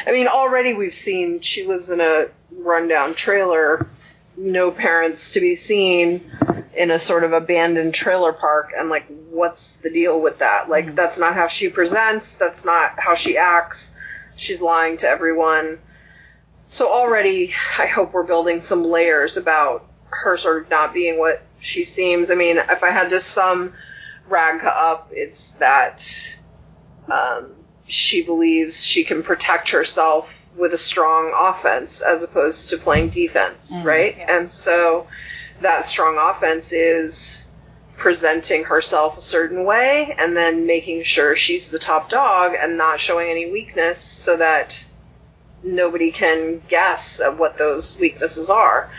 I 0.07 0.13
mean, 0.13 0.27
already 0.29 0.75
we've 0.75 0.95
seen 0.95 1.41
she 1.41 1.65
lives 1.67 1.89
in 1.91 2.01
a 2.01 2.27
rundown 2.51 3.15
trailer, 3.15 3.87
no 4.37 4.71
parents 4.71 5.33
to 5.33 5.41
be 5.41 5.57
seen 5.57 6.31
in 6.75 6.91
a 6.91 6.99
sort 6.99 7.25
of 7.25 7.33
abandoned 7.33 7.95
trailer 7.95 8.33
park 8.33 8.73
and 8.77 8.89
like 8.89 9.07
what's 9.31 9.77
the 9.79 9.91
deal 9.91 10.21
with 10.21 10.39
that? 10.39 10.69
Like 10.69 10.95
that's 10.95 11.19
not 11.19 11.35
how 11.35 11.49
she 11.49 11.69
presents 11.69 12.37
that's 12.39 12.65
not 12.65 12.99
how 12.99 13.15
she 13.15 13.37
acts 13.37 13.95
she's 14.37 14.63
lying 14.63 14.97
to 14.99 15.09
everyone. 15.09 15.79
So 16.67 16.91
already 16.91 17.55
i 17.79 17.87
hope 17.87 18.13
we're 18.13 18.23
building 18.23 18.63
some 18.63 18.85
layers 18.85 19.37
about 19.37 19.87
her 20.11 20.37
sort 20.37 20.63
of 20.63 20.71
not 20.71 20.93
being 20.95 21.19
what 21.19 21.43
she 21.61 21.85
seems. 21.85 22.31
I 22.31 22.35
mean 22.35 22.57
if 22.57 22.83
i 22.83 22.91
had 22.91 23.11
to 23.11 23.21
sum 23.21 23.75
Radka 24.31 24.67
up 24.67 25.11
it's 25.13 25.53
that 25.53 26.39
um, 27.11 27.51
she 27.87 28.23
believes 28.25 28.85
she 28.85 29.05
can 29.05 29.23
protect 29.23 29.71
herself 29.71 30.51
with 30.57 30.73
a 30.75 30.79
strong 30.79 31.35
offense 31.37 32.01
as 32.03 32.23
opposed 32.23 32.71
to 32.71 32.79
playing 32.79 33.09
defense 33.11 33.73
right? 33.85 34.17
And 34.19 34.51
so 34.51 35.07
that 35.63 35.85
strong 35.87 36.19
offense 36.19 36.73
is 36.73 37.49
presenting 37.97 38.65
herself 38.65 39.19
a 39.19 39.23
certain 39.23 39.65
way 39.65 40.15
and 40.19 40.37
then 40.37 40.67
making 40.67 41.03
sure 41.03 41.37
she's 41.37 41.71
the 41.71 41.79
top 41.79 42.09
dog 42.09 42.55
and 42.59 42.77
not 42.79 42.99
showing 42.99 43.31
any 43.31 43.51
weakness 43.51 44.01
so 44.01 44.37
that 44.37 44.87
nobody 45.63 46.11
can 46.11 46.61
guess 46.69 47.21
of 47.21 47.39
what 47.39 47.59
those 47.59 47.99
weaknesses 48.01 48.51
are. 48.51 48.91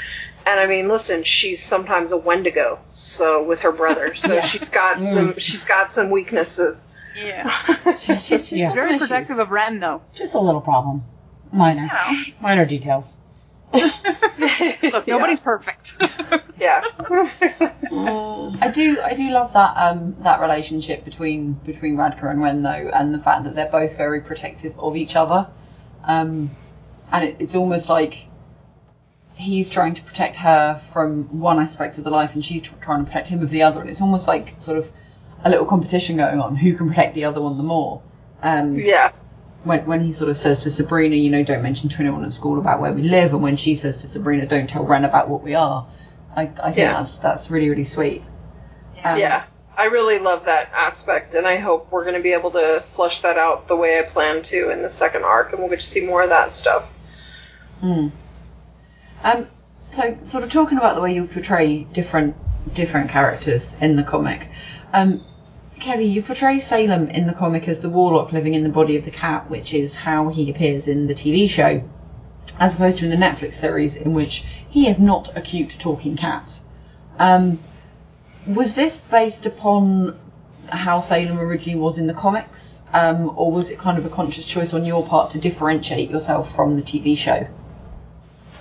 And 0.46 0.60
I 0.60 0.68
mean, 0.68 0.88
listen, 0.88 1.24
she's 1.24 1.64
sometimes 1.64 2.12
a 2.12 2.18
Wendigo, 2.18 2.80
so 2.96 3.44
with 3.44 3.62
her 3.62 3.72
brother, 3.72 4.14
so 4.16 4.36
Yeah. 4.36 4.42
she's 4.42 4.70
got 4.70 4.98
Mm. 4.98 5.02
some 5.14 5.38
she's 5.40 5.66
got 5.66 5.90
some 5.90 6.10
weaknesses. 6.10 6.88
Yeah. 7.16 7.48
She's, 8.00 8.26
she's, 8.26 8.48
she's 8.48 8.52
Yeah. 8.54 8.74
Very 8.74 8.90
some 8.90 8.96
issues. 8.96 9.08
protective 9.08 9.38
of 9.38 9.52
Ren, 9.52 9.80
though. 9.80 10.02
Just 10.16 10.34
a 10.34 10.40
little 10.40 10.62
problem. 10.62 11.04
Minor. 11.52 11.88
Minor 12.42 12.66
details. 12.66 13.20
Look, 14.94 15.08
nobody's 15.08 15.40
perfect. 15.40 15.96
Yeah. 16.60 16.82
I 17.92 18.72
do, 18.74 19.02
I 19.02 19.16
do 19.16 19.30
love 19.32 19.52
that 19.54 19.74
um, 19.76 20.16
that 20.20 20.40
relationship 20.40 21.04
between 21.04 21.54
between 21.54 21.98
Radka 21.98 22.30
and 22.30 22.42
Ren 22.42 22.64
though, 22.64 22.90
and 22.94 23.14
the 23.14 23.20
fact 23.20 23.44
that 23.44 23.56
they're 23.56 23.70
both 23.70 23.98
very 23.98 24.22
protective 24.22 24.78
of 24.80 24.96
each 24.96 25.16
other, 25.18 25.50
um, 26.06 26.52
and 27.12 27.26
it, 27.26 27.36
it's 27.40 27.56
almost 27.56 27.90
like 27.90 28.28
he's 29.34 29.68
trying 29.68 29.94
to 29.96 30.04
protect 30.04 30.38
her 30.38 30.80
from 30.94 31.40
one 31.40 31.60
aspect 31.60 31.98
of 31.98 32.06
the 32.06 32.12
life, 32.12 32.34
and 32.34 32.46
she's 32.46 32.62
tr- 32.62 32.76
trying 32.82 33.04
to 33.04 33.06
protect 33.06 33.28
him 33.28 33.42
of 33.42 33.50
the 33.50 33.64
other, 33.64 33.82
and 33.82 33.90
it's 33.90 34.02
almost 34.02 34.28
like 34.28 34.54
sort 34.60 34.78
of 34.78 34.90
a 35.44 35.50
little 35.50 35.66
competition 35.66 36.16
going 36.16 36.40
on 36.40 36.56
who 36.56 36.76
can 36.76 36.88
protect 36.88 37.14
the 37.16 37.26
other 37.26 37.42
one 37.42 37.58
the 37.58 37.64
more. 37.64 38.02
Um, 38.42 38.80
yeah. 38.80 39.12
When 39.64 39.86
when 39.86 40.02
he 40.02 40.12
sort 40.12 40.30
of 40.30 40.38
says 40.38 40.60
to 40.64 40.72
Sabrina, 40.72 41.16
you 41.16 41.30
know, 41.30 41.44
don't 41.44 41.64
mention 41.64 41.90
to 41.90 42.00
anyone 42.00 42.24
at 42.26 42.34
school 42.34 42.60
about 42.60 42.82
where 42.82 42.94
we 42.94 43.04
live, 43.04 43.34
and 43.34 43.42
when 43.42 43.56
she 43.56 43.76
says 43.76 44.02
to 44.02 44.08
Sabrina, 44.08 44.46
don't 44.46 44.68
tell 44.70 44.86
Ren 44.86 45.06
about 45.06 45.30
what 45.30 45.44
we 45.44 45.56
are, 45.56 45.88
I, 46.36 46.44
I 46.44 46.46
think 46.48 46.78
Yeah. 46.78 46.94
that's 46.94 47.18
that's 47.18 47.50
really 47.52 47.70
really 47.70 47.84
sweet. 47.86 48.24
Um, 49.04 49.18
Yeah. 49.20 49.44
I 49.76 49.86
really 49.86 50.20
love 50.20 50.46
that 50.46 50.72
aspect, 50.72 51.34
and 51.34 51.48
I 51.48 51.58
hope 51.58 51.92
we're 51.92 52.04
going 52.04 52.14
to 52.16 52.22
be 52.22 52.34
able 52.34 52.52
to 52.52 52.84
flush 52.90 53.22
that 53.22 53.40
out 53.40 53.68
the 53.68 53.76
way 53.76 53.98
I 53.98 54.04
plan 54.04 54.44
to 54.44 54.70
in 54.70 54.84
the 54.84 54.92
second 54.92 55.24
arc, 55.24 55.52
and 55.52 55.60
we'll 55.60 55.70
get 55.70 55.80
to 55.80 55.86
see 55.86 56.06
more 56.06 56.22
of 56.22 56.30
that 56.30 56.52
stuff. 56.52 56.88
Mm. 57.82 58.12
Um, 59.24 59.48
so 59.90 60.16
sort 60.28 60.44
of 60.44 60.52
talking 60.52 60.78
about 60.78 60.94
the 60.96 61.02
way 61.02 61.16
you 61.16 61.26
portray 61.26 61.86
different 61.86 62.36
different 62.74 63.10
characters 63.10 63.76
in 63.82 63.96
the 63.96 64.04
comic. 64.04 64.48
Um, 64.94 65.24
Kelly, 65.84 66.06
you 66.06 66.22
portray 66.24 66.60
Salem 66.60 67.10
in 67.10 67.28
the 67.28 67.34
comic 67.34 67.68
as 67.68 67.82
the 67.82 67.90
warlock 67.90 68.32
living 68.32 68.54
in 68.54 68.64
the 68.64 68.70
body 68.70 68.96
of 68.96 69.04
the 69.04 69.12
cat, 69.12 69.50
which 69.50 69.74
is 69.74 69.98
how 69.98 70.30
he 70.30 70.50
appears 70.50 70.88
in 70.88 71.08
the 71.08 71.14
TV 71.14 71.50
show, 71.50 71.84
as 72.58 72.76
opposed 72.76 73.00
to 73.00 73.04
in 73.04 73.12
the 73.12 73.18
Netflix 73.18 73.56
series, 73.56 73.98
in 73.98 74.14
which 74.14 74.46
he 74.70 74.88
is 74.88 74.98
not 74.98 75.36
a 75.36 75.42
cute 75.42 75.76
talking 75.78 76.16
cat. 76.16 76.58
Um, 77.20 77.60
was 78.48 78.76
this 78.76 78.96
based 78.96 79.46
upon 79.46 80.18
how 80.70 81.02
Salem 81.02 81.38
originally 81.38 81.78
was 81.78 81.98
in 81.98 82.08
the 82.08 82.14
comics, 82.14 82.82
um, 82.94 83.34
or 83.38 83.52
was 83.52 83.70
it 83.70 83.78
kind 83.78 83.98
of 83.98 84.06
a 84.06 84.10
conscious 84.10 84.46
choice 84.46 84.74
on 84.74 84.86
your 84.86 85.06
part 85.06 85.32
to 85.32 85.38
differentiate 85.38 86.10
yourself 86.10 86.56
from 86.56 86.78
the 86.78 86.82
TV 86.82 87.18
show? 87.18 87.46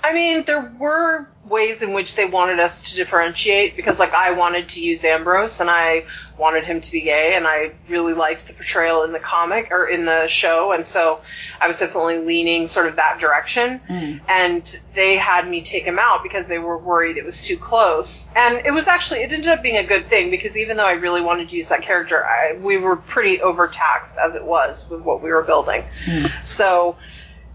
I 0.03 0.13
mean, 0.13 0.43
there 0.43 0.73
were 0.77 1.29
ways 1.45 1.81
in 1.81 1.93
which 1.93 2.15
they 2.15 2.25
wanted 2.25 2.59
us 2.59 2.81
to 2.89 2.95
differentiate 2.95 3.77
because, 3.77 3.99
like, 3.99 4.13
I 4.13 4.31
wanted 4.31 4.67
to 4.69 4.83
use 4.83 5.05
Ambrose 5.05 5.61
and 5.61 5.69
I 5.69 6.03
wanted 6.37 6.63
him 6.63 6.81
to 6.81 6.91
be 6.91 7.01
gay, 7.01 7.35
and 7.35 7.45
I 7.47 7.71
really 7.89 8.13
liked 8.13 8.47
the 8.47 8.53
portrayal 8.53 9.03
in 9.03 9.11
the 9.11 9.19
comic 9.19 9.71
or 9.71 9.87
in 9.87 10.05
the 10.05 10.27
show, 10.27 10.71
and 10.71 10.85
so 10.85 11.21
I 11.61 11.67
was 11.67 11.79
definitely 11.79 12.19
leaning 12.19 12.67
sort 12.67 12.87
of 12.87 12.97
that 12.97 13.19
direction. 13.19 13.79
Mm. 13.89 14.21
And 14.27 14.79
they 14.93 15.15
had 15.17 15.47
me 15.47 15.61
take 15.61 15.83
him 15.83 15.99
out 15.99 16.23
because 16.23 16.47
they 16.47 16.59
were 16.59 16.77
worried 16.77 17.17
it 17.17 17.25
was 17.25 17.45
too 17.45 17.57
close. 17.57 18.29
And 18.35 18.65
it 18.65 18.71
was 18.71 18.87
actually, 18.87 19.21
it 19.21 19.31
ended 19.31 19.47
up 19.47 19.63
being 19.63 19.77
a 19.77 19.85
good 19.85 20.07
thing 20.07 20.29
because 20.29 20.57
even 20.57 20.77
though 20.77 20.85
I 20.85 20.93
really 20.93 21.21
wanted 21.21 21.49
to 21.49 21.55
use 21.55 21.69
that 21.69 21.81
character, 21.81 22.25
I, 22.25 22.57
we 22.57 22.77
were 22.77 22.95
pretty 22.95 23.41
overtaxed 23.41 24.17
as 24.17 24.35
it 24.35 24.43
was 24.43 24.89
with 24.89 25.01
what 25.01 25.21
we 25.21 25.29
were 25.29 25.43
building. 25.43 25.83
Mm. 26.05 26.31
So 26.43 26.97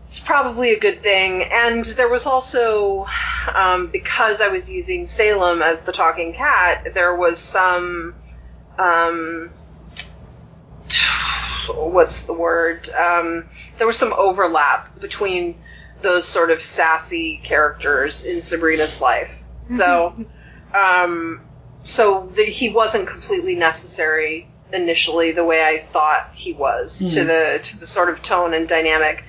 it's 0.07 0.21
probably 0.21 0.73
a 0.73 0.79
good 0.79 1.03
thing. 1.03 1.43
And 1.43 1.85
there 1.85 2.09
was 2.09 2.25
also, 2.25 3.07
um, 3.55 3.89
because 3.89 4.41
I 4.41 4.49
was 4.49 4.71
using 4.71 5.07
Salem 5.07 5.61
as 5.61 5.83
the 5.83 5.93
talking 5.93 6.33
cat, 6.33 6.95
there 6.95 7.15
was 7.15 7.39
some, 7.39 8.15
um, 8.79 9.51
what's 11.69 12.23
the 12.23 12.33
word? 12.33 12.89
Um, 12.91 13.47
there 13.77 13.87
was 13.87 13.97
some 13.97 14.13
overlap 14.13 15.01
between 15.01 15.57
those 16.03 16.27
sort 16.27 16.51
of 16.51 16.63
sassy 16.63 17.41
characters 17.43 18.25
in 18.25 18.41
Sabrina's 18.43 19.01
life. 19.01 19.43
So, 19.57 20.15
um, 20.75 21.41
so 21.83 22.29
that 22.37 22.49
he 22.49 22.71
wasn't 22.71 23.09
completely 23.09 23.55
necessary 23.55 24.49
initially 24.73 25.33
the 25.33 25.45
way 25.45 25.63
I 25.63 25.79
thought 25.93 26.31
he 26.35 26.53
was 26.53 26.99
to 26.99 27.23
Hmm. 27.23 27.27
the 27.29 27.61
to 27.63 27.81
the 27.81 27.87
sort 27.87 28.11
of 28.11 28.23
tone 28.23 28.55
and 28.55 28.69
dynamic. 28.69 29.25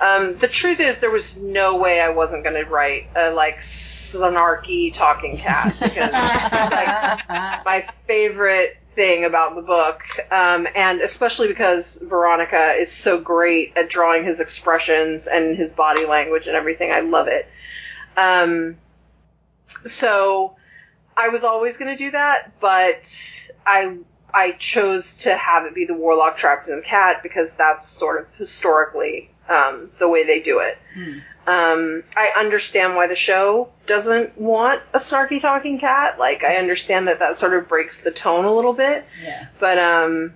Um, 0.00 0.36
the 0.36 0.48
truth 0.48 0.78
is, 0.80 1.00
there 1.00 1.10
was 1.10 1.36
no 1.36 1.76
way 1.76 2.00
I 2.00 2.10
wasn't 2.10 2.44
going 2.44 2.54
to 2.54 2.70
write 2.70 3.08
a 3.16 3.30
like 3.32 3.58
snarky 3.60 4.94
talking 4.94 5.36
cat 5.36 5.74
because 5.80 6.12
like, 6.12 7.28
my 7.64 7.84
favorite 8.04 8.77
thing 8.98 9.24
about 9.24 9.54
the 9.54 9.62
book, 9.62 10.02
um, 10.32 10.66
and 10.74 11.00
especially 11.00 11.46
because 11.46 12.02
Veronica 12.02 12.72
is 12.72 12.90
so 12.90 13.20
great 13.20 13.74
at 13.76 13.88
drawing 13.88 14.24
his 14.24 14.40
expressions 14.40 15.28
and 15.28 15.56
his 15.56 15.72
body 15.72 16.04
language 16.04 16.48
and 16.48 16.56
everything. 16.56 16.90
I 16.90 17.00
love 17.00 17.28
it. 17.28 17.48
Um, 18.16 18.76
so 19.86 20.56
I 21.16 21.28
was 21.28 21.44
always 21.44 21.76
going 21.76 21.96
to 21.96 22.04
do 22.04 22.10
that, 22.10 22.58
but 22.58 23.48
I 23.64 23.98
I 24.34 24.50
chose 24.58 25.18
to 25.18 25.36
have 25.36 25.64
it 25.66 25.76
be 25.76 25.86
the 25.86 25.94
warlock 25.94 26.36
trapped 26.36 26.68
in 26.68 26.74
the 26.74 26.82
cat 26.82 27.22
because 27.22 27.54
that's 27.54 27.86
sort 27.86 28.20
of 28.20 28.34
historically 28.34 29.30
um, 29.48 29.92
the 30.00 30.08
way 30.08 30.24
they 30.24 30.40
do 30.40 30.58
it. 30.58 30.76
Hmm. 30.94 31.18
Um, 31.48 32.04
I 32.14 32.32
understand 32.40 32.94
why 32.94 33.06
the 33.06 33.14
show 33.16 33.70
doesn't 33.86 34.36
want 34.36 34.82
a 34.92 34.98
snarky 34.98 35.40
talking 35.40 35.78
cat. 35.80 36.18
Like, 36.18 36.44
I 36.44 36.56
understand 36.56 37.08
that 37.08 37.20
that 37.20 37.38
sort 37.38 37.54
of 37.54 37.68
breaks 37.68 38.02
the 38.02 38.10
tone 38.10 38.44
a 38.44 38.52
little 38.52 38.74
bit, 38.74 39.06
Yeah. 39.24 39.46
but 39.58 39.78
um, 39.78 40.34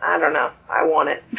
I 0.00 0.18
don't 0.18 0.32
know. 0.32 0.50
I 0.70 0.84
want 0.86 1.10
it. 1.10 1.22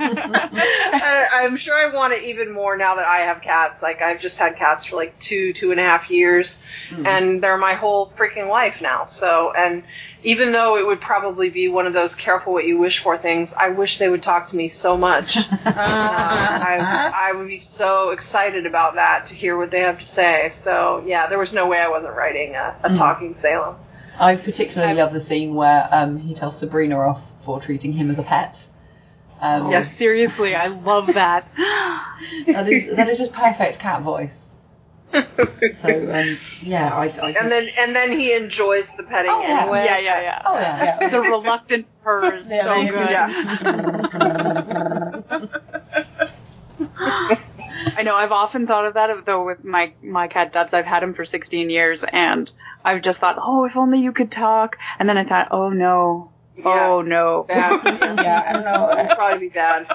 I, 0.00 1.28
I'm 1.44 1.56
sure 1.56 1.74
I 1.76 1.94
want 1.94 2.12
it 2.14 2.24
even 2.24 2.52
more 2.52 2.76
now 2.76 2.96
that 2.96 3.06
I 3.06 3.18
have 3.18 3.40
cats. 3.42 3.82
Like, 3.82 4.02
I've 4.02 4.20
just 4.20 4.38
had 4.38 4.56
cats 4.56 4.86
for 4.86 4.96
like 4.96 5.18
two, 5.20 5.52
two 5.52 5.70
and 5.70 5.80
a 5.80 5.84
half 5.84 6.10
years, 6.10 6.62
Mm. 6.90 7.06
and 7.06 7.42
they're 7.42 7.58
my 7.58 7.74
whole 7.74 8.08
freaking 8.16 8.48
life 8.48 8.80
now. 8.80 9.04
So, 9.04 9.52
and 9.52 9.84
even 10.24 10.52
though 10.52 10.76
it 10.76 10.86
would 10.86 11.00
probably 11.00 11.50
be 11.50 11.68
one 11.68 11.86
of 11.86 11.92
those 11.92 12.14
careful 12.16 12.52
what 12.52 12.64
you 12.64 12.78
wish 12.78 12.98
for 13.00 13.16
things, 13.16 13.54
I 13.54 13.68
wish 13.70 13.98
they 13.98 14.08
would 14.08 14.22
talk 14.22 14.48
to 14.48 14.56
me 14.56 14.68
so 14.68 14.96
much. 14.96 15.36
I, 15.64 17.12
I 17.14 17.32
would 17.32 17.48
be 17.48 17.58
so 17.58 18.10
excited 18.10 18.66
about 18.66 18.94
that 18.94 19.28
to 19.28 19.34
hear 19.34 19.56
what 19.56 19.70
they 19.70 19.80
have 19.80 20.00
to 20.00 20.06
say. 20.06 20.48
So 20.50 21.04
yeah, 21.06 21.28
there 21.28 21.38
was 21.38 21.52
no 21.52 21.68
way 21.68 21.78
I 21.78 21.88
wasn't 21.88 22.16
writing 22.16 22.54
a, 22.54 22.74
a 22.82 22.88
Mm. 22.90 22.96
talking 22.98 23.34
Salem. 23.34 23.76
I 24.18 24.34
particularly 24.36 24.94
love 24.94 25.12
the 25.12 25.20
scene 25.20 25.54
where 25.54 25.88
um, 25.92 26.18
he 26.18 26.34
tells 26.34 26.58
Sabrina 26.58 26.98
off 26.98 27.22
for 27.44 27.60
treating 27.60 27.92
him 27.92 28.10
as 28.10 28.18
a 28.18 28.24
pet. 28.24 28.66
Um, 29.40 29.70
Yes. 29.70 29.96
Seriously, 29.96 30.56
I 30.56 30.66
love 30.66 31.06
that. 31.14 31.46
that 31.56 32.68
is 32.68 32.96
that 32.96 33.08
is 33.08 33.18
just 33.18 33.32
perfect 33.32 33.78
cat 33.78 34.02
voice. 34.02 34.50
So 35.12 35.88
um, 36.12 36.36
yeah, 36.62 36.94
I, 36.94 37.04
I 37.04 37.08
just, 37.08 37.22
And 37.36 37.50
then 37.50 37.68
and 37.78 37.94
then 37.96 38.18
he 38.18 38.34
enjoys 38.34 38.94
the 38.94 39.02
petting 39.04 39.30
Oh, 39.32 39.40
yeah. 39.42 39.60
anyway. 39.62 39.84
yeah, 39.86 39.98
yeah, 39.98 40.20
yeah. 40.20 40.42
oh 40.44 40.54
yeah, 40.58 40.98
yeah. 41.00 41.08
The 41.08 41.20
reluctant 41.22 41.86
purrs, 42.02 42.50
Yeah, 42.50 42.64
so 42.64 42.74
they- 42.74 42.88
good. 42.88 43.08
I 47.96 48.02
know. 48.02 48.16
I've 48.16 48.32
often 48.32 48.66
thought 48.66 48.86
of 48.86 48.94
that, 48.94 49.24
though, 49.26 49.44
with 49.44 49.64
my 49.64 49.92
my 50.02 50.28
cat 50.28 50.52
Dubs. 50.52 50.74
I've 50.74 50.84
had 50.84 51.02
him 51.02 51.14
for 51.14 51.24
16 51.24 51.70
years, 51.70 52.04
and 52.04 52.50
I've 52.84 53.02
just 53.02 53.18
thought, 53.18 53.36
oh, 53.40 53.64
if 53.64 53.76
only 53.76 54.00
you 54.00 54.12
could 54.12 54.30
talk. 54.30 54.78
And 54.98 55.08
then 55.08 55.16
I 55.18 55.24
thought, 55.24 55.48
oh 55.50 55.70
no, 55.70 56.30
oh 56.64 57.02
no. 57.02 57.44
Bad. 57.48 57.80
yeah, 58.22 58.44
I 58.48 58.52
don't 58.52 58.64
know. 58.64 58.90
It'd 58.98 59.16
probably 59.16 59.48
be 59.48 59.54
bad. 59.54 59.86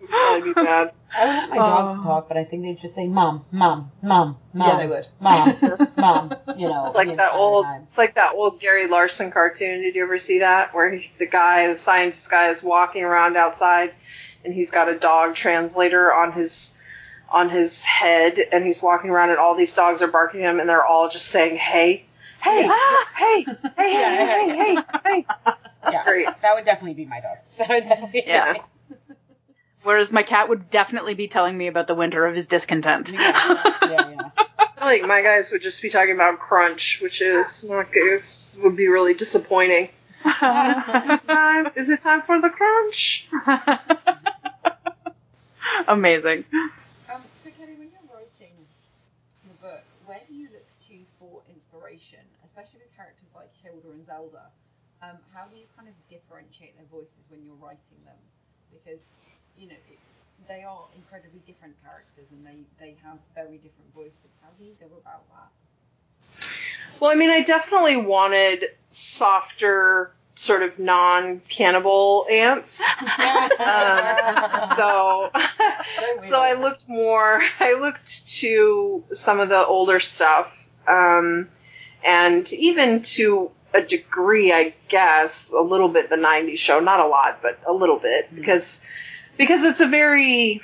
It'd 0.00 0.10
probably 0.10 0.48
be 0.48 0.54
bad. 0.54 0.92
I 1.16 1.24
would 1.24 1.36
want 1.36 1.50
my 1.50 1.56
dogs 1.56 1.94
to 1.94 2.00
oh. 2.00 2.04
talk, 2.04 2.28
but 2.28 2.36
I 2.36 2.44
think 2.44 2.62
they'd 2.62 2.80
just 2.80 2.94
say 2.94 3.06
mom, 3.08 3.44
mom, 3.50 3.92
mom, 4.02 4.36
mom. 4.52 4.68
Yeah, 4.68 4.76
they 4.78 4.88
would. 4.88 5.08
Mom, 5.20 5.88
mom. 5.96 6.34
You 6.56 6.68
know, 6.68 6.92
like 6.94 7.16
that 7.16 7.34
old. 7.34 7.64
Time. 7.64 7.82
It's 7.82 7.96
like 7.96 8.14
that 8.16 8.34
old 8.34 8.60
Gary 8.60 8.88
Larson 8.88 9.30
cartoon. 9.30 9.82
Did 9.82 9.94
you 9.94 10.02
ever 10.02 10.18
see 10.18 10.40
that? 10.40 10.74
Where 10.74 10.90
he, 10.90 11.10
the 11.18 11.26
guy, 11.26 11.68
the 11.68 11.78
scientist 11.78 12.30
guy, 12.30 12.50
is 12.50 12.62
walking 12.62 13.04
around 13.04 13.36
outside, 13.36 13.94
and 14.44 14.52
he's 14.52 14.70
got 14.70 14.88
a 14.88 14.98
dog 14.98 15.34
translator 15.34 16.12
on 16.12 16.32
his 16.32 16.74
on 17.30 17.50
his 17.50 17.84
head, 17.84 18.38
and 18.52 18.64
he's 18.64 18.82
walking 18.82 19.10
around, 19.10 19.30
and 19.30 19.38
all 19.38 19.54
these 19.54 19.74
dogs 19.74 20.02
are 20.02 20.08
barking 20.08 20.42
at 20.42 20.50
him, 20.50 20.60
and 20.60 20.68
they're 20.68 20.84
all 20.84 21.08
just 21.08 21.26
saying, 21.26 21.56
"Hey, 21.56 22.04
hey, 22.42 22.68
ah, 22.70 23.08
hey, 23.16 23.42
hey, 23.42 23.56
hey, 23.76 23.94
hey, 23.96 24.74
hey, 24.74 24.84
hey." 25.04 25.26
That's 25.82 25.94
yeah, 25.94 26.04
great. 26.04 26.26
That 26.42 26.54
would 26.54 26.64
definitely 26.64 26.94
be 26.94 27.06
my 27.06 27.20
dog. 27.20 27.38
That 27.58 27.68
would 27.68 27.84
definitely 27.84 28.24
yeah. 28.26 28.54
Whereas 29.88 30.12
my 30.12 30.22
cat 30.22 30.50
would 30.50 30.68
definitely 30.68 31.14
be 31.14 31.28
telling 31.28 31.56
me 31.56 31.66
about 31.66 31.86
the 31.86 31.94
winter 31.94 32.26
of 32.26 32.34
his 32.34 32.44
discontent. 32.44 33.08
yeah, 33.08 33.74
yeah, 33.88 33.90
yeah. 34.10 34.30
I 34.76 34.98
think 34.98 35.06
my 35.06 35.22
guys 35.22 35.50
would 35.50 35.62
just 35.62 35.80
be 35.80 35.88
talking 35.88 36.12
about 36.12 36.38
crunch, 36.38 37.00
which 37.00 37.22
is 37.22 37.64
not 37.64 37.90
good. 37.90 38.20
Would 38.62 38.76
be 38.76 38.88
really 38.88 39.14
disappointing. 39.14 39.88
Is 40.26 41.08
it 41.08 41.26
time? 41.26 41.68
Is 41.74 41.88
it 41.88 42.02
time 42.02 42.20
for 42.20 42.38
the 42.38 42.50
crunch? 42.50 43.28
Amazing. 45.88 46.44
Um, 46.52 47.22
so 47.42 47.48
Kelly, 47.56 47.72
when 47.78 47.88
you're 47.88 48.12
writing 48.12 48.52
the 49.48 49.66
book, 49.66 49.84
where 50.04 50.20
do 50.28 50.34
you 50.34 50.50
look 50.52 50.66
to 50.88 50.98
for 51.18 51.40
inspiration, 51.48 52.20
especially 52.44 52.80
with 52.80 52.94
characters 52.94 53.30
like 53.34 53.48
Hilda 53.62 53.88
and 53.88 54.04
Zelda, 54.04 54.50
um, 55.00 55.16
how 55.32 55.46
do 55.46 55.56
you 55.56 55.64
kind 55.74 55.88
of 55.88 55.94
differentiate 56.10 56.76
their 56.76 56.84
voices 56.92 57.24
when 57.30 57.42
you're 57.42 57.56
writing 57.56 58.04
them? 58.04 58.20
Because 58.70 59.16
you 59.58 59.68
know 59.68 59.74
it, 59.90 59.98
they 60.46 60.62
are 60.62 60.86
incredibly 60.96 61.40
different 61.46 61.74
characters 61.82 62.30
and 62.30 62.46
they 62.46 62.58
they 62.78 62.96
have 63.04 63.18
very 63.34 63.56
different 63.56 63.92
voices. 63.94 64.30
How 64.42 64.48
do 64.58 64.64
you 64.64 64.74
go 64.80 64.86
about 64.86 65.22
that? 65.30 65.50
Well, 67.00 67.10
I 67.10 67.14
mean, 67.14 67.30
I 67.30 67.42
definitely 67.42 67.96
wanted 67.96 68.70
softer, 68.90 70.12
sort 70.34 70.62
of 70.62 70.78
non-cannibal 70.78 72.26
aunts. 72.30 72.80
um, 73.00 74.68
so, 74.74 75.30
so 76.20 76.40
I 76.40 76.56
looked 76.58 76.88
more. 76.88 77.42
I 77.60 77.74
looked 77.74 78.28
to 78.38 79.04
some 79.12 79.38
of 79.38 79.48
the 79.48 79.64
older 79.64 80.00
stuff, 80.00 80.68
um, 80.88 81.48
and 82.04 82.52
even 82.52 83.02
to 83.02 83.52
a 83.74 83.82
degree, 83.82 84.52
I 84.52 84.74
guess, 84.88 85.52
a 85.52 85.60
little 85.60 85.88
bit 85.88 86.10
the 86.10 86.16
'90s 86.16 86.58
show. 86.58 86.80
Not 86.80 87.00
a 87.00 87.06
lot, 87.06 87.42
but 87.42 87.60
a 87.66 87.72
little 87.72 87.98
bit 87.98 88.34
because 88.34 88.84
because 89.38 89.64
it's 89.64 89.80
a 89.80 89.86
very 89.86 90.60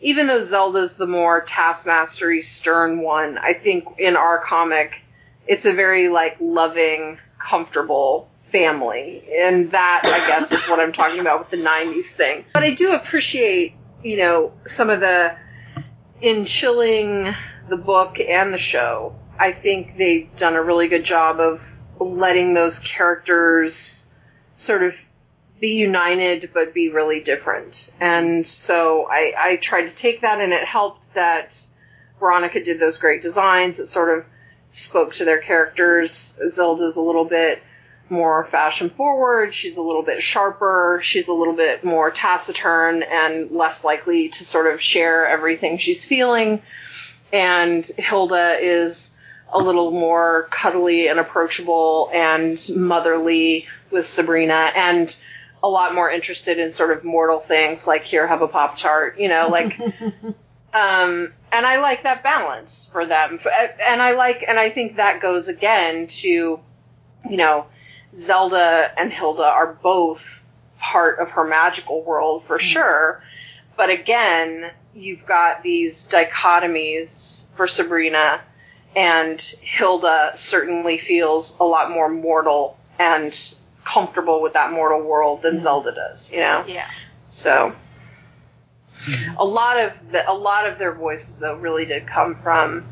even 0.00 0.26
though 0.26 0.42
Zelda's 0.42 0.96
the 0.96 1.06
more 1.06 1.44
taskmastery 1.44 2.44
stern 2.44 3.00
one, 3.00 3.38
I 3.38 3.54
think 3.54 3.98
in 3.98 4.16
our 4.16 4.38
comic 4.38 5.02
it's 5.46 5.66
a 5.66 5.72
very 5.72 6.08
like 6.08 6.36
loving, 6.40 7.18
comfortable 7.38 8.30
family. 8.40 9.24
And 9.38 9.70
that 9.72 10.02
I 10.04 10.26
guess 10.28 10.52
is 10.52 10.68
what 10.68 10.80
I'm 10.80 10.92
talking 10.92 11.20
about 11.20 11.40
with 11.40 11.50
the 11.50 11.64
90s 11.64 12.12
thing. 12.12 12.44
But 12.54 12.62
I 12.62 12.74
do 12.74 12.92
appreciate, 12.92 13.74
you 14.02 14.16
know, 14.16 14.52
some 14.60 14.90
of 14.90 15.00
the 15.00 15.36
in 16.20 16.44
chilling 16.44 17.34
the 17.68 17.76
book 17.76 18.20
and 18.20 18.52
the 18.52 18.58
show. 18.58 19.16
I 19.38 19.52
think 19.52 19.96
they've 19.96 20.30
done 20.36 20.54
a 20.54 20.62
really 20.62 20.88
good 20.88 21.04
job 21.04 21.40
of 21.40 21.68
letting 21.98 22.54
those 22.54 22.78
characters 22.78 24.10
sort 24.54 24.82
of 24.82 24.96
be 25.60 25.74
united 25.76 26.50
but 26.52 26.74
be 26.74 26.90
really 26.90 27.20
different. 27.20 27.92
And 28.00 28.46
so 28.46 29.06
I, 29.08 29.34
I 29.38 29.56
tried 29.56 29.88
to 29.88 29.96
take 29.96 30.22
that 30.22 30.40
and 30.40 30.52
it 30.52 30.64
helped 30.64 31.14
that 31.14 31.58
Veronica 32.18 32.62
did 32.62 32.78
those 32.78 32.98
great 32.98 33.22
designs. 33.22 33.80
It 33.80 33.86
sort 33.86 34.18
of 34.18 34.24
spoke 34.70 35.14
to 35.14 35.24
their 35.24 35.40
characters. 35.40 36.38
Zelda's 36.48 36.96
a 36.96 37.00
little 37.00 37.24
bit 37.24 37.62
more 38.10 38.44
fashion 38.44 38.90
forward. 38.90 39.54
She's 39.54 39.76
a 39.76 39.82
little 39.82 40.02
bit 40.02 40.22
sharper. 40.22 41.00
She's 41.02 41.28
a 41.28 41.32
little 41.32 41.54
bit 41.54 41.84
more 41.84 42.10
taciturn 42.10 43.02
and 43.02 43.50
less 43.50 43.84
likely 43.84 44.28
to 44.30 44.44
sort 44.44 44.72
of 44.72 44.80
share 44.80 45.26
everything 45.26 45.78
she's 45.78 46.04
feeling. 46.04 46.62
And 47.32 47.84
Hilda 47.84 48.58
is 48.60 49.14
a 49.52 49.58
little 49.58 49.90
more 49.90 50.48
cuddly 50.50 51.08
and 51.08 51.18
approachable 51.18 52.10
and 52.12 52.60
motherly 52.74 53.66
with 53.90 54.04
Sabrina 54.04 54.72
and 54.74 55.16
a 55.64 55.68
lot 55.68 55.94
more 55.94 56.10
interested 56.10 56.58
in 56.58 56.72
sort 56.72 56.90
of 56.90 57.04
mortal 57.04 57.40
things 57.40 57.86
like 57.86 58.04
here 58.04 58.26
have 58.26 58.42
a 58.42 58.48
pop 58.48 58.76
tart 58.76 59.18
you 59.18 59.30
know 59.30 59.48
like 59.48 59.80
um 60.74 61.32
and 61.52 61.64
i 61.66 61.78
like 61.80 62.02
that 62.02 62.22
balance 62.22 62.90
for 62.92 63.06
them. 63.06 63.40
And 63.80 64.02
i 64.02 64.12
like 64.12 64.44
and 64.46 64.58
i 64.58 64.68
think 64.68 64.96
that 64.96 65.22
goes 65.22 65.48
again 65.48 66.06
to 66.06 66.28
you 66.28 66.60
know 67.38 67.64
zelda 68.14 68.92
and 68.98 69.10
hilda 69.10 69.44
are 69.44 69.72
both 69.72 70.44
part 70.78 71.18
of 71.18 71.30
her 71.30 71.44
magical 71.44 72.02
world 72.02 72.44
for 72.44 72.58
sure. 72.58 73.22
But 73.74 73.88
again 73.88 74.70
you've 74.94 75.24
got 75.24 75.62
these 75.62 76.06
dichotomies 76.10 77.48
for 77.54 77.66
sabrina 77.66 78.42
and 78.94 79.40
hilda 79.62 80.32
certainly 80.34 80.98
feels 80.98 81.58
a 81.58 81.64
lot 81.64 81.90
more 81.90 82.10
mortal 82.10 82.76
and 82.98 83.34
comfortable 83.94 84.42
with 84.42 84.54
that 84.54 84.72
mortal 84.72 85.00
world 85.00 85.40
than 85.42 85.60
Zelda 85.60 85.92
does, 85.92 86.32
you 86.32 86.40
know? 86.40 86.64
Yeah. 86.66 86.90
So 87.26 87.74
a 89.38 89.44
lot 89.44 89.78
of 89.78 90.12
the, 90.12 90.28
a 90.28 90.34
lot 90.34 90.66
of 90.66 90.78
their 90.78 90.94
voices 90.94 91.38
though 91.38 91.54
really 91.56 91.86
did 91.86 92.06
come 92.06 92.34
from 92.34 92.86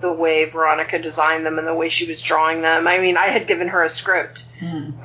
the 0.00 0.12
way 0.12 0.44
Veronica 0.44 0.98
designed 0.98 1.44
them 1.46 1.58
and 1.58 1.66
the 1.66 1.74
way 1.74 1.88
she 1.90 2.06
was 2.06 2.20
drawing 2.22 2.62
them. 2.62 2.86
I 2.86 2.98
mean, 2.98 3.16
I 3.16 3.26
had 3.26 3.46
given 3.46 3.68
her 3.68 3.82
a 3.82 3.90
script, 3.90 4.46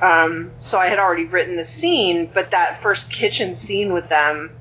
um, 0.02 0.50
so 0.56 0.78
I 0.78 0.88
had 0.88 0.98
already 0.98 1.24
written 1.24 1.56
the 1.56 1.64
scene, 1.64 2.30
but 2.32 2.50
that 2.50 2.78
first 2.82 3.10
kitchen 3.10 3.56
scene 3.56 3.92
with 3.92 4.08
them, 4.08 4.54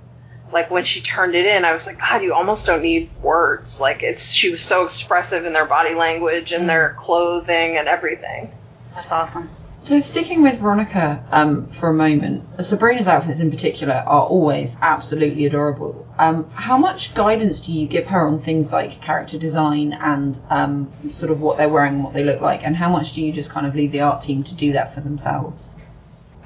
like 0.51 0.71
when 0.71 0.83
she 0.85 1.01
turned 1.01 1.35
it 1.35 1.45
in, 1.45 1.65
I 1.65 1.73
was 1.73 1.85
like, 1.85 1.99
God, 1.99 2.21
you 2.23 2.33
almost 2.33 2.65
don't 2.65 2.81
need 2.81 3.09
words. 3.21 3.79
Like 3.81 4.03
it's 4.03 4.31
she 4.31 4.49
was 4.51 4.61
so 4.61 4.85
expressive 4.85 5.45
in 5.45 5.53
their 5.53 5.65
body 5.65 5.95
language 5.95 6.51
and 6.53 6.67
their 6.67 6.95
clothing 6.97 7.77
and 7.77 7.87
everything. 7.87 8.51
That's 8.95 9.11
awesome. 9.11 9.49
So 9.83 9.99
sticking 9.99 10.43
with 10.43 10.59
Veronica 10.59 11.25
um, 11.31 11.67
for 11.67 11.89
a 11.89 11.93
moment, 11.93 12.43
Sabrina's 12.63 13.07
outfits 13.07 13.39
in 13.39 13.49
particular 13.49 13.95
are 13.95 14.27
always 14.27 14.77
absolutely 14.79 15.47
adorable. 15.47 16.07
Um, 16.19 16.49
how 16.51 16.77
much 16.77 17.15
guidance 17.15 17.61
do 17.61 17.73
you 17.73 17.87
give 17.87 18.05
her 18.05 18.27
on 18.27 18.37
things 18.37 18.71
like 18.71 19.01
character 19.01 19.39
design 19.39 19.93
and 19.93 20.39
um, 20.51 20.91
sort 21.09 21.31
of 21.31 21.41
what 21.41 21.57
they're 21.57 21.67
wearing 21.67 21.95
and 21.95 22.03
what 22.03 22.13
they 22.13 22.23
look 22.23 22.41
like, 22.41 22.63
and 22.63 22.75
how 22.75 22.89
much 22.89 23.13
do 23.13 23.25
you 23.25 23.33
just 23.33 23.49
kind 23.49 23.65
of 23.65 23.73
leave 23.73 23.91
the 23.91 24.01
art 24.01 24.21
team 24.21 24.43
to 24.43 24.53
do 24.53 24.73
that 24.73 24.93
for 24.93 25.01
themselves? 25.01 25.75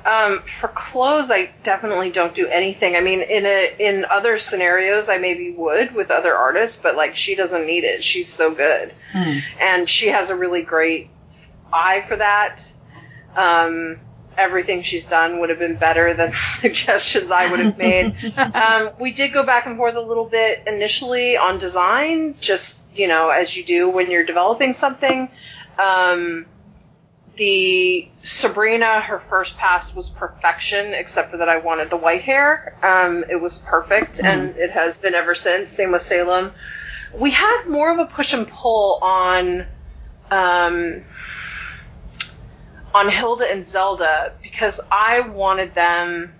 Um, 0.05 0.39
for 0.39 0.69
clothes, 0.69 1.29
I 1.29 1.49
definitely 1.63 2.11
don't 2.11 2.33
do 2.33 2.47
anything. 2.47 2.95
I 2.95 3.01
mean, 3.01 3.21
in 3.21 3.45
a 3.45 3.75
in 3.79 4.05
other 4.09 4.37
scenarios, 4.37 5.09
I 5.09 5.17
maybe 5.17 5.51
would 5.51 5.93
with 5.93 6.09
other 6.09 6.33
artists, 6.33 6.81
but 6.81 6.95
like 6.95 7.15
she 7.15 7.35
doesn't 7.35 7.65
need 7.67 7.83
it. 7.83 8.01
She's 8.03 8.31
so 8.31 8.53
good, 8.55 8.93
Hmm. 9.11 9.39
and 9.59 9.89
she 9.89 10.07
has 10.07 10.29
a 10.29 10.35
really 10.37 10.61
great 10.61 11.09
eye 11.73 12.01
for 12.07 12.15
that. 12.15 12.63
Um, 13.35 13.99
everything 14.37 14.81
she's 14.81 15.05
done 15.05 15.39
would 15.39 15.49
have 15.49 15.59
been 15.59 15.75
better 15.77 16.13
than 16.13 16.31
the 16.31 16.37
suggestions 16.37 17.31
I 17.31 17.49
would 17.49 17.59
have 17.59 17.77
made. 17.77 18.15
um, 18.37 18.91
we 18.99 19.11
did 19.11 19.33
go 19.33 19.45
back 19.45 19.65
and 19.65 19.77
forth 19.77 19.95
a 19.95 20.01
little 20.01 20.25
bit 20.25 20.63
initially 20.67 21.37
on 21.37 21.59
design, 21.59 22.35
just 22.39 22.79
you 22.93 23.07
know, 23.07 23.29
as 23.29 23.55
you 23.55 23.63
do 23.63 23.89
when 23.89 24.09
you're 24.09 24.25
developing 24.25 24.73
something. 24.73 25.29
Um, 25.77 26.45
the 27.35 28.07
Sabrina, 28.19 29.01
her 29.01 29.19
first 29.19 29.57
pass 29.57 29.93
was 29.93 30.09
perfection, 30.09 30.93
except 30.93 31.31
for 31.31 31.37
that 31.37 31.49
I 31.49 31.57
wanted 31.57 31.89
the 31.89 31.97
white 31.97 32.21
hair. 32.21 32.77
Um, 32.81 33.25
it 33.29 33.35
was 33.35 33.59
perfect, 33.59 34.21
and 34.23 34.55
it 34.55 34.71
has 34.71 34.97
been 34.97 35.15
ever 35.15 35.35
since. 35.35 35.71
Same 35.71 35.91
with 35.91 36.01
Salem. 36.01 36.53
We 37.13 37.31
had 37.31 37.65
more 37.65 37.91
of 37.91 37.99
a 37.99 38.05
push 38.05 38.33
and 38.33 38.47
pull 38.47 38.99
on 39.01 39.65
um, 40.31 41.03
on 42.95 43.09
Hilda 43.09 43.51
and 43.51 43.63
Zelda 43.63 44.31
because 44.41 44.79
I 44.89 45.19
wanted 45.19 45.75
them, 45.75 46.33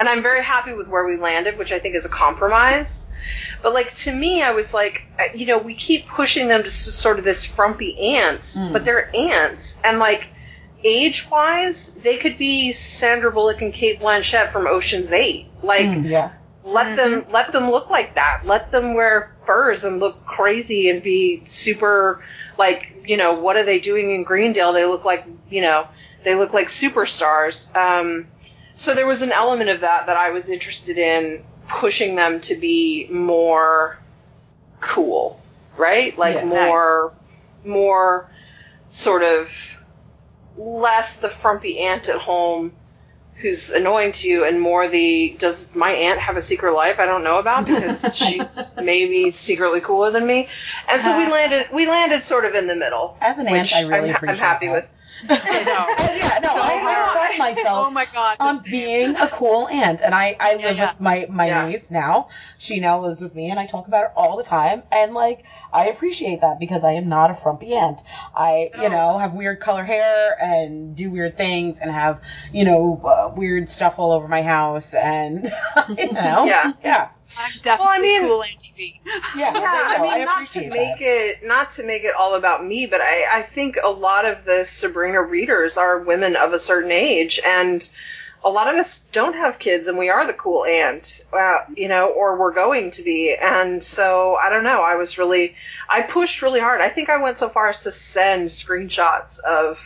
and 0.00 0.08
I'm 0.08 0.22
very 0.22 0.42
happy 0.42 0.72
with 0.72 0.88
where 0.88 1.04
we 1.06 1.16
landed, 1.18 1.58
which 1.58 1.70
I 1.70 1.78
think 1.78 1.94
is 1.94 2.06
a 2.06 2.08
compromise. 2.08 3.10
But 3.62 3.74
like 3.74 3.94
to 3.96 4.12
me, 4.12 4.42
I 4.42 4.52
was 4.52 4.72
like, 4.72 5.02
you 5.34 5.44
know, 5.46 5.58
we 5.58 5.74
keep 5.74 6.06
pushing 6.06 6.48
them 6.48 6.62
to 6.62 6.70
sort 6.70 7.18
of 7.18 7.24
this 7.24 7.44
frumpy 7.44 8.16
aunts, 8.16 8.56
Mm. 8.56 8.72
but 8.72 8.84
they're 8.86 9.10
aunts, 9.14 9.80
and 9.84 9.98
like 9.98 10.28
age 10.82 11.30
wise, 11.30 11.90
they 11.90 12.16
could 12.16 12.36
be 12.38 12.72
Sandra 12.72 13.30
Bullock 13.30 13.60
and 13.62 13.72
Cate 13.72 14.00
Blanchett 14.00 14.50
from 14.52 14.66
Ocean's 14.66 15.12
Eight. 15.12 15.46
Like 15.62 15.86
Mm. 15.86 16.08
Yeah. 16.08 16.30
let 16.62 16.96
them 16.96 17.26
let 17.30 17.52
them 17.52 17.70
look 17.70 17.90
like 17.90 18.14
that. 18.14 18.42
Let 18.44 18.70
them 18.70 18.94
wear 18.94 19.34
furs 19.46 19.84
and 19.84 20.00
look 20.00 20.24
crazy 20.24 20.88
and 20.88 21.02
be 21.02 21.42
super 21.46 22.22
like 22.56 22.93
you 23.04 23.16
know 23.16 23.34
what 23.34 23.56
are 23.56 23.64
they 23.64 23.80
doing 23.80 24.10
in 24.10 24.24
Greendale? 24.24 24.72
They 24.72 24.84
look 24.84 25.04
like 25.04 25.26
you 25.50 25.60
know 25.60 25.88
they 26.24 26.34
look 26.34 26.52
like 26.52 26.68
superstars. 26.68 27.74
Um, 27.76 28.26
so 28.72 28.94
there 28.94 29.06
was 29.06 29.22
an 29.22 29.32
element 29.32 29.70
of 29.70 29.80
that 29.82 30.06
that 30.06 30.16
I 30.16 30.30
was 30.30 30.48
interested 30.48 30.98
in 30.98 31.42
pushing 31.68 32.16
them 32.16 32.40
to 32.42 32.56
be 32.56 33.06
more 33.10 33.98
cool, 34.80 35.40
right? 35.76 36.16
Like 36.18 36.36
Yeah. 36.36 36.44
more 36.44 37.12
more 37.64 38.30
sort 38.86 39.22
of 39.22 39.78
less 40.56 41.20
the 41.20 41.28
frumpy 41.28 41.78
aunt 41.80 42.08
at 42.08 42.20
home 42.20 42.72
who's 43.36 43.70
annoying 43.70 44.12
to 44.12 44.28
you 44.28 44.44
and 44.44 44.60
more 44.60 44.86
the 44.88 45.36
does 45.38 45.74
my 45.74 45.90
aunt 45.90 46.20
have 46.20 46.36
a 46.36 46.42
secret 46.42 46.72
life 46.72 46.98
I 46.98 47.06
don't 47.06 47.24
know 47.24 47.38
about 47.38 47.66
because 47.66 48.16
she's 48.16 48.76
maybe 48.76 49.30
secretly 49.30 49.80
cooler 49.80 50.10
than 50.10 50.26
me. 50.26 50.48
And 50.88 51.02
so 51.02 51.16
we 51.16 51.24
uh, 51.24 51.30
landed 51.30 51.66
we 51.72 51.86
landed 51.86 52.22
sort 52.22 52.44
of 52.44 52.54
in 52.54 52.66
the 52.66 52.76
middle. 52.76 53.16
As 53.20 53.38
an 53.38 53.48
aunt, 53.48 53.74
I 53.74 53.82
really 53.82 54.10
I'm, 54.10 54.16
appreciate 54.16 54.34
I'm 54.34 54.38
happy 54.38 54.66
that. 54.66 54.72
with. 54.72 54.90
I 55.28 55.62
know. 55.64 55.86
yeah, 56.16 56.38
no, 56.42 56.48
So 56.54 56.60
I, 56.60 57.10
pride 57.12 57.38
myself 57.38 57.86
Oh 57.86 57.90
my 57.90 58.04
god. 58.12 58.36
on 58.40 58.62
same. 58.62 58.70
being 58.70 59.16
a 59.16 59.28
cool 59.28 59.68
aunt. 59.68 60.00
And 60.02 60.14
I, 60.14 60.36
I 60.38 60.54
Yeah, 60.54 60.66
live 60.68 60.76
yeah. 60.76 60.92
with 60.92 61.00
my, 61.00 61.26
my 61.30 61.46
Yeah. 61.46 61.66
niece 61.66 61.90
now. 61.90 62.28
She 62.58 62.80
now 62.80 63.00
lives 63.02 63.20
with 63.20 63.34
me 63.34 63.50
and 63.50 63.58
I 63.58 63.66
talk 63.66 63.86
about 63.88 64.04
it 64.04 64.10
all 64.16 64.36
the 64.36 64.44
time. 64.44 64.82
And 64.92 65.14
like, 65.14 65.44
I 65.72 65.86
appreciate 65.86 66.40
that 66.42 66.58
because 66.58 66.84
I 66.84 66.92
am 66.92 67.08
not 67.08 67.30
a 67.30 67.34
frumpy 67.34 67.74
aunt. 67.74 68.00
I, 68.34 68.70
you 68.80 68.88
know, 68.88 69.18
have 69.18 69.32
weird 69.34 69.60
color 69.60 69.84
hair 69.84 70.36
and 70.42 70.96
do 70.96 71.10
weird 71.10 71.36
things 71.36 71.80
and 71.80 71.90
have, 71.90 72.20
you 72.52 72.64
know, 72.64 73.00
uh, 73.04 73.32
weird 73.34 73.68
stuff 73.68 73.94
all 73.98 74.12
over 74.12 74.28
my 74.28 74.42
house 74.42 74.94
and, 74.94 75.44
you 75.98 76.12
know, 76.12 76.44
Yeah. 76.46 76.72
yeah. 76.82 77.08
I'm 77.38 77.50
definitely 77.62 77.78
Well, 77.78 77.88
I 77.88 78.00
mean- 78.00 78.28
cool 78.28 78.42
anti-V. 78.44 79.00
Yeah, 79.36 79.52
yeah, 79.52 79.82
I 79.86 79.98
no, 79.98 80.10
mean, 80.10 80.24
not 80.24 80.48
to 80.50 80.60
make 80.68 80.98
that. 80.98 81.00
it 81.00 81.38
not 81.46 81.72
to 81.72 81.84
make 81.84 82.04
it 82.04 82.14
all 82.18 82.34
about 82.36 82.64
me, 82.64 82.86
but 82.86 83.00
I, 83.00 83.38
I 83.38 83.42
think 83.42 83.76
a 83.82 83.90
lot 83.90 84.24
of 84.24 84.44
the 84.44 84.64
Sabrina 84.64 85.22
readers 85.22 85.76
are 85.76 85.98
women 85.98 86.36
of 86.36 86.52
a 86.52 86.58
certain 86.58 86.92
age, 86.92 87.40
and 87.44 87.88
a 88.44 88.50
lot 88.50 88.68
of 88.68 88.76
us 88.76 89.00
don't 89.10 89.34
have 89.34 89.58
kids, 89.58 89.88
and 89.88 89.98
we 89.98 90.10
are 90.10 90.26
the 90.26 90.34
cool 90.34 90.64
aunt, 90.64 91.22
uh, 91.32 91.60
you 91.74 91.88
know, 91.88 92.08
or 92.08 92.38
we're 92.38 92.52
going 92.52 92.90
to 92.92 93.02
be, 93.02 93.34
and 93.34 93.82
so 93.82 94.36
I 94.36 94.50
don't 94.50 94.64
know. 94.64 94.82
I 94.82 94.96
was 94.96 95.18
really, 95.18 95.56
I 95.88 96.02
pushed 96.02 96.42
really 96.42 96.60
hard. 96.60 96.80
I 96.80 96.88
think 96.90 97.08
I 97.10 97.16
went 97.22 97.36
so 97.38 97.48
far 97.48 97.68
as 97.70 97.82
to 97.84 97.90
send 97.90 98.50
screenshots 98.50 99.40
of 99.40 99.78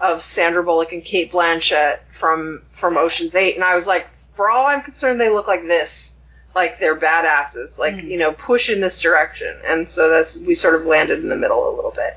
of 0.00 0.22
Sandra 0.22 0.62
Bullock 0.64 0.92
and 0.92 1.04
Cate 1.04 1.30
Blanchett 1.32 1.98
from 2.12 2.62
from 2.70 2.96
Ocean's 2.96 3.34
Eight, 3.34 3.56
and 3.56 3.64
I 3.64 3.74
was 3.74 3.86
like, 3.86 4.08
for 4.34 4.48
all 4.48 4.66
I'm 4.66 4.80
concerned, 4.82 5.20
they 5.20 5.28
look 5.28 5.46
like 5.48 5.62
this 5.66 6.14
like 6.54 6.78
they're 6.78 6.96
badasses, 6.96 7.78
like 7.78 7.94
Mm. 7.94 8.04
you 8.08 8.18
know, 8.18 8.32
push 8.32 8.68
in 8.70 8.80
this 8.80 9.00
direction, 9.00 9.54
and 9.66 9.88
so 9.88 10.08
that's 10.08 10.38
we 10.40 10.54
sort 10.54 10.74
of 10.74 10.86
landed 10.86 11.20
in 11.20 11.28
the 11.28 11.36
middle 11.36 11.68
a 11.68 11.74
little 11.74 11.92
bit. 11.92 12.16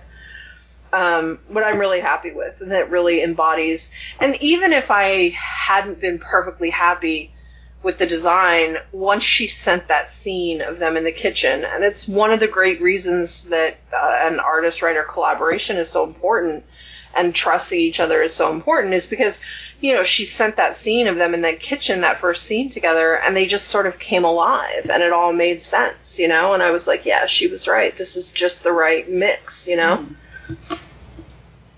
Um, 0.91 1.39
what 1.47 1.63
I'm 1.63 1.79
really 1.79 1.99
happy 2.01 2.31
with, 2.31 2.61
and 2.61 2.71
that 2.71 2.91
really 2.91 3.21
embodies, 3.23 3.91
and 4.19 4.35
even 4.41 4.73
if 4.73 4.91
I 4.91 5.29
hadn't 5.29 5.99
been 5.99 6.19
perfectly 6.19 6.69
happy 6.69 7.31
with 7.81 7.97
the 7.97 8.05
design, 8.05 8.77
once 8.91 9.23
she 9.23 9.47
sent 9.47 9.87
that 9.89 10.09
scene 10.09 10.61
of 10.61 10.79
them 10.79 10.95
in 10.95 11.03
the 11.03 11.11
kitchen, 11.11 11.65
and 11.65 11.83
it's 11.83 12.07
one 12.07 12.31
of 12.31 12.39
the 12.39 12.47
great 12.47 12.81
reasons 12.81 13.45
that 13.45 13.77
uh, 13.91 14.17
an 14.21 14.39
artist 14.39 14.81
writer 14.81 15.03
collaboration 15.03 15.77
is 15.77 15.89
so 15.89 16.05
important, 16.05 16.63
and 17.15 17.35
trusting 17.35 17.79
each 17.79 17.99
other 17.99 18.21
is 18.21 18.33
so 18.33 18.51
important, 18.51 18.93
is 18.93 19.05
because 19.07 19.41
you 19.83 19.93
know, 19.93 20.03
she 20.03 20.25
sent 20.25 20.55
that 20.55 20.77
scene 20.77 21.07
of 21.09 21.17
them 21.17 21.33
in 21.33 21.41
the 21.41 21.51
kitchen, 21.51 22.01
that 22.01 22.17
first 22.21 22.43
scene 22.45 22.69
together, 22.69 23.17
and 23.17 23.35
they 23.35 23.45
just 23.45 23.67
sort 23.67 23.85
of 23.85 23.99
came 23.99 24.23
alive 24.23 24.89
and 24.89 25.03
it 25.03 25.11
all 25.11 25.33
made 25.33 25.61
sense, 25.61 26.17
you 26.17 26.29
know? 26.29 26.53
And 26.53 26.63
I 26.63 26.71
was 26.71 26.87
like, 26.87 27.05
yeah, 27.05 27.25
she 27.25 27.47
was 27.47 27.67
right. 27.67 27.93
This 27.97 28.15
is 28.15 28.31
just 28.31 28.63
the 28.63 28.71
right 28.71 29.09
mix, 29.09 29.67
you 29.67 29.75
know? 29.75 30.05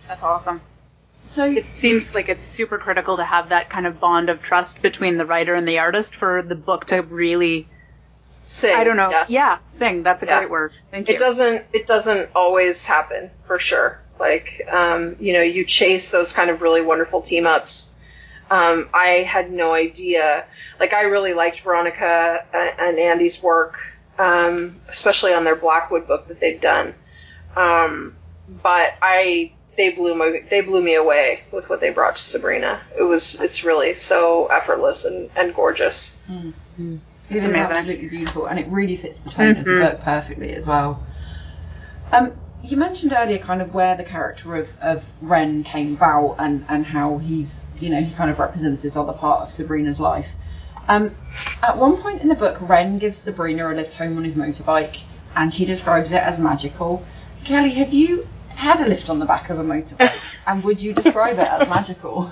That's 0.08 0.22
awesome. 0.22 0.62
So 1.24 1.48
It 1.48 1.66
seems 1.66 2.14
like 2.14 2.30
it's 2.30 2.44
super 2.44 2.78
critical 2.78 3.18
to 3.18 3.24
have 3.24 3.50
that 3.50 3.72
kind 3.72 3.88
of 3.88 4.00
bond 4.00 4.30
of 4.30 4.44
trust 4.44 4.84
between 4.84 5.18
the 5.18 5.26
writer 5.26 5.56
and 5.56 5.68
the 5.68 5.80
artist 5.80 6.16
for 6.16 6.44
the 6.44 6.54
book 6.54 6.86
to 6.86 7.02
really, 7.02 7.68
Sing. 8.44 8.76
I 8.76 8.84
don't 8.84 8.98
know, 8.98 9.10
yes. 9.10 9.32
yeah, 9.32 9.58
sing. 9.80 10.04
That's 10.04 10.22
a 10.22 10.28
Yeah. 10.28 10.38
great 10.42 10.52
word. 10.52 10.74
Thank 10.92 11.10
you. 11.10 11.16
It 11.16 11.18
doesn't, 11.18 11.66
it 11.74 11.88
doesn't 11.88 12.30
always 12.36 12.86
happen, 12.86 13.32
for 13.46 13.58
sure. 13.58 14.00
Like, 14.20 14.62
um, 14.72 15.16
you 15.20 15.34
know, 15.34 15.42
you 15.42 15.66
chase 15.66 16.12
those 16.12 16.32
kind 16.34 16.52
of 16.52 16.62
really 16.62 16.84
wonderful 16.84 17.24
team 17.24 17.48
ups. 17.48 17.94
Um, 18.50 18.90
I 18.94 19.26
had 19.28 19.52
no 19.52 19.74
idea. 19.74 20.46
Like, 20.80 20.94
I 20.94 21.04
really 21.04 21.34
liked 21.34 21.62
Veronica 21.62 22.46
and, 22.54 22.80
and 22.80 23.00
Andy's 23.00 23.42
work, 23.42 23.78
um, 24.20 24.80
especially 24.88 25.34
on 25.34 25.44
their 25.44 25.56
Blackwood 25.56 26.08
book 26.08 26.28
that 26.28 26.40
they'd 26.40 26.62
done. 26.62 26.94
Um, 27.56 28.16
but 28.62 28.94
I, 29.02 29.52
they 29.78 29.92
blew 29.92 30.14
my, 30.14 30.42
they 30.50 30.62
blew 30.62 30.82
me 30.82 30.96
away 30.96 31.42
with 31.52 31.70
what 31.70 31.82
they 31.82 31.90
brought 31.90 32.18
to 32.18 32.24
Sabrina. 32.24 32.82
It 32.98 33.04
was, 33.04 33.42
it's 33.42 33.64
really 33.64 33.94
so 33.96 34.48
effortless 34.48 35.06
and, 35.06 35.30
and 35.36 35.56
gorgeous. 35.56 36.16
It 36.30 36.94
It's 37.30 37.46
amazing. 37.46 37.76
absolutely 37.78 38.10
beautiful, 38.10 38.46
and 38.46 38.60
it 38.60 38.68
really 38.68 38.96
fits 38.96 39.20
the 39.20 39.32
tone 39.32 39.58
of 39.58 39.66
the 39.66 39.72
Mhm. 39.72 39.92
book 39.92 40.02
perfectly 40.02 40.54
as 40.54 40.68
well. 40.68 41.04
Um, 42.12 42.34
you 42.72 42.78
mentioned 42.78 43.14
earlier 43.14 43.38
kind 43.38 43.62
of 43.62 43.74
where 43.74 43.96
the 43.96 44.04
character 44.04 44.56
of, 44.56 44.70
of 44.82 45.04
Ren 45.22 45.64
came 45.64 45.96
about 45.96 46.36
and, 46.40 46.66
and 46.70 46.86
how 46.86 47.18
he's, 47.18 47.68
you 47.80 47.90
know, 47.90 48.02
he 48.02 48.14
kind 48.14 48.30
of 48.30 48.40
represents 48.40 48.84
this 48.84 48.96
other 48.96 49.14
part 49.14 49.42
of 49.42 49.52
Sabrina's 49.52 50.00
life. 50.00 50.36
Um, 50.88 51.16
at 51.64 51.78
one 51.78 51.98
point 51.98 52.22
in 52.22 52.28
the 52.28 52.36
book, 52.36 52.58
Ren 52.62 53.00
gives 53.00 53.18
Sabrina 53.18 53.72
a 53.72 53.74
lift 53.74 53.94
home 53.94 54.18
on 54.18 54.24
his 54.24 54.36
motorbike, 54.36 55.02
and 55.36 55.54
she 55.54 55.66
describes 55.66 56.12
it 56.12 56.22
as 56.22 56.40
magical. 56.40 57.04
Kelly, 57.44 57.72
have 57.72 57.94
you 57.94 58.28
had 58.50 58.80
a 58.82 58.88
lift 58.88 59.10
on 59.10 59.20
the 59.20 59.26
back 59.26 59.50
of 59.50 59.60
a 59.60 59.64
motorbike, 59.64 60.14
and 60.48 60.64
would 60.64 60.82
you 60.82 60.94
describe 60.94 61.38
it 61.38 61.48
as 61.48 61.68
magical? 61.68 62.32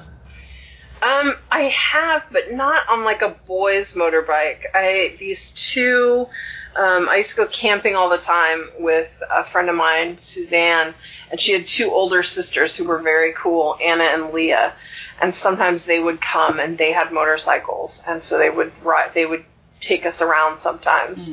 Um, 1.04 1.34
I 1.52 1.74
have, 1.76 2.28
but 2.32 2.44
not 2.52 2.90
on 2.90 3.04
like 3.04 3.24
a 3.24 3.36
boys' 3.46 3.94
motorbike. 3.94 4.62
I 4.74 5.16
these 5.20 5.52
two. 5.52 6.28
Um, 6.76 7.08
I 7.08 7.18
used 7.18 7.32
to 7.32 7.38
go 7.38 7.46
camping 7.48 7.96
all 7.96 8.10
the 8.10 8.18
time 8.18 8.70
with 8.80 9.10
a 9.32 9.44
friend 9.44 9.70
of 9.70 9.76
mine, 9.76 10.18
Suzanne, 10.18 10.94
and 11.30 11.40
she 11.40 11.54
had 11.54 11.66
two 11.66 11.92
older 11.92 12.24
sisters 12.24 12.76
who 12.76 12.86
were 12.86 13.00
very 13.00 13.34
cool, 13.34 13.78
Anna 13.84 14.04
and 14.04 14.34
Leah. 14.34 14.74
And 15.22 15.34
sometimes 15.34 15.86
they 15.86 16.00
would 16.00 16.20
come, 16.20 16.60
and 16.60 16.78
they 16.78 16.92
had 16.92 17.12
motorcycles, 17.12 18.04
and 18.08 18.22
so 18.22 18.38
they 18.38 18.50
would 18.50 18.72
ride. 18.84 19.14
They 19.14 19.26
would 19.26 19.46
take 19.80 20.06
us 20.06 20.22
around 20.22 20.60
sometimes. 20.60 21.32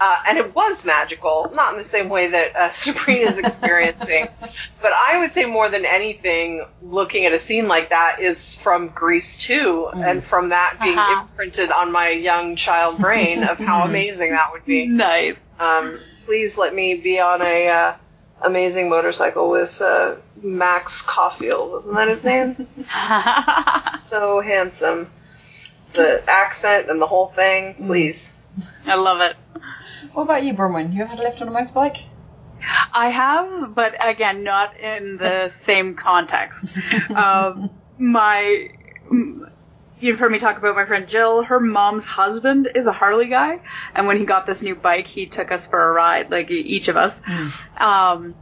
Uh, 0.00 0.16
and 0.28 0.36
it 0.38 0.52
was 0.54 0.84
magical, 0.84 1.52
not 1.54 1.72
in 1.72 1.78
the 1.78 1.84
same 1.84 2.08
way 2.08 2.28
that 2.30 2.56
uh, 2.56 2.66
is 3.12 3.38
experiencing, 3.38 4.26
but 4.80 4.92
I 4.92 5.18
would 5.20 5.32
say 5.32 5.44
more 5.44 5.68
than 5.68 5.84
anything, 5.84 6.64
looking 6.82 7.24
at 7.24 7.32
a 7.32 7.38
scene 7.38 7.68
like 7.68 7.90
that 7.90 8.16
is 8.20 8.56
from 8.56 8.88
Grease 8.88 9.38
2, 9.38 9.90
and 9.94 10.24
from 10.24 10.48
that 10.48 10.78
being 10.82 10.98
Uh-huh. 10.98 11.22
imprinted 11.22 11.70
on 11.70 11.92
my 11.92 12.08
young 12.08 12.56
child 12.56 12.98
brain 12.98 13.44
of 13.44 13.58
how 13.58 13.84
amazing 13.88 14.30
that 14.32 14.50
would 14.52 14.64
be. 14.64 14.86
nice. 14.86 15.38
Um, 15.60 16.00
please 16.26 16.58
let 16.58 16.74
me 16.74 16.94
be 16.94 17.20
on 17.20 17.40
a 17.40 17.68
uh, 17.68 17.94
amazing 18.40 18.88
motorcycle 18.90 19.50
with 19.50 19.80
uh, 19.80 20.16
Max 20.42 21.02
Caulfield, 21.02 21.70
wasn't 21.70 21.94
that 21.94 22.08
his 22.08 22.24
name? 22.24 22.66
so 24.00 24.40
handsome. 24.40 25.08
The 25.92 26.24
accent 26.26 26.90
and 26.90 27.00
the 27.00 27.06
whole 27.06 27.28
thing, 27.28 27.74
please. 27.74 28.32
I 28.86 28.96
love 28.96 29.20
it. 29.20 29.36
What 30.12 30.24
about 30.24 30.42
you, 30.44 30.54
Bronwyn? 30.54 30.94
You 30.94 31.02
ever 31.02 31.10
had 31.10 31.20
a 31.20 31.22
lift 31.22 31.40
on 31.42 31.48
a 31.48 31.50
motorbike? 31.50 32.02
I 32.92 33.08
have, 33.08 33.74
but 33.74 33.96
again, 34.06 34.44
not 34.44 34.78
in 34.78 35.16
the 35.16 35.48
same 35.50 35.94
context. 35.94 36.76
Um, 37.14 37.70
my, 37.98 38.68
you've 40.00 40.18
heard 40.18 40.32
me 40.32 40.38
talk 40.38 40.58
about 40.58 40.74
my 40.76 40.84
friend 40.86 41.08
Jill. 41.08 41.42
Her 41.42 41.60
mom's 41.60 42.04
husband 42.04 42.68
is 42.74 42.86
a 42.86 42.92
Harley 42.92 43.28
guy, 43.28 43.60
and 43.94 44.06
when 44.06 44.16
he 44.16 44.24
got 44.24 44.46
this 44.46 44.62
new 44.62 44.74
bike, 44.74 45.06
he 45.06 45.26
took 45.26 45.52
us 45.52 45.66
for 45.66 45.90
a 45.90 45.92
ride, 45.92 46.30
like 46.30 46.50
each 46.50 46.88
of 46.88 46.96
us. 46.96 47.20
Um, 47.78 48.34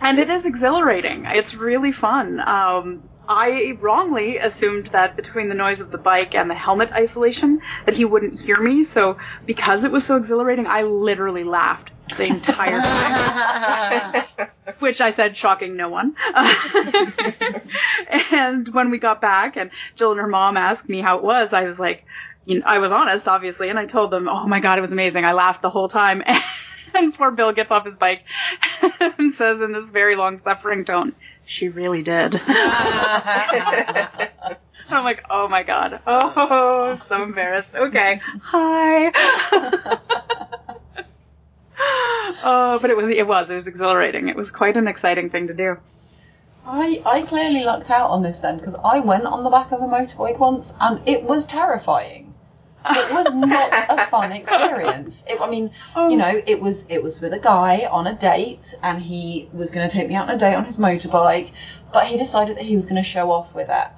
and 0.00 0.18
it 0.18 0.28
is 0.28 0.44
exhilarating. 0.44 1.24
It's 1.26 1.54
really 1.54 1.92
fun. 1.92 2.40
Um, 2.40 3.08
I 3.28 3.76
wrongly 3.80 4.38
assumed 4.38 4.88
that 4.88 5.16
between 5.16 5.48
the 5.48 5.54
noise 5.54 5.80
of 5.80 5.90
the 5.90 5.98
bike 5.98 6.34
and 6.34 6.50
the 6.50 6.54
helmet 6.54 6.90
isolation 6.92 7.60
that 7.84 7.94
he 7.94 8.04
wouldn't 8.04 8.40
hear 8.40 8.58
me. 8.58 8.84
So 8.84 9.18
because 9.44 9.84
it 9.84 9.92
was 9.92 10.06
so 10.06 10.16
exhilarating, 10.16 10.66
I 10.66 10.82
literally 10.82 11.44
laughed 11.44 11.90
the 12.16 12.26
entire 12.26 12.80
time. 12.80 14.24
which 14.78 15.00
I 15.00 15.10
said 15.10 15.36
shocking 15.36 15.76
no 15.76 15.88
one. 15.88 16.14
and 18.30 18.68
when 18.68 18.90
we 18.90 18.98
got 18.98 19.20
back 19.20 19.56
and 19.56 19.70
Jill 19.96 20.12
and 20.12 20.20
her 20.20 20.28
mom 20.28 20.56
asked 20.56 20.88
me 20.88 21.00
how 21.00 21.18
it 21.18 21.24
was, 21.24 21.52
I 21.52 21.64
was 21.64 21.78
like, 21.78 22.04
you 22.44 22.60
know, 22.60 22.66
I 22.66 22.78
was 22.78 22.92
honest, 22.92 23.26
obviously, 23.26 23.68
and 23.68 23.78
I 23.78 23.86
told 23.86 24.10
them, 24.10 24.28
oh 24.28 24.46
my 24.46 24.60
god, 24.60 24.78
it 24.78 24.82
was 24.82 24.92
amazing. 24.92 25.24
I 25.24 25.32
laughed 25.32 25.62
the 25.62 25.70
whole 25.70 25.88
time. 25.88 26.22
And 26.94 27.12
poor 27.14 27.30
Bill 27.30 27.52
gets 27.52 27.70
off 27.70 27.84
his 27.84 27.98
bike 27.98 28.22
and 29.18 29.34
says 29.34 29.60
in 29.60 29.72
this 29.72 29.84
very 29.90 30.16
long 30.16 30.40
suffering 30.40 30.86
tone, 30.86 31.14
she 31.46 31.68
really 31.68 32.02
did. 32.02 32.40
I'm 34.88 35.04
like, 35.04 35.24
oh 35.30 35.48
my 35.48 35.62
god. 35.62 36.00
Oh, 36.06 37.00
so 37.08 37.22
embarrassed. 37.22 37.74
Okay. 37.74 38.20
Hi. 38.42 39.10
oh, 42.44 42.78
but 42.80 42.90
it 42.90 42.96
was 42.96 43.08
it 43.08 43.26
was 43.26 43.50
it 43.50 43.54
was 43.54 43.66
exhilarating. 43.66 44.28
It 44.28 44.36
was 44.36 44.50
quite 44.50 44.76
an 44.76 44.88
exciting 44.88 45.30
thing 45.30 45.48
to 45.48 45.54
do. 45.54 45.78
I, 46.66 47.00
I 47.06 47.22
clearly 47.22 47.62
lucked 47.62 47.90
out 47.90 48.10
on 48.10 48.22
this 48.24 48.40
then 48.40 48.58
because 48.58 48.74
I 48.74 48.98
went 48.98 49.24
on 49.24 49.44
the 49.44 49.50
back 49.50 49.70
of 49.70 49.80
a 49.80 49.86
motorbike 49.86 50.38
once 50.40 50.74
and 50.80 51.00
it 51.08 51.22
was 51.22 51.46
terrifying. 51.46 52.25
It 52.88 53.12
was 53.12 53.26
not 53.34 53.70
a 53.88 54.06
fun 54.06 54.32
experience. 54.32 55.24
It, 55.28 55.40
I 55.40 55.48
mean, 55.50 55.70
Oh. 55.96 56.08
you 56.08 56.16
know, 56.16 56.40
it 56.46 56.60
was 56.60 56.86
it 56.88 57.02
was 57.02 57.20
with 57.20 57.32
a 57.32 57.38
guy 57.38 57.86
on 57.90 58.06
a 58.06 58.14
date 58.14 58.74
and 58.82 59.00
he 59.02 59.48
was 59.52 59.70
going 59.70 59.88
to 59.88 59.92
take 59.92 60.08
me 60.08 60.14
out 60.14 60.28
on 60.28 60.34
a 60.36 60.38
date 60.38 60.54
on 60.54 60.64
his 60.64 60.76
motorbike, 60.78 61.50
but 61.92 62.06
he 62.06 62.16
decided 62.16 62.56
that 62.58 62.64
he 62.64 62.76
was 62.76 62.86
going 62.86 62.96
to 63.02 63.08
show 63.08 63.30
off 63.30 63.54
with 63.54 63.68
it. 63.68 63.88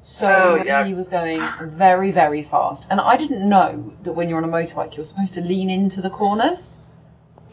So 0.00 0.28
Oh, 0.28 0.62
yeah. 0.64 0.84
he 0.84 0.94
was 0.94 1.08
going 1.08 1.42
very 1.62 2.10
very 2.12 2.42
fast, 2.42 2.86
and 2.90 3.00
I 3.00 3.16
didn't 3.16 3.48
know 3.48 3.92
that 4.02 4.12
when 4.12 4.28
you're 4.28 4.38
on 4.38 4.44
a 4.44 4.48
motorbike 4.48 4.94
you're 4.96 5.06
supposed 5.06 5.34
to 5.34 5.40
lean 5.40 5.70
into 5.70 6.00
the 6.02 6.10
corners. 6.10 6.78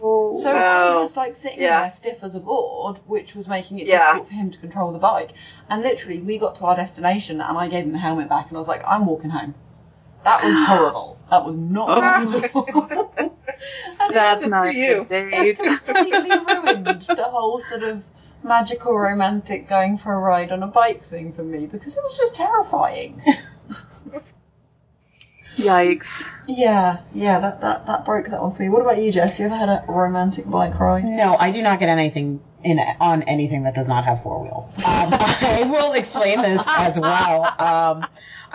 Oh, 0.04 0.40
so 0.44 0.56
I 0.56 0.90
Oh, 0.90 1.00
was 1.00 1.16
like 1.16 1.36
sitting 1.38 1.62
yeah. 1.62 1.82
there 1.82 1.92
stiff 1.92 2.18
as 2.22 2.36
a 2.36 2.40
board, 2.40 3.00
which 3.08 3.34
was 3.34 3.48
making 3.48 3.80
it 3.80 3.88
Yeah. 3.88 4.00
difficult 4.14 4.28
for 4.28 4.34
him 4.36 4.52
to 4.52 4.60
control 4.60 4.92
the 4.92 5.00
bike. 5.00 5.32
And 5.70 5.82
literally, 5.82 6.20
we 6.20 6.38
got 6.38 6.56
to 6.56 6.66
our 6.66 6.76
destination, 6.76 7.40
and 7.40 7.58
I 7.58 7.68
gave 7.70 7.86
him 7.86 7.94
the 7.94 7.98
helmet 7.98 8.28
back, 8.30 8.50
and 8.50 8.58
I 8.58 8.60
was 8.60 8.68
like, 8.68 8.84
"I'm 8.86 9.06
walking 9.06 9.30
home." 9.32 9.56
That 10.26 10.44
was 10.44 10.68
horrible. 10.68 11.18
That 11.30 11.46
was 11.46 11.56
not 11.56 11.88
Oh. 11.90 12.26
good 12.26 12.46
at 12.46 12.56
all. 12.56 13.14
And 13.18 14.14
That's 14.14 14.46
not 14.46 14.68
a 14.68 14.74
you. 14.76 15.06
good 15.06 15.34
it 15.34 15.60
date. 15.60 15.80
completely 15.86 16.30
ruined 16.30 16.86
the 17.08 17.24
whole 17.30 17.60
sort 17.60 17.84
of 17.84 18.04
magical 18.44 18.98
romantic 18.98 19.68
going 19.70 19.98
for 19.98 20.14
a 20.14 20.20
ride 20.20 20.52
on 20.52 20.62
a 20.64 20.68
bike 20.68 21.08
thing 21.10 21.32
for 21.34 21.44
me 21.44 21.66
because 21.66 21.96
it 21.98 22.04
was 22.04 22.18
just 22.18 22.36
terrifying. 22.36 23.22
Yikes. 25.58 26.24
Yeah, 26.48 27.00
yeah, 27.14 27.40
that, 27.40 27.62
that, 27.62 27.86
that 27.88 28.04
broke 28.06 28.28
that 28.28 28.42
one 28.42 28.54
for 28.54 28.64
you. 28.64 28.72
What 28.72 28.82
about 28.82 28.98
you, 28.98 29.10
Jess? 29.12 29.40
You 29.40 29.46
ever 29.46 29.56
had 29.56 29.70
a 29.70 29.86
romantic 29.88 30.50
bike 30.50 30.78
ride? 30.80 31.06
No, 31.06 31.38
I 31.40 31.52
do 31.52 31.62
not 31.62 31.80
get 31.80 31.88
anything 31.88 32.42
in 32.64 32.78
on 33.00 33.24
anything 33.24 33.64
that 33.64 33.74
does 33.74 33.88
not 33.88 34.04
have 34.04 34.22
four 34.22 34.42
wheels. 34.44 34.76
Um, 34.80 34.84
I 35.14 35.64
will 35.70 35.94
explain 35.94 36.42
this 36.42 36.68
as 36.68 37.00
well. 37.00 37.46
Um, 37.58 38.06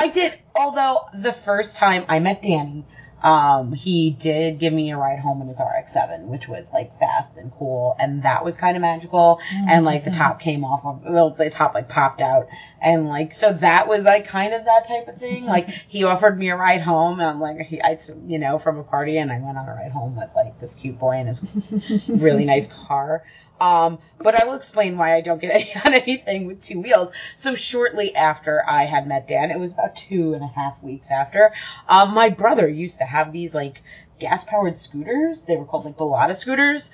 I 0.01 0.09
did, 0.09 0.39
although 0.55 1.09
the 1.13 1.33
first 1.33 1.77
time 1.77 2.07
I 2.09 2.21
met 2.21 2.41
Danny, 2.41 2.87
um, 3.23 3.75
he 3.75 4.13
did 4.13 4.59
give 4.59 4.73
me 4.73 4.91
a 4.93 4.97
ride 4.97 5.19
home 5.19 5.43
in 5.43 5.49
his 5.49 5.61
RX-7, 5.61 6.25
which 6.25 6.49
was 6.49 6.67
like 6.73 6.99
fast 6.99 7.37
and 7.37 7.53
cool, 7.53 7.97
and 7.99 8.23
that 8.23 8.43
was 8.43 8.57
kind 8.57 8.79
of 8.79 8.81
magical. 8.81 9.41
And 9.69 9.85
like 9.85 10.07
the 10.07 10.11
top 10.11 10.41
came 10.41 10.65
off 10.65 10.87
of, 10.87 11.03
well, 11.05 11.29
the 11.33 11.51
top 11.51 11.75
like 11.75 11.91
popped 11.91 12.23
out, 12.23 12.49
and 12.81 13.11
like 13.11 13.35
so 13.35 13.53
that 13.53 13.89
was 13.89 14.07
like 14.07 14.27
kind 14.27 14.55
of 14.55 14.65
that 14.65 14.87
type 14.87 15.07
of 15.07 15.19
thing. 15.19 15.45
Like 15.51 15.69
he 15.69 16.05
offered 16.05 16.39
me 16.39 16.49
a 16.49 16.57
ride 16.57 16.81
home, 16.81 17.21
and 17.21 17.29
I'm 17.29 17.41
like, 17.41 17.61
he, 17.67 17.83
I, 17.83 17.99
you 18.27 18.39
know, 18.39 18.59
from 18.59 18.79
a 18.79 18.85
party, 18.85 19.19
and 19.19 19.31
I 19.31 19.39
went 19.39 19.59
on 19.59 19.69
a 19.69 19.75
ride 19.75 19.93
home 19.93 20.17
with 20.17 20.31
like 20.35 20.59
this 20.61 20.77
cute 20.77 20.99
boy 20.99 21.19
in 21.19 21.27
his 21.27 21.45
really 22.09 22.47
nice 22.47 22.69
car. 22.69 23.25
Um, 23.61 23.99
but 24.19 24.41
I 24.41 24.47
will 24.47 24.55
explain 24.55 24.97
why 24.97 25.15
I 25.15 25.21
don't 25.21 25.41
get 25.41 25.51
any, 25.55 25.73
on 25.85 25.95
anything 25.95 26.47
with 26.47 26.63
two 26.63 26.81
wheels. 26.81 27.11
So 27.37 27.55
shortly 27.55 28.15
after 28.15 28.63
I 28.67 28.85
had 28.85 29.07
met 29.07 29.29
Dan, 29.29 29.51
it 29.51 29.59
was 29.61 29.73
about 29.73 29.97
two 29.97 30.35
and 30.35 30.43
a 30.43 30.49
half 30.49 30.83
weeks 30.83 31.11
after, 31.11 31.53
um, 31.89 32.15
my 32.15 32.31
brother 32.31 32.69
used 32.69 32.99
to 32.99 33.05
have 33.05 33.33
these 33.33 33.55
like 33.55 33.83
gas 34.19 34.45
powered 34.45 34.79
scooters. 34.79 35.45
They 35.45 35.57
were 35.57 35.65
called 35.65 35.85
like 35.85 35.97
Bellotta 35.97 36.35
scooters. 36.35 36.91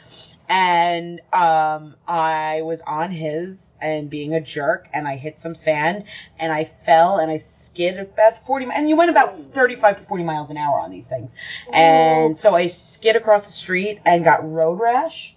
And, 0.48 1.20
um, 1.32 1.96
I 2.06 2.62
was 2.62 2.80
on 2.80 3.10
his 3.10 3.74
and 3.80 4.08
being 4.08 4.32
a 4.32 4.40
jerk 4.40 4.88
and 4.94 5.06
I 5.06 5.16
hit 5.16 5.40
some 5.40 5.56
sand 5.56 6.04
and 6.38 6.52
I 6.52 6.70
fell 6.84 7.18
and 7.18 7.30
I 7.30 7.36
skid 7.38 7.98
about 7.98 8.46
40, 8.46 8.68
and 8.72 8.88
you 8.88 8.96
went 8.96 9.10
about 9.10 9.36
35 9.36 9.98
to 9.98 10.04
40 10.04 10.24
miles 10.24 10.50
an 10.50 10.56
hour 10.56 10.78
on 10.78 10.90
these 10.90 11.08
things. 11.08 11.34
And 11.72 12.38
so 12.38 12.54
I 12.54 12.68
skid 12.68 13.16
across 13.16 13.46
the 13.46 13.52
street 13.52 14.00
and 14.06 14.24
got 14.24 14.48
road 14.48 14.78
rash 14.80 15.35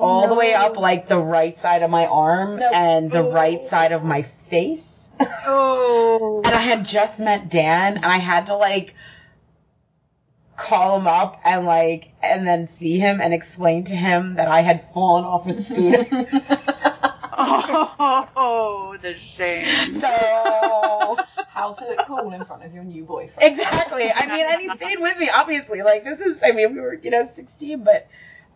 Oh, 0.00 0.04
all 0.04 0.28
the 0.28 0.34
way 0.34 0.54
up 0.54 0.76
like 0.76 1.08
the 1.08 1.18
right 1.18 1.58
side 1.58 1.82
of 1.82 1.90
my 1.90 2.06
arm 2.06 2.60
and 2.60 3.10
the 3.10 3.18
oh. 3.18 3.32
right 3.32 3.64
side 3.64 3.92
of 3.92 4.02
my 4.02 4.22
face. 4.22 5.12
Oh. 5.46 6.42
And 6.50 6.54
I 6.54 6.60
had 6.60 6.84
just 6.84 7.20
met 7.20 7.50
Dan 7.50 7.96
and 7.96 8.04
I 8.04 8.16
had 8.16 8.46
to 8.46 8.56
like 8.56 8.94
call 10.56 10.98
him 10.98 11.06
up 11.06 11.40
and 11.44 11.64
like 11.66 12.12
and 12.22 12.46
then 12.46 12.66
see 12.66 12.98
him 12.98 13.20
and 13.20 13.32
explain 13.32 13.84
to 13.84 13.94
him 13.94 14.34
that 14.34 14.48
I 14.48 14.62
had 14.62 14.92
fallen 14.92 15.24
off 15.24 15.46
a 15.46 15.52
scooter. 15.52 16.06
Oh, 18.36 18.96
the 19.00 19.18
shame. 19.18 19.64
so 19.92 20.08
How 20.08 21.72
to 21.72 21.84
look 21.88 22.06
cool 22.06 22.32
in 22.32 22.44
front 22.44 22.64
of 22.64 22.74
your 22.74 22.84
new 22.84 23.04
boyfriend. 23.04 23.52
exactly. 23.52 24.10
I 24.14 24.26
mean, 24.26 24.46
and 24.46 24.60
he 24.60 24.68
stayed 24.68 24.98
with 24.98 25.18
me, 25.18 25.30
obviously. 25.30 25.82
Like, 25.82 26.04
this 26.04 26.20
is, 26.20 26.42
I 26.42 26.52
mean, 26.52 26.74
we 26.74 26.80
were, 26.80 26.94
you 26.94 27.10
know, 27.10 27.24
16, 27.24 27.82
but, 27.84 28.08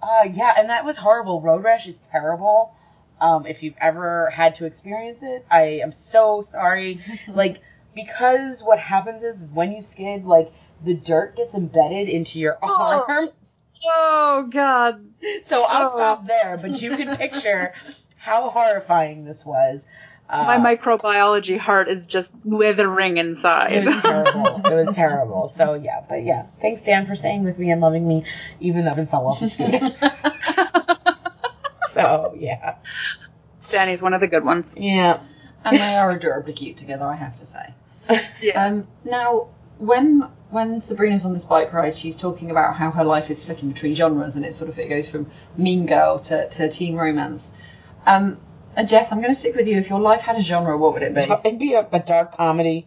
uh, 0.03 0.29
yeah, 0.33 0.55
and 0.57 0.71
that 0.71 0.85
was 0.85 0.97
horrible. 0.97 1.41
Road 1.41 1.63
rash 1.65 1.87
is 1.87 1.99
terrible. 1.99 2.75
Um, 3.21 3.47
if 3.47 3.63
you've 3.63 3.77
ever 3.81 4.29
had 4.31 4.57
to 4.57 4.67
experience 4.67 5.23
it, 5.23 5.47
I 5.51 5.81
am 5.83 5.93
so 5.93 6.43
sorry. 6.43 7.01
like, 7.29 7.61
because 7.95 8.63
what 8.63 8.79
happens 8.79 9.23
is 9.23 9.47
when 9.47 9.73
you 9.73 9.83
skid, 9.83 10.25
like, 10.25 10.53
the 10.85 10.95
dirt 10.95 11.37
gets 11.37 11.55
embedded 11.55 12.09
into 12.09 12.39
your 12.39 12.59
Oh. 12.63 13.05
arm. 13.09 13.29
Oh, 13.87 14.47
God. 14.51 15.05
So 15.43 15.65
I'll 15.65 15.87
Oh. 15.89 15.95
stop 15.97 16.27
there, 16.27 16.59
but 16.61 16.81
you 16.83 16.97
can 16.97 17.17
picture 17.17 17.73
how 18.17 18.49
horrifying 18.51 19.25
this 19.25 19.45
was. 19.47 19.87
Uh, 20.29 20.45
My 20.59 20.77
microbiology 20.77 21.59
heart 21.59 21.89
is 21.89 22.07
just 22.07 22.33
withering 22.45 23.19
inside. 23.19 23.73
It 23.73 23.85
was 23.85 24.03
terrible. 24.03 24.61
It 24.65 24.87
was 24.87 24.97
terrible. 24.97 25.49
So 25.49 25.75
yeah, 25.75 26.03
but 26.09 26.25
yeah, 26.25 26.47
thanks 26.63 26.81
Dan 26.83 27.07
for 27.07 27.15
staying 27.15 27.45
with 27.45 27.59
me 27.59 27.71
and 27.71 27.81
loving 27.81 28.07
me, 28.09 28.25
even 28.61 28.85
though 28.85 28.93
I 28.93 29.05
fell 29.05 29.27
off 29.27 29.41
the 29.41 29.51
scooter. 29.51 29.91
so 31.93 32.35
yeah, 32.39 32.77
Danny's 33.71 34.03
one 34.03 34.15
of 34.15 34.21
the 34.21 34.27
good 34.27 34.45
ones. 34.45 34.75
yeah. 34.77 35.21
and 35.65 35.77
they 35.77 35.95
are 35.95 36.11
adorably 36.11 36.53
cute 36.53 36.77
together, 36.77 37.05
I 37.05 37.15
have 37.17 37.37
to 37.37 37.47
say. 37.47 37.75
Yes. 38.41 38.57
Um, 38.57 38.87
now, 39.05 39.49
when 39.79 40.29
when 40.51 40.81
Sabrina's 40.81 41.25
on 41.25 41.33
this 41.33 41.45
bike 41.45 41.73
ride, 41.73 41.95
she's 41.95 42.17
talking 42.17 42.51
about 42.51 42.77
how 42.77 42.91
her 42.91 43.05
life 43.05 43.31
is 43.31 43.43
flicking 43.45 43.71
between 43.71 43.95
genres, 43.95 44.37
and 44.37 44.45
it 44.45 44.55
sort 44.55 44.69
of 44.71 44.79
it 44.79 44.89
goes 44.89 45.11
from 45.11 45.31
Mean 45.57 45.87
Girl 45.87 46.19
to, 46.21 46.49
to 46.51 46.69
teen 46.69 46.97
romance. 46.97 47.53
Um, 48.07 48.39
and 48.77 48.89
Jess, 48.89 49.13
I'm 49.13 49.19
going 49.21 49.31
to 49.33 49.39
stick 49.39 49.55
with 49.55 49.67
you. 49.67 49.79
If 49.79 49.89
your 49.89 50.01
life 50.01 50.21
had 50.21 50.37
a 50.37 50.43
genre, 50.43 50.77
what 50.77 50.93
would 50.95 51.03
it 51.03 51.15
be? 51.15 51.21
It'd 51.45 51.59
be 51.59 51.75
a, 51.75 51.87
a 51.93 52.01
dark 52.01 52.37
comedy, 52.37 52.87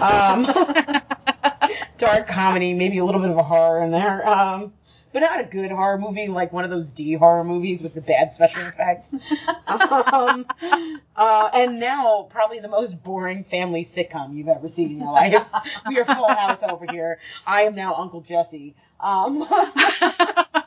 um, 0.00 0.44
dark 1.98 2.26
comedy, 2.28 2.74
maybe 2.74 2.98
a 2.98 3.04
little 3.04 3.20
bit 3.20 3.30
of 3.30 3.36
a 3.38 3.42
horror 3.42 3.82
in 3.82 3.90
there, 3.90 4.26
um, 4.28 4.72
but 5.12 5.20
not 5.20 5.40
a 5.40 5.44
good 5.44 5.70
horror 5.70 5.98
movie 5.98 6.28
like 6.28 6.52
one 6.52 6.64
of 6.64 6.70
those 6.70 6.90
D 6.90 7.14
horror 7.14 7.44
movies 7.44 7.82
with 7.82 7.94
the 7.94 8.00
bad 8.00 8.32
special 8.32 8.66
effects. 8.66 9.14
um, 9.66 10.46
uh, 11.16 11.50
and 11.54 11.80
now 11.80 12.26
probably 12.30 12.60
the 12.60 12.68
most 12.68 13.02
boring 13.02 13.44
family 13.44 13.84
sitcom 13.84 14.34
you've 14.34 14.48
ever 14.48 14.68
seen 14.68 14.90
in 14.92 14.98
your 14.98 15.12
life. 15.12 15.34
we 15.88 15.98
are 15.98 16.04
Full 16.04 16.28
House 16.28 16.62
over 16.62 16.86
here. 16.90 17.18
I 17.46 17.62
am 17.62 17.74
now 17.74 17.94
Uncle 17.94 18.20
Jesse. 18.20 18.74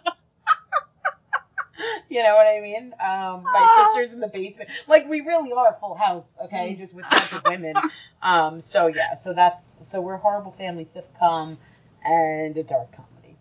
Um, 2.11 2.15
you 2.15 2.23
know 2.23 2.35
what 2.35 2.47
I 2.47 2.59
mean? 2.61 2.93
Um, 2.99 3.43
my 3.43 3.85
sister's 3.93 4.13
in 4.13 4.19
the 4.19 4.27
basement. 4.27 4.69
Like 4.87 5.07
we 5.07 5.21
really 5.21 5.53
are 5.53 5.69
a 5.69 5.79
Full 5.79 5.95
House, 5.95 6.37
okay? 6.45 6.75
Just 6.75 6.93
with 6.93 7.05
a 7.05 7.09
bunch 7.09 7.31
of 7.33 7.43
women. 7.45 7.75
Um, 8.21 8.59
so 8.59 8.87
yeah, 8.87 9.15
so 9.15 9.33
that's 9.33 9.89
so 9.89 10.01
we're 10.01 10.15
a 10.15 10.19
horrible 10.19 10.51
family 10.51 10.85
sitcom 10.85 11.57
and 12.03 12.57
a 12.57 12.63
dark 12.63 12.91
comedy. 12.91 13.37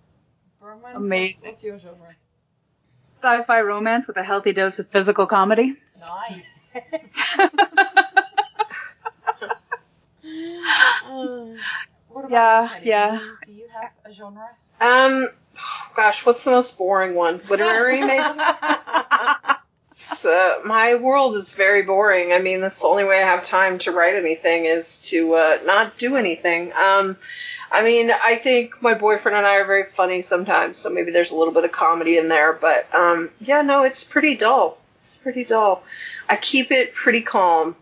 Roman, 0.60 0.96
Amazing. 0.96 1.34
What's, 1.34 1.44
what's 1.44 1.64
your 1.64 1.78
genre? 1.78 2.14
Sci-fi 3.20 3.60
romance 3.60 4.06
with 4.06 4.16
a 4.16 4.22
healthy 4.22 4.52
dose 4.52 4.78
of 4.78 4.88
physical 4.88 5.26
comedy. 5.26 5.76
Nice. 5.98 6.82
What 12.08 12.24
about 12.24 12.30
Yeah, 12.30 12.78
you, 12.78 12.88
yeah. 12.88 13.18
Do 13.46 13.52
you 13.52 13.66
have 13.72 13.90
a 14.04 14.12
genre? 14.12 14.48
Um, 14.80 15.28
gosh, 15.96 16.24
what's 16.24 16.44
the 16.44 16.50
most 16.50 16.78
boring 16.78 17.14
one? 17.14 17.40
Literary, 17.48 18.00
maybe. 18.00 18.24
So, 19.92 20.62
my 20.64 20.94
world 20.94 21.36
is 21.36 21.54
very 21.54 21.82
boring. 21.82 22.32
I 22.32 22.38
mean, 22.38 22.62
that's 22.62 22.80
the 22.80 22.86
only 22.86 23.04
way 23.04 23.22
I 23.22 23.26
have 23.26 23.44
time 23.44 23.78
to 23.80 23.92
write 23.92 24.16
anything 24.16 24.64
is 24.64 25.00
to 25.10 25.34
uh, 25.34 25.58
not 25.64 25.98
do 25.98 26.16
anything. 26.16 26.72
Um, 26.72 27.18
I 27.70 27.82
mean, 27.82 28.10
I 28.10 28.36
think 28.36 28.82
my 28.82 28.94
boyfriend 28.94 29.36
and 29.36 29.46
I 29.46 29.56
are 29.56 29.66
very 29.66 29.84
funny 29.84 30.22
sometimes, 30.22 30.78
so 30.78 30.88
maybe 30.88 31.10
there's 31.10 31.32
a 31.32 31.36
little 31.36 31.52
bit 31.52 31.64
of 31.64 31.72
comedy 31.72 32.16
in 32.16 32.28
there. 32.28 32.54
But 32.54 32.92
um, 32.94 33.30
yeah, 33.40 33.60
no, 33.60 33.84
it's 33.84 34.02
pretty 34.02 34.36
dull. 34.36 34.78
It's 35.00 35.16
pretty 35.16 35.44
dull. 35.44 35.82
I 36.28 36.36
keep 36.36 36.72
it 36.72 36.94
pretty 36.94 37.20
calm 37.20 37.76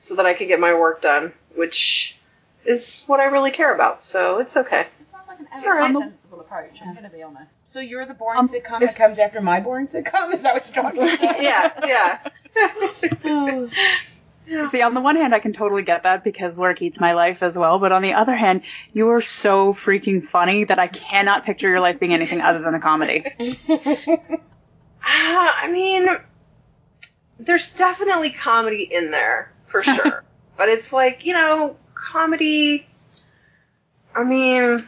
so 0.00 0.16
that 0.16 0.26
I 0.26 0.34
can 0.34 0.48
get 0.48 0.60
my 0.60 0.74
work 0.74 1.02
done, 1.02 1.32
which 1.54 2.16
is 2.64 3.04
what 3.06 3.20
I 3.20 3.24
really 3.26 3.52
care 3.52 3.72
about. 3.72 4.02
So 4.02 4.38
it's 4.38 4.56
okay. 4.56 4.86
It 5.40 5.46
sounds 5.60 5.64
like 5.64 5.74
an 5.74 5.90
It's 5.90 5.96
all 5.96 6.00
right. 6.02 6.10
sensible 6.10 6.40
approach. 6.40 6.78
I'm 6.82 6.92
going 6.92 7.04
to 7.04 7.10
be 7.10 7.22
honest. 7.22 7.68
So 7.72 7.80
you're 7.80 8.06
the 8.06 8.14
boring 8.14 8.40
Um, 8.40 8.48
sitcom 8.48 8.80
that 8.80 8.96
comes 8.96 9.18
after 9.18 9.40
my 9.40 9.60
boring 9.60 9.86
sitcom? 9.86 10.32
Is 10.34 10.42
that 10.42 10.54
what 10.54 10.66
you're 10.66 10.82
talking 10.82 11.02
about? 11.02 11.42
yeah, 11.42 12.18
yeah. 13.26 14.68
See, 14.70 14.82
on 14.82 14.94
the 14.94 15.00
one 15.00 15.16
hand, 15.16 15.34
I 15.34 15.38
can 15.38 15.52
totally 15.52 15.82
get 15.82 16.02
that 16.02 16.24
because 16.24 16.54
work 16.56 16.82
eats 16.82 16.98
my 16.98 17.12
life 17.14 17.42
as 17.42 17.56
well. 17.56 17.78
But 17.78 17.92
on 17.92 18.02
the 18.02 18.14
other 18.14 18.34
hand, 18.34 18.62
you 18.92 19.10
are 19.10 19.20
so 19.20 19.72
freaking 19.72 20.24
funny 20.26 20.64
that 20.64 20.78
I 20.78 20.88
cannot 20.88 21.44
picture 21.44 21.68
your 21.68 21.80
life 21.80 22.00
being 22.00 22.12
anything 22.12 22.40
other 22.40 22.60
than 22.60 22.74
a 22.74 22.80
comedy. 22.80 23.24
Ah, 25.02 25.60
I 25.62 25.72
mean, 25.72 26.06
there's 27.38 27.72
definitely 27.72 28.30
comedy 28.30 28.82
in 28.82 29.10
there 29.10 29.50
for 29.64 29.82
sure, 29.84 30.22
but 30.58 30.68
it's 30.68 30.92
like 30.92 31.24
you 31.24 31.32
know, 31.32 31.76
comedy. 31.94 32.86
I 34.14 34.24
mean, 34.24 34.86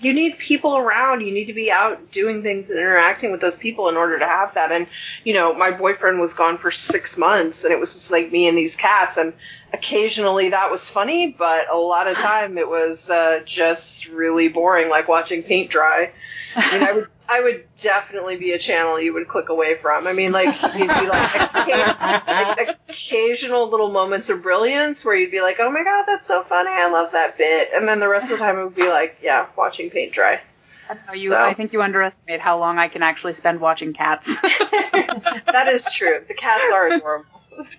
you 0.00 0.12
need 0.12 0.38
people 0.38 0.76
around. 0.76 1.20
You 1.20 1.32
need 1.32 1.46
to 1.46 1.52
be 1.52 1.70
out 1.70 2.10
doing 2.10 2.42
things 2.42 2.70
and 2.70 2.78
interacting 2.78 3.32
with 3.32 3.40
those 3.40 3.56
people 3.56 3.88
in 3.88 3.96
order 3.96 4.18
to 4.18 4.26
have 4.26 4.54
that. 4.54 4.72
And 4.72 4.86
you 5.24 5.34
know, 5.34 5.54
my 5.54 5.70
boyfriend 5.70 6.20
was 6.20 6.34
gone 6.34 6.58
for 6.58 6.70
six 6.70 7.16
months, 7.16 7.64
and 7.64 7.72
it 7.72 7.78
was 7.80 7.94
just 7.94 8.10
like 8.10 8.30
me 8.30 8.48
and 8.48 8.58
these 8.58 8.76
cats. 8.76 9.16
And 9.16 9.32
occasionally 9.74 10.50
that 10.50 10.70
was 10.70 10.88
funny, 10.88 11.34
but 11.36 11.70
a 11.70 11.76
lot 11.76 12.06
of 12.06 12.16
time 12.16 12.56
it 12.56 12.68
was 12.68 13.10
uh, 13.10 13.40
just 13.44 14.08
really 14.08 14.48
boring, 14.48 14.88
like 14.88 15.08
watching 15.08 15.42
paint 15.42 15.70
dry. 15.70 16.12
I 16.56 16.78
mean, 16.78 16.88
I 16.88 16.92
would, 16.92 17.08
I 17.28 17.40
would 17.42 17.64
definitely 17.80 18.36
be 18.36 18.52
a 18.52 18.58
channel 18.58 19.00
you 19.00 19.12
would 19.14 19.26
click 19.26 19.48
away 19.48 19.74
from. 19.76 20.06
I 20.06 20.12
mean, 20.12 20.30
like 20.32 20.54
you'd 20.62 20.72
be 20.72 21.08
like, 21.08 21.54
like 21.66 22.78
occasional 22.88 23.68
little 23.68 23.90
moments 23.90 24.28
of 24.30 24.42
brilliance 24.42 25.04
where 25.04 25.16
you'd 25.16 25.32
be 25.32 25.40
like, 25.40 25.58
oh 25.58 25.70
my 25.70 25.82
god, 25.82 26.04
that's 26.06 26.28
so 26.28 26.44
funny, 26.44 26.70
I 26.72 26.88
love 26.90 27.12
that 27.12 27.36
bit, 27.36 27.70
and 27.74 27.88
then 27.88 27.98
the 27.98 28.08
rest 28.08 28.30
of 28.30 28.38
the 28.38 28.44
time 28.44 28.58
it 28.58 28.64
would 28.64 28.76
be 28.76 28.88
like, 28.88 29.18
yeah, 29.22 29.46
watching 29.56 29.90
paint 29.90 30.12
dry. 30.12 30.40
I, 30.88 30.94
know, 30.94 31.12
you, 31.14 31.30
So- 31.30 31.40
I 31.40 31.54
think 31.54 31.72
you 31.72 31.82
underestimate 31.82 32.40
how 32.40 32.58
long 32.58 32.78
I 32.78 32.88
can 32.88 33.02
actually 33.02 33.34
spend 33.34 33.60
watching 33.60 33.92
cats. 33.94 34.26
that 34.42 35.66
is 35.68 35.90
true. 35.92 36.22
The 36.28 36.34
cats 36.34 36.70
are 36.72 36.88
adorable. 36.88 37.26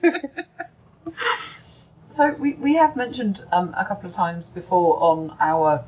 So 2.16 2.32
we, 2.32 2.54
we 2.54 2.76
have 2.76 2.96
mentioned 2.96 3.44
um, 3.52 3.76
a 3.78 3.84
couple 3.84 4.08
of 4.08 4.16
times 4.16 4.48
before 4.48 5.04
on 5.04 5.36
our 5.38 5.84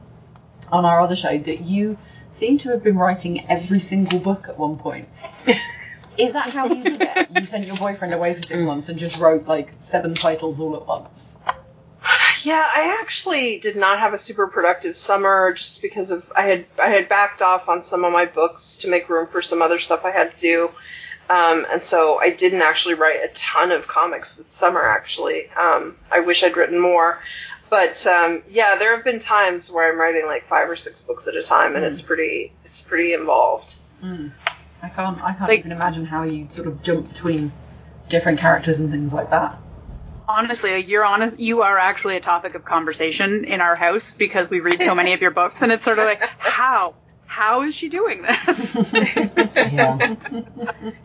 on 0.69 0.83
our 0.83 0.99
other 0.99 1.15
show 1.15 1.37
that 1.37 1.61
you 1.61 1.97
seem 2.31 2.57
to 2.57 2.69
have 2.71 2.83
been 2.83 2.97
writing 2.97 3.49
every 3.49 3.79
single 3.79 4.19
book 4.19 4.49
at 4.49 4.59
one 4.59 4.75
point. 4.75 5.07
Is 6.17 6.33
that 6.33 6.49
how 6.49 6.67
you 6.67 6.83
did 6.83 7.01
it? 7.01 7.31
You 7.31 7.45
sent 7.45 7.65
your 7.65 7.77
boyfriend 7.77 8.13
away 8.13 8.33
for 8.33 8.41
six 8.41 8.61
months 8.61 8.89
and 8.89 8.99
just 8.99 9.17
wrote 9.17 9.47
like 9.47 9.71
seven 9.79 10.15
titles 10.15 10.59
all 10.59 10.75
at 10.75 10.85
once. 10.85 11.37
Yeah, 12.43 12.61
I 12.61 12.99
actually 13.01 13.59
did 13.59 13.77
not 13.77 13.99
have 13.99 14.13
a 14.13 14.17
super 14.17 14.47
productive 14.47 14.97
summer 14.97 15.53
just 15.53 15.81
because 15.81 16.11
of 16.11 16.29
I 16.35 16.41
had 16.41 16.65
I 16.77 16.89
had 16.89 17.07
backed 17.07 17.41
off 17.41 17.69
on 17.69 17.85
some 17.85 18.03
of 18.03 18.11
my 18.11 18.25
books 18.25 18.75
to 18.77 18.89
make 18.89 19.07
room 19.07 19.27
for 19.27 19.41
some 19.41 19.61
other 19.61 19.79
stuff 19.79 20.03
I 20.03 20.11
had 20.11 20.33
to 20.33 20.39
do. 20.41 20.71
Um, 21.29 21.65
and 21.71 21.81
so 21.81 22.19
I 22.19 22.29
didn't 22.29 22.61
actually 22.61 22.95
write 22.95 23.19
a 23.23 23.33
ton 23.33 23.71
of 23.71 23.87
comics 23.87 24.33
this 24.35 24.47
summer. 24.47 24.81
Actually, 24.81 25.49
um, 25.51 25.95
I 26.11 26.21
wish 26.21 26.43
I'd 26.43 26.55
written 26.55 26.79
more, 26.79 27.21
but 27.69 28.05
um, 28.07 28.43
yeah, 28.49 28.75
there 28.77 28.95
have 28.95 29.03
been 29.03 29.19
times 29.19 29.69
where 29.71 29.91
I'm 29.91 29.99
writing 29.99 30.25
like 30.25 30.45
five 30.45 30.69
or 30.69 30.75
six 30.77 31.01
books 31.03 31.27
at 31.27 31.35
a 31.35 31.43
time, 31.43 31.75
and 31.75 31.83
it's 31.83 32.01
pretty 32.01 32.51
it's 32.63 32.81
pretty 32.81 33.13
involved. 33.13 33.75
Mm. 34.03 34.31
I 34.81 34.89
can't 34.89 35.21
I 35.23 35.33
can't 35.33 35.49
Like- 35.49 35.59
even 35.59 35.71
imagine 35.71 36.05
how 36.05 36.23
you 36.23 36.47
sort 36.49 36.67
of 36.67 36.81
jump 36.81 37.09
between 37.09 37.51
different 38.09 38.39
characters 38.39 38.79
and 38.79 38.89
things 38.91 39.11
like 39.11 39.31
that. 39.31 39.57
Honestly, 40.29 40.81
you're 40.81 41.05
honest. 41.05 41.39
You 41.39 41.61
are 41.61 41.77
actually 41.77 42.17
a 42.17 42.19
topic 42.19 42.53
of 42.55 42.65
conversation 42.65 43.45
in 43.45 43.61
our 43.61 43.75
house 43.75 44.13
because 44.13 44.49
we 44.49 44.59
read 44.59 44.81
so 44.81 44.93
many 44.93 45.13
of 45.13 45.21
your 45.21 45.31
books, 45.31 45.61
and 45.61 45.71
it's 45.71 45.83
sort 45.85 45.99
of 45.99 46.05
like, 46.05 46.21
how, 46.37 46.95
how 47.27 47.63
is 47.63 47.75
she 47.75 47.89
doing 47.89 48.23
this? 48.23 48.75
Yeah. 49.55 50.15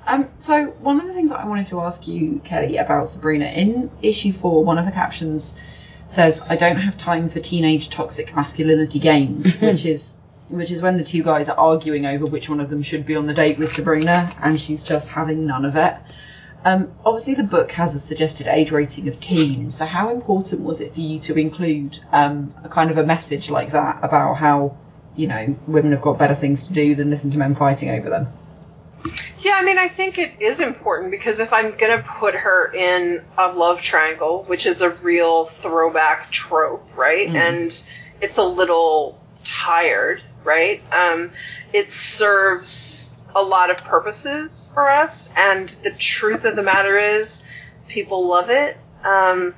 um, 0.07 0.29
so 0.39 0.67
one 0.81 1.01
of 1.01 1.07
the 1.07 1.13
things 1.13 1.31
that 1.31 1.41
I 1.41 1.47
wanted 1.47 1.67
to 1.69 1.81
ask 1.81 2.07
you, 2.07 2.41
Kelly, 2.45 2.77
about 2.77 3.09
Sabrina, 3.09 3.47
in 3.47 3.91
issue 4.01 4.33
four, 4.33 4.65
one 4.65 4.79
of 4.79 4.87
the 4.87 4.93
captions 4.93 5.59
says, 6.07 6.41
"I 6.49 6.57
don't 6.57 6.77
have 6.77 6.97
time 6.97 7.29
for 7.29 7.41
teenage 7.41 7.91
toxic 7.91 8.35
masculinity 8.35 8.99
games," 8.99 9.57
which 9.61 9.85
is 9.85 10.17
which 10.49 10.71
is 10.71 10.81
when 10.81 10.97
the 10.97 11.05
two 11.05 11.23
guys 11.23 11.49
are 11.49 11.59
arguing 11.59 12.07
over 12.07 12.27
which 12.27 12.49
one 12.49 12.61
of 12.61 12.71
them 12.71 12.83
should 12.83 13.05
be 13.05 13.17
on 13.17 13.27
the 13.27 13.35
date 13.35 13.59
with 13.59 13.73
Sabrina, 13.73 14.35
and 14.41 14.59
she's 14.61 14.83
just 14.83 15.09
having 15.09 15.47
none 15.47 15.65
of 15.65 15.77
it. 15.77 15.95
Um, 16.65 16.93
obviously, 17.05 17.35
the 17.35 17.45
book 17.45 17.73
has 17.73 17.95
a 17.95 18.01
suggested 18.01 18.47
age 18.47 18.71
rating 18.71 19.09
of 19.09 19.19
teen, 19.19 19.71
so 19.71 19.85
how 19.85 20.11
important 20.11 20.61
was 20.63 20.81
it 20.81 20.95
for 20.95 21.01
you 21.01 21.19
to 21.21 21.35
include 21.35 21.99
um, 22.13 22.55
a 22.63 22.69
kind 22.69 22.91
of 22.91 22.99
a 22.99 23.05
message 23.05 23.51
like 23.51 23.73
that 23.73 23.99
about 24.03 24.35
how, 24.37 24.77
you 25.17 25.27
know, 25.27 25.57
women 25.67 25.93
have 25.93 26.03
got 26.03 26.19
better 26.19 26.35
things 26.35 26.69
to 26.69 26.73
do 26.73 26.95
than 26.95 27.11
listen 27.11 27.31
to 27.31 27.39
men 27.39 27.55
fighting 27.55 27.91
over 27.91 28.09
them? 28.09 28.29
Yeah, 29.41 29.55
I 29.57 29.65
mean, 29.65 29.79
I 29.79 29.89
think 29.89 30.19
it 30.19 30.41
is 30.41 30.61
important 30.61 31.11
because 31.11 31.41
if 31.41 31.53
I'm 31.53 31.77
going 31.77 31.97
to 31.99 32.05
put 32.09 32.35
her 32.35 32.73
in 32.73 33.25
a 33.37 33.49
love 33.49 33.81
triangle, 33.81 34.45
which 34.45 34.67
is 34.67 34.81
a 34.81 34.91
real 34.91 35.45
throwback 35.45 36.31
trope, 36.31 36.89
right? 36.97 37.29
Mm. 37.29 37.35
And 37.35 37.85
it's 38.21 38.39
a 38.39 38.45
little 38.45 39.21
tired, 39.45 40.23
right? 40.45 40.83
Um, 40.93 41.33
it 41.73 41.91
serves 41.91 43.15
a 43.35 43.43
lot 43.43 43.71
of 43.71 43.79
purposes 43.79 44.71
for 44.73 44.89
us, 44.89 45.33
and 45.37 45.69
the 45.83 45.91
truth 45.91 46.45
of 46.45 46.55
the 46.55 46.63
matter 46.63 46.99
is, 46.99 47.43
people 47.89 48.27
love 48.27 48.51
it. 48.51 48.77
Um, 49.03 49.55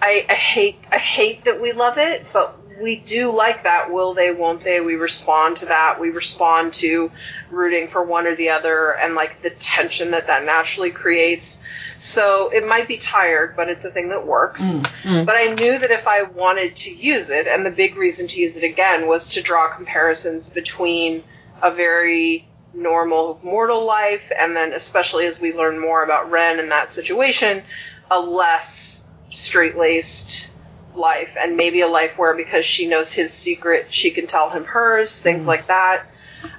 I, 0.00 0.26
I 0.28 0.34
hate 0.34 0.78
I 0.92 0.98
hate 0.98 1.44
that 1.44 1.60
we 1.60 1.72
love 1.72 1.98
it, 1.98 2.26
but 2.32 2.58
we 2.80 2.96
do 2.96 3.30
like 3.30 3.64
that. 3.64 3.92
Will 3.92 4.14
they? 4.14 4.30
Won't 4.30 4.64
they? 4.64 4.80
We 4.80 4.94
respond 4.94 5.58
to 5.58 5.66
that. 5.66 6.00
We 6.00 6.10
respond 6.10 6.74
to 6.74 7.10
rooting 7.50 7.88
for 7.88 8.02
one 8.02 8.26
or 8.26 8.34
the 8.34 8.50
other, 8.50 8.90
and 8.90 9.14
like 9.14 9.42
the 9.42 9.50
tension 9.50 10.12
that 10.12 10.26
that 10.26 10.44
naturally 10.44 10.90
creates. 10.90 11.60
So 11.96 12.50
it 12.50 12.66
might 12.66 12.88
be 12.88 12.98
tired, 12.98 13.56
but 13.56 13.68
it's 13.68 13.84
a 13.84 13.90
thing 13.90 14.10
that 14.10 14.26
works. 14.26 14.74
Mm. 15.04 15.26
But 15.26 15.36
I 15.36 15.54
knew 15.54 15.78
that 15.78 15.90
if 15.90 16.06
I 16.06 16.22
wanted 16.22 16.76
to 16.76 16.94
use 16.94 17.30
it, 17.30 17.46
and 17.46 17.64
the 17.64 17.70
big 17.70 17.96
reason 17.96 18.28
to 18.28 18.40
use 18.40 18.56
it 18.56 18.64
again 18.64 19.06
was 19.06 19.34
to 19.34 19.42
draw 19.42 19.68
comparisons 19.74 20.50
between 20.50 21.22
a 21.62 21.70
very 21.70 22.46
normal 22.74 23.38
mortal 23.42 23.84
life, 23.84 24.32
and 24.36 24.56
then 24.56 24.72
especially 24.72 25.26
as 25.26 25.40
we 25.40 25.54
learn 25.54 25.78
more 25.78 26.02
about 26.02 26.30
Ren 26.30 26.58
in 26.58 26.70
that 26.70 26.90
situation, 26.90 27.62
a 28.10 28.20
less 28.20 29.06
straight 29.30 29.76
laced 29.76 30.53
life, 30.96 31.36
and 31.38 31.56
maybe 31.56 31.80
a 31.80 31.88
life 31.88 32.18
where 32.18 32.34
because 32.34 32.64
she 32.64 32.86
knows 32.86 33.12
his 33.12 33.32
secret, 33.32 33.92
she 33.92 34.10
can 34.10 34.26
tell 34.26 34.50
him 34.50 34.64
hers, 34.64 35.20
things 35.20 35.46
like 35.46 35.66
that. 35.68 36.04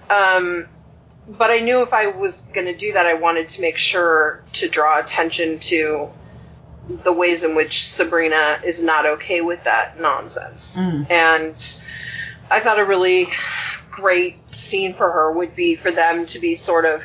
Um, 0.09 0.67
but 1.27 1.51
I 1.51 1.59
knew 1.59 1.81
if 1.81 1.93
I 1.93 2.07
was 2.07 2.43
going 2.53 2.67
to 2.67 2.75
do 2.75 2.93
that, 2.93 3.05
I 3.05 3.15
wanted 3.15 3.49
to 3.49 3.61
make 3.61 3.77
sure 3.77 4.43
to 4.53 4.69
draw 4.69 4.99
attention 4.99 5.59
to 5.59 6.09
the 6.87 7.11
ways 7.11 7.43
in 7.43 7.55
which 7.55 7.87
Sabrina 7.87 8.59
is 8.63 8.83
not 8.83 9.05
okay 9.05 9.41
with 9.41 9.63
that 9.63 9.99
nonsense. 9.99 10.77
Mm. 10.77 11.09
And 11.09 11.81
I 12.49 12.59
thought 12.59 12.79
a 12.79 12.85
really 12.85 13.27
great 13.89 14.37
scene 14.55 14.93
for 14.93 15.11
her 15.11 15.31
would 15.31 15.55
be 15.55 15.75
for 15.75 15.89
them 15.91 16.25
to 16.27 16.39
be 16.39 16.55
sort 16.55 16.85
of 16.85 17.03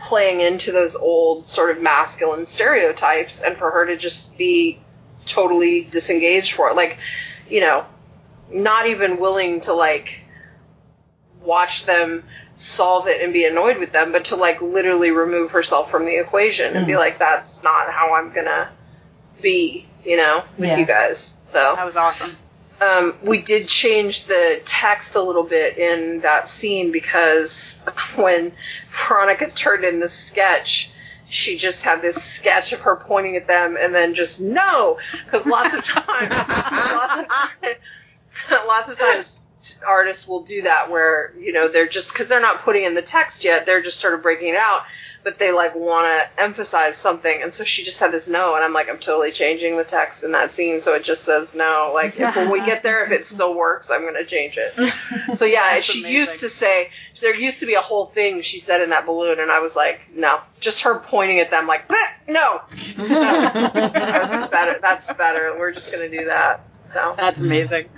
playing 0.00 0.40
into 0.40 0.72
those 0.72 0.96
old 0.96 1.44
sort 1.44 1.70
of 1.70 1.82
masculine 1.82 2.46
stereotypes 2.46 3.42
and 3.42 3.56
for 3.56 3.70
her 3.70 3.86
to 3.86 3.96
just 3.96 4.38
be 4.38 4.78
totally 5.26 5.82
disengaged 5.84 6.52
for 6.54 6.70
it. 6.70 6.76
Like, 6.76 6.98
you 7.48 7.60
know, 7.60 7.84
not 8.52 8.86
even 8.86 9.20
willing 9.20 9.60
to 9.62 9.72
like 9.74 10.24
watch 11.42 11.84
them 11.86 12.24
solve 12.50 13.08
it 13.08 13.22
and 13.22 13.32
be 13.32 13.44
annoyed 13.44 13.78
with 13.78 13.92
them, 13.92 14.12
but 14.12 14.26
to 14.26 14.36
like 14.36 14.60
literally 14.60 15.10
remove 15.10 15.52
herself 15.52 15.90
from 15.90 16.04
the 16.04 16.16
equation 16.18 16.76
and 16.76 16.86
be 16.86 16.92
Mm. 16.92 16.98
like, 16.98 17.18
that's 17.18 17.62
not 17.62 17.90
how 17.92 18.14
I'm 18.14 18.32
gonna 18.32 18.68
be, 19.40 19.86
you 20.04 20.16
know, 20.16 20.42
with 20.58 20.68
Yeah. 20.70 20.78
you 20.78 20.84
guys. 20.86 21.36
So 21.40 21.74
that 21.76 21.86
was 21.86 21.96
awesome. 21.96 22.36
um, 22.80 23.14
we 23.22 23.38
did 23.40 23.68
change 23.68 24.24
the 24.24 24.60
text 24.66 25.14
a 25.16 25.22
little 25.22 25.44
bit 25.44 25.78
in 25.78 26.20
that 26.20 26.48
scene 26.48 26.92
because 26.92 27.82
when 28.16 28.52
Veronica 28.90 29.50
turned 29.50 29.84
in 29.84 30.00
the 30.00 30.08
sketch, 30.08 30.90
she 31.30 31.56
just 31.56 31.84
had 31.84 32.02
this 32.02 32.22
sketch 32.22 32.72
of 32.72 32.80
her 32.80 32.96
pointing 32.96 33.36
at 33.36 33.46
them 33.46 33.76
and 33.80 33.94
then 33.94 34.14
just 34.14 34.40
no, 34.40 34.98
because 35.24 35.46
lots 35.46 35.74
of 35.74 35.84
times, 35.84 36.34
lots 36.34 37.20
of 37.20 37.28
times, 37.28 37.76
lots 38.66 38.90
of 38.90 38.98
times 38.98 39.40
artists 39.86 40.26
will 40.26 40.42
do 40.42 40.62
that 40.62 40.90
where 40.90 41.34
you 41.38 41.52
know 41.52 41.68
they're 41.68 41.86
just 41.86 42.12
because 42.12 42.28
they're 42.28 42.40
not 42.40 42.62
putting 42.62 42.84
in 42.84 42.94
the 42.94 43.02
text 43.02 43.44
yet, 43.44 43.64
they're 43.66 43.82
just 43.82 44.00
sort 44.00 44.14
of 44.14 44.22
breaking 44.22 44.48
it 44.48 44.56
out. 44.56 44.82
But 45.22 45.38
they 45.38 45.52
like 45.52 45.74
want 45.74 46.06
to 46.06 46.42
emphasize 46.42 46.96
something, 46.96 47.42
and 47.42 47.52
so 47.52 47.62
she 47.62 47.84
just 47.84 48.00
had 48.00 48.10
this 48.10 48.26
no, 48.28 48.54
and 48.54 48.64
I'm 48.64 48.72
like, 48.72 48.88
I'm 48.88 48.96
totally 48.96 49.32
changing 49.32 49.76
the 49.76 49.84
text 49.84 50.24
in 50.24 50.32
that 50.32 50.50
scene, 50.50 50.80
so 50.80 50.94
it 50.94 51.04
just 51.04 51.24
says 51.24 51.54
no. 51.54 51.90
Like 51.92 52.18
if 52.18 52.34
when 52.36 52.50
we 52.50 52.60
get 52.64 52.82
there, 52.82 53.04
if 53.04 53.10
it 53.12 53.26
still 53.26 53.54
works, 53.54 53.90
I'm 53.90 54.02
gonna 54.04 54.24
change 54.24 54.56
it. 54.58 54.72
So 55.36 55.44
yeah, 55.44 55.80
she 55.80 56.00
amazing. 56.00 56.20
used 56.20 56.40
to 56.40 56.48
say 56.48 56.90
there 57.20 57.34
used 57.34 57.60
to 57.60 57.66
be 57.66 57.74
a 57.74 57.80
whole 57.80 58.06
thing 58.06 58.40
she 58.40 58.60
said 58.60 58.80
in 58.80 58.90
that 58.90 59.04
balloon, 59.06 59.38
and 59.40 59.50
I 59.50 59.60
was 59.60 59.76
like, 59.76 60.00
no, 60.14 60.40
just 60.58 60.82
her 60.82 60.98
pointing 60.98 61.38
at 61.40 61.50
them 61.50 61.66
like, 61.66 61.88
no, 61.90 61.96
no, 62.26 62.60
that's 62.96 64.50
better. 64.50 64.78
That's 64.80 65.06
better. 65.12 65.54
We're 65.58 65.72
just 65.72 65.92
gonna 65.92 66.08
do 66.08 66.24
that. 66.26 66.66
So 66.82 67.14
That's 67.16 67.38
amazing. 67.38 67.88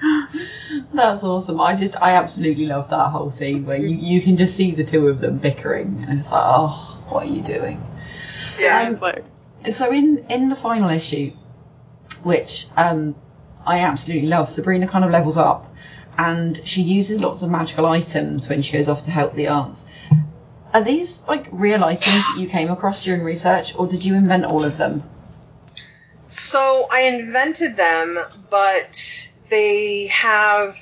That's 0.93 1.23
awesome. 1.23 1.61
I 1.61 1.75
just, 1.77 1.97
I 1.97 2.13
absolutely 2.17 2.67
love 2.67 2.91
that 2.91 3.09
whole 3.09 3.31
scene 3.31 3.65
where 3.65 3.79
you, 3.79 3.89
you 3.89 4.21
can 4.21 4.37
just 4.37 4.55
see 4.55 4.73
the 4.73 4.85
two 4.85 5.09
of 5.09 5.19
them 5.21 5.39
bickering, 5.39 6.05
and 6.07 6.21
it's 6.21 6.31
like, 6.31 6.43
oh, 6.45 7.02
what 7.09 7.25
are 7.25 7.31
you 7.31 7.43
doing? 7.43 7.83
yeah, 8.59 8.95
like- 9.01 9.25
So 9.71 9.91
in 9.93 10.27
in 10.29 10.49
the 10.49 10.57
final 10.57 10.91
issue, 10.91 11.33
which 12.23 12.67
um, 12.77 13.15
I 13.65 13.81
absolutely 13.81 14.29
love, 14.29 14.49
Sabrina 14.49 14.89
kind 14.89 15.05
of 15.05 15.11
levels 15.11 15.37
up, 15.37 15.73
and 16.19 16.61
she 16.67 16.83
uses 16.83 17.21
lots 17.21 17.43
of 17.43 17.51
magical 17.51 17.87
items 17.87 18.49
when 18.49 18.63
she 18.63 18.73
goes 18.73 18.89
off 18.89 19.05
to 19.05 19.11
help 19.11 19.35
the 19.35 19.49
aunts. 19.49 19.87
Are 20.75 20.83
these 20.83 21.23
like 21.29 21.49
real 21.53 21.85
items 21.85 22.05
that 22.27 22.37
you 22.39 22.49
came 22.49 22.71
across 22.71 23.03
during 23.05 23.23
research, 23.23 23.75
or 23.77 23.87
did 23.87 24.05
you 24.05 24.15
invent 24.15 24.45
all 24.45 24.65
of 24.65 24.77
them? 24.79 25.03
So 26.25 26.87
I 26.91 27.01
invented 27.03 27.77
them, 27.77 28.19
but 28.51 29.29
they 29.51 30.07
have, 30.07 30.79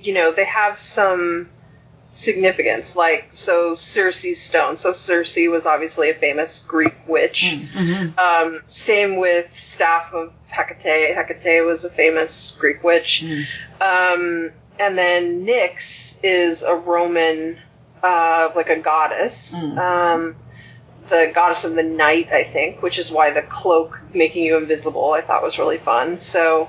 you 0.00 0.14
know, 0.14 0.30
they 0.32 0.44
have 0.44 0.78
some 0.78 1.48
significance. 2.08 2.96
Like, 2.96 3.30
so 3.30 3.74
Circe's 3.74 4.40
stone. 4.40 4.78
So 4.78 4.92
Circe 4.92 5.36
was 5.48 5.66
obviously 5.66 6.10
a 6.10 6.14
famous 6.14 6.64
Greek 6.64 6.94
witch. 7.06 7.56
Mm-hmm. 7.56 8.18
Um, 8.18 8.60
same 8.64 9.16
with 9.18 9.56
staff 9.56 10.12
of 10.12 10.32
Hecate. 10.48 11.14
Hecate 11.14 11.64
was 11.64 11.84
a 11.84 11.90
famous 11.90 12.56
Greek 12.58 12.82
witch. 12.82 13.24
Mm. 13.24 13.46
Um, 13.80 14.52
and 14.80 14.96
then 14.96 15.46
Nyx 15.46 16.20
is 16.22 16.62
a 16.62 16.74
Roman, 16.74 17.58
uh, 18.02 18.50
like 18.54 18.70
a 18.70 18.78
goddess. 18.78 19.64
Mm. 19.64 19.78
Um, 19.78 20.36
the 21.08 21.30
goddess 21.34 21.64
of 21.64 21.74
the 21.74 21.82
night, 21.82 22.30
I 22.32 22.44
think, 22.44 22.82
which 22.82 22.98
is 22.98 23.10
why 23.10 23.30
the 23.30 23.42
cloak 23.42 24.00
making 24.14 24.44
you 24.44 24.56
invisible 24.56 25.12
I 25.12 25.22
thought 25.22 25.42
was 25.42 25.58
really 25.58 25.78
fun. 25.78 26.18
So, 26.18 26.68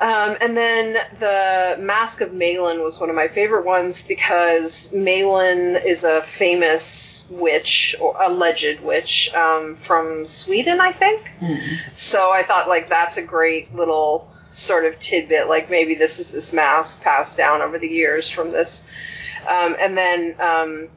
um, 0.00 0.36
and 0.40 0.56
then 0.56 0.94
the 1.18 1.76
Mask 1.82 2.20
of 2.20 2.32
Malin 2.32 2.82
was 2.82 2.98
one 2.98 3.10
of 3.10 3.16
my 3.16 3.28
favorite 3.28 3.64
ones 3.66 4.02
because 4.02 4.92
Malin 4.92 5.76
is 5.76 6.04
a 6.04 6.22
famous 6.22 7.28
witch, 7.30 7.94
or 8.00 8.16
alleged 8.20 8.80
witch, 8.80 9.32
um, 9.34 9.74
from 9.76 10.26
Sweden, 10.26 10.80
I 10.80 10.92
think. 10.92 11.30
Mm. 11.40 11.90
So 11.90 12.30
I 12.32 12.42
thought 12.42 12.68
like 12.68 12.88
that's 12.88 13.18
a 13.18 13.22
great 13.22 13.74
little 13.74 14.32
sort 14.48 14.84
of 14.84 14.98
tidbit, 14.98 15.48
like 15.48 15.70
maybe 15.70 15.94
this 15.94 16.18
is 16.18 16.32
this 16.32 16.52
mask 16.52 17.02
passed 17.02 17.36
down 17.36 17.62
over 17.62 17.78
the 17.78 17.88
years 17.88 18.28
from 18.30 18.50
this. 18.50 18.86
Um, 19.48 19.76
and 19.78 19.96
then 19.96 20.36
um, 20.40 20.88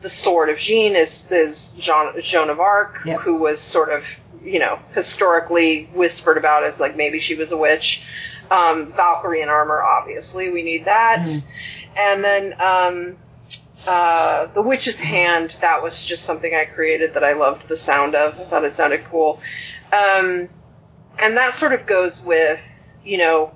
the 0.00 0.08
sword 0.08 0.50
of 0.50 0.58
Jean 0.58 0.94
is, 0.94 1.30
is 1.30 1.72
John, 1.74 2.20
Joan 2.20 2.50
of 2.50 2.60
Arc, 2.60 2.98
Yep. 3.06 3.20
who 3.20 3.36
was 3.36 3.60
sort 3.60 3.90
of, 3.90 4.20
you 4.46 4.58
know, 4.60 4.78
historically 4.94 5.84
whispered 5.92 6.38
about 6.38 6.64
as 6.64 6.80
like 6.80 6.96
maybe 6.96 7.20
she 7.20 7.34
was 7.34 7.52
a 7.52 7.56
witch. 7.56 8.04
Um, 8.50 8.90
Valkyrie 8.90 9.42
in 9.42 9.48
armor, 9.48 9.82
obviously, 9.82 10.50
we 10.50 10.62
need 10.62 10.84
that. 10.84 11.18
Mhm. 11.20 11.44
And 11.98 12.24
then 12.24 12.60
um, 12.60 13.16
uh, 13.86 14.46
the 14.46 14.62
witch's 14.62 15.00
hand, 15.00 15.56
that 15.60 15.82
was 15.82 16.04
just 16.04 16.24
something 16.24 16.54
I 16.54 16.64
created 16.64 17.14
that 17.14 17.24
I 17.24 17.32
loved 17.32 17.68
the 17.68 17.76
sound 17.76 18.14
of. 18.14 18.38
I 18.38 18.44
thought 18.44 18.64
it 18.64 18.76
sounded 18.76 19.04
cool. 19.06 19.40
Um, 19.92 20.48
and 21.18 21.36
that 21.36 21.54
sort 21.54 21.72
of 21.72 21.86
goes 21.86 22.24
with, 22.24 22.92
you 23.04 23.18
know, 23.18 23.52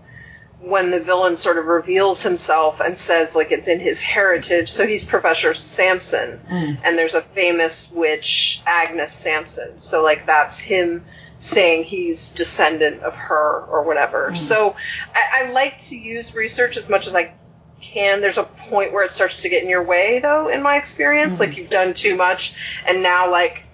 when 0.62 0.90
the 0.90 1.00
villain 1.00 1.36
sort 1.36 1.56
of 1.58 1.64
reveals 1.66 2.22
himself 2.22 2.80
and 2.80 2.96
says 2.96 3.34
like 3.34 3.50
it's 3.50 3.66
in 3.68 3.80
his 3.80 4.02
heritage. 4.02 4.70
So 4.70 4.86
he's 4.86 5.04
Professor 5.04 5.54
Samson, 5.54 6.40
Mm. 6.50 6.78
and 6.84 6.98
there's 6.98 7.14
a 7.14 7.22
famous 7.22 7.90
witch, 7.90 8.60
Agnes 8.66 9.12
Samson. 9.12 9.80
So 9.80 10.02
like 10.02 10.26
that's 10.26 10.60
him 10.60 11.04
saying 11.32 11.84
he's 11.84 12.30
descendant 12.32 13.02
of 13.02 13.16
her 13.16 13.64
or 13.64 13.82
whatever. 13.84 14.34
So 14.36 14.76
I, 15.14 15.44
I 15.46 15.50
like 15.52 15.80
to 15.84 15.96
use 15.96 16.34
research 16.34 16.76
as 16.76 16.90
much 16.90 17.06
as 17.06 17.14
I 17.14 17.32
can. 17.80 18.20
There's 18.20 18.36
a 18.36 18.42
point 18.44 18.92
where 18.92 19.04
it 19.06 19.10
starts 19.10 19.40
to 19.42 19.48
get 19.48 19.62
in 19.62 19.68
your 19.70 19.82
way, 19.82 20.18
though, 20.18 20.48
in 20.48 20.62
my 20.62 20.76
experience. 20.76 21.40
Like 21.40 21.56
you've 21.56 21.70
done 21.70 21.94
too 21.94 22.14
much, 22.16 22.54
and 22.86 23.02
now 23.02 23.30
like 23.30 23.64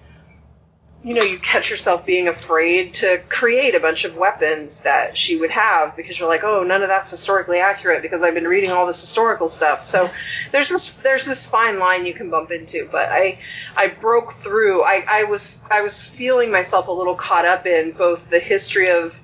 you 1.07 1.13
know, 1.13 1.23
you 1.23 1.39
catch 1.39 1.69
yourself 1.69 2.05
being 2.05 2.27
afraid 2.27 2.93
to 2.95 3.21
create 3.29 3.75
a 3.75 3.79
bunch 3.79 4.03
of 4.03 4.17
weapons 4.17 4.81
that 4.81 5.15
she 5.15 5.37
would 5.37 5.51
have 5.51 5.95
because 5.95 6.19
you're 6.19 6.27
like, 6.27 6.43
oh, 6.43 6.63
none 6.63 6.81
of 6.81 6.89
that's 6.89 7.09
historically 7.09 7.59
accurate 7.59 8.01
because 8.01 8.23
I've 8.23 8.33
been 8.33 8.47
reading 8.47 8.71
all 8.71 8.85
this 8.85 8.99
historical 8.99 9.47
stuff. 9.47 9.85
So 9.85 10.09
there's 10.51 10.67
this 10.67 10.91
there's 10.95 11.23
this 11.23 11.45
fine 11.45 11.79
line 11.79 12.05
you 12.05 12.13
can 12.13 12.29
bump 12.29 12.51
into. 12.51 12.89
But 12.91 13.07
I 13.09 13.39
I 13.73 13.87
broke 13.87 14.33
through. 14.33 14.83
I, 14.83 15.01
I 15.07 15.23
was 15.23 15.61
I 15.71 15.79
was 15.79 16.05
feeling 16.05 16.51
myself 16.51 16.89
a 16.89 16.91
little 16.91 17.15
caught 17.15 17.45
up 17.45 17.65
in 17.65 17.93
both 17.93 18.29
the 18.29 18.39
history 18.39 18.89
of 18.89 19.17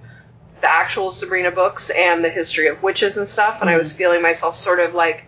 the 0.62 0.72
actual 0.72 1.12
Sabrina 1.12 1.52
books 1.52 1.90
and 1.90 2.24
the 2.24 2.30
history 2.30 2.68
of 2.68 2.82
witches 2.82 3.18
and 3.18 3.28
stuff, 3.28 3.60
and 3.60 3.70
I 3.70 3.76
was 3.76 3.90
mm-hmm. 3.90 3.98
feeling 3.98 4.22
myself 4.22 4.56
sort 4.56 4.80
of 4.80 4.94
like 4.94 5.26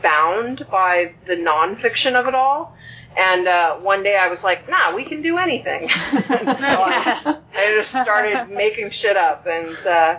bound 0.00 0.64
by 0.70 1.14
the 1.24 1.34
nonfiction 1.34 2.14
of 2.14 2.28
it 2.28 2.36
all. 2.36 2.77
And 3.18 3.48
uh, 3.48 3.76
one 3.78 4.04
day 4.04 4.16
I 4.16 4.28
was 4.28 4.44
like, 4.44 4.68
nah, 4.68 4.94
we 4.94 5.04
can 5.04 5.22
do 5.22 5.38
anything. 5.38 5.88
so 5.88 5.94
I, 6.30 7.40
I 7.52 7.74
just 7.74 7.90
started 7.90 8.48
making 8.48 8.90
shit 8.90 9.16
up 9.16 9.46
and 9.46 9.76
uh, 9.86 10.18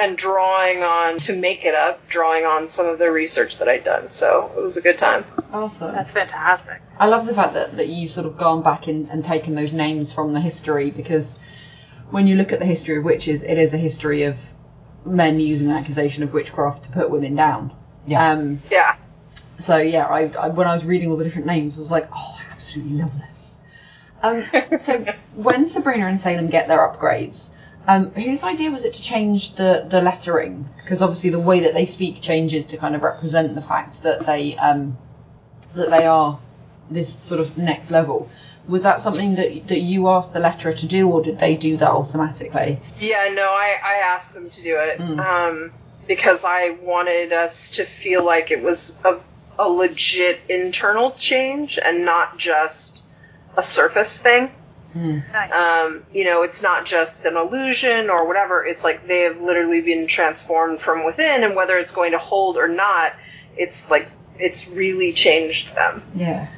and 0.00 0.16
drawing 0.18 0.82
on 0.82 1.20
to 1.20 1.36
make 1.36 1.64
it 1.64 1.74
up, 1.74 2.08
drawing 2.08 2.44
on 2.44 2.68
some 2.68 2.86
of 2.86 2.98
the 2.98 3.10
research 3.12 3.58
that 3.58 3.68
I'd 3.68 3.84
done. 3.84 4.08
So 4.08 4.50
it 4.56 4.60
was 4.60 4.76
a 4.76 4.80
good 4.80 4.98
time. 4.98 5.24
Awesome. 5.52 5.94
That's 5.94 6.10
fantastic. 6.10 6.80
I 6.98 7.06
love 7.06 7.26
the 7.26 7.34
fact 7.34 7.54
that, 7.54 7.76
that 7.76 7.86
you've 7.88 8.10
sort 8.10 8.26
of 8.26 8.36
gone 8.36 8.62
back 8.62 8.88
in, 8.88 9.08
and 9.10 9.24
taken 9.24 9.54
those 9.54 9.72
names 9.72 10.12
from 10.12 10.32
the 10.32 10.40
history 10.40 10.90
because 10.90 11.38
when 12.10 12.26
you 12.26 12.34
look 12.34 12.50
at 12.52 12.58
the 12.58 12.66
history 12.66 12.96
of 12.96 13.04
witches, 13.04 13.42
it 13.44 13.58
is 13.58 13.72
a 13.74 13.78
history 13.78 14.24
of 14.24 14.36
men 15.04 15.38
using 15.38 15.70
an 15.70 15.76
accusation 15.76 16.24
of 16.24 16.32
witchcraft 16.32 16.84
to 16.84 16.90
put 16.90 17.10
women 17.10 17.36
down. 17.36 17.72
Yeah. 18.06 18.30
Um, 18.32 18.60
Yeah. 18.70 18.96
so 19.58 19.76
yeah, 19.78 20.06
I, 20.06 20.30
I 20.38 20.48
when 20.48 20.66
I 20.66 20.72
was 20.72 20.84
reading 20.84 21.10
all 21.10 21.16
the 21.16 21.24
different 21.24 21.46
names, 21.46 21.76
I 21.76 21.80
was 21.80 21.90
like, 21.90 22.08
oh, 22.14 22.38
I 22.38 22.39
absolutely 22.60 22.98
love 22.98 23.12
this. 23.18 23.56
Um, 24.22 24.44
so 24.78 25.02
when 25.34 25.66
Sabrina 25.66 26.06
and 26.06 26.20
Salem 26.20 26.48
get 26.48 26.68
their 26.68 26.80
upgrades, 26.86 27.50
um, 27.86 28.10
whose 28.10 28.44
idea 28.44 28.70
was 28.70 28.84
it 28.84 28.92
to 28.94 29.02
change 29.02 29.54
the, 29.54 29.86
the 29.88 30.02
lettering? 30.02 30.68
Because 30.76 31.00
obviously 31.00 31.30
the 31.30 31.40
way 31.40 31.60
that 31.60 31.72
they 31.72 31.86
speak 31.86 32.20
changes 32.20 32.66
to 32.66 32.76
kind 32.76 32.94
of 32.94 33.02
represent 33.02 33.54
the 33.54 33.62
fact 33.62 34.02
that 34.02 34.26
they 34.26 34.56
um, 34.58 34.98
that 35.74 35.88
they 35.88 36.04
are 36.04 36.38
this 36.90 37.08
sort 37.18 37.40
of 37.40 37.56
next 37.56 37.90
level. 37.90 38.28
Was 38.68 38.82
that 38.82 39.00
something 39.00 39.36
that 39.36 39.68
that 39.68 39.80
you 39.80 40.08
asked 40.08 40.34
the 40.34 40.40
letterer 40.40 40.76
to 40.76 40.86
do, 40.86 41.08
or 41.08 41.22
did 41.22 41.38
they 41.38 41.56
do 41.56 41.78
that 41.78 41.90
automatically? 41.90 42.78
Yeah, 42.98 43.32
no, 43.34 43.42
I, 43.44 43.76
I 43.82 43.94
asked 44.14 44.34
them 44.34 44.50
to 44.50 44.62
do 44.62 44.76
it 44.78 44.98
Mm. 44.98 45.18
um, 45.18 45.72
because 46.06 46.44
I 46.44 46.76
wanted 46.82 47.32
us 47.32 47.70
to 47.76 47.84
feel 47.86 48.22
like 48.22 48.50
it 48.50 48.62
was 48.62 48.98
a, 49.04 49.18
a 49.58 49.68
legit 49.68 50.40
internal 50.48 51.10
change 51.10 51.78
and 51.84 52.04
not 52.04 52.38
just 52.38 53.06
a 53.56 53.62
surface 53.62 54.20
thing. 54.20 54.50
Nice. 54.94 55.52
Um, 55.52 56.04
you 56.12 56.24
know, 56.24 56.42
it's 56.42 56.62
not 56.62 56.84
just 56.84 57.24
an 57.24 57.36
illusion 57.36 58.10
or 58.10 58.26
whatever. 58.26 58.64
It's 58.64 58.82
like 58.82 59.06
they 59.06 59.22
have 59.22 59.40
literally 59.40 59.80
been 59.80 60.06
transformed 60.06 60.80
from 60.80 61.04
within, 61.04 61.44
and 61.44 61.54
whether 61.54 61.78
it's 61.78 61.92
going 61.92 62.12
to 62.12 62.18
hold 62.18 62.56
or 62.56 62.68
not, 62.68 63.12
it's 63.56 63.90
like 63.90 64.10
it's 64.38 64.68
really 64.68 65.12
changed 65.12 65.74
them. 65.74 66.02
Yeah. 66.14 66.48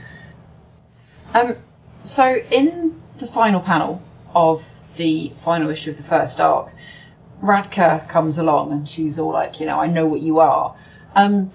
Um. 1.35 1.57
So 2.05 2.25
in 2.25 3.03
the 3.19 3.27
final 3.27 3.61
panel 3.61 4.03
of 4.35 4.67
the 4.97 5.33
final 5.45 5.71
issue 5.71 5.91
of 5.91 5.99
the 5.99 6.03
first 6.03 6.41
arc, 6.41 6.73
Radka 7.43 8.09
comes 8.09 8.39
along 8.39 8.73
and 8.73 8.89
she's 8.89 9.19
all 9.19 9.33
like, 9.33 9.61
you 9.61 9.67
know, 9.67 9.79
I 9.79 9.89
know 9.89 10.07
what 10.07 10.23
you 10.23 10.39
are. 10.41 10.75
Um. 11.15 11.51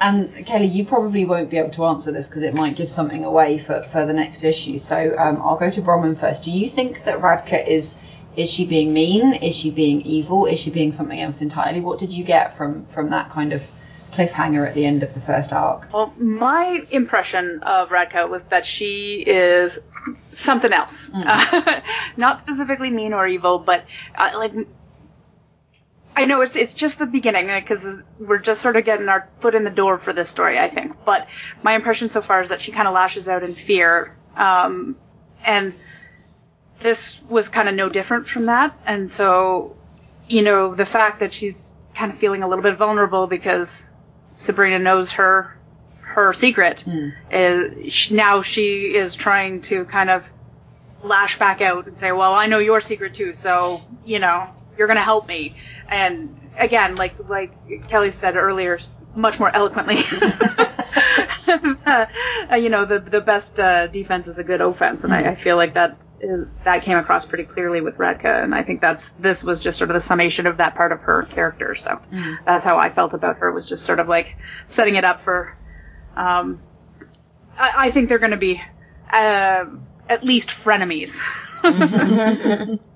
And 0.00 0.46
Kelly, 0.46 0.66
you 0.66 0.84
probably 0.84 1.24
won't 1.24 1.50
be 1.50 1.58
able 1.58 1.70
to 1.70 1.84
answer 1.86 2.12
this 2.12 2.28
because 2.28 2.42
it 2.42 2.54
might 2.54 2.76
give 2.76 2.88
something 2.88 3.24
away 3.24 3.58
for, 3.58 3.82
for 3.82 4.06
the 4.06 4.12
next 4.12 4.44
issue. 4.44 4.78
So 4.78 5.16
um, 5.18 5.40
I'll 5.42 5.58
go 5.58 5.70
to 5.70 5.82
Bronwyn 5.82 6.18
first. 6.18 6.44
Do 6.44 6.52
you 6.52 6.68
think 6.68 7.04
that 7.04 7.20
Radka 7.20 7.66
is 7.66 7.96
is 8.36 8.48
she 8.48 8.66
being 8.66 8.92
mean? 8.92 9.34
Is 9.34 9.56
she 9.56 9.72
being 9.72 10.00
evil? 10.02 10.46
Is 10.46 10.60
she 10.60 10.70
being 10.70 10.92
something 10.92 11.20
else 11.20 11.42
entirely? 11.42 11.80
What 11.80 11.98
did 11.98 12.12
you 12.12 12.22
get 12.22 12.56
from 12.56 12.86
from 12.86 13.10
that 13.10 13.30
kind 13.30 13.52
of 13.52 13.68
cliffhanger 14.12 14.66
at 14.66 14.74
the 14.74 14.86
end 14.86 15.02
of 15.02 15.12
the 15.12 15.20
first 15.20 15.52
arc? 15.52 15.92
Well, 15.92 16.14
my 16.16 16.84
impression 16.90 17.64
of 17.64 17.88
Radka 17.88 18.28
was 18.30 18.44
that 18.44 18.64
she 18.64 19.24
is 19.26 19.78
something 20.32 20.72
else. 20.72 21.10
Not 22.16 22.38
specifically 22.38 22.90
mean 22.90 23.12
or 23.12 23.26
evil, 23.26 23.58
but 23.58 23.84
uh, 24.14 24.30
like 24.36 24.52
I 26.18 26.24
know 26.24 26.40
it's 26.40 26.56
it's 26.56 26.74
just 26.74 26.98
the 26.98 27.06
beginning 27.06 27.46
because 27.46 28.00
we're 28.18 28.40
just 28.40 28.60
sort 28.60 28.74
of 28.74 28.84
getting 28.84 29.08
our 29.08 29.28
foot 29.38 29.54
in 29.54 29.62
the 29.62 29.70
door 29.70 29.98
for 29.98 30.12
this 30.12 30.28
story, 30.28 30.58
I 30.58 30.68
think. 30.68 30.96
But 31.04 31.28
my 31.62 31.76
impression 31.76 32.08
so 32.08 32.20
far 32.22 32.42
is 32.42 32.48
that 32.48 32.60
she 32.60 32.72
kind 32.72 32.88
of 32.88 32.94
lashes 32.94 33.28
out 33.28 33.44
in 33.44 33.54
fear, 33.54 34.16
um, 34.34 34.96
and 35.44 35.72
this 36.80 37.20
was 37.28 37.48
kind 37.48 37.68
of 37.68 37.76
no 37.76 37.88
different 37.88 38.26
from 38.26 38.46
that. 38.46 38.76
And 38.84 39.12
so, 39.12 39.76
you 40.28 40.42
know, 40.42 40.74
the 40.74 40.84
fact 40.84 41.20
that 41.20 41.32
she's 41.32 41.72
kind 41.94 42.12
of 42.12 42.18
feeling 42.18 42.42
a 42.42 42.48
little 42.48 42.64
bit 42.64 42.76
vulnerable 42.76 43.28
because 43.28 43.86
Sabrina 44.36 44.80
knows 44.80 45.12
her 45.12 45.56
her 46.00 46.32
secret 46.32 46.84
is 47.30 47.92
sh- 47.92 48.10
now 48.10 48.42
she 48.42 48.96
is 48.96 49.14
trying 49.14 49.60
to 49.60 49.84
kind 49.84 50.10
of 50.10 50.24
lash 51.04 51.38
back 51.38 51.60
out 51.60 51.86
and 51.86 51.96
say, 51.96 52.10
"Well, 52.10 52.34
I 52.34 52.46
know 52.46 52.58
your 52.58 52.80
secret 52.80 53.14
too, 53.14 53.34
so 53.34 53.82
you 54.04 54.18
know 54.18 54.48
you're 54.76 54.88
gonna 54.88 55.00
help 55.00 55.28
me." 55.28 55.54
And 55.88 56.38
again, 56.56 56.96
like 56.96 57.28
like 57.28 57.88
Kelly 57.88 58.10
said 58.10 58.36
earlier, 58.36 58.78
much 59.14 59.38
more 59.40 59.54
eloquently. 59.54 59.96
uh, 61.48 62.06
you 62.56 62.68
know, 62.68 62.84
the 62.84 63.00
the 63.00 63.20
best 63.20 63.58
uh, 63.58 63.86
defense 63.86 64.26
is 64.26 64.38
a 64.38 64.44
good 64.44 64.60
offense, 64.60 65.04
and 65.04 65.12
I, 65.12 65.30
I 65.30 65.34
feel 65.34 65.56
like 65.56 65.74
that 65.74 65.98
is, 66.20 66.46
that 66.64 66.82
came 66.82 66.98
across 66.98 67.26
pretty 67.26 67.44
clearly 67.44 67.80
with 67.80 67.96
Radka, 67.96 68.42
and 68.42 68.54
I 68.54 68.62
think 68.62 68.80
that's 68.80 69.10
this 69.12 69.42
was 69.42 69.62
just 69.62 69.78
sort 69.78 69.90
of 69.90 69.94
the 69.94 70.00
summation 70.00 70.46
of 70.46 70.58
that 70.58 70.74
part 70.74 70.92
of 70.92 71.00
her 71.00 71.22
character. 71.22 71.74
So 71.74 72.00
that's 72.44 72.64
how 72.64 72.78
I 72.78 72.90
felt 72.90 73.14
about 73.14 73.38
her 73.38 73.52
was 73.52 73.68
just 73.68 73.84
sort 73.84 74.00
of 74.00 74.08
like 74.08 74.36
setting 74.66 74.96
it 74.96 75.04
up 75.04 75.20
for. 75.20 75.56
Um, 76.16 76.60
I, 77.56 77.72
I 77.76 77.90
think 77.90 78.08
they're 78.08 78.18
going 78.18 78.32
to 78.32 78.36
be 78.36 78.60
uh, 79.10 79.64
at 80.08 80.24
least 80.24 80.48
frenemies. 80.48 81.20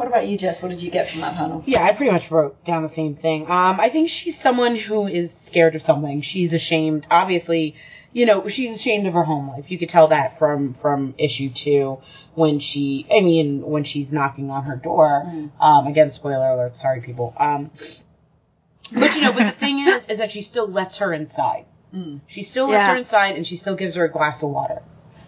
What 0.00 0.08
about 0.08 0.26
you, 0.26 0.38
Jess? 0.38 0.62
What 0.62 0.70
did 0.70 0.80
you 0.80 0.90
get 0.90 1.10
from 1.10 1.20
that 1.20 1.34
panel? 1.36 1.62
Yeah, 1.66 1.82
I 1.84 1.92
pretty 1.92 2.10
much 2.10 2.30
wrote 2.30 2.64
down 2.64 2.82
the 2.82 2.88
same 2.88 3.16
thing. 3.16 3.42
Um, 3.50 3.78
I 3.78 3.90
think 3.90 4.08
she's 4.08 4.34
someone 4.40 4.74
who 4.74 5.06
is 5.06 5.30
scared 5.30 5.74
of 5.74 5.82
something. 5.82 6.22
She's 6.22 6.54
ashamed. 6.54 7.06
Obviously, 7.10 7.74
you 8.10 8.24
know, 8.24 8.48
she's 8.48 8.74
ashamed 8.76 9.06
of 9.06 9.12
her 9.12 9.24
home 9.24 9.48
life. 9.48 9.70
You 9.70 9.76
could 9.76 9.90
tell 9.90 10.08
that 10.08 10.38
from 10.38 10.72
from 10.72 11.12
issue 11.18 11.50
two 11.50 11.98
when 12.34 12.60
she, 12.60 13.06
I 13.14 13.20
mean, 13.20 13.60
when 13.60 13.84
she's 13.84 14.10
knocking 14.10 14.48
on 14.50 14.62
her 14.64 14.76
door. 14.76 15.50
Um, 15.60 15.86
again, 15.86 16.10
spoiler 16.10 16.48
alert. 16.48 16.78
Sorry, 16.78 17.02
people. 17.02 17.34
Um, 17.36 17.70
but 18.94 19.14
you 19.16 19.20
know, 19.20 19.32
but 19.32 19.44
the 19.44 19.52
thing 19.52 19.80
is, 19.86 20.08
is 20.08 20.16
that 20.16 20.32
she 20.32 20.40
still 20.40 20.66
lets 20.66 20.96
her 20.96 21.12
inside. 21.12 21.66
She 22.26 22.42
still 22.42 22.70
lets 22.70 22.86
Yeah. 22.86 22.92
her 22.92 22.96
inside, 22.96 23.36
and 23.36 23.46
she 23.46 23.56
still 23.56 23.76
gives 23.76 23.96
her 23.96 24.04
a 24.04 24.10
glass 24.10 24.42
of 24.42 24.48
water. 24.48 24.80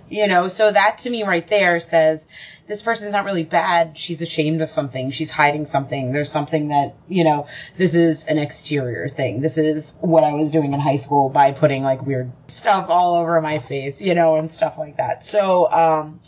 You 0.08 0.28
know, 0.28 0.48
so 0.48 0.70
that 0.72 0.98
to 0.98 1.10
me 1.10 1.24
right 1.24 1.46
there 1.48 1.80
says 1.80 2.28
this 2.68 2.80
person's 2.80 3.12
not 3.12 3.24
really 3.24 3.44
bad. 3.44 3.98
She's 3.98 4.22
ashamed 4.22 4.60
of 4.62 4.70
something. 4.70 5.10
She's 5.10 5.30
hiding 5.30 5.66
something. 5.66 6.12
There's 6.12 6.30
something 6.30 6.68
that, 6.68 6.94
you 7.08 7.24
know, 7.24 7.46
this 7.76 7.94
is 7.94 8.24
an 8.26 8.38
exterior 8.38 9.08
thing. 9.08 9.40
This 9.40 9.58
is 9.58 9.96
what 10.00 10.24
I 10.24 10.32
was 10.32 10.50
doing 10.50 10.72
in 10.72 10.80
high 10.80 10.96
school 10.96 11.28
by 11.28 11.52
putting 11.52 11.82
like 11.82 12.06
weird 12.06 12.30
stuff 12.48 12.86
all 12.88 13.16
over 13.16 13.40
my 13.40 13.58
face, 13.58 14.00
you 14.00 14.14
know, 14.14 14.36
and 14.36 14.50
stuff 14.50 14.78
like 14.78 14.96
that. 14.98 15.24
So, 15.24 15.70
um, 15.70 16.20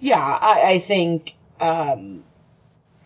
yeah, 0.00 0.18
I, 0.18 0.72
I 0.72 0.78
think, 0.80 1.34
um, 1.60 2.24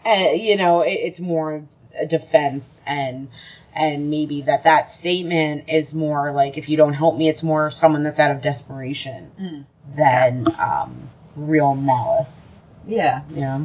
uh, 0.04 0.30
you 0.34 0.56
know, 0.56 0.80
it, 0.80 0.92
it's 0.92 1.20
more 1.20 1.62
a 1.98 2.06
defense 2.06 2.82
and 2.86 3.28
and 3.74 4.10
maybe 4.10 4.42
that 4.42 4.64
that 4.64 4.90
statement 4.90 5.68
is 5.68 5.94
more 5.94 6.32
like 6.32 6.58
if 6.58 6.68
you 6.68 6.76
don't 6.76 6.94
help 6.94 7.16
me, 7.16 7.28
it's 7.28 7.42
more 7.42 7.70
someone 7.70 8.02
that's 8.02 8.18
out 8.18 8.30
of 8.32 8.42
desperation 8.42 9.30
Mm. 9.40 9.64
than 9.96 10.46
um, 10.58 11.08
real 11.36 11.74
malice. 11.74 12.50
Yeah. 12.90 13.22
Yeah. 13.34 13.64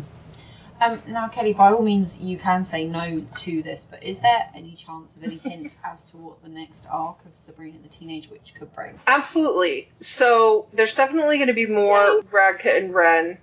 Um, 0.81 1.01
now, 1.07 1.29
Kelly, 1.29 1.53
by 1.53 1.71
all 1.71 1.81
means, 1.81 2.19
you 2.19 2.37
can 2.37 2.65
say 2.65 2.85
no 2.85 3.25
to 3.39 3.61
this, 3.63 3.85
but 3.89 4.03
is 4.03 4.19
there 4.19 4.49
any 4.53 4.75
chance 4.75 5.15
of 5.15 5.23
any 5.23 5.37
hint 5.37 5.77
as 5.85 6.03
to 6.11 6.17
what 6.17 6.43
the 6.43 6.49
next 6.49 6.85
arc 6.91 7.17
of 7.25 7.33
Sabrina 7.33 7.77
the 7.81 7.89
Teenage 7.89 8.29
Witch 8.29 8.53
could 8.59 8.73
bring? 8.75 8.99
Absolutely. 9.07 9.89
So 10.01 10.67
there's 10.73 10.93
definitely 10.93 11.37
going 11.37 11.47
to 11.47 11.53
be 11.53 11.65
more 11.65 12.21
Radka 12.23 12.77
and 12.77 12.93
Ren 12.93 13.37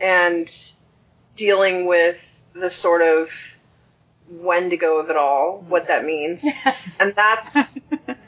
and 0.00 0.48
dealing 1.36 1.86
with 1.86 2.42
the 2.52 2.70
sort 2.70 3.00
of 3.02 3.56
wendigo 4.28 4.98
of 4.98 5.08
it 5.08 5.16
all, 5.16 5.64
what 5.68 5.88
that 5.88 6.04
means. 6.04 6.44
and 7.00 7.14
that's 7.14 7.78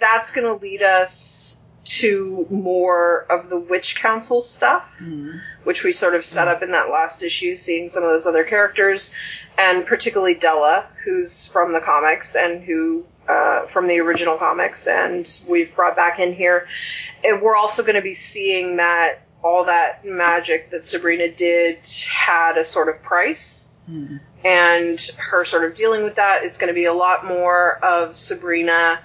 that's 0.01 0.31
going 0.31 0.47
to 0.47 0.63
lead 0.63 0.83
us 0.83 1.61
to 1.85 2.47
more 2.51 3.27
of 3.31 3.49
the 3.49 3.59
witch 3.59 3.97
council 3.97 4.41
stuff 4.41 4.99
Mm. 5.03 5.41
which 5.65 5.85
we 5.85 5.93
sort 5.93 6.15
of 6.15 6.25
set 6.25 6.49
up 6.49 6.63
in 6.63 6.73
that 6.73 6.91
last 6.91 7.23
issue, 7.23 7.55
seeing 7.55 7.89
some 7.89 8.03
of 8.03 8.11
those 8.11 8.27
other 8.27 8.45
characters, 8.45 9.15
and 9.57 9.87
particularly 9.87 10.35
Della, 10.35 10.87
who's 11.05 11.47
from 11.47 11.73
the 11.73 11.81
comics 11.81 12.35
and 12.37 12.63
who 12.63 13.05
uh, 13.29 13.67
from 13.67 13.87
the 13.87 14.01
original 14.01 14.39
comics, 14.39 14.87
and 14.87 15.41
we've 15.47 15.75
brought 15.77 15.95
back 15.95 16.19
in 16.19 16.33
here. 16.33 16.67
And 17.23 17.43
we're 17.43 17.57
also 17.57 17.83
going 17.83 17.97
to 17.97 18.03
be 18.03 18.15
seeing 18.15 18.79
that 18.79 19.19
all 19.45 19.65
that 19.67 20.05
magic 20.05 20.71
that 20.71 20.85
Sabrina 20.85 21.31
did 21.31 21.79
had 22.09 22.57
a 22.57 22.65
sort 22.65 22.89
of 22.89 23.03
price. 23.03 23.69
Mm. 23.89 24.21
And 24.45 25.01
her 25.19 25.45
sort 25.45 25.65
of 25.65 25.77
dealing 25.77 26.05
with 26.05 26.15
that, 26.15 26.45
it's 26.45 26.57
going 26.57 26.69
to 26.69 26.75
be 26.75 26.87
a 26.87 26.93
lot 26.95 27.27
more 27.27 27.77
of 27.85 28.17
Sabrina 28.17 29.01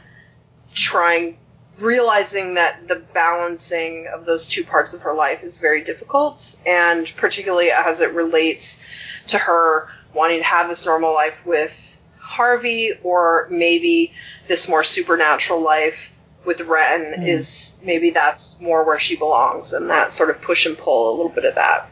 trying 0.74 1.38
realizing 1.82 2.56
that 2.56 2.88
the 2.88 2.96
balancing 2.96 4.08
of 4.14 4.26
those 4.26 4.48
two 4.48 4.64
parts 4.64 4.94
of 4.94 5.02
her 5.02 5.14
life 5.14 5.44
is 5.44 5.60
very 5.60 5.84
difficult, 5.84 6.58
and 6.66 7.12
particularly 7.18 7.72
as 7.72 8.02
it 8.02 8.14
relates 8.14 8.80
to 9.28 9.38
her 9.38 9.88
wanting 10.14 10.40
to 10.40 10.46
have 10.46 10.70
this 10.70 10.86
normal 10.86 11.14
life 11.14 11.46
with 11.46 11.98
Harvey, 12.20 12.92
or 13.04 13.48
maybe 13.50 14.14
this 14.48 14.68
more 14.70 14.84
supernatural 14.84 15.60
life 15.62 16.14
with 16.46 16.62
Ren, 16.62 17.14
Mm. 17.20 17.28
is 17.28 17.78
maybe 17.82 18.10
that's 18.10 18.60
more 18.60 18.84
where 18.84 19.00
she 19.00 19.16
belongs, 19.16 19.74
and 19.74 19.90
that 19.90 20.14
sort 20.14 20.30
of 20.30 20.42
push 20.42 20.66
and 20.66 20.78
pull, 20.78 21.10
a 21.10 21.16
little 21.16 21.32
bit 21.32 21.46
of 21.46 21.56
that. 21.56 21.90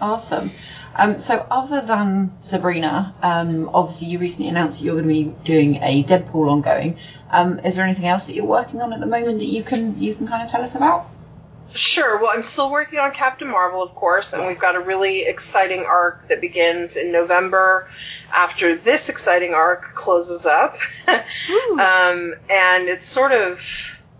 Awesome. 0.00 0.50
Um, 0.94 1.18
so, 1.18 1.46
other 1.50 1.80
than 1.80 2.32
Sabrina, 2.40 3.14
um, 3.22 3.70
obviously 3.72 4.08
you 4.08 4.18
recently 4.18 4.48
announced 4.48 4.78
that 4.78 4.84
you're 4.84 4.94
going 5.00 5.08
to 5.08 5.08
be 5.32 5.34
doing 5.44 5.76
a 5.76 6.04
Deadpool 6.04 6.50
ongoing. 6.50 6.96
Um, 7.30 7.58
is 7.60 7.76
there 7.76 7.84
anything 7.84 8.06
else 8.06 8.26
that 8.26 8.34
you're 8.34 8.44
working 8.44 8.80
on 8.80 8.92
at 8.92 9.00
the 9.00 9.06
moment 9.06 9.38
that 9.38 9.46
you 9.46 9.64
can 9.64 10.00
you 10.00 10.14
can 10.14 10.28
kind 10.28 10.42
of 10.42 10.50
tell 10.50 10.62
us 10.62 10.74
about? 10.74 11.08
Sure. 11.68 12.20
Well, 12.20 12.30
I'm 12.32 12.44
still 12.44 12.70
working 12.70 13.00
on 13.00 13.10
Captain 13.10 13.48
Marvel, 13.48 13.82
of 13.82 13.94
course, 13.94 14.32
and 14.32 14.46
we've 14.46 14.58
got 14.58 14.76
a 14.76 14.80
really 14.80 15.22
exciting 15.22 15.84
arc 15.84 16.28
that 16.28 16.40
begins 16.40 16.96
in 16.96 17.10
November 17.10 17.90
after 18.32 18.76
this 18.76 19.08
exciting 19.08 19.52
arc 19.52 19.92
closes 19.92 20.46
up. 20.46 20.76
um, 21.08 22.34
and 22.48 22.88
it's 22.88 23.06
sort 23.06 23.32
of 23.32 23.58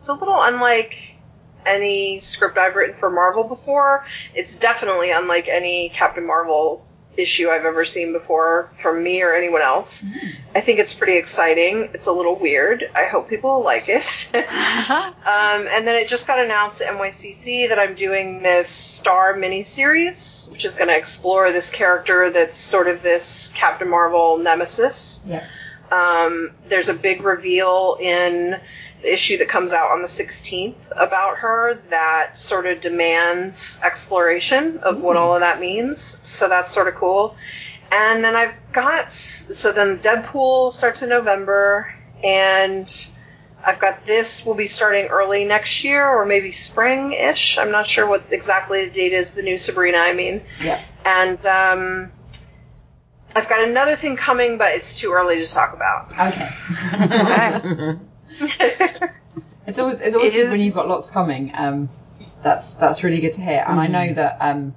it's 0.01 0.09
a 0.09 0.15
little 0.15 0.39
unlike 0.39 1.17
any 1.65 2.19
script 2.21 2.59
I've 2.59 2.75
written 2.75 2.97
for 2.97 3.11
Marvel 3.11 3.45
before. 3.45 4.05
It's 4.35 4.57
definitely 4.57 5.13
unlike 5.13 5.47
any 5.49 5.91
Captain 5.91 6.27
Marvel 6.27 6.85
issue 7.17 7.49
I've 7.51 7.65
ever 7.65 7.85
seen 7.85 8.13
before 8.13 8.71
from 8.75 9.03
me 9.03 9.23
or 9.23 9.33
anyone 9.33 9.63
else. 9.63 10.05
I 10.55 10.61
think 10.61 10.79
it's 10.79 10.93
pretty 10.93 11.17
exciting. 11.17 11.91
It's 11.95 12.07
a 12.07 12.13
little 12.13 12.37
weird. 12.39 12.85
I 12.95 13.07
hope 13.07 13.29
people 13.29 13.57
will 13.57 13.65
like 13.65 13.89
it. 13.89 14.31
Um, 15.27 15.67
and 15.69 15.87
then 15.87 15.97
it 15.97 16.09
just 16.09 16.27
got 16.27 16.39
announced 16.39 16.81
at 16.81 16.93
NYCC 16.93 17.69
that 17.71 17.79
I'm 17.79 17.95
doing 17.95 18.43
this 18.43 18.69
Star 18.69 19.35
miniseries, 19.35 20.51
which 20.53 20.65
is 20.65 20.77
going 20.77 20.89
to 20.89 20.97
explore 20.97 21.51
this 21.53 21.71
character 21.71 22.31
that's 22.31 22.57
sort 22.57 22.89
of 22.89 23.03
this 23.03 23.53
Captain 23.55 23.89
Marvel 23.89 24.39
nemesis. 24.39 25.23
Yeah. 25.27 25.45
Um, 25.91 26.53
there's 26.65 26.89
a 26.89 26.95
big 26.95 27.23
reveal 27.23 27.97
in 28.01 28.61
issue 29.03 29.39
that 29.39 29.49
comes 29.49 29.73
out 29.73 29.93
on 29.93 30.03
the 30.03 30.09
16th 30.09 30.75
about 30.93 31.39
her 31.39 31.75
that 31.91 32.39
sort 32.39 32.67
of 32.67 32.81
demands 32.81 33.81
exploration 33.85 34.79
of 34.79 35.01
what 35.01 35.17
all 35.17 35.35
of 35.35 35.41
that 35.41 35.61
means. 35.61 36.01
So 36.01 36.49
that's 36.49 36.73
sort 36.73 36.89
of 36.89 36.95
cool. 36.95 37.37
And 37.93 38.25
then 38.25 38.35
I've 38.35 38.55
got, 38.73 39.13
so 39.13 39.73
then 39.73 39.99
Deadpool 39.99 40.73
starts 40.73 41.03
in 41.03 41.09
November, 41.09 41.95
and 42.23 43.09
I've 43.65 43.79
got 43.79 44.05
this 44.07 44.45
will 44.45 44.55
be 44.55 44.67
starting 44.67 45.07
early 45.07 45.45
next 45.45 45.85
year 45.85 46.07
or 46.07 46.27
maybe 46.27 46.51
spring 46.51 47.13
ish. 47.13 47.59
I'm 47.59 47.71
not 47.71 47.87
sure 47.87 48.07
what 48.07 48.25
exactly 48.31 48.87
the 48.87 48.91
date 48.91 49.13
is, 49.13 49.35
the 49.35 49.43
new 49.43 49.59
Sabrina, 49.59 49.99
I 49.99 50.15
mean. 50.15 50.43
Yeah. 50.61 50.83
And 51.05 51.47
um, 51.47 52.13
I've 53.37 53.49
got 53.49 53.69
another 53.69 53.97
thing 53.97 54.17
coming, 54.17 54.59
but 54.59 54.75
it's 54.75 54.99
too 54.99 55.13
early 55.13 55.37
to 55.37 55.47
talk 55.47 55.75
about. 55.75 56.13
Okay. 56.13 56.51
Okay. 56.95 57.99
It's 59.67 59.79
always 59.81 60.01
it's 60.01 60.15
always 60.15 60.33
It 60.33 60.37
good 60.37 60.51
when 60.51 60.61
you've 60.61 60.75
got 60.75 60.87
lots 60.89 61.11
coming. 61.11 61.51
Um, 61.55 61.89
that's 62.43 62.75
that's 62.75 63.03
really 63.03 63.21
good 63.21 63.33
to 63.33 63.41
hear, 63.41 63.65
and 63.67 63.81
I 63.81 63.89
know 63.89 64.15
that 64.15 64.37
um, 64.41 64.75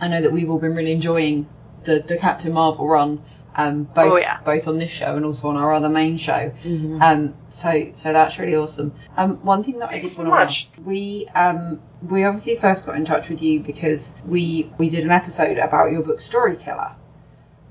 I 0.00 0.08
know 0.08 0.20
that 0.22 0.32
we've 0.32 0.50
all 0.50 0.58
been 0.58 0.74
really 0.74 0.90
enjoying 0.92 1.48
the, 1.84 2.00
the 2.00 2.16
Captain 2.18 2.52
Marvel 2.52 2.88
run, 2.88 3.22
um, 3.54 3.84
both 3.84 4.12
Oh, 4.14 4.16
yeah. 4.16 4.40
both 4.44 4.66
on 4.66 4.78
this 4.78 4.90
show 4.90 5.14
and 5.14 5.24
also 5.24 5.48
on 5.48 5.56
our 5.56 5.72
other 5.72 5.88
main 5.88 6.16
show. 6.16 6.52
Mhm. 6.64 7.00
Um, 7.00 7.34
so 7.46 7.90
so 7.94 8.12
that's 8.12 8.36
really 8.40 8.56
awesome. 8.56 8.92
Um, 9.16 9.36
one 9.44 9.62
thing 9.62 9.78
that 9.78 9.90
I 9.90 10.00
did 10.00 10.08
so 10.08 10.24
want 10.24 10.34
to 10.34 10.44
ask, 10.44 10.72
we 10.84 11.28
um 11.34 11.80
we 12.02 12.24
obviously 12.24 12.56
first 12.56 12.86
got 12.86 12.96
in 12.96 13.04
touch 13.04 13.28
with 13.28 13.40
you 13.42 13.60
because 13.60 14.20
we 14.26 14.72
we 14.76 14.88
did 14.90 15.04
an 15.04 15.12
episode 15.12 15.56
about 15.58 15.92
your 15.92 16.02
book 16.02 16.20
Story 16.20 16.56
Killer. 16.56 16.96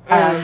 Um, 0.07 0.41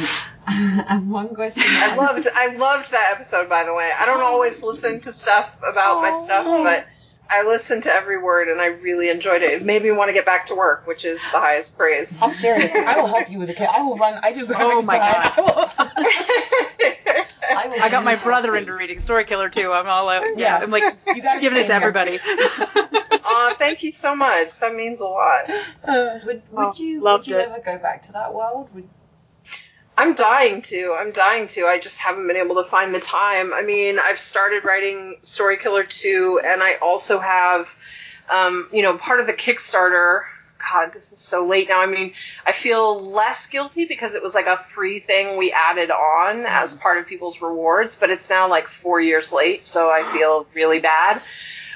and 0.89 1.09
one 1.09 1.33
question 1.35 1.63
I 1.65 1.95
loved 1.95 2.27
I 2.33 2.55
loved 2.57 2.91
that 2.91 3.11
episode 3.13 3.49
by 3.49 3.63
the 3.63 3.73
way. 3.73 3.89
I 3.97 4.05
don't 4.05 4.21
always 4.21 4.61
listen 4.63 4.99
to 5.01 5.11
stuff 5.11 5.59
about 5.67 6.01
my 6.01 6.11
stuff, 6.11 6.45
but 6.45 6.85
I 7.29 7.43
listened 7.47 7.83
to 7.83 7.91
every 7.93 8.21
word 8.21 8.49
and 8.49 8.61
I 8.61 8.67
really 8.67 9.09
enjoyed 9.09 9.41
it. 9.41 9.51
It 9.53 9.65
made 9.65 9.81
me 9.81 9.89
want 9.91 10.09
to 10.09 10.13
get 10.13 10.25
back 10.27 10.45
to 10.47 10.55
work, 10.55 10.85
which 10.85 11.05
is 11.05 11.19
the 11.31 11.39
highest 11.39 11.75
praise. 11.75 12.15
I'm 12.21 12.33
serious. 12.33 12.71
I 12.73 12.99
will 12.99 13.07
help 13.07 13.31
you 13.31 13.39
with 13.39 13.47
the 13.47 13.55
kid. 13.55 13.67
I 13.67 13.81
will 13.81 13.97
run. 13.97 14.19
I 14.21 14.31
do 14.31 14.45
graphic 14.45 14.67
Oh 14.71 14.81
my 14.83 14.93
design. 14.97 15.33
I 15.35 15.41
will. 15.41 15.69
I, 17.57 17.67
will 17.67 17.81
I 17.81 17.89
got 17.89 18.03
my 18.03 18.15
brother 18.15 18.49
happy. 18.53 18.59
into 18.59 18.73
reading 18.73 19.01
Story 19.01 19.25
Killer 19.25 19.49
too. 19.49 19.71
I'm 19.71 19.87
all 19.87 20.09
out. 20.09 20.23
Yeah, 20.37 20.59
Yeah. 20.59 20.59
I'm 20.59 20.69
like 20.71 20.83
You 21.07 21.21
gotta 21.21 21.39
giving 21.41 21.57
it 21.59 21.67
to 21.67 21.73
everybody. 21.73 22.19
Aw, 23.27 23.55
thank 23.57 23.81
you 23.83 23.91
so 23.91 24.15
much. 24.15 24.59
That 24.59 24.75
means 24.75 24.99
a 25.01 25.05
lot. 25.05 25.49
Uh, 25.83 26.19
would, 26.25 26.41
would 26.51 26.65
Oh, 26.67 26.73
you 26.77 27.01
loved 27.01 27.27
would 27.27 27.33
you 27.35 27.39
it. 27.39 27.49
ever 27.49 27.59
go 27.63 27.79
back 27.79 28.03
to 28.03 28.11
that 28.13 28.33
world? 28.33 28.69
Would, 28.75 28.87
I'm 29.97 30.13
dying 30.13 30.61
to. 30.63 30.93
I'm 30.97 31.11
dying 31.11 31.47
to. 31.49 31.65
I 31.65 31.79
just 31.79 31.99
haven't 31.99 32.27
been 32.27 32.35
able 32.35 32.55
to 32.55 32.65
find 32.65 32.93
the 32.93 32.99
time. 32.99 33.53
I 33.53 33.61
mean, 33.61 33.97
I've 33.99 34.19
started 34.19 34.65
writing 34.65 35.15
Story 35.21 35.57
Killer 35.57 35.83
2, 35.83 36.41
and 36.43 36.61
I 36.61 36.75
also 36.75 37.19
have, 37.19 37.73
um, 38.29 38.67
you 38.73 38.81
know, 38.81 38.97
part 38.97 39.21
of 39.21 39.27
the 39.27 39.33
Kickstarter. 39.33 40.23
God, 40.69 40.93
this 40.93 41.13
is 41.13 41.19
so 41.19 41.45
late 41.45 41.69
now. 41.69 41.79
I 41.79 41.85
mean, 41.85 42.13
I 42.45 42.51
feel 42.51 43.01
less 43.01 43.47
guilty 43.47 43.85
because 43.85 44.15
it 44.15 44.23
was 44.23 44.35
like 44.35 44.47
a 44.47 44.57
free 44.57 44.99
thing 44.99 45.37
we 45.37 45.51
added 45.51 45.91
on 45.91 46.45
as 46.45 46.75
part 46.75 46.97
of 46.97 47.05
people's 47.05 47.41
rewards, 47.41 47.95
but 47.95 48.09
it's 48.09 48.29
now 48.29 48.49
like 48.49 48.67
four 48.67 48.99
years 48.99 49.31
late, 49.31 49.65
so 49.65 49.89
I 49.89 50.03
feel 50.11 50.47
really 50.53 50.79
bad. 50.79 51.21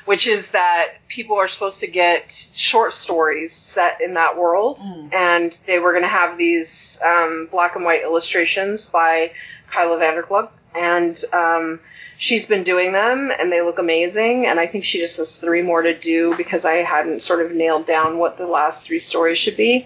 Which 0.09 0.25
is 0.25 0.51
that 0.51 0.87
people 1.07 1.37
are 1.37 1.47
supposed 1.47 1.81
to 1.81 1.87
get 1.87 2.31
short 2.31 2.95
stories 2.95 3.53
set 3.53 4.01
in 4.01 4.15
that 4.15 4.37
world, 4.37 4.79
Mm. 4.79 5.13
and 5.13 5.57
they 5.67 5.77
were 5.77 5.91
going 5.91 6.01
to 6.03 6.09
have 6.21 6.35
these 6.37 6.99
um, 7.05 7.47
black 7.51 7.75
and 7.75 7.85
white 7.85 8.01
illustrations 8.01 8.89
by 8.89 9.31
Kyla 9.71 9.97
Vanderklugt, 9.99 10.49
and 10.73 11.15
um, 11.31 11.79
she's 12.17 12.47
been 12.47 12.63
doing 12.63 12.91
them, 12.91 13.31
and 13.37 13.51
they 13.51 13.61
look 13.61 13.77
amazing. 13.77 14.47
And 14.47 14.59
I 14.59 14.65
think 14.65 14.83
she 14.83 14.97
just 14.99 15.17
has 15.17 15.37
three 15.37 15.61
more 15.61 15.83
to 15.83 15.93
do 15.93 16.35
because 16.35 16.65
I 16.65 16.77
hadn't 16.77 17.21
sort 17.21 17.45
of 17.45 17.51
nailed 17.51 17.85
down 17.85 18.17
what 18.17 18.37
the 18.39 18.47
last 18.47 18.87
three 18.87 18.99
stories 18.99 19.37
should 19.37 19.57
be. 19.57 19.85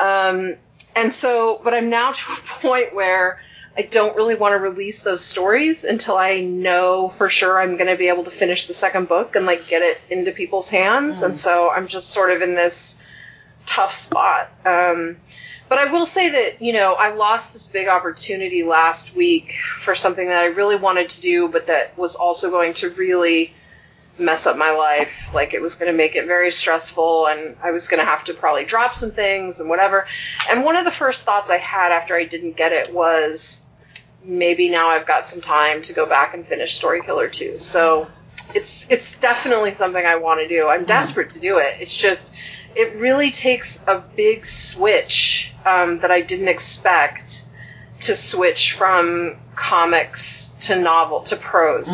Um, 0.00 0.56
and 0.96 1.12
so, 1.12 1.60
but 1.62 1.74
I'm 1.74 1.90
now 1.90 2.10
to 2.20 2.32
a 2.32 2.36
point 2.60 2.92
where 2.94 3.40
I 3.76 3.82
don't 3.82 4.14
really 4.16 4.36
want 4.36 4.52
to 4.52 4.58
release 4.58 5.02
those 5.02 5.24
stories 5.24 5.84
until 5.84 6.16
I 6.16 6.40
know 6.40 7.08
for 7.08 7.28
sure 7.28 7.60
I'm 7.60 7.76
going 7.76 7.88
to 7.88 7.96
be 7.96 8.08
able 8.08 8.24
to 8.24 8.30
finish 8.30 8.68
the 8.68 8.74
second 8.74 9.08
book 9.08 9.34
and 9.34 9.46
like 9.46 9.66
get 9.66 9.82
it 9.82 10.00
into 10.10 10.30
people's 10.30 10.70
hands. 10.70 11.22
And 11.22 11.36
so 11.36 11.70
I'm 11.70 11.88
just 11.88 12.10
sort 12.10 12.30
of 12.30 12.40
in 12.40 12.54
this 12.54 13.02
tough 13.66 13.92
spot. 13.92 14.50
Um, 14.64 15.16
but 15.68 15.78
I 15.78 15.90
will 15.90 16.06
say 16.06 16.30
that, 16.30 16.62
you 16.62 16.72
know, 16.72 16.94
I 16.94 17.14
lost 17.14 17.52
this 17.52 17.66
big 17.66 17.88
opportunity 17.88 18.62
last 18.62 19.16
week 19.16 19.54
for 19.78 19.96
something 19.96 20.28
that 20.28 20.42
I 20.42 20.46
really 20.46 20.76
wanted 20.76 21.10
to 21.10 21.20
do, 21.20 21.48
but 21.48 21.66
that 21.66 21.98
was 21.98 22.14
also 22.14 22.50
going 22.50 22.74
to 22.74 22.90
really 22.90 23.54
mess 24.18 24.46
up 24.46 24.56
my 24.56 24.70
life. 24.70 25.34
Like 25.34 25.52
it 25.52 25.60
was 25.60 25.74
going 25.74 25.90
to 25.90 25.96
make 25.96 26.14
it 26.14 26.26
very 26.26 26.52
stressful, 26.52 27.26
and 27.26 27.56
I 27.60 27.72
was 27.72 27.88
going 27.88 27.98
to 27.98 28.06
have 28.06 28.22
to 28.24 28.34
probably 28.34 28.64
drop 28.64 28.94
some 28.94 29.10
things 29.10 29.58
and 29.58 29.68
whatever. 29.68 30.06
And 30.48 30.64
one 30.64 30.76
of 30.76 30.84
the 30.84 30.92
first 30.92 31.24
thoughts 31.24 31.50
I 31.50 31.58
had 31.58 31.90
after 31.90 32.14
I 32.14 32.24
didn't 32.24 32.56
get 32.56 32.70
it 32.70 32.94
was 32.94 33.63
maybe 34.24 34.70
now 34.70 34.88
I've 34.88 35.06
got 35.06 35.26
some 35.26 35.40
time 35.40 35.82
to 35.82 35.92
go 35.92 36.06
back 36.06 36.34
and 36.34 36.46
finish 36.46 36.74
Story 36.74 37.02
Killer 37.02 37.28
2. 37.28 37.58
So 37.58 38.08
it's 38.54 38.90
it's 38.90 39.16
definitely 39.16 39.74
something 39.74 40.04
I 40.04 40.16
want 40.16 40.40
to 40.40 40.48
do. 40.48 40.66
I'm 40.68 40.84
desperate 40.84 41.30
to 41.30 41.40
do 41.40 41.58
it. 41.58 41.76
It's 41.80 41.96
just 41.96 42.34
it 42.74 42.96
really 42.96 43.30
takes 43.30 43.82
a 43.86 44.02
big 44.16 44.44
switch 44.46 45.52
um, 45.64 46.00
that 46.00 46.10
I 46.10 46.20
didn't 46.20 46.48
expect 46.48 47.46
to 48.02 48.16
switch 48.16 48.72
from 48.72 49.36
comics 49.54 50.50
to 50.66 50.76
novel 50.76 51.20
to 51.22 51.36
prose. 51.36 51.88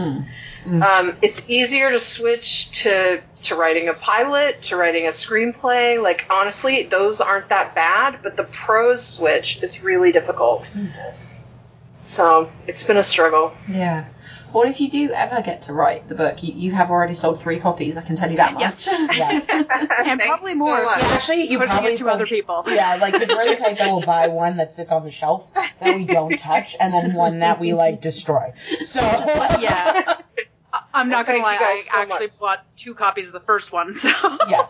Um, 0.82 1.16
it's 1.23 1.48
easier 1.48 1.90
to 1.90 2.01
switch 2.01 2.82
to 2.82 3.23
to 3.44 3.55
writing 3.57 3.89
a 3.89 3.94
pilot, 3.94 4.62
to 4.62 4.77
writing 4.77 5.07
a 5.07 5.11
screenplay. 5.11 6.01
Like 6.02 6.27
honestly, 6.31 6.82
those 6.85 7.20
aren't 7.20 7.48
that 7.48 7.74
bad, 7.74 8.20
but 8.23 8.36
the 8.36 8.44
prose 8.44 9.02
switch 9.07 9.62
is 9.62 9.82
really 9.82 10.12
difficult. 10.12 10.65
So 12.05 12.51
it's 12.66 12.85
been 12.85 12.97
a 12.97 13.02
struggle. 13.02 13.52
Yeah. 13.68 14.06
Well, 14.52 14.64
if 14.68 14.81
you 14.81 14.90
do 14.90 15.12
ever 15.12 15.43
get 15.43 15.62
to 15.62 15.72
write 15.72 16.09
the 16.09 16.16
book, 16.16 16.43
you, 16.43 16.52
you 16.52 16.72
have 16.72 16.90
already 16.90 17.14
sold 17.14 17.39
three 17.40 17.60
copies. 17.60 17.97
I 17.97 18.02
can 18.02 18.16
tell 18.16 18.28
you 18.31 18.39
that 18.39 18.55
much. 18.55 18.89
Yeah. 19.16 19.40
and 20.05 20.20
probably 20.20 20.52
you 20.52 20.59
so 20.59 20.64
more. 20.64 20.77
Yeah, 20.77 20.98
actually, 21.02 21.43
you 21.51 21.59
Putting 21.59 21.70
probably 21.72 21.93
it 21.94 21.98
to 21.98 22.05
sold- 22.05 22.14
other 22.16 22.27
people. 22.27 22.64
Yeah, 22.66 22.97
like 23.01 23.12
because 23.12 23.28
we're 23.28 23.48
the 23.55 23.62
type 23.62 23.78
that 23.78 23.89
will 23.93 24.01
buy 24.01 24.27
one 24.27 24.56
that 24.56 24.74
sits 24.74 24.90
on 24.90 25.05
the 25.05 25.10
shelf 25.12 25.47
that 25.55 25.94
we 25.94 26.05
don't 26.05 26.36
touch, 26.36 26.74
and 26.81 26.93
then 26.93 27.14
one 27.14 27.39
that 27.40 27.60
we 27.60 27.74
like 27.74 28.01
destroy. 28.01 28.52
So 28.82 29.01
Yeah. 29.01 30.16
I- 30.72 30.82
I'm 30.94 31.09
not 31.10 31.28
Well, 31.28 31.36
gonna 31.39 31.44
lie. 31.47 31.59
I 31.60 31.82
so 31.89 31.98
actually 32.01 32.28
bought 32.40 32.64
two 32.77 32.94
copies 32.94 33.27
of 33.28 33.32
the 33.32 33.40
first 33.40 33.70
one. 33.70 33.94
So 33.94 34.09
yeah, 34.48 34.66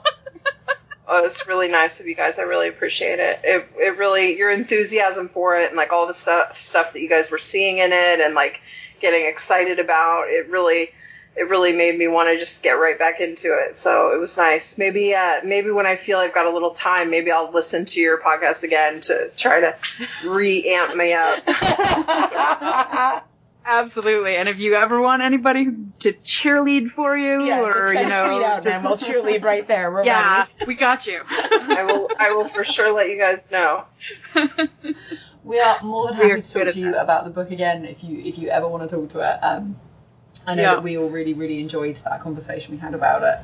Oh, 1.13 1.25
it's 1.25 1.49
really 1.49 1.67
nice 1.67 1.99
of 1.99 2.07
you 2.07 2.15
guys. 2.15 2.39
I 2.39 2.43
really 2.43 2.69
appreciate 2.69 3.19
it. 3.19 3.41
It, 3.43 3.69
it 3.77 3.99
really 3.99 4.39
your 4.39 4.49
enthusiasm 4.49 5.27
for 5.27 5.59
it 5.59 5.67
and 5.67 5.77
like 5.77 5.93
all 5.93 6.07
the 6.07 6.15
stuff 6.15 6.55
stuff 6.55 6.93
that 6.93 7.03
you 7.03 7.09
guys 7.09 7.33
were 7.33 7.39
seeing 7.39 7.79
in 7.79 7.93
it 7.93 8.21
and 8.21 8.37
like 8.37 8.61
getting 9.01 9.27
excited 9.27 9.81
about 9.81 10.29
it 10.29 10.49
really 10.51 10.91
it 11.37 11.49
really 11.49 11.73
made 11.73 11.99
me 11.99 12.07
want 12.07 12.29
to 12.29 12.39
just 12.39 12.63
get 12.63 12.75
right 12.75 12.97
back 12.97 13.21
into 13.21 13.59
it. 13.59 13.77
So 13.77 14.15
it 14.15 14.21
was 14.21 14.37
nice. 14.37 14.79
Maybe 14.79 15.13
uh 15.13 15.41
maybe 15.43 15.73
when 15.73 15.87
I 15.87 15.97
feel 15.97 16.19
I've 16.19 16.33
got 16.33 16.47
a 16.47 16.51
little 16.51 16.71
time, 16.71 17.11
maybe 17.11 17.33
I'll 17.33 17.51
listen 17.51 17.87
to 17.87 18.01
your 18.01 18.19
podcast 18.19 18.63
again 18.63 19.01
to 19.03 19.31
try 19.37 19.63
to 19.63 19.75
re-amp 20.25 20.95
me 20.95 21.13
up. 21.13 21.43
absolutely. 23.71 24.37
And 24.37 24.49
if 24.49 24.59
you 24.59 24.75
ever 24.75 25.01
want 25.01 25.23
anybody 25.23 25.67
to 26.01 26.13
cheerlead 26.13 26.91
for 26.91 27.17
you, 27.17 27.43
yeah. 27.45 27.61
or 27.63 27.73
just 27.73 27.95
send 27.95 28.01
you 28.01 28.09
know, 28.09 28.25
a 28.25 28.29
tweet 28.35 28.47
out, 28.47 28.63
just- 28.63 28.75
and 28.75 28.85
we'll 28.85 28.97
cheerlead 28.97 29.45
right 29.45 29.67
there. 29.67 29.91
We're 29.91 30.05
yeah, 30.05 30.47
ready. 30.59 30.67
we 30.67 30.75
got 30.75 31.07
you. 31.07 31.21
I 31.31 31.85
will 31.85 32.11
I 32.19 32.33
will 32.33 32.49
for 32.49 32.65
sure 32.65 32.93
let 32.93 33.09
you 33.09 33.17
guys 33.19 33.51
know. 33.51 33.85
We 35.43 35.59
are 35.59 35.79
more 35.83 36.09
than 36.09 36.17
happy 36.17 36.43
to 36.43 36.65
talk 36.65 36.73
to 36.75 36.79
you 36.79 36.95
about 36.95 37.25
the 37.25 37.31
book 37.31 37.51
again 37.51 37.87
if 37.87 38.05
you 38.05 38.21
if 38.21 38.37
you 38.39 38.51
ever 38.51 38.69
want 38.69 38.89
to 38.89 38.95
talk 38.95 39.09
to 39.11 39.21
it. 39.21 39.39
Um, 39.43 39.77
I 40.47 40.55
know 40.55 40.63
Yeah. 40.63 40.75
that 40.75 40.83
we 40.83 40.99
all 40.99 41.09
really 41.09 41.33
really 41.33 41.61
enjoyed 41.61 41.97
that 42.05 42.21
conversation 42.21 42.75
we 42.75 42.79
had 42.79 42.93
about 42.95 43.23
it. 43.23 43.39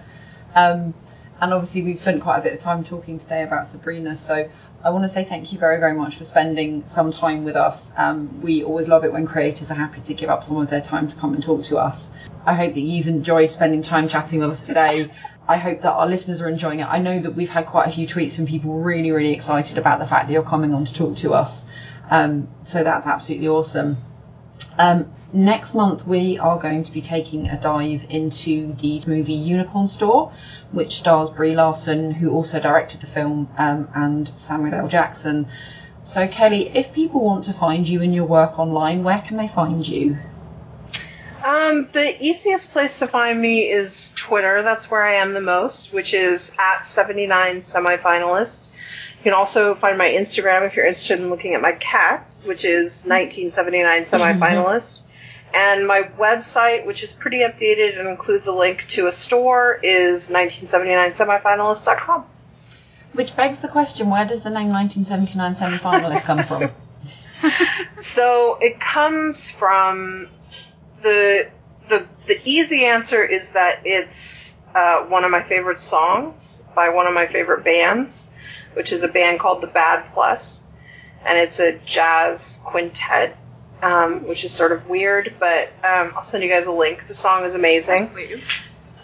Um, 0.55 0.93
and 1.41 1.53
obviously 1.55 1.83
we've 1.83 1.99
spent 1.99 2.23
quite 2.23 2.39
a 2.39 2.43
bit 2.43 2.53
of 2.53 2.61
time 2.61 2.85
talking 2.85 3.19
today 3.19 3.43
about 3.43 3.67
Sabrina. 3.67 4.15
So 4.15 4.49
I 4.87 4.91
want 4.91 5.03
to 5.03 5.09
say 5.09 5.25
thank 5.25 5.53
you 5.53 5.59
very 5.59 5.81
very 5.81 5.95
much 5.95 6.15
for 6.15 6.25
spending 6.25 6.87
some 6.87 7.11
time 7.11 7.43
with 7.43 7.57
us. 7.57 7.91
Um, 7.97 8.41
we 8.41 8.63
always 8.63 8.87
love 8.87 9.05
it 9.05 9.13
when 9.13 9.27
creators 9.27 9.69
are 9.73 9.75
happy 9.75 10.01
to 10.03 10.15
give 10.15 10.31
up 10.31 10.45
some 10.45 10.59
of 10.59 10.71
their 10.71 10.81
time 10.81 11.09
to 11.09 11.17
come 11.17 11.35
and 11.35 11.43
talk 11.43 11.65
to 11.65 11.79
us. 11.79 12.13
I 12.47 12.55
hope 12.55 12.75
that 12.75 12.81
you've 12.81 13.09
enjoyed 13.09 13.51
spending 13.51 13.83
time 13.83 14.07
chatting 14.07 14.39
with 14.39 14.51
us 14.51 14.61
today. 14.65 15.11
I 15.49 15.57
hope 15.57 15.81
that 15.81 15.91
our 15.91 16.07
listeners 16.07 16.41
are 16.41 16.49
enjoying 16.49 16.79
it. 16.79 16.87
I 16.87 17.01
know 17.01 17.19
that 17.19 17.35
we've 17.35 17.51
had 17.51 17.67
quite 17.67 17.89
a 17.89 17.91
few 17.91 18.07
tweets 18.07 18.37
from 18.37 18.47
people 18.47 18.75
really, 18.79 19.11
really 19.11 19.33
excited 19.33 19.77
about 19.77 19.99
the 19.99 20.07
fact 20.07 20.29
that 20.29 20.33
you're 20.33 20.45
coming 20.45 20.73
on 20.73 20.85
to 20.85 20.95
talk 20.95 21.17
to 21.17 21.35
us. 21.35 21.67
Um, 22.09 22.47
so 22.63 22.85
that's 22.85 23.09
absolutely 23.09 23.49
awesome. 23.49 23.97
Um, 24.79 25.13
next 25.33 25.75
month, 25.75 26.07
we 26.07 26.39
are 26.39 26.59
going 26.59 26.85
to 26.85 26.93
be 26.93 27.01
taking 27.01 27.49
a 27.49 27.61
dive 27.61 28.07
into 28.11 28.73
the 28.75 29.03
movie 29.07 29.35
Unicorn 29.35 29.89
Store, 29.89 30.33
which 30.73 30.97
stars 30.97 31.31
Brie 31.31 31.55
Larson, 31.55 32.11
who 32.13 32.31
also 32.31 32.61
directed 32.61 33.01
the 33.01 33.07
film, 33.07 33.49
um, 33.59 33.89
and 33.95 34.29
Samuel 34.37 34.75
L. 34.75 34.89
Jackson. 34.89 35.47
So, 36.05 36.29
Kelly, 36.29 36.69
if 36.69 36.93
people 36.93 37.21
want 37.21 37.45
to 37.45 37.53
find 37.53 37.89
you 37.89 38.01
and 38.03 38.15
your 38.15 38.27
work 38.27 38.59
online, 38.59 39.03
where 39.03 39.19
can 39.19 39.37
they 39.37 39.49
find 39.49 39.87
you? 39.87 40.19
Um, 41.45 41.87
the 41.93 42.17
easiest 42.21 42.73
place 42.73 42.99
to 43.01 43.07
find 43.07 43.41
me 43.41 43.71
is 43.71 44.13
Twitter. 44.17 44.63
That's 44.63 44.91
where 44.91 45.03
I 45.03 45.15
am 45.15 45.33
the 45.33 45.41
most, 45.41 45.93
which 45.93 46.15
is 46.15 46.53
at 46.59 46.85
79 46.85 47.57
semifinalist. 47.59 48.67
You 49.19 49.23
can 49.23 49.33
also 49.33 49.75
find 49.75 49.97
my 49.99 50.09
Instagram 50.09 50.67
if 50.67 50.77
you're 50.77 50.87
interested 50.87 51.21
in 51.21 51.31
looking 51.31 51.55
at 51.55 51.61
my 51.61 51.73
cats, 51.73 52.45
which 52.45 52.65
is 52.65 53.05
1979 53.05 54.03
semifinalist. 54.03 55.03
And 55.57 55.87
my 55.87 56.03
website, 56.03 56.85
which 56.85 57.03
is 57.03 57.15
pretty 57.15 57.39
updated 57.39 57.99
and 57.99 58.07
includes 58.09 58.47
a 58.47 58.53
link 58.53 58.87
to 58.89 59.07
a 59.07 59.13
store, 59.13 59.81
is 59.83 60.29
1979semifinalist.com. 60.29 62.27
Which 63.15 63.35
begs 63.35 63.61
the 63.61 63.69
question 63.69 64.11
where 64.11 64.27
does 64.27 64.43
the 64.43 64.51
name 64.51 64.69
1979 64.69 65.55
semi 65.55 65.79
finalist 65.79 66.25
come 66.25 66.43
from? 66.45 66.71
So 67.93 68.59
it 68.61 68.79
comes 68.79 69.51
from 69.51 70.29
the 71.03 71.49
the 71.89 72.07
the 72.27 72.41
easy 72.45 72.85
answer 72.85 73.25
is 73.25 73.53
that 73.53 73.81
it's 73.85 74.61
uh, 74.75 75.05
one 75.05 75.25
of 75.25 75.31
my 75.31 75.43
favorite 75.43 75.79
songs 75.79 76.63
by 76.75 76.91
one 76.91 77.07
of 77.07 77.15
my 77.15 77.27
favorite 77.27 77.65
bands, 77.65 78.33
which 78.75 78.93
is 78.93 79.03
a 79.03 79.09
band 79.09 79.41
called 79.41 79.61
The 79.63 79.69
Bad 79.69 80.07
Plus, 80.13 80.65
and 81.25 81.39
it's 81.39 81.59
a 81.61 81.79
jazz 81.79 82.61
quintet, 82.65 83.37
um, 83.83 84.27
which 84.27 84.45
is 84.45 84.53
sort 84.53 84.73
of 84.73 84.89
weird, 84.89 85.35
but 85.39 85.69
um, 85.85 86.13
I'll 86.17 86.25
send 86.25 86.43
you 86.43 86.51
guys 86.51 86.67
a 86.67 86.73
link. 86.73 87.07
The 87.07 87.15
song 87.15 87.45
is 87.45 87.55
amazing. 87.55 88.09
Please. 88.09 88.43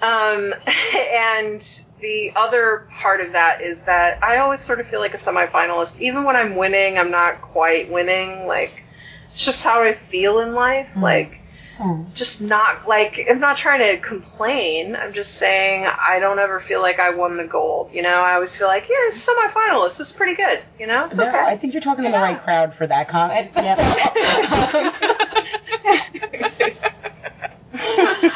Um, 0.00 0.54
and 1.14 1.82
the 2.00 2.32
other 2.34 2.88
part 2.90 3.20
of 3.20 3.32
that 3.32 3.60
is 3.62 3.84
that 3.84 4.22
I 4.22 4.38
always 4.38 4.60
sort 4.60 4.80
of 4.80 4.88
feel 4.88 5.00
like 5.00 5.14
a 5.14 5.18
semifinalist. 5.18 6.00
Even 6.00 6.24
when 6.24 6.36
I'm 6.36 6.56
winning, 6.56 6.98
I'm 6.98 7.10
not 7.10 7.40
quite 7.40 7.90
winning. 7.90 8.46
Like, 8.46 8.82
it's 9.24 9.44
just 9.44 9.64
how 9.64 9.82
I 9.82 9.94
feel 9.94 10.40
in 10.40 10.54
life. 10.54 10.90
Like, 10.96 11.41
Mm. 11.82 12.14
just 12.14 12.40
not, 12.40 12.86
like, 12.86 13.26
I'm 13.28 13.40
not 13.40 13.56
trying 13.56 13.80
to 13.80 13.96
complain. 14.00 14.94
I'm 14.94 15.12
just 15.12 15.34
saying 15.34 15.84
I 15.86 16.20
don't 16.20 16.38
ever 16.38 16.60
feel 16.60 16.80
like 16.80 17.00
I 17.00 17.10
won 17.10 17.36
the 17.36 17.46
gold. 17.48 17.90
You 17.92 18.02
know, 18.02 18.20
I 18.22 18.34
always 18.34 18.56
feel 18.56 18.68
like, 18.68 18.84
yeah, 18.88 18.94
it's 19.08 19.26
semifinalist. 19.28 20.00
It's 20.00 20.12
pretty 20.12 20.36
good. 20.36 20.60
You 20.78 20.86
know, 20.86 21.06
it's 21.06 21.16
No, 21.18 21.26
okay. 21.28 21.38
I 21.38 21.56
think 21.56 21.72
you're 21.74 21.82
talking 21.82 22.04
to 22.04 22.10
the 22.10 22.18
right 22.18 22.40
crowd 22.40 22.74
for 22.74 22.86
that 22.86 23.08
comment. 23.08 23.50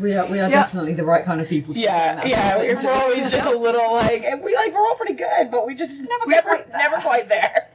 We 0.00 0.14
are, 0.14 0.26
we 0.26 0.38
are 0.38 0.48
Yeah. 0.48 0.62
definitely 0.62 0.94
the 0.94 1.04
right 1.04 1.24
kind 1.24 1.40
of 1.40 1.48
people. 1.48 1.74
To 1.74 1.80
Yeah, 1.80 2.22
be 2.22 2.30
saying 2.30 2.32
yeah, 2.32 2.58
we're, 2.58 2.76
we're 2.84 2.92
always 3.02 3.28
just 3.32 3.48
a 3.48 3.58
little 3.58 3.92
like 3.94 4.22
and 4.24 4.44
we 4.44 4.54
like 4.54 4.72
we're 4.72 4.78
all 4.86 4.94
pretty 4.94 5.14
good, 5.14 5.50
but 5.50 5.66
we 5.66 5.74
just 5.74 6.00
never 6.02 6.24
We 6.24 6.34
never 6.34 6.48
quite 6.50 6.68
there. 6.70 6.78
never 6.78 6.96
quite 6.98 7.28
there. 7.28 7.68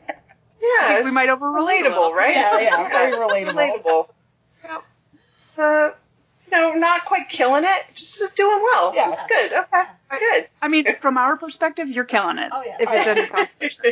yeah, 0.61 1.03
we 1.03 1.11
might 1.11 1.27
overrule 1.27 1.67
it 1.67 1.85
a 1.85 1.89
relatable, 1.89 2.13
right? 2.13 2.33
Yeah, 2.33 2.59
yeah, 2.61 2.87
very 2.89 3.11
relatable. 3.51 3.83
relatable. 3.83 4.07
So, 5.53 5.93
you 6.45 6.51
know, 6.51 6.73
not 6.73 7.05
quite 7.05 7.29
killing 7.29 7.63
it, 7.63 7.83
just 7.93 8.35
doing 8.35 8.59
well. 8.73 8.91
Yeah. 8.95 9.11
It's 9.11 9.27
good. 9.27 9.53
Okay, 9.53 9.83
good. 10.19 10.47
I 10.63 10.67
mean, 10.67 10.85
from 10.99 11.17
our 11.19 11.37
perspective, 11.37 11.87
you're 11.89 12.05
killing 12.05 12.39
it. 12.39 12.49
Oh, 12.51 12.63
yeah. 12.65 12.77
If 12.79 12.89
it's 12.91 13.07
any 13.07 13.27
consolation. 13.27 13.85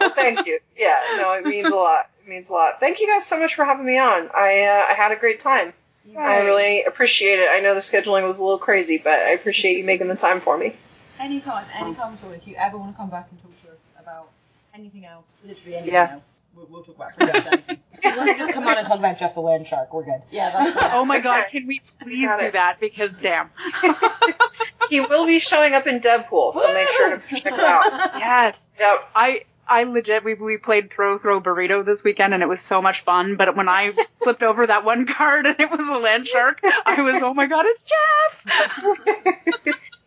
well, 0.00 0.10
thank 0.10 0.44
you. 0.44 0.58
Yeah, 0.76 1.00
no, 1.18 1.32
it 1.34 1.44
means 1.44 1.68
a 1.68 1.76
lot. 1.76 2.10
It 2.24 2.28
means 2.28 2.50
a 2.50 2.52
lot. 2.52 2.80
Thank 2.80 2.98
you 2.98 3.06
guys 3.06 3.24
so 3.26 3.38
much 3.38 3.54
for 3.54 3.64
having 3.64 3.86
me 3.86 3.96
on. 3.96 4.28
I 4.34 4.62
uh, 4.64 4.86
I 4.90 4.94
had 4.96 5.12
a 5.12 5.16
great 5.16 5.38
time. 5.38 5.72
I 6.18 6.38
really 6.40 6.82
appreciate 6.82 7.38
it. 7.38 7.48
I 7.50 7.60
know 7.60 7.74
the 7.74 7.80
scheduling 7.80 8.26
was 8.26 8.38
a 8.40 8.44
little 8.44 8.58
crazy, 8.58 8.98
but 8.98 9.12
I 9.14 9.30
appreciate 9.30 9.78
you 9.78 9.84
making 9.84 10.08
the 10.08 10.16
time 10.16 10.40
for 10.40 10.56
me. 10.58 10.74
Anytime, 11.18 11.64
anytime 11.72 12.14
at 12.14 12.24
all. 12.24 12.32
If 12.32 12.46
you 12.46 12.56
ever 12.56 12.76
want 12.76 12.92
to 12.92 12.96
come 12.96 13.08
back 13.08 13.28
and 13.30 13.40
talk 13.40 13.52
to 13.62 13.68
us 13.70 13.78
about 14.00 14.28
anything 14.74 15.06
else, 15.06 15.36
literally 15.44 15.76
anything 15.76 15.94
Yeah. 15.94 16.12
else, 16.14 16.33
we'll, 16.54 16.66
we'll 16.70 16.82
talk 16.82 16.96
about 16.96 17.16
pretty 17.16 17.32
much 17.32 17.46
anything. 17.46 17.78
If 18.02 18.26
you 18.26 18.38
just 18.38 18.52
come 18.52 18.66
on 18.66 18.76
and 18.78 18.86
talk 18.86 18.98
about 18.98 19.18
Jeff 19.18 19.34
the 19.34 19.40
Land 19.40 19.66
Shark, 19.66 19.92
we're 19.94 20.04
good. 20.04 20.22
Yeah, 20.30 20.50
that's 20.50 20.78
fine. 20.78 20.90
Oh 20.92 21.04
my 21.04 21.20
god, 21.20 21.46
can 21.48 21.66
we 21.66 21.80
please 22.00 22.26
Got 22.26 22.40
do 22.40 22.46
it. 22.46 22.52
that? 22.52 22.78
Because 22.80 23.12
damn. 23.14 23.50
He 24.90 25.00
will 25.00 25.26
be 25.26 25.38
showing 25.38 25.74
up 25.74 25.86
in 25.86 26.00
Deadpool, 26.00 26.52
so 26.52 26.72
make 26.74 26.88
sure 26.90 27.16
to 27.16 27.36
check 27.36 27.52
it 27.54 27.58
out. 27.60 27.84
yes. 28.18 28.70
Yep. 28.78 29.10
I 29.14 29.44
I 29.66 29.84
legit 29.84 30.24
we 30.24 30.34
we 30.34 30.58
played 30.58 30.90
throw 30.90 31.18
throw 31.18 31.40
burrito 31.40 31.84
this 31.84 32.04
weekend 32.04 32.34
and 32.34 32.42
it 32.42 32.48
was 32.48 32.60
so 32.60 32.82
much 32.82 33.00
fun. 33.02 33.36
But 33.36 33.56
when 33.56 33.68
I 33.68 33.94
flipped 34.22 34.42
over 34.42 34.66
that 34.66 34.84
one 34.84 35.06
card 35.06 35.46
and 35.46 35.58
it 35.58 35.70
was 35.70 35.88
a 35.88 35.98
land 35.98 36.26
shark, 36.28 36.60
I 36.84 37.00
was 37.00 37.22
oh 37.22 37.32
my 37.32 37.46
god, 37.46 37.64
it's 37.66 37.84
Jeff. 37.84 38.96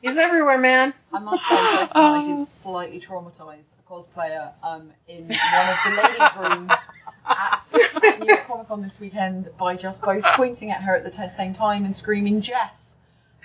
He's 0.01 0.17
everywhere, 0.17 0.59
man. 0.59 0.93
I 1.11 1.19
must 1.19 1.43
say, 1.43 1.55
Jess 1.55 1.91
and 1.95 2.05
I 2.05 2.37
did 2.37 2.47
slightly 2.47 2.99
traumatise 3.01 3.71
a 3.73 3.76
cosplayer 3.89 4.51
um, 4.63 4.91
in 5.07 5.27
one 5.27 5.69
of 5.69 5.77
the 5.85 6.01
ladies' 6.03 6.37
rooms 6.37 6.71
at, 7.25 8.19
New 8.19 8.27
York 8.27 8.45
Comic 8.47 8.67
Con 8.67 8.81
this 8.81 8.99
weekend 8.99 9.49
by 9.57 9.75
just 9.75 10.01
both 10.01 10.23
pointing 10.35 10.71
at 10.71 10.81
her 10.81 10.95
at 10.95 11.03
the 11.03 11.11
t- 11.11 11.29
same 11.29 11.53
time 11.53 11.85
and 11.85 11.95
screaming 11.95 12.41
Jeff. 12.41 12.86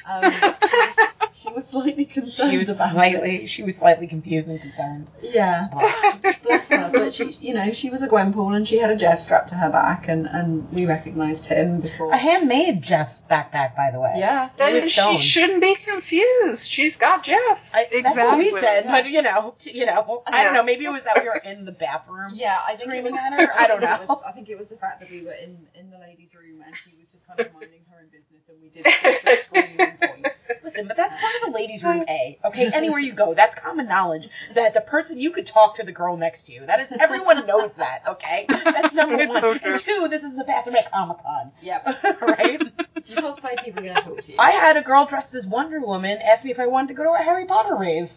Um, 0.05 0.33
she, 0.33 0.77
was, 0.77 0.97
she 1.33 1.49
was 1.53 1.69
slightly 1.69 2.05
concerned 2.05 2.51
She 2.51 2.59
was 2.59 2.69
about 2.75 2.93
slightly, 2.93 3.37
it. 3.37 3.49
she 3.49 3.63
was 3.63 3.77
slightly 3.77 4.07
confused 4.07 4.49
and 4.49 4.61
concerned. 4.61 5.07
Yeah, 5.23 5.69
bless 6.23 6.69
her. 6.69 6.91
But 6.93 7.15
she, 7.15 7.25
you 7.41 7.55
know, 7.55 7.73
she 7.73 7.91
was 7.91 8.03
a 8.03 8.09
Gwenpool 8.09 8.55
and 8.57 8.67
she 8.67 8.79
had 8.79 8.91
a 8.91 8.97
Jeff 8.97 9.21
strapped 9.21 9.51
to 9.51 9.55
her 9.55 9.71
back, 9.71 10.09
and, 10.09 10.27
and 10.27 10.71
we 10.73 10.87
recognised 10.87 11.47
him 11.47 11.81
before. 11.81 12.11
A 12.13 12.17
handmade 12.17 12.83
Jeff 12.83 13.27
backpack, 13.29 13.77
by 13.77 13.91
the 13.93 14.01
way. 14.01 14.15
Yeah, 14.17 14.51
Then 14.57 14.89
she 14.89 15.19
shouldn't 15.19 15.61
be 15.61 15.75
confused. 15.77 16.69
She's 16.71 16.97
got 16.97 17.25
Jeff. 17.25 17.71
I, 17.75 17.87
That's 18.03 18.17
what 18.17 18.39
we 18.39 18.51
said, 18.51 18.87
but 18.87 19.09
you 19.09 19.23
know, 19.23 19.55
t- 19.59 19.73
you 19.73 19.87
know, 19.87 20.23
I 20.27 20.45
don't 20.45 20.55
know. 20.55 20.63
Maybe 20.65 20.85
it 20.85 20.93
was 20.93 21.05
that 21.05 21.23
we 21.23 21.29
were 21.29 21.37
in 21.37 21.65
the 21.65 21.73
bathroom. 21.73 22.33
Yeah, 22.35 22.59
I 22.67 22.75
think 22.75 22.91
Screaming 22.91 23.17
at 23.17 23.33
her? 23.33 23.53
I 23.55 23.67
don't 23.69 23.81
know. 23.81 23.99
Was, 24.09 24.23
I 24.27 24.33
think 24.33 24.49
it 24.49 24.59
was 24.59 24.69
the 24.69 24.77
fact 24.77 25.01
that 25.01 25.11
we 25.11 25.23
were 25.23 25.33
in, 25.33 25.57
in 25.79 25.91
the 25.91 25.99
ladies' 25.99 26.35
room 26.35 26.63
and 26.67 26.77
she 26.77 26.91
was 26.99 27.09
just 27.11 27.27
kind 27.27 27.41
of 27.41 27.53
minding 27.55 27.81
her 27.91 27.99
own 28.01 28.07
business 28.07 28.43
and 28.49 28.61
we 28.63 28.69
did 28.69 28.85
just 29.25 29.45
scream 29.45 29.77
and 29.79 29.92
point. 30.01 30.27
Listen, 30.65 30.87
but 30.89 30.97
that's 30.97 31.15
part 31.15 31.33
of 31.43 31.53
the 31.53 31.59
ladies' 31.59 31.83
room 31.85 32.05
A. 32.09 32.39
Okay, 32.45 32.71
anywhere 32.73 32.99
you 33.01 33.13
go, 33.13 33.35
that's 33.35 33.55
common 33.55 33.87
knowledge 33.89 34.29
that 34.55 34.75
the 34.75 34.81
person 34.81 35.19
you 35.19 35.31
could 35.31 35.47
talk 35.47 35.77
to 35.77 35.85
the 35.85 35.93
girl 35.93 36.17
next 36.17 36.45
to 36.45 36.53
you. 36.53 36.67
That 36.67 36.81
is, 36.81 36.99
everyone 37.01 37.47
knows 37.47 37.75
that. 37.75 38.03
Okay, 38.09 38.47
that's 38.49 38.93
number 38.95 39.17
one. 39.27 39.41
so 39.41 39.53
and 39.53 39.81
two, 39.81 40.09
this 40.11 40.23
is 40.25 40.37
the 40.37 40.45
bathroom 40.45 40.77
at 40.77 40.91
Comic 40.91 41.19
Con, 41.23 41.53
Yep. 41.63 42.03
right? 42.23 42.63
You 43.07 43.17
cosplay, 43.17 43.63
people 43.65 43.81
are 43.81 43.85
going 43.85 43.95
to 43.97 44.03
talk 44.03 44.21
to 44.23 44.33
you. 44.33 44.37
I 44.39 44.51
had 44.53 44.77
a 44.77 44.83
girl 44.83 45.07
dressed 45.07 45.35
as 45.35 45.47
Wonder 45.47 45.81
Woman 45.81 46.19
ask 46.23 46.45
me 46.45 46.51
if 46.51 46.61
I 46.61 46.67
wanted 46.67 46.89
to 46.89 46.95
go 46.95 47.05
to 47.05 47.11
a 47.11 47.19
Harry 47.19 47.45
Potter 47.47 47.75
rave. 47.77 48.11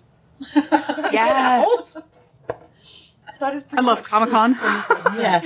Yes. 1.12 1.98
that 3.40 3.56
is 3.56 3.64
I 3.64 3.68
pretty 3.68 3.84
love 3.86 4.00
much 4.00 4.04
Comic 4.06 4.30
Con. 4.32 4.52
Yeah. 5.18 5.42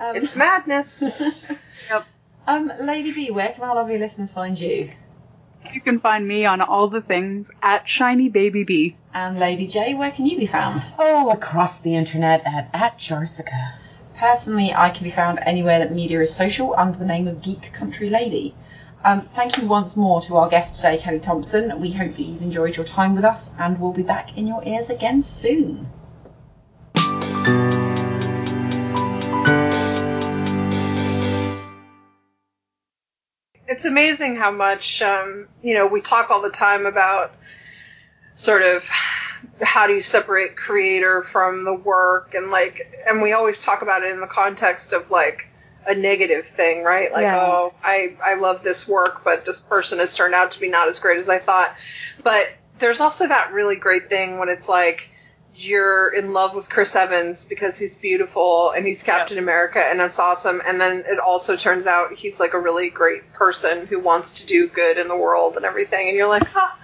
Um, 0.00 0.16
it's 0.16 0.36
madness. 0.36 1.02
yep. 1.90 2.04
Um, 2.46 2.70
Lady 2.80 3.12
B, 3.12 3.30
where 3.30 3.48
can 3.52 3.62
our 3.64 3.74
lovely 3.74 3.98
listeners 3.98 4.32
find 4.32 4.58
you? 4.58 4.90
You 5.72 5.80
can 5.80 5.98
find 5.98 6.26
me 6.26 6.44
on 6.44 6.60
all 6.60 6.88
the 6.88 7.00
things 7.00 7.50
at 7.62 7.88
Shiny 7.88 8.28
Baby 8.28 8.64
Bee. 8.64 8.96
And 9.12 9.38
Lady 9.38 9.66
J, 9.66 9.94
where 9.94 10.10
can 10.10 10.26
you 10.26 10.36
be 10.36 10.46
found? 10.46 10.82
Oh, 10.98 11.30
across 11.30 11.80
the 11.80 11.96
internet 11.96 12.42
at 12.44 12.68
at 12.72 12.98
Jarsica. 12.98 13.74
Personally, 14.16 14.72
I 14.74 14.90
can 14.90 15.04
be 15.04 15.10
found 15.10 15.40
anywhere 15.40 15.80
that 15.80 15.92
media 15.92 16.20
is 16.20 16.34
social 16.34 16.74
under 16.76 16.98
the 16.98 17.04
name 17.04 17.26
of 17.26 17.42
Geek 17.42 17.72
Country 17.72 18.08
Lady. 18.10 18.54
Um, 19.02 19.22
thank 19.22 19.58
you 19.58 19.66
once 19.66 19.96
more 19.96 20.20
to 20.22 20.36
our 20.36 20.48
guest 20.48 20.76
today, 20.76 20.98
Kelly 20.98 21.20
Thompson. 21.20 21.80
We 21.80 21.90
hope 21.92 22.16
that 22.16 22.22
you've 22.22 22.42
enjoyed 22.42 22.76
your 22.76 22.86
time 22.86 23.14
with 23.14 23.24
us, 23.24 23.50
and 23.58 23.78
we'll 23.78 23.92
be 23.92 24.02
back 24.02 24.38
in 24.38 24.46
your 24.46 24.62
ears 24.64 24.88
again 24.90 25.22
soon. 25.22 25.88
It's 33.74 33.84
amazing 33.84 34.36
how 34.36 34.52
much 34.52 35.02
um, 35.02 35.48
you 35.62 35.74
know 35.74 35.88
we 35.88 36.00
talk 36.00 36.30
all 36.30 36.40
the 36.40 36.50
time 36.50 36.86
about 36.86 37.32
sort 38.36 38.62
of 38.62 38.88
how 39.60 39.88
do 39.88 39.94
you 39.94 40.00
separate 40.02 40.56
creator 40.56 41.22
from 41.22 41.64
the 41.64 41.74
work 41.74 42.34
and 42.34 42.52
like 42.52 43.02
and 43.08 43.20
we 43.20 43.32
always 43.32 43.62
talk 43.64 43.82
about 43.82 44.04
it 44.04 44.12
in 44.12 44.20
the 44.20 44.28
context 44.28 44.92
of 44.92 45.10
like 45.10 45.48
a 45.86 45.94
negative 45.94 46.46
thing 46.46 46.84
right 46.84 47.12
like 47.12 47.22
Yeah. 47.22 47.40
oh 47.40 47.74
i 47.82 48.14
i 48.24 48.34
love 48.34 48.62
this 48.62 48.86
work 48.86 49.22
but 49.24 49.44
this 49.44 49.60
person 49.60 49.98
has 49.98 50.14
turned 50.16 50.34
out 50.34 50.52
to 50.52 50.60
be 50.60 50.68
not 50.68 50.88
as 50.88 51.00
great 51.00 51.18
as 51.18 51.28
i 51.28 51.38
thought 51.38 51.74
but 52.22 52.48
there's 52.78 53.00
also 53.00 53.26
that 53.26 53.52
really 53.52 53.76
great 53.76 54.08
thing 54.08 54.38
when 54.38 54.48
it's 54.48 54.68
like 54.68 55.08
you're 55.56 56.12
in 56.12 56.32
love 56.32 56.54
with 56.54 56.68
Chris 56.68 56.94
Evans 56.96 57.44
because 57.44 57.78
he's 57.78 57.96
beautiful 57.98 58.72
and 58.72 58.86
he's 58.86 59.02
Captain 59.02 59.38
America 59.38 59.78
and 59.78 60.00
that's 60.00 60.18
awesome. 60.18 60.60
And 60.66 60.80
then 60.80 61.04
it 61.06 61.18
also 61.18 61.56
turns 61.56 61.86
out 61.86 62.12
he's 62.14 62.40
like 62.40 62.54
a 62.54 62.58
really 62.58 62.90
great 62.90 63.32
person 63.32 63.86
who 63.86 64.00
wants 64.00 64.34
to 64.40 64.46
do 64.46 64.68
good 64.68 64.98
in 64.98 65.08
the 65.08 65.16
world 65.16 65.56
and 65.56 65.64
everything. 65.64 66.08
And 66.08 66.16
you're 66.16 66.28
like, 66.28 66.54
ah, 66.56 66.78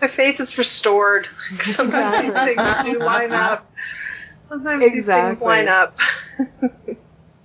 my 0.00 0.08
faith 0.08 0.40
is 0.40 0.56
restored. 0.56 1.28
Sometimes 1.60 2.22
these 2.24 2.32
things 2.32 2.84
do 2.84 2.98
line 2.98 3.32
up. 3.32 3.70
Sometimes 4.44 4.82
these 4.82 4.92
things 4.92 4.98
Exactly. 5.00 5.46
line 5.46 5.68
up. 5.68 5.98